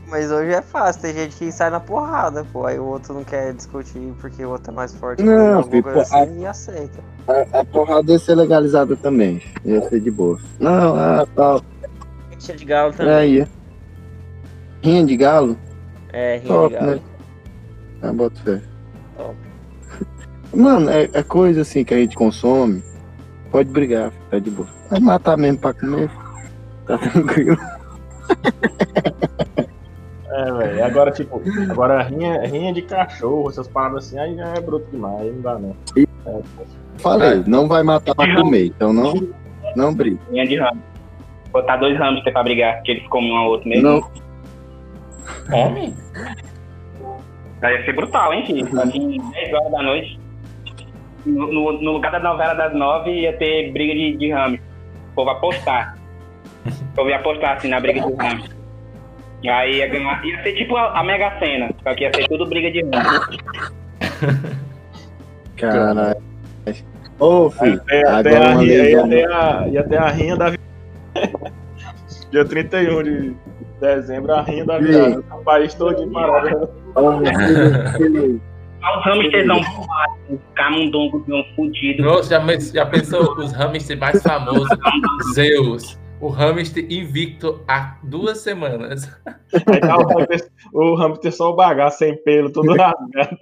Mas 0.07 0.29
hoje 0.29 0.51
é 0.51 0.61
fácil, 0.61 1.01
tem 1.03 1.13
gente 1.13 1.37
que 1.37 1.51
sai 1.53 1.69
na 1.69 1.79
porrada, 1.79 2.45
pô. 2.51 2.65
Aí 2.65 2.77
o 2.77 2.83
outro 2.83 3.13
não 3.13 3.23
quer 3.23 3.53
discutir 3.53 4.13
porque 4.19 4.43
o 4.43 4.49
outro 4.49 4.71
é 4.71 4.75
mais 4.75 4.93
forte. 4.93 5.23
Não, 5.23 5.59
alguma 5.59 5.81
filho, 5.83 5.99
a- 5.99 6.01
assim, 6.01 6.41
e 6.41 6.45
aceita. 6.45 6.99
A, 7.27 7.59
a 7.61 7.65
porrada 7.65 8.11
ia 8.11 8.19
ser 8.19 8.35
legalizada 8.35 8.95
também. 8.97 9.41
Ia 9.63 9.81
ser 9.87 10.01
de 10.01 10.11
boa. 10.11 10.37
Não, 10.59 10.95
ah, 10.95 11.25
tal. 11.33 11.61
Cheio 12.39 12.57
de 12.57 12.65
galo 12.65 12.91
É 12.91 12.97
também. 12.97 13.13
aí. 13.13 13.47
Rinha 14.81 15.05
de 15.05 15.17
galo? 15.17 15.57
É, 16.11 16.37
rinha 16.37 16.47
Top, 16.47 16.73
de 16.73 16.79
galo. 16.79 16.91
né? 16.95 17.01
Ah, 18.01 18.13
bota 18.13 18.41
fé. 18.41 18.61
Top. 19.17 19.35
Mano, 20.55 20.89
é, 20.89 21.09
é 21.13 21.23
coisa 21.23 21.61
assim 21.61 21.83
que 21.83 21.93
a 21.93 21.97
gente 21.97 22.15
consome. 22.15 22.83
Pode 23.51 23.69
brigar, 23.69 24.11
tá 24.29 24.39
de 24.39 24.49
boa. 24.49 24.67
Vai 24.89 24.99
matar 24.99 25.37
mesmo 25.37 25.59
pra 25.59 25.73
comer. 25.73 26.09
Tá 26.85 26.97
tranquilo. 26.97 27.57
É, 30.33 30.51
velho. 30.53 30.85
Agora, 30.85 31.11
tipo, 31.11 31.41
agora 31.69 32.01
rinha, 32.03 32.41
rinha 32.47 32.73
de 32.73 32.81
cachorro, 32.83 33.49
essas 33.49 33.67
paradas 33.67 34.05
assim, 34.07 34.17
aí 34.17 34.33
já 34.33 34.45
é 34.53 34.61
bruto 34.61 34.89
demais, 34.89 35.19
aí 35.21 35.29
não 35.31 35.41
dá 35.41 35.59
não. 35.59 35.75
Falei, 36.99 37.43
não 37.45 37.67
vai 37.67 37.83
matar 37.83 38.15
pra 38.15 38.33
comer, 38.35 38.67
então 38.67 38.93
não, 38.93 39.13
não 39.75 39.93
briga. 39.93 40.17
Linha 40.29 40.47
de 40.47 40.55
ramo. 40.55 40.81
Botar 41.51 41.75
dois 41.77 41.97
hamsters 41.99 42.31
pra 42.31 42.43
brigar, 42.43 42.81
que 42.81 42.91
eles 42.91 43.05
comem 43.09 43.33
um 43.33 43.37
ao 43.37 43.49
outro 43.49 43.67
mesmo. 43.67 43.83
Não, 43.83 44.11
Homem? 45.51 45.95
Aí 47.61 47.75
ia 47.75 47.85
ser 47.85 47.93
brutal, 47.93 48.33
hein, 48.33 48.45
filho? 48.45 48.81
Assim, 48.81 49.17
10 49.31 49.53
horas 49.53 49.71
da 49.71 49.81
noite. 49.83 50.19
No, 51.25 51.47
no- 51.53 51.81
no 51.81 51.91
lugar 51.91 52.11
da 52.11 52.19
novela 52.19 52.53
das 52.55 52.73
9 52.73 53.11
ia 53.11 53.33
ter 53.37 53.71
briga 53.71 53.93
de, 53.93 54.17
de 54.17 54.31
hamster. 54.31 54.61
O 55.11 55.15
povo 55.15 55.29
apostar. 55.29 55.97
O 56.65 56.95
povo 56.95 57.09
ia 57.09 57.17
apostar 57.17 57.57
assim 57.57 57.67
na 57.69 57.79
briga 57.79 58.01
de 58.01 58.13
hamster. 58.15 58.55
E 59.43 59.49
aí 59.49 59.77
ia 59.77 59.87
ganhar. 59.87 60.23
Ia 60.25 60.41
ser 60.43 60.53
tipo 60.53 60.75
a, 60.75 60.99
a 60.99 61.03
Mega 61.03 61.37
Sena, 61.39 61.69
só 61.83 61.93
que 61.93 62.03
ia 62.03 62.11
ser 62.13 62.27
tudo 62.27 62.47
briga 62.47 62.71
de 62.71 62.81
hamster. 62.95 63.39
caralho. 65.57 66.15
Ô, 67.19 67.49
filho, 67.51 67.79
Ia 67.91 68.23
ter 68.23 68.35
a, 68.37 68.39
uma 68.49 68.61
rinha- 68.61 68.81
lei 68.83 68.91
ia 68.91 68.97
já- 68.97 69.07
ter 69.07 69.31
a, 69.31 69.67
ia 69.67 69.83
ter 69.83 69.97
a 69.97 70.07
rinha 70.09 70.35
da 70.35 70.51
Dia 72.31 72.45
31 72.45 73.03
de 73.03 73.35
dezembro, 73.81 74.33
a 74.33 74.41
rinha 74.43 74.65
da 74.65 74.79
virada. 74.79 75.23
O 75.31 75.43
país 75.43 75.73
todo. 75.73 76.09
Olha 76.15 76.69
os 78.81 79.05
hamsters 79.05 79.47
não 79.47 79.59
um 80.29 80.37
camundongo 80.55 81.23
de 81.25 81.33
um 81.33 81.43
fudido. 81.55 82.03
Nossa, 82.03 82.29
já, 82.29 82.59
já 82.73 82.85
pensou 82.85 83.37
os 83.37 83.51
hamsters 83.51 83.99
mais 83.99 84.23
famosos? 84.23 84.69
Zeus. 85.33 85.99
O 86.19 86.29
hamster 86.29 86.85
invicto 86.87 87.61
há 87.67 87.97
duas 88.03 88.37
semanas. 88.37 89.11
Aí 89.53 89.79
tá 89.79 89.97
o 89.97 90.07
hamster, 90.07 90.51
o 90.71 90.95
hamster 90.95 91.33
só 91.33 91.49
o 91.49 91.55
bagaço 91.55 91.97
sem 91.97 92.15
pelo, 92.23 92.51
tudo 92.51 92.75
rasgado. 92.75 93.39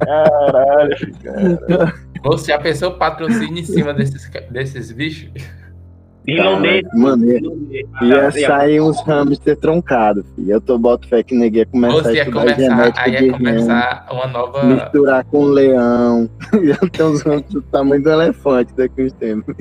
Caralho, 0.00 0.96
cara. 1.22 1.94
Você 2.24 2.52
já 2.52 2.58
pensou 2.58 2.90
o 2.90 2.98
patrocínio 2.98 3.58
em 3.58 3.64
cima 3.64 3.94
desses, 3.94 4.30
desses 4.50 4.92
bichos? 4.92 5.30
Rinodê. 6.26 6.82
Mano, 6.94 7.26
ia, 7.26 7.42
ia 8.02 8.30
sair 8.30 8.80
uns 8.80 9.00
hamster 9.02 9.56
troncados, 9.56 10.24
filho. 10.34 10.52
Eu 10.52 10.60
tô 10.60 10.78
boto 10.78 11.08
fé 11.08 11.22
que 11.22 11.34
ninguém 11.34 11.60
ia 11.60 11.66
começar 11.66 11.98
a 11.98 12.02
Você 12.02 12.12
ia 12.12 12.22
estudar 12.22 12.40
começar, 12.40 12.56
genética 12.60 13.02
aí 13.02 13.16
de 13.16 13.24
ia 13.24 13.32
começar 13.32 14.06
uma 14.10 14.26
nova. 14.28 14.64
misturar 14.64 15.24
com 15.24 15.44
leão. 15.44 16.30
Ia 16.62 16.76
ter 16.76 17.02
uns 17.02 17.22
hamsters 17.22 17.52
do 17.54 17.62
tamanho 17.62 18.02
do 18.02 18.10
elefante 18.10 18.72
daqui 18.76 19.02
uns 19.02 19.12
tempos. 19.14 19.54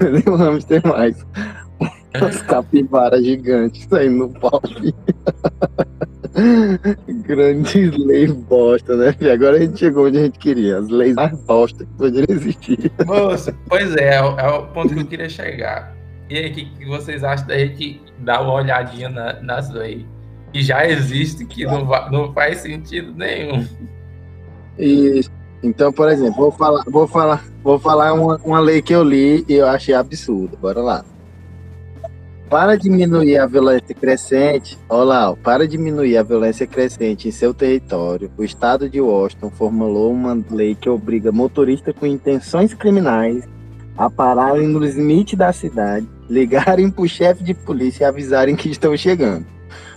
Nem 0.00 0.34
um 0.34 0.36
hamster 0.36 0.82
mais. 0.86 1.24
Umas 2.16 2.42
capivaras 2.42 3.24
gigantes 3.24 3.86
saindo 3.88 4.26
no 4.26 4.28
pau, 4.40 4.60
filho. 4.66 4.94
Grandes 7.24 7.96
leis 7.98 8.32
bosta, 8.32 8.96
né? 8.96 9.12
filho? 9.12 9.32
Agora 9.32 9.56
a 9.56 9.60
gente 9.60 9.78
chegou 9.78 10.06
onde 10.06 10.18
a 10.18 10.22
gente 10.22 10.38
queria. 10.38 10.78
As 10.78 10.88
leis 10.88 11.14
mais 11.14 11.38
bosta 11.44 11.84
que 11.84 11.92
poderiam 11.94 12.36
existir. 12.36 12.90
Moça, 13.06 13.54
pois 13.68 13.94
é, 13.96 14.16
é 14.16 14.22
o, 14.22 14.38
é 14.38 14.48
o 14.48 14.66
ponto 14.68 14.94
que 14.94 15.00
eu 15.00 15.06
queria 15.06 15.28
chegar. 15.28 15.99
E 16.30 16.38
aí, 16.38 16.50
o 16.50 16.54
que, 16.54 16.64
que 16.64 16.86
vocês 16.86 17.24
acham 17.24 17.46
da 17.48 17.58
gente 17.58 18.00
dar 18.20 18.40
uma 18.42 18.52
olhadinha 18.54 19.08
na- 19.08 19.40
nas 19.42 19.68
leis 19.70 20.04
que 20.52 20.62
já 20.62 20.86
existem, 20.86 21.46
que 21.46 21.64
não, 21.66 21.84
não 22.10 22.32
faz 22.32 22.58
sentido 22.58 23.12
nenhum? 23.14 23.66
E, 24.78 25.20
então, 25.62 25.92
por 25.92 26.08
exemplo, 26.08 26.36
vou 26.36 26.52
falar, 26.52 26.84
vou 26.86 27.06
falar, 27.08 27.44
vou 27.62 27.78
falar 27.78 28.14
uma, 28.14 28.36
uma 28.44 28.60
lei 28.60 28.80
que 28.80 28.94
eu 28.94 29.02
li 29.02 29.44
e 29.48 29.54
eu 29.54 29.66
achei 29.66 29.92
absurda. 29.94 30.56
Bora 30.56 30.80
lá. 30.80 31.04
Para 32.48 32.76
diminuir 32.76 33.36
a 33.38 33.46
violência 33.46 33.94
crescente, 33.94 34.76
olha 34.88 35.04
lá, 35.04 35.36
para 35.36 35.68
diminuir 35.68 36.16
a 36.16 36.22
violência 36.24 36.66
crescente 36.66 37.28
em 37.28 37.30
seu 37.30 37.54
território, 37.54 38.30
o 38.36 38.42
estado 38.42 38.88
de 38.88 39.00
Washington 39.00 39.50
formulou 39.50 40.12
uma 40.12 40.36
lei 40.50 40.74
que 40.74 40.88
obriga 40.88 41.30
motoristas 41.30 41.94
com 41.94 42.06
intenções 42.06 42.74
criminais 42.74 43.44
a 43.96 44.10
pararem 44.10 44.66
no 44.66 44.80
limite 44.80 45.36
da 45.36 45.52
cidade, 45.52 46.08
ligarem 46.30 46.88
para 46.88 47.02
o 47.02 47.08
chefe 47.08 47.42
de 47.42 47.52
polícia 47.52 48.04
e 48.04 48.06
avisarem 48.06 48.54
que 48.54 48.70
estão 48.70 48.96
chegando. 48.96 49.44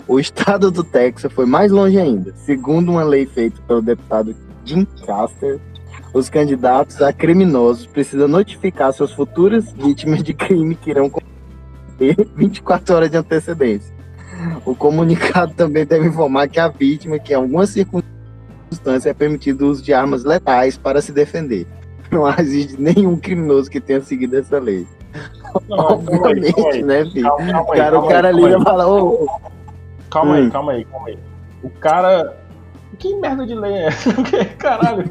O 0.07 0.19
estado 0.19 0.72
do 0.72 0.84
Texas 0.84 1.31
foi 1.31 1.45
mais 1.45 1.72
longe 1.72 1.97
ainda. 1.99 2.34
Segundo 2.35 2.91
uma 2.91 3.03
lei 3.03 3.27
feita 3.27 3.61
pelo 3.68 3.81
deputado 3.81 4.35
Jim 4.65 4.85
Caster, 5.05 5.60
os 6.11 6.30
candidatos 6.30 7.01
a 7.01 7.14
criminosos 7.14 7.85
precisam 7.85 8.27
notificar 8.27 8.91
suas 8.91 9.11
futuras 9.14 9.72
vítimas 9.72 10.23
de 10.23 10.34
crime 10.34 10.76
que 10.76 10.89
irão 10.89 11.10
cometer 11.10 12.27
24 12.35 12.95
horas 12.95 13.11
de 13.11 13.18
antecedência. 13.18 13.93
O 14.65 14.76
comunicado 14.76 15.53
também 15.53 15.85
deve 15.85 16.07
informar 16.07 16.49
que 16.49 16.60
a 16.60 16.68
vítima, 16.68 17.19
que 17.19 17.31
em 17.31 17.35
alguma 17.35 17.65
circunstância 17.68 19.11
é 19.11 19.14
permitido 19.14 19.65
o 19.65 19.69
uso 19.69 19.84
de 19.84 19.93
armas 19.93 20.23
letais 20.23 20.77
para 20.77 20.99
se 20.99 21.11
defender. 21.11 21.68
Não 22.11 22.27
existe 22.38 22.80
nenhum 22.81 23.18
criminoso 23.18 23.69
que 23.69 23.80
tenha 23.80 24.01
seguido 24.01 24.38
essa 24.38 24.60
lei. 24.60 24.85
Não, 25.69 25.77
calma 25.77 25.93
aí, 25.93 26.05
calma 26.05 26.27
Obviamente, 26.30 26.67
aí. 26.71 26.84
né, 26.84 27.05
filho? 27.05 27.23
Calma, 27.30 27.51
calma 27.53 27.73
aí, 27.73 27.77
Cara, 27.80 27.99
o 27.99 28.07
cara 28.07 28.31
liga 28.31 28.57
e 28.57 28.63
fala, 28.63 28.88
ô. 28.88 29.27
Calma 30.09 30.35
aí, 30.35 30.43
Hum. 30.43 30.49
calma 30.49 30.71
aí, 30.73 30.85
calma 30.85 31.07
aí. 31.07 31.19
O 31.63 31.69
cara. 31.69 32.38
Que 32.99 33.15
merda 33.15 33.45
de 33.45 33.55
lei 33.55 33.73
é 33.73 33.85
essa? 33.88 34.13
Caralho. 34.59 35.03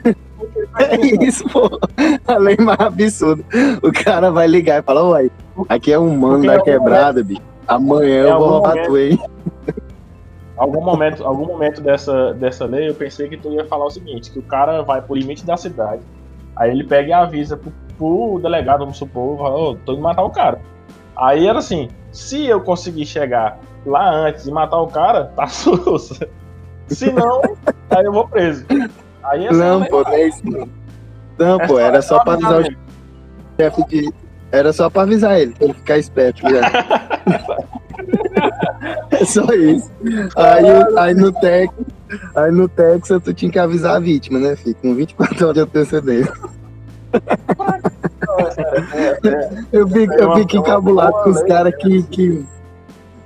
É 0.79 1.25
isso, 1.25 1.45
pô. 1.49 1.69
A 2.27 2.37
lei 2.39 2.57
mais 2.59 2.79
absurda. 2.81 3.43
O 3.83 3.93
cara 3.93 4.31
vai 4.31 4.47
ligar 4.47 4.81
e 4.81 4.83
fala, 4.83 5.03
uai, 5.09 5.31
aqui 5.69 5.93
é 5.93 5.99
um 5.99 6.17
mano 6.17 6.45
da 6.47 6.53
algum 6.53 6.65
quebrada, 6.65 7.23
bicho. 7.25 7.43
Amanhã 7.67 8.25
em 8.27 8.29
eu 8.31 8.39
vou 8.39 8.49
roubar 8.49 8.71
momento- 8.75 8.87
tu, 8.89 8.99
hein? 8.99 9.19
algum 10.57 10.81
momento, 10.81 11.25
algum 11.25 11.47
momento 11.47 11.81
dessa, 11.81 12.35
dessa 12.35 12.65
lei, 12.67 12.89
eu 12.89 12.95
pensei 12.95 13.29
que 13.29 13.37
tu 13.37 13.53
ia 13.53 13.65
falar 13.67 13.87
o 13.87 13.91
seguinte, 13.91 14.31
que 14.31 14.39
o 14.39 14.43
cara 14.43 14.83
vai 14.83 15.01
pro 15.03 15.15
limite 15.17 15.45
da 15.45 15.57
cidade, 15.57 16.03
aí 16.57 16.71
ele 16.71 16.85
pega 16.85 17.09
e 17.09 17.13
avisa 17.13 17.57
pro, 17.57 17.73
pro 18.03 18.41
delegado, 18.43 18.81
vamos 18.81 18.97
supor, 18.97 19.41
ô, 19.41 19.77
tô 19.77 19.93
indo 19.93 20.03
matar 20.03 20.25
o 20.25 20.31
cara. 20.31 20.61
Aí 21.17 21.47
era 21.47 21.61
assim, 21.61 21.89
se 22.11 22.47
eu 22.47 22.61
conseguir 22.61 23.07
chegar 23.07 23.61
lá 23.87 24.11
antes 24.11 24.45
e 24.47 24.51
matar 24.51 24.81
o 24.81 24.89
cara, 24.89 25.27
tá 25.37 25.47
sussa. 25.47 26.29
Se 26.89 27.13
não, 27.13 27.41
aí 27.91 28.05
eu 28.05 28.13
vou 28.13 28.27
preso. 28.27 28.67
Aí 29.23 29.47
essa 29.47 29.57
Não, 29.57 29.85
pô, 29.85 30.03
não 30.03 30.13
é 30.13 30.27
isso. 30.27 30.43
não. 30.45 30.69
Não, 31.39 31.61
É 31.61 31.67
pô, 31.67 31.79
era 31.79 32.03
só 32.03 32.23
pra 32.25 32.33
avisar 32.35 32.61
o 32.61 32.65
chefe 33.59 33.87
de. 33.89 34.13
Era 34.51 34.73
só 34.73 34.91
pra 34.91 35.03
avisar 35.03 35.41
ele, 35.41 35.55
pra 35.55 35.65
ele 35.65 35.75
ficar 35.75 35.99
esperto. 35.99 36.43
Já. 36.43 36.61
é 39.13 39.25
só 39.25 39.45
isso. 39.55 39.91
Aí, 40.37 40.99
aí 40.99 41.15
no 41.15 41.33
Tex, 41.33 41.73
aí 42.35 42.51
no 42.51 42.69
Texas 42.69 43.23
tu 43.23 43.33
tinha 43.33 43.51
que 43.51 43.59
avisar 43.59 43.97
a 43.97 44.01
vítima, 44.01 44.39
né, 44.39 44.55
filho? 44.57 44.77
Com 44.83 44.95
24 44.95 45.45
horas 45.45 45.55
de 45.55 45.61
antecedência. 45.61 46.33
Eu 49.73 49.89
fico, 49.89 50.13
eu 50.15 50.35
fico 50.37 50.57
encabulado 50.57 51.13
com 51.25 51.31
os 51.31 51.43
caras 51.43 51.75
que, 51.77 52.03
que. 52.05 52.47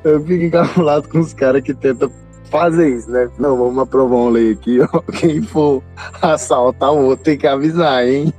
Eu 0.05 0.21
fico 0.25 0.45
encabulado 0.45 1.09
com 1.09 1.19
os 1.19 1.35
caras 1.35 1.63
que 1.63 1.75
tentam 1.75 2.11
fazer 2.51 2.97
isso, 2.97 3.11
né? 3.11 3.29
Não, 3.39 3.57
vamos 3.57 3.79
aprovar 3.83 4.17
uma 4.17 4.31
lei 4.31 4.53
aqui, 4.53 4.79
ó. 4.81 5.01
Quem 5.19 5.43
for 5.43 5.83
assaltar 6.23 6.93
o 6.93 7.07
outro 7.07 7.25
tem 7.25 7.37
que 7.39 7.47
avisar, 7.47 8.07
hein? 8.07 8.33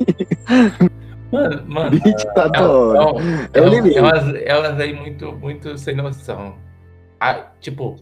Mano, 1.32 1.64
mano. 1.68 1.92
24 1.92 2.64
É, 3.54 3.60
É 3.60 3.60
é, 3.60 3.62
o 3.62 3.70
limite. 3.70 3.98
é, 3.98 4.50
é 4.50 4.58
uma 4.58 4.70
lei 4.70 4.94
muito, 4.94 5.32
muito 5.34 5.78
sem 5.78 5.96
noção. 5.96 6.56
Ah, 7.20 7.48
tipo, 7.60 7.96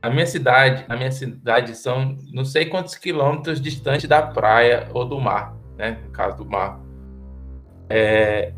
A 0.00 0.08
minha 0.10 0.26
cidade, 0.26 0.84
a 0.88 0.96
minha 0.96 1.10
cidade 1.12 1.74
são 1.76 2.16
não 2.32 2.44
sei 2.44 2.66
quantos 2.66 2.94
quilômetros 2.94 3.60
distante 3.60 4.06
da 4.06 4.22
praia 4.22 4.88
ou 4.94 5.04
do 5.04 5.20
mar, 5.20 5.54
né? 5.76 5.98
No 6.04 6.10
caso 6.10 6.38
do 6.38 6.46
mar. 6.46 6.80
É, 7.88 8.52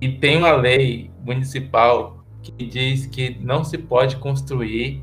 e 0.00 0.08
tem 0.12 0.38
uma 0.38 0.52
lei 0.52 1.10
municipal 1.24 2.24
que 2.42 2.66
diz 2.66 3.06
que 3.06 3.38
não 3.40 3.64
se 3.64 3.76
pode 3.76 4.16
construir 4.16 5.02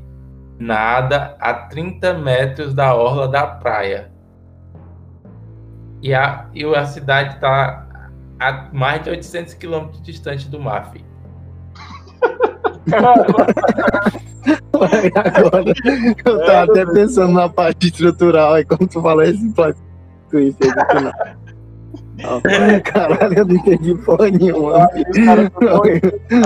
nada 0.58 1.36
a 1.40 1.52
30 1.52 2.14
metros 2.14 2.74
da 2.74 2.94
orla 2.94 3.28
da 3.28 3.46
praia. 3.46 4.10
E 6.02 6.14
a, 6.14 6.46
e 6.54 6.64
a 6.64 6.84
cidade 6.84 7.34
está 7.34 7.86
a 8.38 8.68
mais 8.72 9.02
de 9.02 9.10
800 9.10 9.54
quilômetros 9.54 10.02
distante 10.02 10.48
do 10.48 10.58
filho. 10.92 11.04
Agora, 15.24 15.72
eu 16.24 16.46
tava 16.46 16.72
até 16.72 16.84
pensando 16.86 17.32
na 17.32 17.48
parte 17.48 17.86
estrutural, 17.86 18.54
aí 18.54 18.64
como 18.64 18.86
tu 18.86 19.00
falou 19.00 19.22
esse 19.22 19.52
plot 19.52 19.78
twist 20.30 20.58
aí 20.62 20.68
no 20.68 20.86
final. 20.98 21.12
Caralho, 22.84 23.38
eu 23.38 23.44
não 23.46 23.54
entendi 23.56 23.94
porra 23.96 24.30
nenhuma. 24.30 24.88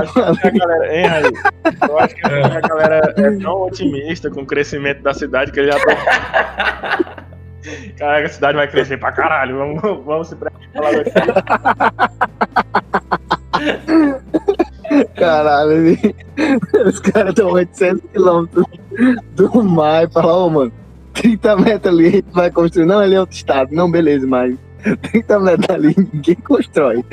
Acho 0.01 0.41
que 0.41 0.49
a 0.49 0.51
galera, 0.51 0.97
hein, 0.97 1.07
Raí? 1.07 1.33
Eu 1.89 1.99
acho 1.99 2.15
que 2.15 2.27
a 2.27 2.61
galera 2.61 3.15
é 3.17 3.31
tão 3.39 3.63
otimista 3.63 4.31
com 4.31 4.43
o 4.43 4.47
crescimento 4.47 5.03
da 5.03 5.15
cidade 5.15 5.53
que 5.53 5.61
ele 5.61 5.73
já 5.73 5.79
tá. 5.79 7.25
Caraca, 7.99 8.27
a 8.27 8.31
cidade 8.31 8.57
vai 8.57 8.69
crescer 8.69 8.97
pra 8.99 9.13
caralho. 9.13 9.59
Vamos, 9.59 10.05
vamos 10.05 10.29
se 10.29 10.37
preparar 10.37 10.93
daqui. 10.95 11.11
Caralho, 15.17 15.99
os 16.87 17.01
caras 17.01 17.31
estão 17.31 17.51
800 17.51 18.11
quilômetros 18.11 18.65
do 19.35 19.63
mar 19.63 20.05
e 20.05 20.13
falam, 20.13 20.31
ô 20.31 20.47
oh, 20.47 20.51
mano, 20.51 20.73
30 21.13 21.57
metros 21.57 21.93
ali 21.93 22.07
a 22.07 22.11
gente 22.11 22.31
vai 22.33 22.51
construir. 22.51 22.87
Não, 22.87 23.03
ele 23.03 23.15
é 23.15 23.21
outro 23.21 23.37
estado. 23.37 23.71
Não, 23.73 23.91
beleza, 23.91 24.27
mas 24.27 24.57
30 25.13 25.41
metros 25.41 25.71
ali 25.71 25.95
ninguém 26.13 26.37
constrói. 26.37 27.05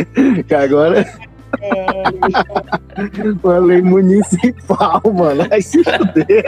Que 0.47 0.55
agora. 0.55 1.05
Uma 3.43 3.57
lei 3.59 3.81
municipal, 3.81 5.01
mano. 5.13 5.47
Vai 5.49 5.61
se 5.61 5.83
fuder. 5.83 6.45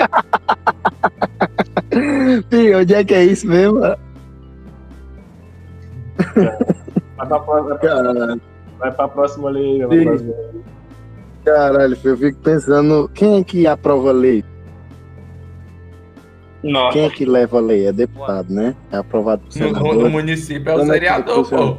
Sim, 2.52 2.76
onde 2.76 2.94
é 2.94 3.04
que 3.04 3.14
é 3.14 3.26
isso 3.26 3.48
mesmo? 3.48 3.80
Vai 3.80 3.98
pra 7.28 7.40
próxima, 7.40 7.78
Caralho. 7.78 8.42
Vai 8.80 8.92
pra 8.92 9.08
próxima 9.08 9.50
lei. 9.50 9.80
Pra 9.80 9.88
próxima. 9.88 10.34
Caralho, 11.46 11.98
eu 12.04 12.18
fico 12.18 12.40
pensando, 12.40 13.10
quem 13.14 13.40
é 13.40 13.44
que 13.44 13.66
aprova 13.66 14.10
a 14.10 14.14
lei? 14.14 14.44
Nossa. 16.64 16.94
Quem 16.94 17.06
é 17.06 17.10
que 17.10 17.26
leva 17.26 17.58
a 17.58 17.62
lei? 17.62 17.88
É 17.88 17.92
deputado, 17.92 18.54
né? 18.54 18.76
É 18.92 18.98
aprovado 18.98 19.44
por 19.44 19.52
senador. 19.52 19.96
No, 19.96 20.04
no 20.04 20.10
município 20.10 20.70
é 20.70 20.76
o 20.76 20.80
Como 20.80 20.92
é 20.92 20.94
vereador, 21.00 21.46
é 21.46 21.58
pô. 21.58 21.78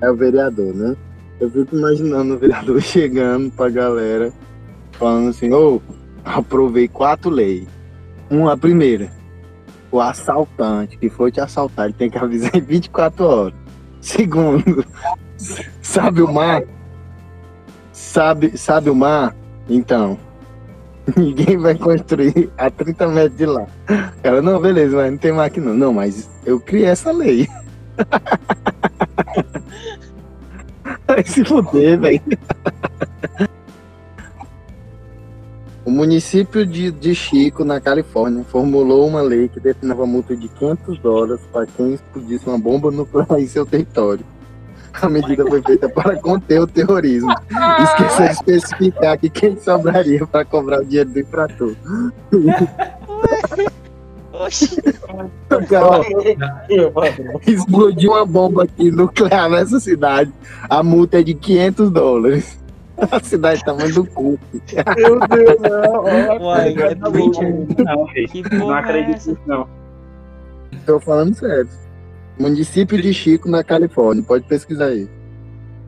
É 0.00 0.10
o 0.10 0.16
vereador, 0.16 0.74
né? 0.74 0.96
Eu 1.40 1.50
fico 1.50 1.76
imaginando 1.76 2.34
o 2.34 2.38
vereador 2.38 2.80
chegando 2.82 3.50
pra 3.50 3.68
galera, 3.68 4.32
falando 4.92 5.30
assim, 5.30 5.52
ô, 5.52 5.76
oh, 5.76 5.92
aprovei 6.24 6.88
quatro 6.88 7.30
leis. 7.30 7.66
Uma, 8.30 8.54
a 8.54 8.56
primeira, 8.56 9.10
o 9.90 10.00
assaltante 10.00 10.98
que 10.98 11.08
foi 11.08 11.30
te 11.30 11.40
assaltar, 11.40 11.86
ele 11.86 11.94
tem 11.94 12.10
que 12.10 12.18
avisar 12.18 12.54
em 12.54 12.60
24 12.60 13.24
horas. 13.24 13.54
Segundo, 14.00 14.84
sabe 15.82 16.22
o 16.22 16.32
mar? 16.32 16.62
Sabe, 17.92 18.56
sabe 18.56 18.90
o 18.90 18.94
mar? 18.94 19.34
Então, 19.68 20.18
ninguém 21.16 21.56
vai 21.56 21.74
construir 21.74 22.50
a 22.56 22.70
30 22.70 23.08
metros 23.08 23.36
de 23.38 23.46
lá. 23.46 23.66
Ela, 24.22 24.42
não, 24.42 24.60
beleza, 24.60 24.96
mas 24.96 25.10
não 25.10 25.18
tem 25.18 25.32
máquina. 25.32 25.72
Não, 25.72 25.92
mas 25.92 26.28
eu 26.44 26.60
criei 26.60 26.86
essa 26.86 27.10
lei. 27.10 27.48
Vai 31.06 31.24
se 31.24 31.44
fuder, 31.44 31.98
velho. 31.98 32.20
O 35.84 35.90
município 35.90 36.66
de, 36.66 36.90
de 36.90 37.14
Chico, 37.14 37.64
na 37.64 37.80
Califórnia, 37.80 38.44
formulou 38.44 39.06
uma 39.06 39.22
lei 39.22 39.48
que 39.48 39.58
destinava 39.58 40.06
multa 40.06 40.36
de 40.36 40.46
500 40.48 40.98
dólares 40.98 41.40
para 41.50 41.66
quem 41.66 41.94
explodisse 41.94 42.46
uma 42.46 42.58
bomba 42.58 42.90
nuclear 42.90 43.40
em 43.40 43.46
seu 43.46 43.64
território. 43.64 44.24
A 45.00 45.08
medida 45.08 45.46
foi 45.46 45.62
feita 45.62 45.88
para 45.88 46.16
conter 46.16 46.60
o 46.60 46.66
terrorismo. 46.66 47.32
Esqueceu 47.82 48.26
de 48.26 48.32
especificar 48.32 49.18
que 49.18 49.30
quem 49.30 49.58
sobraria 49.58 50.26
para 50.26 50.44
cobrar 50.44 50.80
o 50.80 50.84
dinheiro 50.84 51.10
do 51.10 51.20
infrator. 51.20 51.74
Oxi. 54.32 54.80
explodiu 57.46 58.12
uma 58.12 58.26
bomba 58.26 58.64
aqui 58.64 58.90
nuclear 58.90 59.48
nessa 59.48 59.80
cidade. 59.80 60.32
A 60.68 60.82
multa 60.82 61.20
é 61.20 61.22
de 61.22 61.34
500 61.34 61.90
dólares. 61.90 62.58
A 63.10 63.20
cidade 63.20 63.64
tá 63.64 63.72
muito 63.72 64.04
cu. 64.06 64.38
Meu 64.96 65.20
Deus, 65.20 65.56
não. 65.60 66.02
Uai, 66.44 66.74
é 66.76 66.94
não. 66.96 68.58
Não 68.58 68.70
acredito 68.72 69.14
nisso, 69.14 69.38
não. 69.46 69.68
Tô 70.84 70.98
falando 70.98 71.34
sério. 71.34 71.68
Município 72.38 73.00
de 73.00 73.12
Chico, 73.12 73.48
na 73.48 73.64
Califórnia. 73.64 74.22
Pode 74.22 74.44
pesquisar 74.44 74.86
aí. 74.86 75.08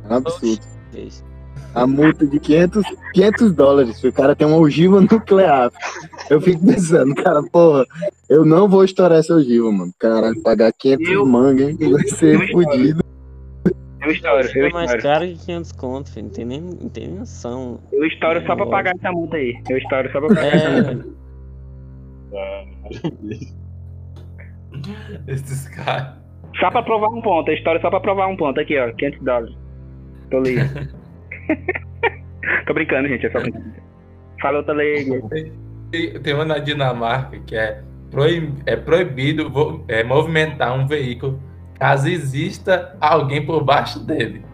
É 0.05 0.13
um 0.13 0.17
absurdo. 0.17 0.61
A 1.73 1.87
multa 1.87 2.27
de 2.27 2.41
500, 2.41 2.83
500 3.15 3.53
dólares. 3.53 4.03
O 4.03 4.13
cara 4.13 4.35
tem 4.35 4.47
uma 4.47 4.57
ogiva 4.57 5.01
nuclear. 5.01 5.71
Eu 6.29 6.41
fico 6.41 6.67
pensando, 6.67 7.15
cara, 7.15 7.43
porra, 7.45 7.87
eu 8.29 8.45
não 8.45 8.69
vou 8.69 8.85
estourar 8.85 9.19
essa 9.19 9.35
ogiva, 9.35 9.71
mano. 9.71 9.93
Caralho, 9.99 10.41
pagar 10.43 10.73
500 10.73 11.09
eu, 11.09 11.25
manga, 11.27 11.71
hein? 11.71 11.79
Vai 11.79 12.07
ser 12.09 12.51
fodido. 12.51 13.05
Eu 14.03 14.11
estouro, 14.13 14.49
eu 14.55 14.67
É 14.67 14.71
mais 14.71 14.95
caro 15.03 15.27
que 15.27 15.37
500 15.37 15.73
conto, 15.73 16.11
filho. 16.11 16.25
Não 16.25 16.33
tem 16.33 16.45
nem, 16.45 16.61
não 16.61 16.89
tem 16.89 17.09
noção. 17.09 17.81
Eu 17.93 18.05
estouro 18.07 18.45
só 18.47 18.57
pra 18.57 18.67
pagar 18.67 18.95
essa 18.97 19.13
multa 19.13 19.37
aí. 19.37 19.63
Eu 19.69 19.79
estouro 19.79 20.11
só 20.11 20.21
pra 20.21 20.29
pagar 20.29 20.45
é... 20.47 20.67
essa 20.67 20.93
multa. 20.93 21.21
Esses 25.29 25.69
caras. 25.69 26.20
Só 26.61 26.71
pra 26.71 26.83
provar 26.83 27.09
um 27.09 27.23
ponto, 27.23 27.51
a 27.51 27.55
história 27.55 27.81
só 27.81 27.89
pra 27.89 28.01
provar 28.01 28.27
um 28.29 28.37
ponto. 28.37 28.61
Aqui, 28.61 28.79
ó, 28.79 28.93
500 28.93 29.25
dólares. 29.25 29.57
Tô 30.31 30.41
livre. 30.41 30.69
Tô 32.67 32.75
brincando, 32.75 33.09
gente, 33.09 33.27
é 33.27 33.31
só 33.31 33.41
brincando. 33.41 33.73
Fala 34.41 34.59
outra 34.59 34.75
lei. 34.75 35.07
Tem, 35.91 36.21
tem 36.21 36.35
uma 36.35 36.45
na 36.45 36.59
Dinamarca 36.59 37.39
que 37.41 37.57
é, 37.57 37.83
proib, 38.11 38.55
é 38.67 38.77
proibido 38.77 39.51
é, 39.89 40.05
movimentar 40.05 40.79
um 40.79 40.87
veículo 40.87 41.41
caso 41.79 42.09
exista 42.09 42.95
alguém 43.01 43.45
por 43.45 43.65
baixo 43.65 43.99
dele. 43.99 44.45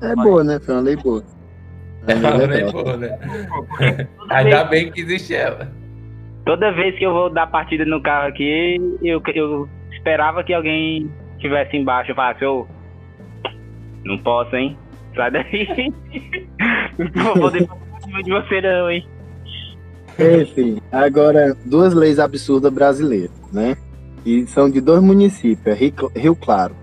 É 0.00 0.14
boa, 0.14 0.44
né? 0.44 0.60
Foi 0.60 0.74
uma 0.74 0.82
lei 0.82 0.96
boa. 0.96 1.24
É 2.06 2.14
uma 2.14 2.46
lei 2.46 2.70
boa, 2.70 2.96
né? 2.96 3.18
Ainda 4.30 4.64
bem 4.64 4.92
que 4.92 5.00
existe 5.00 5.34
ela. 5.34 5.72
Toda 6.44 6.70
vez 6.72 6.96
que 6.96 7.04
eu 7.04 7.12
vou 7.12 7.28
dar 7.28 7.48
partida 7.48 7.84
no 7.84 8.00
carro 8.00 8.28
aqui, 8.28 8.76
eu, 9.02 9.20
eu 9.34 9.68
esperava 10.06 10.44
que 10.44 10.54
alguém 10.54 11.10
estivesse 11.34 11.76
embaixo 11.76 12.12
e 12.12 12.14
falasse, 12.14 12.44
ô, 12.44 12.64
não 14.04 14.16
posso, 14.18 14.54
hein? 14.54 14.78
Sai 15.16 15.32
daí. 15.32 15.92
não 17.14 17.34
vou 17.34 17.50
deixar 17.50 17.76
de 18.22 18.30
você 18.30 18.60
não, 18.60 18.88
hein? 18.88 19.04
Enfim, 20.40 20.80
agora 20.92 21.56
duas 21.64 21.92
leis 21.92 22.20
absurdas 22.20 22.72
brasileiras, 22.72 23.32
né? 23.52 23.76
E 24.24 24.46
são 24.46 24.70
de 24.70 24.80
dois 24.80 25.02
municípios, 25.02 25.66
é 25.66 26.20
Rio 26.20 26.36
Claro. 26.36 26.74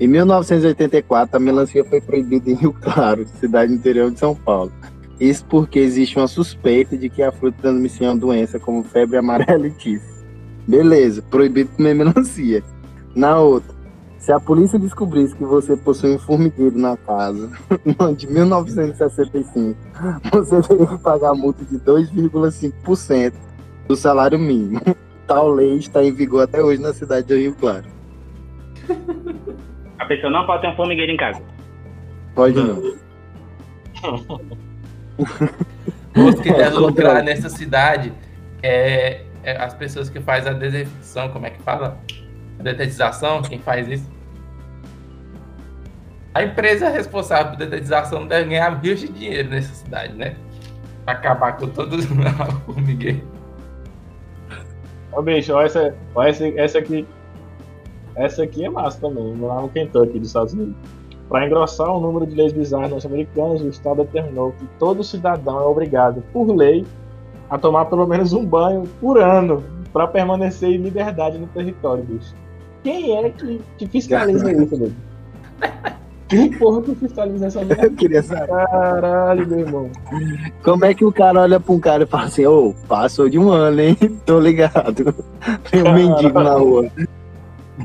Em 0.00 0.08
1984, 0.08 1.36
a 1.36 1.40
melancia 1.40 1.84
foi 1.84 2.00
proibida 2.00 2.50
em 2.50 2.54
Rio 2.54 2.72
Claro, 2.72 3.26
cidade 3.26 3.72
interior 3.72 4.10
de 4.10 4.18
São 4.18 4.34
Paulo. 4.34 4.72
Isso 5.20 5.44
porque 5.44 5.78
existe 5.78 6.16
uma 6.16 6.26
suspeita 6.26 6.96
de 6.96 7.10
que 7.10 7.22
a 7.22 7.30
fruta 7.30 7.58
transmite 7.60 8.02
uma 8.02 8.16
doença 8.16 8.58
como 8.58 8.82
febre 8.82 9.18
amarela 9.18 9.66
e 9.66 9.70
tifo. 9.70 10.11
Beleza, 10.66 11.22
proibido 11.22 11.70
comer 11.76 11.94
melancia. 11.94 12.62
Na 13.14 13.38
outra, 13.38 13.74
se 14.18 14.30
a 14.30 14.38
polícia 14.38 14.78
descobrisse 14.78 15.34
que 15.34 15.44
você 15.44 15.76
possui 15.76 16.14
um 16.14 16.18
formigueiro 16.18 16.78
na 16.78 16.96
casa, 16.96 17.50
no 17.84 17.96
ano 17.98 18.16
de 18.16 18.28
1965, 18.28 19.76
você 20.32 20.62
teria 20.62 20.86
que 20.86 20.98
pagar 20.98 21.30
a 21.30 21.34
multa 21.34 21.64
de 21.64 21.76
2,5% 21.78 23.32
do 23.88 23.96
salário 23.96 24.38
mínimo. 24.38 24.80
Tal 25.26 25.48
lei 25.50 25.76
está 25.76 26.04
em 26.04 26.12
vigor 26.12 26.44
até 26.44 26.62
hoje 26.62 26.80
na 26.80 26.92
cidade 26.92 27.26
de 27.26 27.36
Rio 27.36 27.54
Claro. 27.54 27.86
A 29.98 30.04
pessoa 30.04 30.30
não 30.32 30.46
pode 30.46 30.62
ter 30.62 30.68
um 30.68 30.76
formigueiro 30.76 31.12
em 31.12 31.16
casa. 31.16 31.42
Pode 32.34 32.54
não. 32.56 32.94
Outro 36.16 36.42
que 36.42 36.52
deve 36.52 36.76
lucrar 36.76 37.22
nessa 37.22 37.48
cidade 37.48 38.12
é, 38.62 39.24
as 39.44 39.74
pessoas 39.74 40.08
que 40.08 40.20
fazem 40.20 40.52
a 40.52 40.54
desinfecção, 40.54 41.28
como 41.30 41.46
é 41.46 41.50
que 41.50 41.62
fala? 41.62 41.98
A 42.58 42.62
detetização, 42.62 43.42
quem 43.42 43.58
faz 43.58 43.88
isso? 43.88 44.10
A 46.34 46.42
empresa 46.42 46.88
responsável 46.88 47.52
por 47.52 47.58
detetização 47.58 48.26
deve 48.26 48.50
ganhar 48.50 48.70
rios 48.80 49.00
de 49.00 49.08
dinheiro 49.08 49.50
nessa 49.50 49.74
cidade, 49.74 50.14
né? 50.14 50.36
Pra 51.04 51.14
acabar 51.14 51.56
com 51.56 51.68
todos 51.68 52.06
os 52.08 52.64
formigueiros. 52.64 53.22
Ó, 55.12 55.20
bicho, 55.20 55.52
ó, 55.52 55.62
essa, 55.62 55.94
essa, 56.24 56.48
essa 56.48 56.78
aqui. 56.78 57.06
Essa 58.14 58.42
aqui 58.42 58.64
é 58.64 58.70
massa 58.70 59.00
também, 59.00 59.34
lá 59.40 59.60
no 59.60 59.68
Kentucky, 59.68 60.18
dos 60.18 60.28
Estados 60.28 60.52
Unidos. 60.52 60.74
Para 61.28 61.46
engrossar 61.46 61.88
o 61.88 62.00
número 62.00 62.26
de 62.26 62.34
leis 62.34 62.52
bizarras 62.52 62.90
norte-americanas, 62.90 63.62
o 63.62 63.68
Estado 63.68 64.04
determinou 64.04 64.52
que 64.52 64.66
todo 64.78 65.02
cidadão 65.02 65.60
é 65.60 65.64
obrigado, 65.64 66.22
por 66.32 66.54
lei, 66.54 66.84
a 67.52 67.58
tomar 67.58 67.84
pelo 67.84 68.06
menos 68.06 68.32
um 68.32 68.46
banho 68.46 68.84
por 68.98 69.18
ano 69.18 69.62
para 69.92 70.06
permanecer 70.06 70.70
em 70.70 70.78
liberdade 70.78 71.36
no 71.36 71.46
território, 71.48 72.02
bicho. 72.02 72.34
Quem 72.82 73.14
é 73.14 73.28
que, 73.28 73.60
que 73.76 73.86
fiscaliza 73.86 74.50
isso, 74.50 74.74
velho? 74.74 74.94
Quem 76.28 76.50
porra 76.50 76.80
que 76.80 76.94
fiscaliza 76.94 77.48
essa 77.48 77.62
merda? 77.62 77.84
Eu 77.84 77.92
queria 77.92 78.22
saber. 78.22 78.46
Caralho, 78.46 79.46
meu 79.46 79.58
irmão. 79.58 79.90
Como 80.62 80.86
é 80.86 80.94
que 80.94 81.04
o 81.04 81.12
cara 81.12 81.42
olha 81.42 81.60
pra 81.60 81.74
um 81.74 81.78
cara 81.78 82.04
e 82.04 82.06
fala 82.06 82.24
assim, 82.24 82.46
ô, 82.46 82.74
passou 82.88 83.28
de 83.28 83.38
um 83.38 83.50
ano, 83.50 83.82
hein? 83.82 83.98
Tô 84.24 84.40
ligado. 84.40 85.14
Tem 85.70 85.82
um 85.82 85.92
mendigo 85.92 86.40
na 86.40 86.54
rua. 86.54 86.88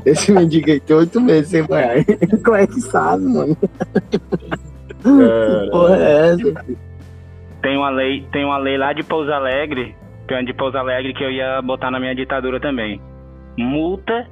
Esse 0.06 0.32
mendigo 0.32 0.70
aí 0.70 0.80
tem 0.80 0.96
oito 0.96 1.20
meses 1.20 1.50
sem 1.50 1.62
banhar. 1.62 2.02
Como 2.42 2.56
é 2.56 2.66
que 2.66 2.80
sabe, 2.80 3.22
mano? 3.22 3.54
Que 5.02 5.70
porra 5.70 5.96
é 5.98 6.28
essa? 6.30 6.87
Tem 7.62 7.76
uma 7.76 7.90
lei, 7.90 8.26
tem 8.32 8.44
uma 8.44 8.58
lei 8.58 8.76
lá 8.78 8.92
de 8.92 9.02
Pouso 9.02 9.32
Alegre, 9.32 9.94
que 10.26 10.34
é 10.34 10.42
de 10.42 10.52
Pouso 10.54 10.76
Alegre 10.78 11.12
que 11.14 11.24
eu 11.24 11.30
ia 11.30 11.60
botar 11.62 11.90
na 11.90 11.98
minha 11.98 12.14
ditadura 12.14 12.60
também. 12.60 13.00
Multa 13.58 14.26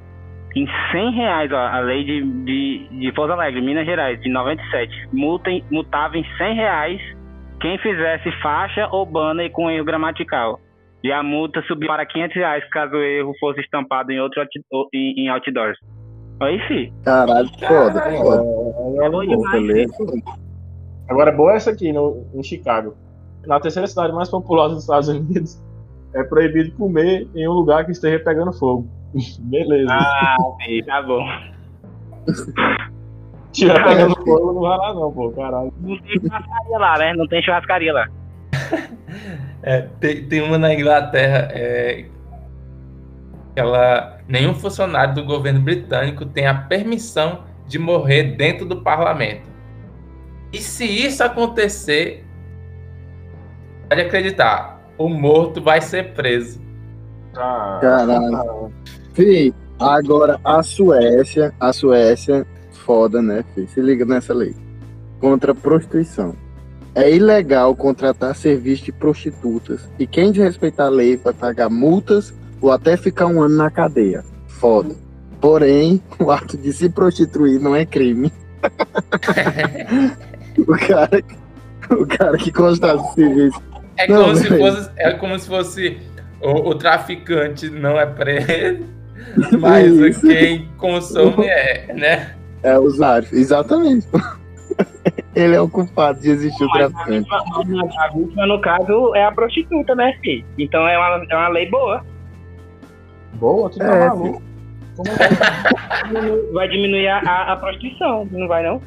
em 0.55 0.65
100 0.91 1.11
reais, 1.11 1.51
ó, 1.51 1.57
a 1.57 1.79
lei 1.79 2.03
de, 2.03 2.21
de, 2.45 2.87
de 2.99 3.11
Pouso 3.11 3.33
Alegre, 3.33 3.61
Minas 3.61 3.85
Gerais, 3.85 4.19
de 4.21 4.29
97. 4.29 5.09
Multa, 5.11 5.49
em- 5.51 5.63
multava 5.69 6.17
em 6.17 6.25
100 6.37 6.55
reais 6.55 7.01
quem 7.59 7.77
fizesse 7.79 8.31
faixa 8.41 8.87
ou 8.91 9.05
banner 9.05 9.51
com 9.51 9.69
erro 9.69 9.85
gramatical. 9.85 10.59
E 11.03 11.11
a 11.11 11.21
multa 11.21 11.61
subiu 11.63 11.87
para 11.89 12.05
500 12.05 12.35
reais 12.35 12.69
caso 12.69 12.93
o 12.95 13.01
erro 13.03 13.33
fosse 13.39 13.59
estampado 13.61 14.11
em 14.11 14.19
outro 14.19 14.39
out- 14.41 14.61
ou- 14.71 14.87
em, 14.93 15.25
em 15.25 15.29
outdoors. 15.29 15.77
Aí 16.39 16.59
sim. 16.67 16.93
Caralho, 17.03 17.47
foda, 17.59 17.93
Caralho. 17.99 18.17
foda. 18.17 18.37
Agora, 18.39 19.09
Bom 19.09 19.11
boa. 19.11 19.25
demais. 19.27 19.67
Beleza. 19.67 19.93
Agora, 21.09 21.31
boa 21.31 21.53
essa 21.53 21.71
aqui, 21.71 21.91
no, 21.91 22.25
em 22.33 22.43
Chicago. 22.43 22.95
Na 23.47 23.59
terceira 23.59 23.87
cidade 23.87 24.13
mais 24.13 24.29
populosa 24.29 24.75
dos 24.75 24.83
Estados 24.83 25.07
Unidos, 25.07 25.59
é 26.13 26.23
proibido 26.23 26.71
comer 26.75 27.27
em 27.33 27.47
um 27.47 27.53
lugar 27.53 27.85
que 27.85 27.91
esteja 27.91 28.19
pegando 28.19 28.51
fogo. 28.53 28.87
Beleza. 29.39 29.91
Ah, 29.91 30.35
sim, 30.63 30.83
tá 30.83 31.01
bom. 31.01 31.25
Se 33.53 33.63
estiver 33.63 33.83
pegando 33.83 34.15
fogo, 34.17 34.53
não 34.53 34.61
vai 34.61 34.77
lá 34.77 34.93
não, 34.93 35.11
pô, 35.11 35.31
caralho. 35.31 35.73
Não 35.79 35.97
tem 35.97 36.19
churrascaria 36.19 36.77
lá, 36.77 36.97
né? 36.97 37.13
Não 37.13 37.27
tem 37.27 37.41
churrascaria 37.41 37.93
lá. 37.93 38.07
É, 39.63 39.81
tem, 39.99 40.27
tem 40.27 40.41
uma 40.41 40.57
na 40.57 40.73
Inglaterra, 40.73 41.49
é, 41.51 42.05
que 43.53 43.59
ela, 43.59 44.19
nenhum 44.27 44.53
funcionário 44.53 45.15
do 45.15 45.23
governo 45.23 45.59
britânico 45.61 46.25
tem 46.25 46.45
a 46.45 46.53
permissão 46.53 47.43
de 47.65 47.79
morrer 47.79 48.35
dentro 48.35 48.65
do 48.65 48.81
parlamento. 48.81 49.49
E 50.53 50.59
se 50.59 50.85
isso 50.85 51.23
acontecer, 51.23 52.26
pode 53.87 54.01
acreditar, 54.01 54.81
o 54.97 55.07
morto 55.07 55.61
vai 55.61 55.81
ser 55.81 56.13
preso. 56.13 56.59
Ah, 57.35 57.79
Caralho. 57.81 58.71
Fih, 59.13 59.53
agora 59.79 60.39
a 60.43 60.61
Suécia, 60.61 61.53
a 61.59 61.71
Suécia, 61.71 62.45
foda, 62.71 63.21
né, 63.21 63.43
Fih? 63.53 63.67
Se 63.67 63.81
liga 63.81 64.05
nessa 64.05 64.33
lei. 64.33 64.55
Contra 65.19 65.51
a 65.51 65.55
prostituição. 65.55 66.35
É 66.93 67.11
ilegal 67.11 67.75
contratar 67.75 68.35
serviço 68.35 68.85
de 68.85 68.91
prostitutas. 68.91 69.87
E 69.99 70.07
quem 70.07 70.31
desrespeitar 70.31 70.87
a 70.87 70.89
lei 70.89 71.15
vai 71.15 71.33
pagar 71.33 71.69
multas 71.69 72.33
ou 72.59 72.71
até 72.71 72.97
ficar 72.97 73.27
um 73.27 73.41
ano 73.41 73.55
na 73.55 73.69
cadeia. 73.69 74.23
Foda. 74.47 74.95
Porém, 75.39 76.01
o 76.19 76.31
ato 76.31 76.57
de 76.57 76.73
se 76.73 76.89
prostituir 76.89 77.59
não 77.59 77.75
é 77.75 77.85
crime. 77.85 78.31
o 80.57 80.75
cara, 80.75 81.23
o 81.91 82.05
cara 82.07 82.37
que 82.37 82.51
contrata 82.51 83.03
serviço. 83.13 83.66
É 83.97 84.07
Não, 84.07 84.23
como, 84.25 84.35
se 84.35 84.49
velho. 84.49 84.61
fosse, 84.65 84.91
é 84.97 85.11
como 85.11 85.39
se 85.39 85.47
fosse 85.47 85.97
o, 86.41 86.69
o 86.69 86.75
traficante 86.75 87.69
não 87.69 87.99
é 87.99 88.05
preso, 88.05 88.85
mas 89.59 89.91
Isso. 89.91 90.21
quem 90.27 90.67
consome 90.77 91.45
é, 91.45 91.93
né? 91.93 92.35
É 92.63 92.77
usuário. 92.77 93.27
Exatamente. 93.31 94.07
Ele 95.35 95.55
é 95.55 95.61
o 95.61 95.69
culpado 95.69 96.19
de 96.19 96.29
existir 96.31 96.63
o 96.63 96.71
traficante. 96.71 97.27
A 97.31 98.07
vítima, 98.09 98.45
no 98.47 98.59
caso, 98.61 99.15
é 99.15 99.23
a 99.23 99.31
prostituta, 99.31 99.93
né, 99.95 100.17
filho? 100.23 100.45
Então 100.57 100.87
é 100.87 100.97
uma, 100.97 101.25
é 101.29 101.35
uma 101.35 101.47
lei 101.49 101.69
boa. 101.69 102.03
boa, 103.33 103.69
tu 103.69 103.77
tá 103.77 103.85
É, 103.85 104.07
maluco. 104.09 104.41
Como 104.95 105.09
é? 105.11 106.51
Vai 106.53 106.67
diminuir 106.69 107.07
a, 107.07 107.19
a, 107.19 107.53
a 107.53 107.55
prostituição, 107.57 108.27
não 108.31 108.47
vai 108.47 108.63
não? 108.63 108.81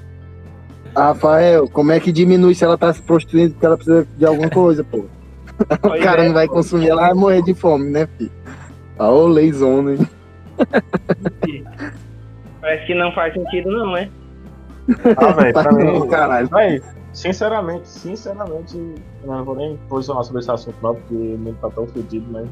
Rafael, 0.97 1.69
como 1.69 1.93
é 1.93 2.01
que 2.01 2.11
diminui 2.13 2.55
se 2.55 2.65
ela 2.65 2.77
tá 2.79 2.93
se 2.93 3.03
prostituindo 3.03 3.53
porque 3.53 3.67
ela 3.67 3.77
precisa 3.77 4.07
de 4.17 4.25
alguma 4.27 4.51
coisa, 4.51 4.83
pô? 4.85 4.99
O 5.61 5.89
Pois 5.89 6.03
cara 6.03 6.25
é. 6.25 6.27
não 6.29 6.33
vai 6.35 6.49
consumir, 6.49 6.89
ela 6.89 7.03
vai 7.03 7.13
morrer 7.15 7.43
de 7.43 7.53
fome, 7.53 7.91
né, 7.91 8.09
filho? 8.17 8.31
Ah, 8.99 9.11
ô, 9.11 9.27
leizona, 9.27 9.93
hein? 9.93 10.09
Parece 12.61 12.87
que 12.87 12.95
não 12.95 13.13
faz 13.13 13.35
sentido 13.35 13.71
não, 13.71 13.93
né? 13.93 14.11
Ah, 15.17 15.33
velho, 15.33 15.53
pra 15.53 15.73
mim. 15.77 16.07
Caralho. 16.09 16.49
Véi, 16.49 16.83
sinceramente, 17.13 17.89
sinceramente, 17.89 18.77
eu 18.77 19.27
não 19.27 19.45
vou 19.45 19.55
nem 19.55 19.77
posicionar 19.89 20.25
sobre 20.25 20.41
esse 20.41 20.51
assunto 20.51 20.77
não, 20.83 20.95
porque 20.95 21.15
o 21.15 21.39
mundo 21.39 21.57
tá 21.61 21.71
tão 21.71 21.87
fodido, 21.87 22.27
mas. 22.31 22.49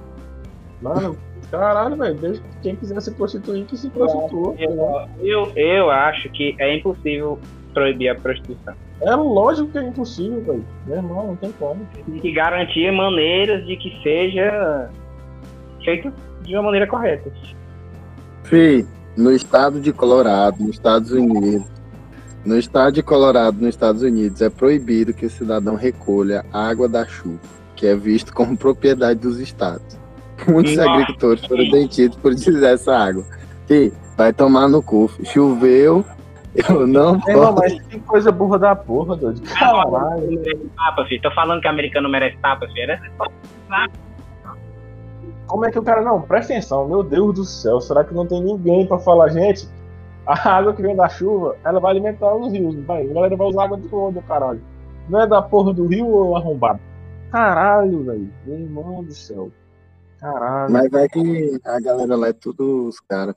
Mano, 0.82 1.16
caralho, 1.50 1.96
velho, 1.96 2.40
quem 2.62 2.76
quiser 2.76 3.00
se 3.00 3.10
prostituir, 3.12 3.64
que 3.64 3.76
se 3.76 3.88
prostitua. 3.90 4.54
ligado? 4.54 5.08
Eu, 5.20 5.50
eu 5.56 5.90
acho 5.90 6.28
que 6.30 6.54
é 6.58 6.76
impossível 6.76 7.38
proibir 7.78 8.08
a 8.08 8.14
prostituição. 8.14 8.74
É 9.00 9.14
lógico 9.14 9.68
que 9.70 9.78
é 9.78 9.84
impossível, 9.84 10.42
velho. 10.42 10.64
Meu 10.86 10.96
irmão, 10.96 11.26
não 11.28 11.36
tem 11.36 11.52
como. 11.52 11.86
Tem 11.94 12.20
que 12.20 12.32
garantir 12.32 12.90
maneiras 12.90 13.64
de 13.66 13.76
que 13.76 14.02
seja 14.02 14.90
feito 15.84 16.12
de 16.42 16.54
uma 16.54 16.64
maneira 16.64 16.86
correta. 16.86 17.30
Fih, 18.44 18.84
no 19.16 19.32
estado 19.32 19.80
de 19.80 19.92
Colorado, 19.92 20.58
nos 20.58 20.70
Estados 20.70 21.12
Unidos, 21.12 21.66
no 22.44 22.58
estado 22.58 22.94
de 22.94 23.02
Colorado, 23.02 23.60
nos 23.60 23.68
Estados 23.68 24.02
Unidos, 24.02 24.42
é 24.42 24.50
proibido 24.50 25.14
que 25.14 25.26
o 25.26 25.30
cidadão 25.30 25.76
recolha 25.76 26.44
água 26.52 26.88
da 26.88 27.06
chuva, 27.06 27.38
que 27.76 27.86
é 27.86 27.94
visto 27.94 28.32
como 28.34 28.56
propriedade 28.56 29.20
dos 29.20 29.38
estados. 29.38 29.98
Muitos 30.48 30.76
Nossa. 30.76 30.90
agricultores 30.90 31.44
foram 31.44 31.70
detidos 31.70 32.16
por 32.18 32.32
utilizar 32.32 32.72
essa 32.72 32.96
água. 32.96 33.24
Fih, 33.66 33.92
vai 34.16 34.32
tomar 34.32 34.68
no 34.68 34.82
cu. 34.82 35.10
Choveu, 35.24 36.04
eu 36.68 36.86
não 36.86 37.18
Meu 37.26 37.28
irmão, 37.36 37.54
posso. 37.54 37.74
mas 37.76 37.86
que 37.86 38.00
coisa 38.00 38.32
burra 38.32 38.58
da 38.58 38.74
porra, 38.76 39.16
doido. 39.16 39.40
Caralho. 39.42 40.42
Tapa, 40.76 41.04
filho. 41.06 41.22
Tô 41.22 41.30
falando 41.32 41.60
que 41.60 41.68
americano 41.68 42.08
merece 42.08 42.36
tapa, 42.38 42.66
filho. 42.68 42.86
né? 42.88 43.00
Como 45.46 45.64
é 45.64 45.70
que 45.70 45.78
o 45.78 45.82
cara. 45.82 46.02
Não, 46.02 46.20
presta 46.22 46.52
atenção, 46.52 46.86
meu 46.88 47.02
Deus 47.02 47.34
do 47.34 47.44
céu. 47.44 47.80
Será 47.80 48.04
que 48.04 48.14
não 48.14 48.26
tem 48.26 48.42
ninguém 48.42 48.86
pra 48.86 48.98
falar, 48.98 49.28
gente? 49.30 49.68
A 50.26 50.56
água 50.56 50.74
que 50.74 50.82
vem 50.82 50.94
da 50.94 51.08
chuva, 51.08 51.56
ela 51.64 51.80
vai 51.80 51.92
alimentar 51.92 52.34
os 52.34 52.52
rios, 52.52 52.74
não 52.74 52.82
vai? 52.82 53.02
A 53.10 53.14
galera 53.14 53.34
vai 53.36 53.46
usar 53.46 53.64
água 53.64 53.78
de 53.78 53.88
onde, 53.94 54.20
caralho? 54.22 54.60
Não 55.08 55.22
é 55.22 55.26
da 55.26 55.40
porra 55.40 55.72
do 55.72 55.86
rio 55.86 56.06
ou 56.06 56.36
arrombado? 56.36 56.80
Caralho, 57.32 58.04
velho. 58.04 58.30
Meu 58.44 58.58
irmão 58.58 59.02
do 59.02 59.12
céu. 59.12 59.50
Caralho. 60.20 60.70
Mas 60.70 60.90
vai 60.90 61.08
que 61.08 61.58
a 61.64 61.80
galera 61.80 62.14
lá 62.16 62.28
é 62.28 62.32
tudo 62.34 62.88
os 62.88 63.00
caras. 63.00 63.34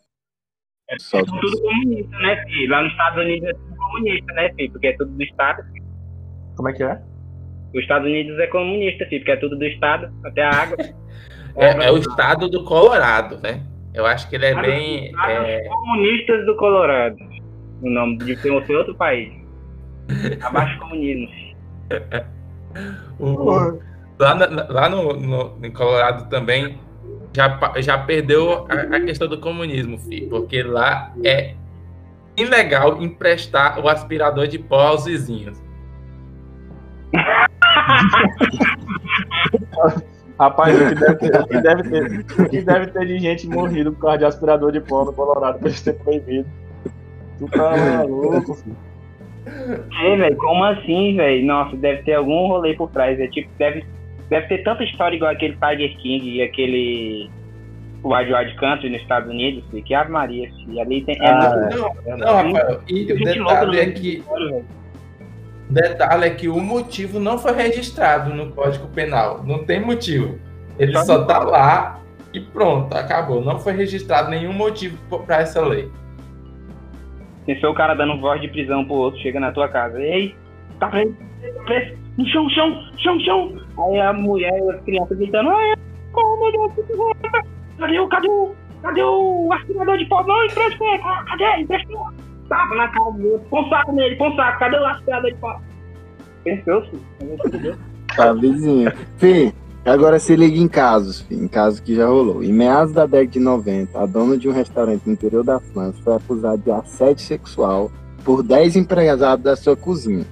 Só 0.99 1.19
É 1.19 1.23
tudo 1.23 1.61
comunista, 1.61 2.17
né, 2.19 2.43
filho? 2.45 2.69
Lá 2.71 2.81
nos 2.83 2.91
Estados 2.91 3.23
Unidos 3.23 3.49
é 3.49 3.53
tudo 3.53 3.75
comunista, 3.75 4.33
né, 4.33 4.53
filho? 4.55 4.71
Porque 4.71 4.87
é 4.87 4.97
tudo 4.97 5.11
do 5.11 5.23
Estado. 5.23 5.63
Como 6.55 6.69
é 6.69 6.73
que 6.73 6.83
é? 6.83 7.01
Os 7.73 7.81
Estados 7.81 8.07
Unidos 8.07 8.37
é 8.39 8.47
comunista, 8.47 9.05
filho, 9.05 9.21
porque 9.21 9.31
é 9.31 9.37
tudo 9.37 9.57
do 9.57 9.65
Estado, 9.65 10.11
até 10.25 10.43
a 10.43 10.49
água. 10.49 10.77
É, 11.53 11.87
é 11.87 11.91
o 11.91 11.97
estado 11.97 12.47
do 12.47 12.63
Colorado, 12.63 13.37
né? 13.43 13.61
Eu 13.93 14.05
acho 14.05 14.29
que 14.29 14.37
ele 14.37 14.45
é 14.45 14.49
Estado- 14.51 14.67
bem. 14.67 15.11
É, 15.27 15.67
Comunistas 15.67 16.45
do 16.45 16.55
Colorado. 16.55 17.17
O 17.81 17.89
nome 17.89 18.19
de 18.19 18.37
ter 18.37 18.49
outro 18.51 18.95
país. 18.95 19.33
Abaixo 20.41 20.79
comunismo. 20.79 21.27
o- 23.19 23.79
lá 24.17 24.35
na- 24.35 24.67
lá 24.69 24.87
no, 24.89 25.13
no, 25.13 25.57
em 25.65 25.71
Colorado 25.71 26.29
também 26.29 26.79
já, 27.33 27.59
já 27.77 27.97
perdeu 27.97 28.67
a, 28.69 28.95
a 28.95 28.99
questão 28.99 29.27
do 29.27 29.39
comunismo, 29.39 29.97
filho, 29.97 30.29
porque 30.29 30.61
lá 30.63 31.11
é 31.23 31.55
ilegal 32.35 33.01
emprestar 33.01 33.79
o 33.79 33.87
aspirador 33.87 34.47
de 34.47 34.59
pó 34.59 34.87
aos 34.87 35.05
vizinhos. 35.05 35.61
Rapaz, 40.39 40.75
o 40.75 40.89
que 40.89 40.95
deve 40.95 41.19
ter, 41.19 41.39
o 41.39 41.47
que 41.47 41.61
deve 41.61 41.83
ter, 41.83 42.25
o 42.41 42.49
que 42.49 42.61
deve 42.61 42.87
ter 42.87 43.05
de 43.05 43.19
gente 43.19 43.47
morrido 43.47 43.91
por 43.91 44.01
causa 44.01 44.17
de 44.17 44.25
aspirador 44.25 44.71
de 44.71 44.81
pó 44.81 45.05
no 45.05 45.13
Colorado 45.13 45.59
pra 45.59 45.69
isso 45.69 45.83
ter 45.83 45.93
proibido. 45.93 46.49
Tu 47.37 47.47
tá 47.47 47.77
maluco, 47.77 48.55
filho. 48.55 48.75
Ei, 50.01 50.17
velho, 50.17 50.35
como 50.37 50.63
assim, 50.63 51.15
velho? 51.15 51.45
Nossa, 51.45 51.77
deve 51.77 52.01
ter 52.03 52.13
algum 52.13 52.47
rolê 52.47 52.73
por 52.73 52.89
trás. 52.89 53.19
É 53.19 53.27
tipo, 53.27 53.51
deve, 53.57 53.85
deve 54.31 54.47
ter 54.47 54.63
tanta 54.63 54.83
história 54.83 55.15
igual 55.15 55.31
aquele 55.31 55.57
Tiger 55.57 55.97
King 55.97 56.37
e 56.37 56.41
aquele. 56.41 57.29
o 58.01 58.15
Wide 58.15 58.33
Wide 58.33 58.55
Country 58.55 58.89
nos 58.89 59.01
Estados 59.01 59.29
Unidos, 59.29 59.63
filho, 59.69 59.83
que 59.83 59.93
Ave 59.93 60.09
Maria, 60.09 60.49
filho, 60.49 60.79
ali 60.79 61.01
tem... 61.03 61.17
Ah, 61.21 61.51
é 61.53 61.75
muito, 61.75 62.01
Não, 62.07 62.17
não, 62.17 62.53
Rafael, 62.53 62.81
e 62.87 63.11
o 63.11 63.23
detalhe 63.23 63.79
é 63.79 63.91
que 63.91 64.23
detalhe 65.69 66.25
é 66.25 66.29
que 66.29 66.47
o 66.47 66.59
motivo 66.59 67.19
não 67.19 67.37
foi 67.37 67.53
registrado 67.53 68.33
no 68.33 68.51
Código 68.51 68.87
Penal. 68.87 69.43
Não 69.43 69.65
tem 69.65 69.79
motivo. 69.79 70.39
Ele 70.79 70.93
Só 70.93 71.03
só 71.03 71.17
não 71.19 71.27
tá 71.27 71.39
lá 71.39 71.99
e 72.33 72.39
pronto, 72.39 72.93
acabou. 72.93 73.43
Não 73.43 73.59
foi 73.59 73.73
registrado 73.73 74.29
nenhum 74.29 74.53
motivo 74.53 74.97
para 75.25 75.41
essa 75.41 75.61
lei. 75.61 75.89
Pensou 77.45 77.71
o 77.71 77.75
cara 77.75 77.93
dando 77.93 78.19
voz 78.19 78.39
de 78.39 78.47
prisão 78.47 78.85
pro 78.85 78.95
outro, 78.95 79.19
chega 79.21 79.39
na 79.39 79.51
tua 79.51 79.67
casa. 79.67 80.01
Ei, 80.01 80.35
tá 80.79 80.87
preso, 80.87 81.15
tá 81.41 81.63
preso, 81.63 81.97
no 82.17 82.27
chão, 82.27 82.49
chão, 82.49 82.91
chão, 82.97 83.19
chão. 83.19 83.57
Aí 83.85 83.99
a 83.99 84.13
mulher 84.13 84.57
e 84.59 84.69
as 84.69 84.81
crianças 84.83 85.17
gritando, 85.17 85.49
ai, 85.49 85.73
oh 86.13 86.37
meu 86.37 86.51
Deus, 86.51 86.87
cadê 87.77 87.99
o, 87.99 88.07
cadê 88.07 88.29
o, 88.29 88.51
cadê 88.81 89.03
o 89.03 89.53
aspirador 89.53 89.97
de 89.97 90.05
pó? 90.05 90.23
Não, 90.23 90.45
empresta, 90.45 90.83
ah, 91.03 91.25
cadê? 91.27 91.61
Empresta. 91.61 91.93
Tava 92.49 92.75
na 92.75 92.87
do 92.87 93.31
outro, 93.31 93.47
põe 93.49 93.61
um 93.61 93.69
saco 93.69 93.91
nele, 93.93 94.15
põe 94.17 94.29
um 94.29 94.35
saco, 94.35 94.59
cadê 94.59 94.77
o 94.77 94.85
aspirador 94.85 95.31
de 95.31 95.37
pó? 95.37 95.61
Pensou, 96.43 96.81
filho? 96.83 97.77
Tá, 98.15 98.33
vizinho. 98.33 98.91
Agora 99.85 100.19
se 100.19 100.35
liga 100.35 100.57
em 100.57 100.67
casos, 100.67 101.25
em 101.31 101.47
casos 101.47 101.79
que 101.79 101.95
já 101.95 102.05
rolou. 102.05 102.43
Em 102.43 102.53
meados 102.53 102.93
da 102.93 103.05
década 103.05 103.31
de 103.31 103.39
90, 103.39 103.99
a 103.99 104.05
dona 104.05 104.37
de 104.37 104.47
um 104.47 104.51
restaurante 104.51 105.01
no 105.07 105.13
interior 105.13 105.43
da 105.43 105.59
França 105.59 105.97
foi 106.03 106.15
acusada 106.15 106.57
de 106.57 106.69
assédio 106.69 107.25
sexual 107.25 107.91
por 108.23 108.43
10 108.43 108.75
empregados 108.75 109.43
da 109.43 109.55
sua 109.55 109.75
cozinha. 109.75 110.25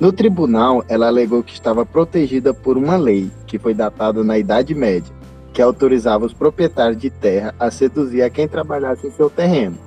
No 0.00 0.12
tribunal, 0.12 0.84
ela 0.88 1.06
alegou 1.06 1.42
que 1.42 1.52
estava 1.52 1.86
protegida 1.86 2.52
por 2.52 2.76
uma 2.76 2.96
lei 2.96 3.30
que 3.46 3.58
foi 3.58 3.72
datada 3.72 4.24
na 4.24 4.36
Idade 4.36 4.74
Média, 4.74 5.14
que 5.52 5.62
autorizava 5.62 6.26
os 6.26 6.32
proprietários 6.32 7.00
de 7.00 7.10
terra 7.10 7.54
a 7.60 7.70
seduzir 7.70 8.22
a 8.22 8.30
quem 8.30 8.48
trabalhasse 8.48 9.06
em 9.06 9.10
seu 9.12 9.30
terreno. 9.30 9.78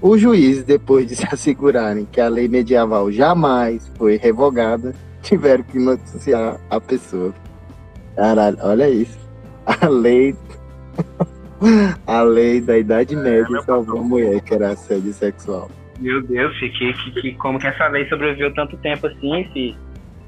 Os 0.00 0.20
juízes, 0.20 0.62
depois 0.62 1.06
de 1.06 1.16
se 1.16 1.26
assegurarem 1.30 2.06
que 2.10 2.20
a 2.20 2.28
lei 2.28 2.46
medieval 2.46 3.10
jamais 3.10 3.90
foi 3.96 4.16
revogada, 4.16 4.94
tiveram 5.20 5.64
que 5.64 5.78
noticiar 5.78 6.60
a 6.70 6.80
pessoa. 6.80 7.34
Caralho, 8.14 8.58
olha 8.62 8.88
isso. 8.88 9.18
A 9.66 9.88
lei. 9.88 10.34
A 12.06 12.20
lei 12.20 12.60
da 12.60 12.78
Idade 12.78 13.16
Média 13.16 13.62
salvou 13.62 14.00
a 14.00 14.02
mulher 14.02 14.42
que 14.42 14.52
era 14.52 14.72
assédio 14.72 15.12
sexual. 15.14 15.70
Meu 15.98 16.22
Deus, 16.22 16.56
filho, 16.58 16.72
que, 16.72 16.92
que, 16.92 17.20
que- 17.22 17.32
como 17.34 17.58
que 17.58 17.66
essa 17.66 17.86
lei 17.88 18.06
sobreviveu 18.08 18.52
tanto 18.54 18.76
tempo 18.78 19.06
assim, 19.06 19.48
filho? 19.52 19.76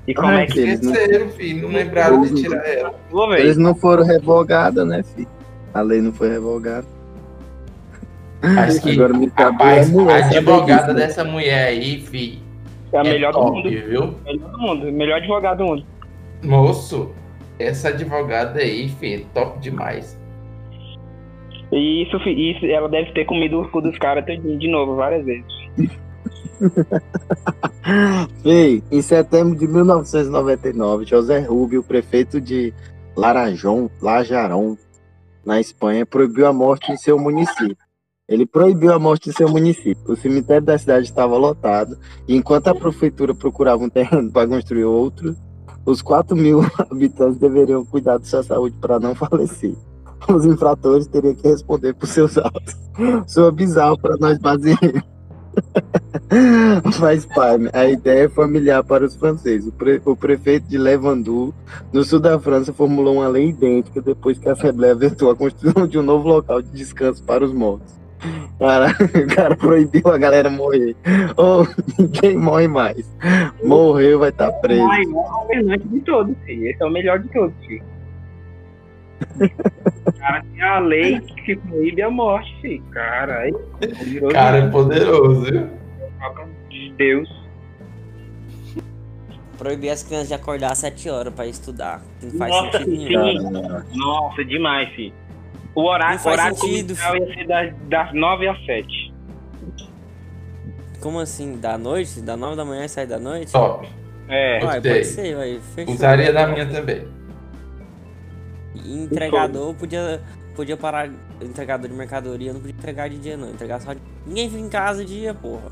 E 0.07 0.15
como 0.15 0.29
Ah, 0.29 0.41
é 0.43 0.47
que 0.47 0.59
Eles 0.61 0.81
não- 0.81 0.93
Esqueceram, 0.93 1.29
filho. 1.31 1.63
Não 1.63 1.75
lembraram 1.75 2.23
de 2.23 2.35
tirar 2.35 2.67
ela. 2.67 2.95
Eles 3.39 3.57
não 3.59 3.75
foram 3.75 4.05
revogados, 4.05 4.87
né, 4.87 5.03
filho? 5.03 5.29
A 5.75 5.83
lei 5.83 6.01
não 6.01 6.13
foi 6.13 6.31
revogada. 6.31 6.87
Acho 8.41 8.81
que, 8.81 8.93
Agora 8.93 9.13
me 9.13 9.27
rapaz, 9.37 9.95
a 9.99 10.17
advogada 10.27 10.95
né? 10.95 11.01
dessa 11.01 11.25
mulher 11.25 11.67
aí, 11.69 12.01
filho, 12.01 12.39
É 12.93 12.99
a 12.99 13.05
melhor 13.05 13.33
do 13.33 13.39
top, 13.39 13.53
mundo. 13.57 13.69
viu? 13.69 14.15
Melhor 14.25 14.51
do 14.51 14.59
mundo. 14.59 14.93
Melhor 14.93 15.17
advogado 15.19 15.59
do 15.59 15.65
mundo. 15.65 15.85
Moço, 16.43 17.11
essa 17.59 17.89
advogada 17.89 18.61
aí, 18.61 18.89
filho, 18.89 19.27
top 19.35 19.59
demais. 19.61 20.18
E 21.73 22.03
isso, 22.03 22.17
isso 22.29 22.67
ela 22.67 22.89
deve 22.89 23.13
ter 23.13 23.25
comido 23.25 23.61
o 23.61 23.69
cu 23.71 23.81
dos 23.81 23.99
caras 23.99 24.25
de 24.25 24.69
novo, 24.69 24.97
várias 24.97 25.25
vezes. 25.25 25.47
Ei, 28.45 28.83
em 28.91 29.03
setembro 29.03 29.57
de 29.57 29.67
1999, 29.67 31.05
José 31.05 31.41
Rubio, 31.41 31.83
prefeito 31.83 32.41
de 32.41 32.73
Laranjón, 33.17 33.89
Lajarón, 34.01 34.77
na 35.45 35.61
Espanha, 35.61 36.05
proibiu 36.05 36.47
a 36.47 36.53
morte 36.53 36.93
em 36.93 36.97
seu 36.97 37.19
município. 37.19 37.77
Ele 38.29 38.45
proibiu 38.45 38.93
a 38.93 38.99
morte 38.99 39.31
em 39.31 39.33
seu 39.33 39.49
município. 39.49 40.05
O 40.07 40.17
cemitério 40.17 40.63
da 40.63 40.77
cidade 40.77 41.07
estava 41.07 41.37
lotado, 41.37 41.99
e 42.27 42.37
enquanto 42.37 42.69
a 42.69 42.75
prefeitura 42.75 43.35
procurava 43.35 43.83
um 43.83 43.89
terreno 43.89 44.31
para 44.31 44.47
construir 44.47 44.85
outro, 44.85 45.35
os 45.87 46.03
4 46.03 46.37
mil 46.37 46.61
habitantes 46.91 47.39
deveriam 47.39 47.85
cuidar 47.85 48.19
de 48.19 48.29
sua 48.29 48.43
saúde 48.43 48.77
para 48.79 49.01
não 49.01 49.15
falecer. 49.15 49.75
Os 50.29 50.45
infratores 50.45 51.07
teriam 51.07 51.35
que 51.35 51.47
responder 51.49 51.95
por 51.95 52.07
seus 52.07 52.37
atos. 52.39 52.77
Soa 53.27 53.53
bizarro 53.53 53.99
para 53.99 54.17
nós 54.17 54.39
brasileiros. 54.39 55.03
Mas, 57.01 57.27
pai, 57.27 57.57
a 57.73 57.87
ideia 57.87 58.25
é 58.25 58.29
familiar 58.29 58.85
para 58.85 59.05
os 59.05 59.17
franceses. 59.17 59.67
O, 59.67 59.73
pre- 59.73 60.01
o 60.05 60.15
prefeito 60.17 60.69
de 60.69 60.79
Levandu, 60.79 61.55
no 61.93 62.05
sul 62.05 62.21
da 62.21 62.39
França, 62.39 62.73
formulou 62.73 63.15
uma 63.17 63.29
lei 63.29 63.49
idêntica 63.49 64.01
depois 64.01 64.39
que 64.39 64.49
a 64.49 64.53
Assembleia 64.53 64.95
vetou 64.95 65.31
a 65.31 65.37
construção 65.37 65.87
de 65.87 65.99
um 65.99 66.03
novo 66.03 66.29
local 66.29 66.63
de 66.63 66.71
descanso 66.71 67.23
para 67.25 67.45
os 67.45 67.53
mortos. 67.53 67.99
Cara, 68.59 68.89
o 68.91 69.35
cara 69.35 69.57
proibiu 69.57 70.03
a 70.09 70.19
galera 70.19 70.51
morrer. 70.51 70.97
Ou 71.37 71.67
ninguém 71.99 72.37
morre 72.37 72.67
mais. 72.69 73.09
Morreu, 73.63 74.19
vai 74.19 74.31
estar 74.31 74.51
preso. 74.55 74.85
Ai, 74.91 75.05
é 75.05 75.07
o 75.09 75.13
governante 75.13 75.89
de 75.89 76.01
todos, 76.01 76.37
filho. 76.45 76.67
Esse 76.69 76.83
é 76.83 76.87
o 76.87 76.91
melhor 76.91 77.21
de 77.21 77.29
todos, 77.29 77.55
filho. 77.67 77.83
O 80.07 80.13
cara 80.19 80.43
tem 80.43 80.63
a 80.63 80.79
lei 80.79 81.21
que 81.21 81.57
proíbe 81.57 82.03
a 82.03 82.11
morte, 82.11 82.61
filho. 82.61 82.83
Cara, 82.91 83.49
é 83.49 83.53
poderoso 83.53 84.29
Cara, 84.35 84.59
é 84.59 84.69
poderoso, 84.71 85.41
viu? 85.43 85.79
de 86.69 86.93
Deus. 86.97 87.39
Proibir 89.57 89.91
as 89.91 90.03
crianças 90.05 90.29
de 90.29 90.35
acordar 90.35 90.73
às 90.73 90.79
7 90.79 91.11
horas 91.11 91.35
pra 91.35 91.47
estudar. 91.47 92.01
Não 92.23 92.31
faz 92.39 92.51
Nossa, 92.51 92.79
sentido 92.79 92.97
sim. 92.97 93.09
nenhum. 93.09 93.63
Cara, 93.63 93.87
Nossa, 93.93 94.45
demais, 94.45 94.89
filho. 94.91 95.15
O 95.75 95.83
horário, 95.83 96.21
horário 96.25 96.57
sentido, 96.57 96.97
comercial 96.97 97.17
ia 97.17 97.35
ser 97.35 97.47
das, 97.47 97.75
das 97.89 98.15
9 98.15 98.49
às 98.49 98.65
7. 98.67 99.15
Como 101.01 101.19
assim? 101.21 101.59
Da 101.59 101.77
noite? 101.79 102.21
Da 102.21 102.37
9 102.37 102.57
da 102.57 102.65
manhã 102.65 102.85
e 102.85 102.89
sai 102.89 103.07
da 103.07 103.19
noite? 103.19 103.53
Top. 103.53 103.89
É. 104.29 104.59
Uai, 104.63 104.75
Gostei. 104.75 104.93
pode 104.93 105.05
ser, 105.07 105.37
vai. 105.37 105.61
Fechou. 105.75 105.95
Usaria 105.95 106.33
da 106.33 106.47
minha 106.47 106.67
também. 106.67 107.07
E 108.85 109.05
entregador 109.05 109.75
podia, 109.75 110.21
podia 110.55 110.77
parar. 110.77 111.09
Entregador 111.41 111.89
de 111.89 111.95
mercadoria 111.95 112.53
não 112.53 112.61
podia 112.61 112.77
entregar 112.77 113.09
de 113.09 113.19
dia, 113.19 113.37
não. 113.37 113.51
Entregar 113.51 113.81
só 113.81 113.93
de. 113.93 114.01
Ninguém 114.27 114.49
fica 114.51 114.63
em 114.63 114.69
casa 114.69 115.05
de 115.05 115.21
dia, 115.21 115.35
porra. 115.35 115.71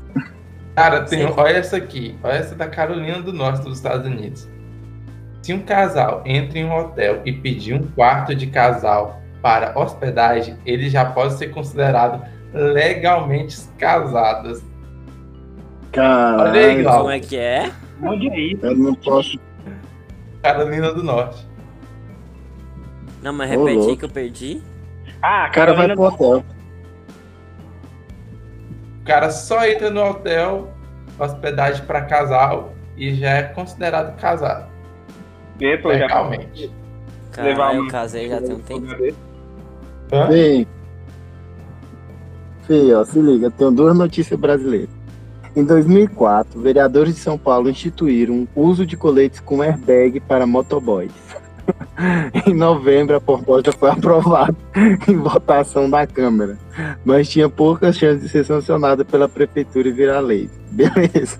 Cara, 0.75 1.01
tem, 1.05 1.25
olha 1.25 1.57
essa 1.57 1.77
aqui. 1.77 2.17
Olha 2.23 2.33
essa 2.33 2.55
da 2.55 2.67
Carolina 2.67 3.21
do 3.21 3.33
Norte 3.33 3.63
dos 3.63 3.77
Estados 3.77 4.05
Unidos. 4.05 4.47
Se 5.41 5.53
um 5.53 5.61
casal 5.61 6.21
entra 6.25 6.59
em 6.59 6.65
um 6.65 6.75
hotel 6.75 7.21
e 7.25 7.31
pedir 7.31 7.73
um 7.73 7.87
quarto 7.91 8.35
de 8.35 8.47
casal 8.47 9.21
para 9.41 9.77
hospedagem, 9.79 10.57
ele 10.65 10.89
já 10.89 11.05
pode 11.05 11.35
ser 11.35 11.47
considerado 11.49 12.21
legalmente 12.53 13.57
casados. 13.77 14.61
Olha 15.95 16.51
aí, 16.51 16.83
Caralho, 16.83 16.83
Glauco. 16.83 16.99
Como 16.99 17.11
é 17.11 17.19
que 17.19 17.37
é? 17.37 17.71
Onde 18.03 18.29
é 18.29 18.39
isso? 18.39 18.65
eu 18.65 18.75
não 18.75 18.93
posso. 18.95 19.39
Carolina 20.43 20.93
do 20.93 21.01
Norte. 21.01 21.46
Não, 23.21 23.33
mas 23.33 23.49
repeti 23.49 23.75
louco. 23.77 23.97
que 23.97 24.05
eu 24.05 24.09
perdi. 24.09 24.61
Ah, 25.21 25.47
O 25.49 25.53
cara 25.53 25.73
vai 25.73 25.87
pro 25.93 26.03
hotel. 26.03 26.43
O 29.01 29.05
cara 29.05 29.31
só 29.31 29.65
entra 29.65 29.89
no 29.89 30.03
hotel, 30.03 30.69
hospedagem 31.17 31.85
para 31.85 32.01
casal, 32.01 32.73
e 32.95 33.13
já 33.15 33.29
é 33.31 33.43
considerado 33.43 34.15
casado. 34.19 34.67
Já 35.59 35.87
Legalmente. 35.87 36.71
Levar 37.37 37.55
Caralho, 37.57 37.81
um- 37.81 37.85
eu 37.85 37.91
casei 37.91 38.29
já 38.29 38.41
tem 38.41 38.53
um 38.53 38.59
tempo. 38.59 38.87
Hã? 40.11 40.27
Fih, 40.27 40.67
se 43.05 43.19
liga, 43.19 43.49
tenho 43.51 43.71
duas 43.71 43.95
notícias 43.97 44.39
brasileiras. 44.39 44.89
Em 45.55 45.63
2004, 45.63 46.59
vereadores 46.61 47.15
de 47.15 47.19
São 47.21 47.37
Paulo 47.37 47.69
instituíram 47.69 48.47
o 48.53 48.61
uso 48.61 48.85
de 48.85 48.95
coletes 48.97 49.39
com 49.39 49.61
airbag 49.61 50.19
para 50.19 50.45
motoboys. 50.45 51.11
em 52.45 52.53
novembro, 52.53 53.15
a 53.15 53.21
proposta 53.21 53.71
foi 53.71 53.89
aprovada 53.89 54.55
em 55.07 55.17
votação 55.17 55.89
da 55.89 56.05
Câmara, 56.05 56.57
mas 57.03 57.29
tinha 57.29 57.49
poucas 57.49 57.97
chances 57.97 58.23
de 58.23 58.29
ser 58.29 58.45
sancionada 58.45 59.03
pela 59.03 59.27
Prefeitura 59.27 59.87
e 59.87 59.91
virar 59.91 60.19
lei. 60.19 60.49
Beleza. 60.71 61.39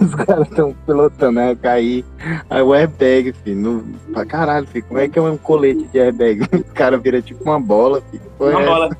Os 0.00 0.14
caras 0.14 0.48
estão 0.48 0.74
pilotando, 0.86 1.32
né? 1.32 1.54
Cair. 1.54 2.02
Aí 2.48 2.62
o 2.62 2.72
airbag, 2.72 3.34
filho. 3.44 3.60
No... 3.60 3.84
Pra 4.14 4.24
caralho, 4.24 4.66
filho. 4.66 4.84
Como 4.86 4.98
é 4.98 5.08
que 5.08 5.18
é 5.18 5.22
um 5.22 5.36
colete 5.36 5.86
de 5.88 6.00
airbag? 6.00 6.42
O 6.52 6.64
cara 6.72 6.96
vira 6.96 7.20
tipo 7.20 7.44
uma 7.44 7.60
bola, 7.60 8.02
filho. 8.10 8.22
Uma 8.40 8.50
essa? 8.50 8.64
bola 8.64 8.90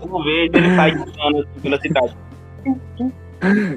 uma 0.00 0.24
vez 0.24 0.50
ele 0.54 0.76
sai 0.76 0.92
gritando 0.92 1.38
assim 1.38 1.60
pela 1.60 1.80
cidade. 1.80 2.16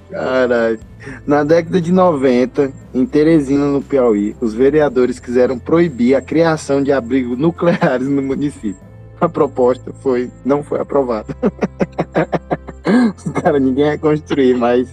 Caralho. 0.10 0.80
Na 1.26 1.44
década 1.44 1.82
de 1.82 1.92
90, 1.92 2.72
em 2.94 3.06
Teresina, 3.06 3.66
no 3.66 3.82
Piauí, 3.82 4.36
os 4.42 4.54
vereadores 4.54 5.20
quiseram 5.20 5.58
proibir 5.58 6.16
a 6.16 6.22
criação 6.22 6.84
de 6.84 6.92
abrigos 6.92 7.38
nucleares 7.38 8.08
no 8.08 8.22
município. 8.22 8.88
A 9.20 9.28
proposta 9.28 9.94
foi, 10.02 10.32
não 10.46 10.64
foi 10.64 10.80
aprovada. 10.80 11.36
Cara, 13.42 13.60
ninguém 13.60 13.86
vai 13.86 13.98
construir, 13.98 14.56
mas 14.56 14.90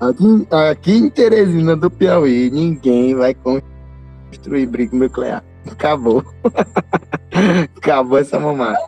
aqui, 0.00 0.46
aqui 0.70 0.92
em 0.92 1.10
Teresina 1.10 1.76
do 1.76 1.90
Piauí, 1.90 2.50
ninguém 2.50 3.14
vai 3.14 3.34
construir 3.34 4.64
abrigo 4.64 4.96
nuclear. 4.96 5.44
Acabou. 5.70 6.22
Acabou 7.76 8.18
essa 8.18 8.38
mamada. 8.38 8.78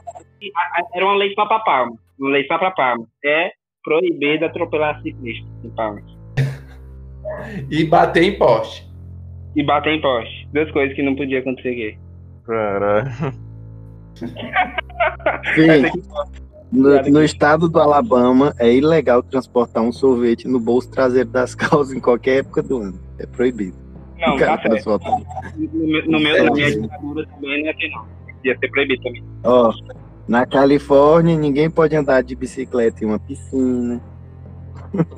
era 0.94 1.04
uma 1.04 1.16
lei 1.16 1.32
só 1.34 1.46
pra 1.46 1.58
Palma. 1.60 1.92
Uma 2.18 2.30
lei 2.30 2.46
só 2.46 2.58
pra 2.58 2.70
Palma. 2.70 3.06
É 3.24 3.50
proibido 3.85 4.44
atropelar 4.44 5.01
ciclista 5.02 5.47
em 5.65 5.70
Palma. 5.70 6.01
E 7.70 7.85
bater 7.85 8.23
em 8.24 8.39
poste. 8.39 8.89
E 9.57 9.62
bater 9.65 9.94
em 9.94 10.01
poste. 10.01 10.48
Duas 10.52 10.70
coisas 10.73 10.94
que 10.94 11.02
não 11.02 11.15
podia 11.16 11.39
acontecer 11.40 11.69
aqui. 11.70 11.98
Caralho. 12.47 13.11
Sim. 15.55 16.01
No, 16.73 17.02
no 17.02 17.24
estado 17.24 17.69
do 17.69 17.81
Alabama, 17.81 18.55
é 18.59 18.73
ilegal 18.73 19.23
transportar 19.24 19.82
um 19.82 19.90
sorvete 19.90 20.47
no 20.47 20.61
bolso 20.61 20.90
traseiro 20.90 21.28
das 21.31 21.55
calças 21.57 21.93
em 21.93 22.01
qualquer 22.01 22.39
época 22.40 22.62
do 22.62 22.78
ano. 22.78 23.01
É 23.19 23.27
proibido. 23.27 23.77
Não, 24.20 24.36
Cara, 24.36 24.59
tá 24.59 24.78
certo. 24.78 25.09
No, 25.57 25.86
meu- 25.86 26.07
no 26.07 26.20
meu, 26.20 26.44
na 26.44 26.51
minha 26.52 26.70
ditadura 26.70 27.27
também 27.27 27.62
não 27.65 27.70
é 27.70 27.89
não. 27.89 28.07
Ia 28.44 28.57
ser 28.59 28.70
proibido 28.70 29.02
também. 29.02 29.24
Ó, 29.44 29.73
na 30.28 30.47
Califórnia, 30.47 31.36
ninguém 31.36 31.70
pode 31.70 31.97
andar 31.97 32.22
de 32.22 32.34
bicicleta 32.34 33.05
em 33.05 33.09
uma 33.09 33.18
piscina. 33.18 34.01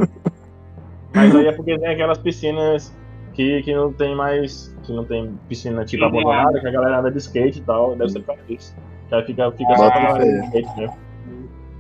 Mas 1.14 1.34
aí 1.34 1.46
é 1.46 1.52
porque 1.52 1.78
tem 1.78 1.88
aquelas 1.88 2.18
piscinas 2.18 2.94
que, 3.34 3.62
que 3.62 3.74
não 3.74 3.92
tem 3.92 4.16
mais. 4.16 4.74
Que 4.82 4.92
não 4.92 5.04
tem 5.04 5.38
piscina 5.48 5.84
tipo 5.84 6.04
abandonada, 6.04 6.60
que 6.60 6.66
a 6.66 6.70
galera 6.70 7.00
anda 7.00 7.10
de 7.10 7.18
skate 7.18 7.58
e 7.58 7.62
tal. 7.62 7.94
Deve 7.94 8.10
ser 8.10 8.20
por 8.20 8.28
causa 8.28 8.42
disso. 8.48 8.74
Que 9.08 9.14
aí 9.14 9.24
fica, 9.24 9.52
fica 9.52 9.76
só 9.76 9.90
pra 9.90 10.18
de 10.18 10.44
skate 10.46 10.78
mesmo. 10.78 10.96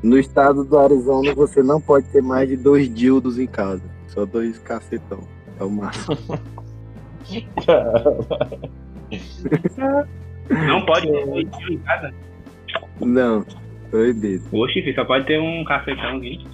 No 0.02 0.18
estado 0.18 0.64
do 0.64 0.78
Arizona, 0.78 1.34
você 1.34 1.62
não 1.62 1.80
pode 1.80 2.06
ter 2.08 2.20
mais 2.20 2.48
de 2.48 2.56
dois 2.56 2.92
dildos 2.92 3.38
em 3.38 3.46
casa. 3.46 3.82
Só 4.08 4.26
dois 4.26 4.58
cacetão. 4.58 5.20
É 5.58 5.64
o 5.64 5.70
máximo. 5.70 6.18
Não 10.50 10.84
pode 10.84 11.10
ter 11.10 11.26
dois 11.26 11.48
tios 11.56 11.70
em 11.70 11.78
casa. 11.78 12.12
Não, 13.00 13.44
proibido. 13.90 14.44
Oxe, 14.52 14.74
filho, 14.82 14.94
só 14.94 15.04
pode 15.04 15.26
ter 15.26 15.40
um 15.40 15.64
cafetão 15.64 16.16
aqui. 16.16 16.44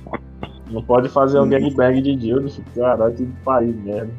Não 0.71 0.83
pode 0.83 1.09
fazer 1.09 1.39
um 1.39 1.45
Hum. 1.45 1.49
gangbang 1.49 2.01
de 2.03 2.15
dildo. 2.17 2.51
Caralho, 2.75 3.15
que 3.15 3.27
país 3.45 3.75
merda. 3.77 4.11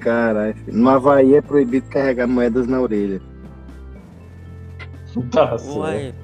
Caralho. 0.00 0.54
filho. 0.54 0.76
No 0.76 0.88
Havaí 0.90 1.34
é 1.34 1.42
proibido 1.42 1.86
carregar 1.88 2.26
moedas 2.26 2.66
na 2.66 2.80
orelha. 2.80 3.20
Tá. 5.32 5.56
Uai, 5.56 6.14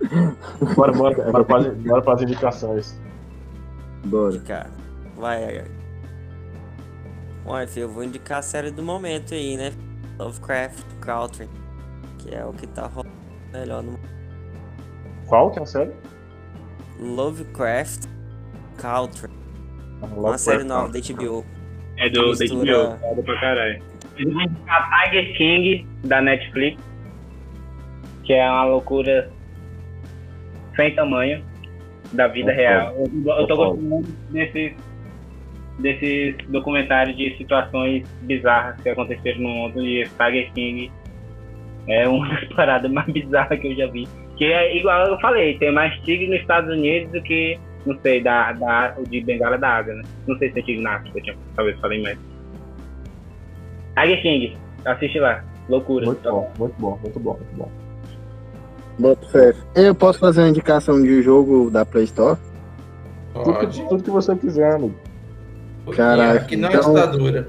Bora, 0.76 0.92
bora, 0.92 1.30
bora, 1.32 1.44
fazer, 1.44 1.70
bora 1.76 2.02
fazer 2.02 2.24
indicações. 2.24 3.00
Bora. 4.04 4.38
cara. 4.40 4.70
Vai. 5.16 5.64
Uai, 7.46 7.66
filho, 7.66 7.84
eu 7.84 7.88
vou 7.88 8.04
indicar 8.04 8.38
a 8.38 8.42
série 8.42 8.70
do 8.70 8.82
momento 8.82 9.34
aí, 9.34 9.56
né? 9.56 9.72
Lovecraft 10.18 10.84
Country. 11.00 11.48
Que 12.18 12.34
é 12.34 12.44
o 12.44 12.52
que 12.52 12.66
tá 12.66 12.86
rolando 12.86 13.10
melhor 13.52 13.82
no 13.82 13.98
Qual 15.30 15.50
que 15.52 15.60
é 15.60 15.62
a 15.62 15.66
série? 15.66 15.92
Lovecraft 16.98 18.06
Country. 18.76 19.30
Ah, 20.02 20.06
Uma 20.06 20.36
série 20.36 20.64
nova 20.64 20.88
da. 20.88 20.98
HBO. 20.98 21.46
É 21.96 22.08
do 22.10 22.32
da 22.36 22.44
HBO. 22.46 22.98
Foda 22.98 23.22
pra 23.22 23.40
caralho. 23.40 23.82
Indicar 24.18 25.04
Tiger 25.04 25.36
King 25.36 25.86
da 26.04 26.20
Netflix. 26.20 26.82
Que 28.24 28.32
é 28.32 28.50
uma 28.50 28.64
loucura 28.64 29.30
sem 30.74 30.94
tamanho 30.96 31.44
da 32.12 32.26
vida 32.26 32.50
real. 32.50 32.92
Eu, 32.96 33.08
eu 33.38 33.46
tô 33.46 33.56
gostando 33.56 33.82
muito 33.82 34.10
desses 34.32 34.74
desses 35.78 36.36
documentários 36.48 37.16
de 37.16 37.36
situações 37.38 38.06
bizarras 38.22 38.78
que 38.82 38.88
aconteceram 38.88 39.40
no 39.40 39.48
mundo 39.48 39.80
e 39.82 40.04
Tiger 40.04 40.52
King 40.52 40.92
é 41.88 42.06
uma 42.06 42.28
das 42.28 42.44
paradas 42.52 42.90
mais 42.90 43.08
bizarras 43.08 43.58
que 43.58 43.68
eu 43.68 43.76
já 43.76 43.86
vi. 43.86 44.06
Que 44.40 44.46
é 44.46 44.74
igual 44.74 45.06
eu 45.06 45.20
falei, 45.20 45.58
tem 45.58 45.70
mais 45.70 45.94
tigre 46.00 46.26
nos 46.26 46.40
Estados 46.40 46.70
Unidos 46.74 47.12
do 47.12 47.20
que, 47.22 47.58
não 47.84 47.94
sei, 48.00 48.22
da, 48.22 48.52
da, 48.54 48.94
o 48.96 49.02
de 49.06 49.20
Bengala 49.20 49.58
da 49.58 49.76
Ásia, 49.76 49.92
né? 49.92 50.02
Não 50.26 50.38
sei 50.38 50.48
se 50.48 50.54
tem 50.54 50.62
tigre 50.64 50.82
na 50.82 50.94
África, 50.96 51.20
tinha- 51.20 51.36
talvez 51.54 51.78
falei 51.78 52.00
mais. 52.02 52.18
Tiger 53.98 54.22
King, 54.22 54.56
assiste 54.86 55.18
lá. 55.18 55.44
Loucura. 55.68 56.06
Muito 56.06 56.22
bom, 56.22 56.50
muito 56.58 56.74
bom, 56.80 56.98
muito 57.02 57.20
bom, 57.20 57.38
muito 57.38 57.54
bom. 57.56 57.70
Fé. 59.30 59.52
Eu 59.74 59.94
posso 59.94 60.18
fazer 60.18 60.40
uma 60.40 60.48
indicação 60.48 61.02
de 61.02 61.18
um 61.18 61.22
jogo 61.22 61.70
da 61.70 61.84
Play 61.84 62.04
Store? 62.04 62.38
Tudo 63.34 63.44
Pode. 63.52 63.80
que, 63.82 63.88
tudo 63.88 64.02
que 64.02 64.10
você 64.10 64.34
quiser, 64.36 64.74
amigo. 64.74 64.94
Caralho, 65.94 66.38
Aqui 66.40 66.56
não 66.56 66.68
é 66.70 66.74
então- 66.74 66.94
ditadura. 66.94 67.46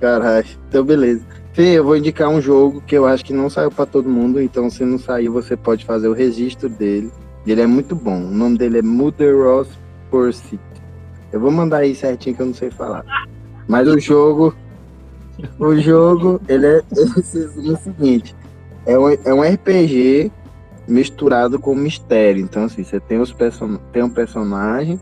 Caralho, 0.00 0.46
então 0.68 0.84
beleza. 0.84 1.26
Fê, 1.56 1.78
eu 1.78 1.84
vou 1.84 1.96
indicar 1.96 2.28
um 2.28 2.38
jogo 2.38 2.82
que 2.82 2.94
eu 2.94 3.06
acho 3.06 3.24
que 3.24 3.32
não 3.32 3.48
saiu 3.48 3.70
pra 3.70 3.86
todo 3.86 4.10
mundo, 4.10 4.42
então 4.42 4.68
se 4.68 4.84
não 4.84 4.98
sair, 4.98 5.30
você 5.30 5.56
pode 5.56 5.86
fazer 5.86 6.06
o 6.06 6.12
registro 6.12 6.68
dele. 6.68 7.10
Ele 7.46 7.62
é 7.62 7.66
muito 7.66 7.96
bom. 7.96 8.18
O 8.26 8.30
nome 8.30 8.58
dele 8.58 8.80
é 8.80 8.82
Murderous 8.82 9.66
Pursuit. 10.10 10.60
Eu 11.32 11.40
vou 11.40 11.50
mandar 11.50 11.78
aí 11.78 11.94
certinho 11.94 12.36
que 12.36 12.42
eu 12.42 12.46
não 12.46 12.52
sei 12.52 12.70
falar. 12.70 13.06
Mas 13.66 13.88
o 13.88 13.98
jogo. 13.98 14.54
O 15.58 15.74
jogo, 15.76 16.38
ele 16.46 16.66
é 16.66 16.82
esse- 16.92 17.38
o 17.38 17.76
seguinte: 17.78 18.36
é 18.84 18.98
um, 18.98 19.08
é 19.08 19.32
um 19.32 19.42
RPG 19.42 20.30
misturado 20.86 21.58
com 21.58 21.74
mistério. 21.74 22.42
Então, 22.42 22.64
assim, 22.64 22.84
você 22.84 23.00
tem, 23.00 23.18
os 23.18 23.32
person 23.32 23.78
tem 23.94 24.02
um 24.02 24.10
personagem, 24.10 25.00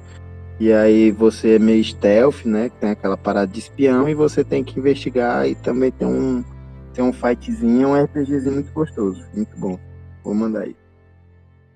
e 0.59 0.73
aí 0.73 1.11
você 1.11 1.57
é 1.57 1.59
meio 1.59 1.83
stealth, 1.83 2.45
né? 2.45 2.69
que 2.69 2.77
Tem 2.77 2.91
aquela 2.91 3.17
parada 3.17 3.51
de 3.51 3.59
espião, 3.59 4.09
e 4.09 4.15
você 4.15 4.45
tem 4.45 4.63
que 4.63 4.79
investigar, 4.79 5.49
e 5.49 5.55
também 5.55 5.91
tem 5.91 6.07
um, 6.07 6.45
tem 6.93 7.05
um 7.05 7.13
fightzinho, 7.13 7.89
um 7.89 8.05
RPGzinho 8.05 8.55
muito 8.55 8.73
gostoso, 8.73 9.25
muito 9.35 9.59
bom. 9.59 9.79
Vou 10.23 10.35
mandar 10.35 10.61
aí. 10.61 10.77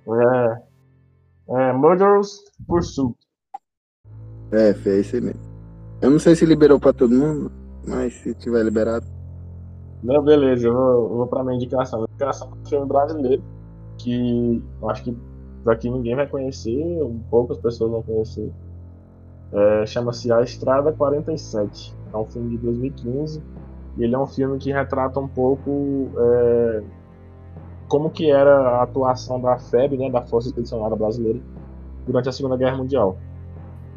É, 0.09 1.69
é 1.69 1.73
Murderous 1.73 2.45
Pursuit. 2.67 3.17
É, 4.53 4.71
é 4.71 4.99
esse 4.99 5.17
aí 5.17 5.23
mesmo. 5.23 5.41
Eu 6.01 6.11
não 6.11 6.19
sei 6.19 6.37
se 6.37 6.47
liberou 6.47 6.79
pra 6.79 6.93
todo 6.93 7.15
mundo, 7.15 7.51
mas 7.87 8.15
se 8.15 8.33
tiver 8.35 8.63
liberado. 8.63 9.07
Não, 10.03 10.23
beleza, 10.23 10.69
eu 10.69 10.73
vou, 10.73 11.11
eu 11.11 11.17
vou 11.17 11.27
pra 11.27 11.43
minha 11.43 11.57
indicação. 11.57 11.99
Minha 11.99 12.11
indicação 12.11 12.49
é 12.49 12.55
um 12.55 12.65
filme 12.65 12.87
brasileiro 12.87 13.43
que 13.99 14.63
eu 14.81 14.89
acho 14.89 15.03
que 15.03 15.17
daqui 15.65 15.91
ninguém 15.91 16.15
vai 16.15 16.29
conhecer, 16.29 17.03
ou 17.03 17.19
poucas 17.29 17.59
pessoas 17.59 17.91
vão 17.91 18.03
conhecer. 18.03 18.51
É, 19.53 19.87
Chama-se 19.87 20.31
A 20.33 20.43
Estrada 20.43 20.93
47. 20.93 21.95
É 22.12 22.16
um 22.16 22.25
filme 22.27 22.51
de 22.51 22.59
2015 22.59 23.43
e 23.97 24.05
ele 24.05 24.15
é 24.15 24.19
um 24.19 24.27
filme 24.27 24.59
que 24.59 24.73
retrata 24.73 25.19
um 25.19 25.29
pouco 25.29 26.11
é, 26.16 26.83
como 27.89 28.11
que 28.11 28.31
era 28.31 28.57
a 28.57 28.83
atuação 28.83 29.41
da 29.41 29.59
FEB, 29.59 29.97
né, 29.97 30.11
da 30.11 30.23
Força 30.23 30.49
Expedicionária 30.49 30.97
Brasileira, 30.97 31.41
durante 32.07 32.29
a 32.29 32.33
Segunda 32.33 32.57
Guerra 32.57 32.77
Mundial. 32.77 33.19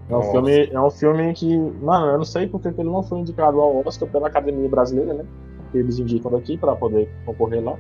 É 0.10 0.14
um, 0.14 0.18
Nossa. 0.18 0.32
filme, 0.32 0.70
é 0.72 0.82
um 0.82 0.90
filme 0.90 1.34
que, 1.34 1.58
mano, 1.58 2.08
eu 2.08 2.18
não 2.18 2.26
sei 2.26 2.48
porque 2.48 2.72
que 2.72 2.82
ele 2.82 2.90
não 2.90 3.04
foi 3.04 3.20
indicado 3.20 3.62
ao 3.62 3.86
Oscar 3.86 4.10
pela 4.10 4.28
Academia 4.28 4.68
Brasileira, 4.68 5.14
né? 5.14 5.26
Que 5.72 5.78
eles 5.78 6.00
indicam 6.00 6.32
daqui 6.32 6.58
para 6.58 6.76
poder 6.76 7.10
concorrer 7.26 7.64
lá. 7.64 7.78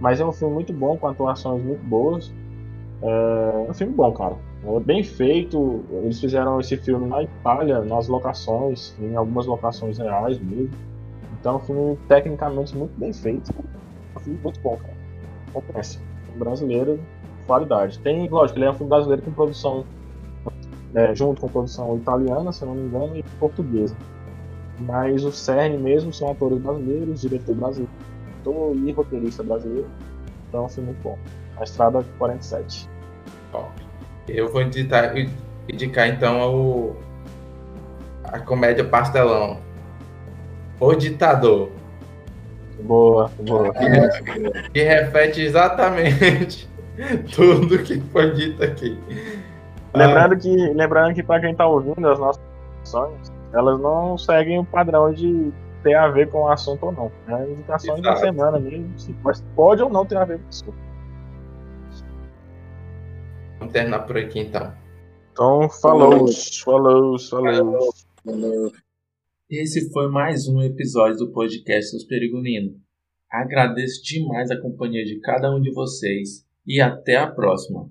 Mas 0.00 0.20
é 0.20 0.24
um 0.24 0.32
filme 0.32 0.54
muito 0.54 0.72
bom, 0.72 0.96
com 0.96 1.08
atuações 1.08 1.62
muito 1.62 1.84
boas. 1.84 2.32
É 3.02 3.66
um 3.68 3.74
filme 3.74 3.92
bom, 3.92 4.10
cara. 4.12 4.36
É 4.66 4.80
bem 4.80 5.02
feito. 5.02 5.84
Eles 5.90 6.20
fizeram 6.20 6.58
esse 6.58 6.76
filme 6.76 7.06
na 7.06 7.22
Itália, 7.22 7.80
nas 7.82 8.08
locações, 8.08 8.94
em 9.00 9.14
algumas 9.14 9.46
locações 9.46 9.98
reais 9.98 10.38
mesmo. 10.40 10.70
Então 11.38 11.54
é 11.54 11.56
um 11.56 11.60
filme 11.60 11.98
tecnicamente 12.08 12.76
muito 12.76 12.98
bem 12.98 13.12
feito. 13.12 13.52
Um 14.16 14.20
filme 14.20 14.40
muito 14.42 14.60
bom, 14.60 14.76
cara. 14.76 14.94
Compensa. 15.52 16.00
Filme 16.24 16.38
brasileiro, 16.40 17.00
qualidade. 17.46 17.98
Tem, 18.00 18.28
lógico, 18.28 18.58
ele 18.58 18.66
é 18.66 18.70
um 18.70 18.74
filme 18.74 18.90
brasileiro 18.90 19.22
com 19.22 19.32
produção 19.32 19.84
é, 20.94 21.14
junto 21.14 21.42
com 21.42 21.48
produção 21.48 21.96
italiana, 21.96 22.50
se 22.52 22.64
não 22.64 22.74
me 22.74 22.86
engano, 22.86 23.16
e 23.16 23.22
portuguesa. 23.38 23.94
Mas 24.80 25.24
o 25.24 25.30
cerne 25.30 25.76
mesmo 25.76 26.12
são 26.12 26.30
atores 26.30 26.58
brasileiros, 26.58 27.20
diretor 27.20 27.54
brasileiro 27.54 27.92
e 28.84 28.92
roteirista 28.92 29.42
brasileiro. 29.42 29.88
Então 30.48 30.62
é 30.62 30.64
um 30.64 30.68
filme 30.68 30.90
muito 30.90 31.02
bom. 31.02 31.18
A 31.56 31.64
Estrada 31.64 32.04
47. 32.18 32.88
Ó, 33.52 33.66
Eu 34.28 34.50
vou 34.50 34.62
indicar, 34.62 35.14
indicar 35.68 36.08
então 36.08 36.54
o, 36.54 36.96
a 38.24 38.38
comédia 38.38 38.84
Pastelão. 38.84 39.58
O 40.78 40.94
Ditador. 40.94 41.70
Boa, 42.80 43.30
boa. 43.40 43.72
Que 44.72 44.82
repete 44.82 45.40
exatamente 45.40 46.68
tudo 47.34 47.78
que 47.78 48.00
foi 48.12 48.32
dito 48.32 48.62
aqui. 48.62 48.98
Lembrando 49.94 50.36
que, 50.36 50.54
lembrando 50.74 51.14
que 51.14 51.22
para 51.22 51.40
quem 51.40 51.54
tá 51.54 51.66
ouvindo 51.66 52.06
as 52.06 52.18
nossas 52.18 52.42
discussões, 52.82 53.32
elas 53.54 53.80
não 53.80 54.18
seguem 54.18 54.58
o 54.58 54.64
padrão 54.64 55.12
de 55.12 55.50
ter 55.82 55.94
a 55.94 56.08
ver 56.08 56.28
com 56.28 56.42
o 56.42 56.48
assunto 56.48 56.84
ou 56.86 56.92
não. 56.92 57.12
É 57.28 57.50
indicações 57.50 58.02
da 58.02 58.16
semana 58.16 58.58
mesmo. 58.58 58.92
Se 58.98 59.12
pode, 59.14 59.42
pode 59.54 59.82
ou 59.82 59.88
não 59.88 60.04
ter 60.04 60.18
a 60.18 60.24
ver 60.24 60.38
com 60.38 60.44
o 60.44 60.48
assunto. 60.48 60.85
Vamos 63.58 63.72
terminar 63.72 64.00
por 64.00 64.16
aqui 64.18 64.40
então. 64.40 64.72
Então, 65.32 65.68
falou, 65.70 66.28
falou, 66.62 67.18
falou. 67.18 68.72
Esse 69.50 69.90
foi 69.92 70.10
mais 70.10 70.46
um 70.48 70.60
episódio 70.62 71.18
do 71.18 71.32
podcast 71.32 71.92
Dos 71.92 72.04
Perigoninos. 72.04 72.74
Agradeço 73.30 74.02
demais 74.02 74.50
a 74.50 74.60
companhia 74.60 75.04
de 75.04 75.20
cada 75.20 75.54
um 75.54 75.60
de 75.60 75.72
vocês 75.72 76.44
e 76.66 76.80
até 76.80 77.16
a 77.16 77.26
próxima. 77.26 77.88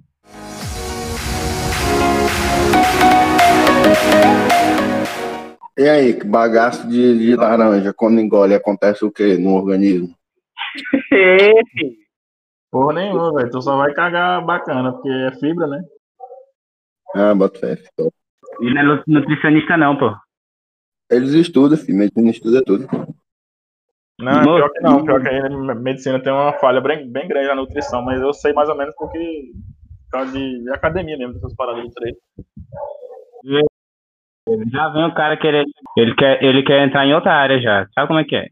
E 5.77 5.89
aí, 5.89 6.13
que 6.13 6.25
bagaço 6.25 6.87
de, 6.87 7.17
de 7.19 7.35
laranja, 7.35 7.93
quando 7.93 8.21
engole, 8.21 8.53
acontece 8.53 9.03
o 9.03 9.11
que 9.11 9.37
no 9.37 9.55
organismo? 9.55 10.15
Porra 12.75 12.93
nenhuma, 12.95 13.31
velho. 13.31 13.49
Tu 13.49 13.61
só 13.61 13.77
vai 13.77 13.93
cagar 13.93 14.43
bacana, 14.45 14.91
porque 14.91 15.07
é 15.07 15.31
fibra, 15.39 15.65
né? 15.65 15.81
Ah, 17.15 17.33
bota 17.33 17.57
fé. 17.57 17.77
top. 17.95 18.13
E 18.59 18.73
não 18.73 18.81
é 18.81 18.83
nu- 18.83 19.03
nutricionista, 19.07 19.77
não, 19.77 19.97
pô. 19.97 20.13
Eles 21.09 21.31
estudam, 21.31 21.77
filho. 21.77 21.97
Medicina 21.97 22.29
estuda 22.29 22.61
tudo. 22.65 22.85
Não, 24.19 24.43
pior 24.43 24.69
que 24.69 24.81
não. 24.81 25.05
Pior 25.05 25.21
que 25.21 25.29
a 25.29 25.75
medicina 25.75 26.21
tem 26.21 26.33
uma 26.33 26.51
falha 26.59 26.81
bem, 26.81 27.09
bem 27.09 27.29
grande 27.29 27.47
na 27.47 27.55
nutrição, 27.55 28.01
mas 28.01 28.19
eu 28.21 28.33
sei 28.33 28.51
mais 28.51 28.67
ou 28.67 28.75
menos 28.75 28.93
porque. 28.97 29.53
Por 30.03 30.19
causa 30.19 30.33
de, 30.33 30.63
de 30.63 30.69
academia 30.71 31.17
mesmo, 31.17 31.33
dessas 31.33 31.55
paradas 31.55 31.81
de 31.81 31.93
treino. 31.93 32.17
Já 34.73 34.89
vem 34.89 35.05
o 35.05 35.13
cara 35.15 35.37
querer. 35.37 35.63
Ele 35.97 36.13
quer, 36.13 36.43
ele 36.43 36.61
quer 36.61 36.85
entrar 36.85 37.05
em 37.05 37.13
outra 37.13 37.33
área 37.35 37.57
já. 37.61 37.87
Sabe 37.95 38.07
como 38.09 38.19
é 38.19 38.25
que 38.25 38.35
é? 38.35 38.47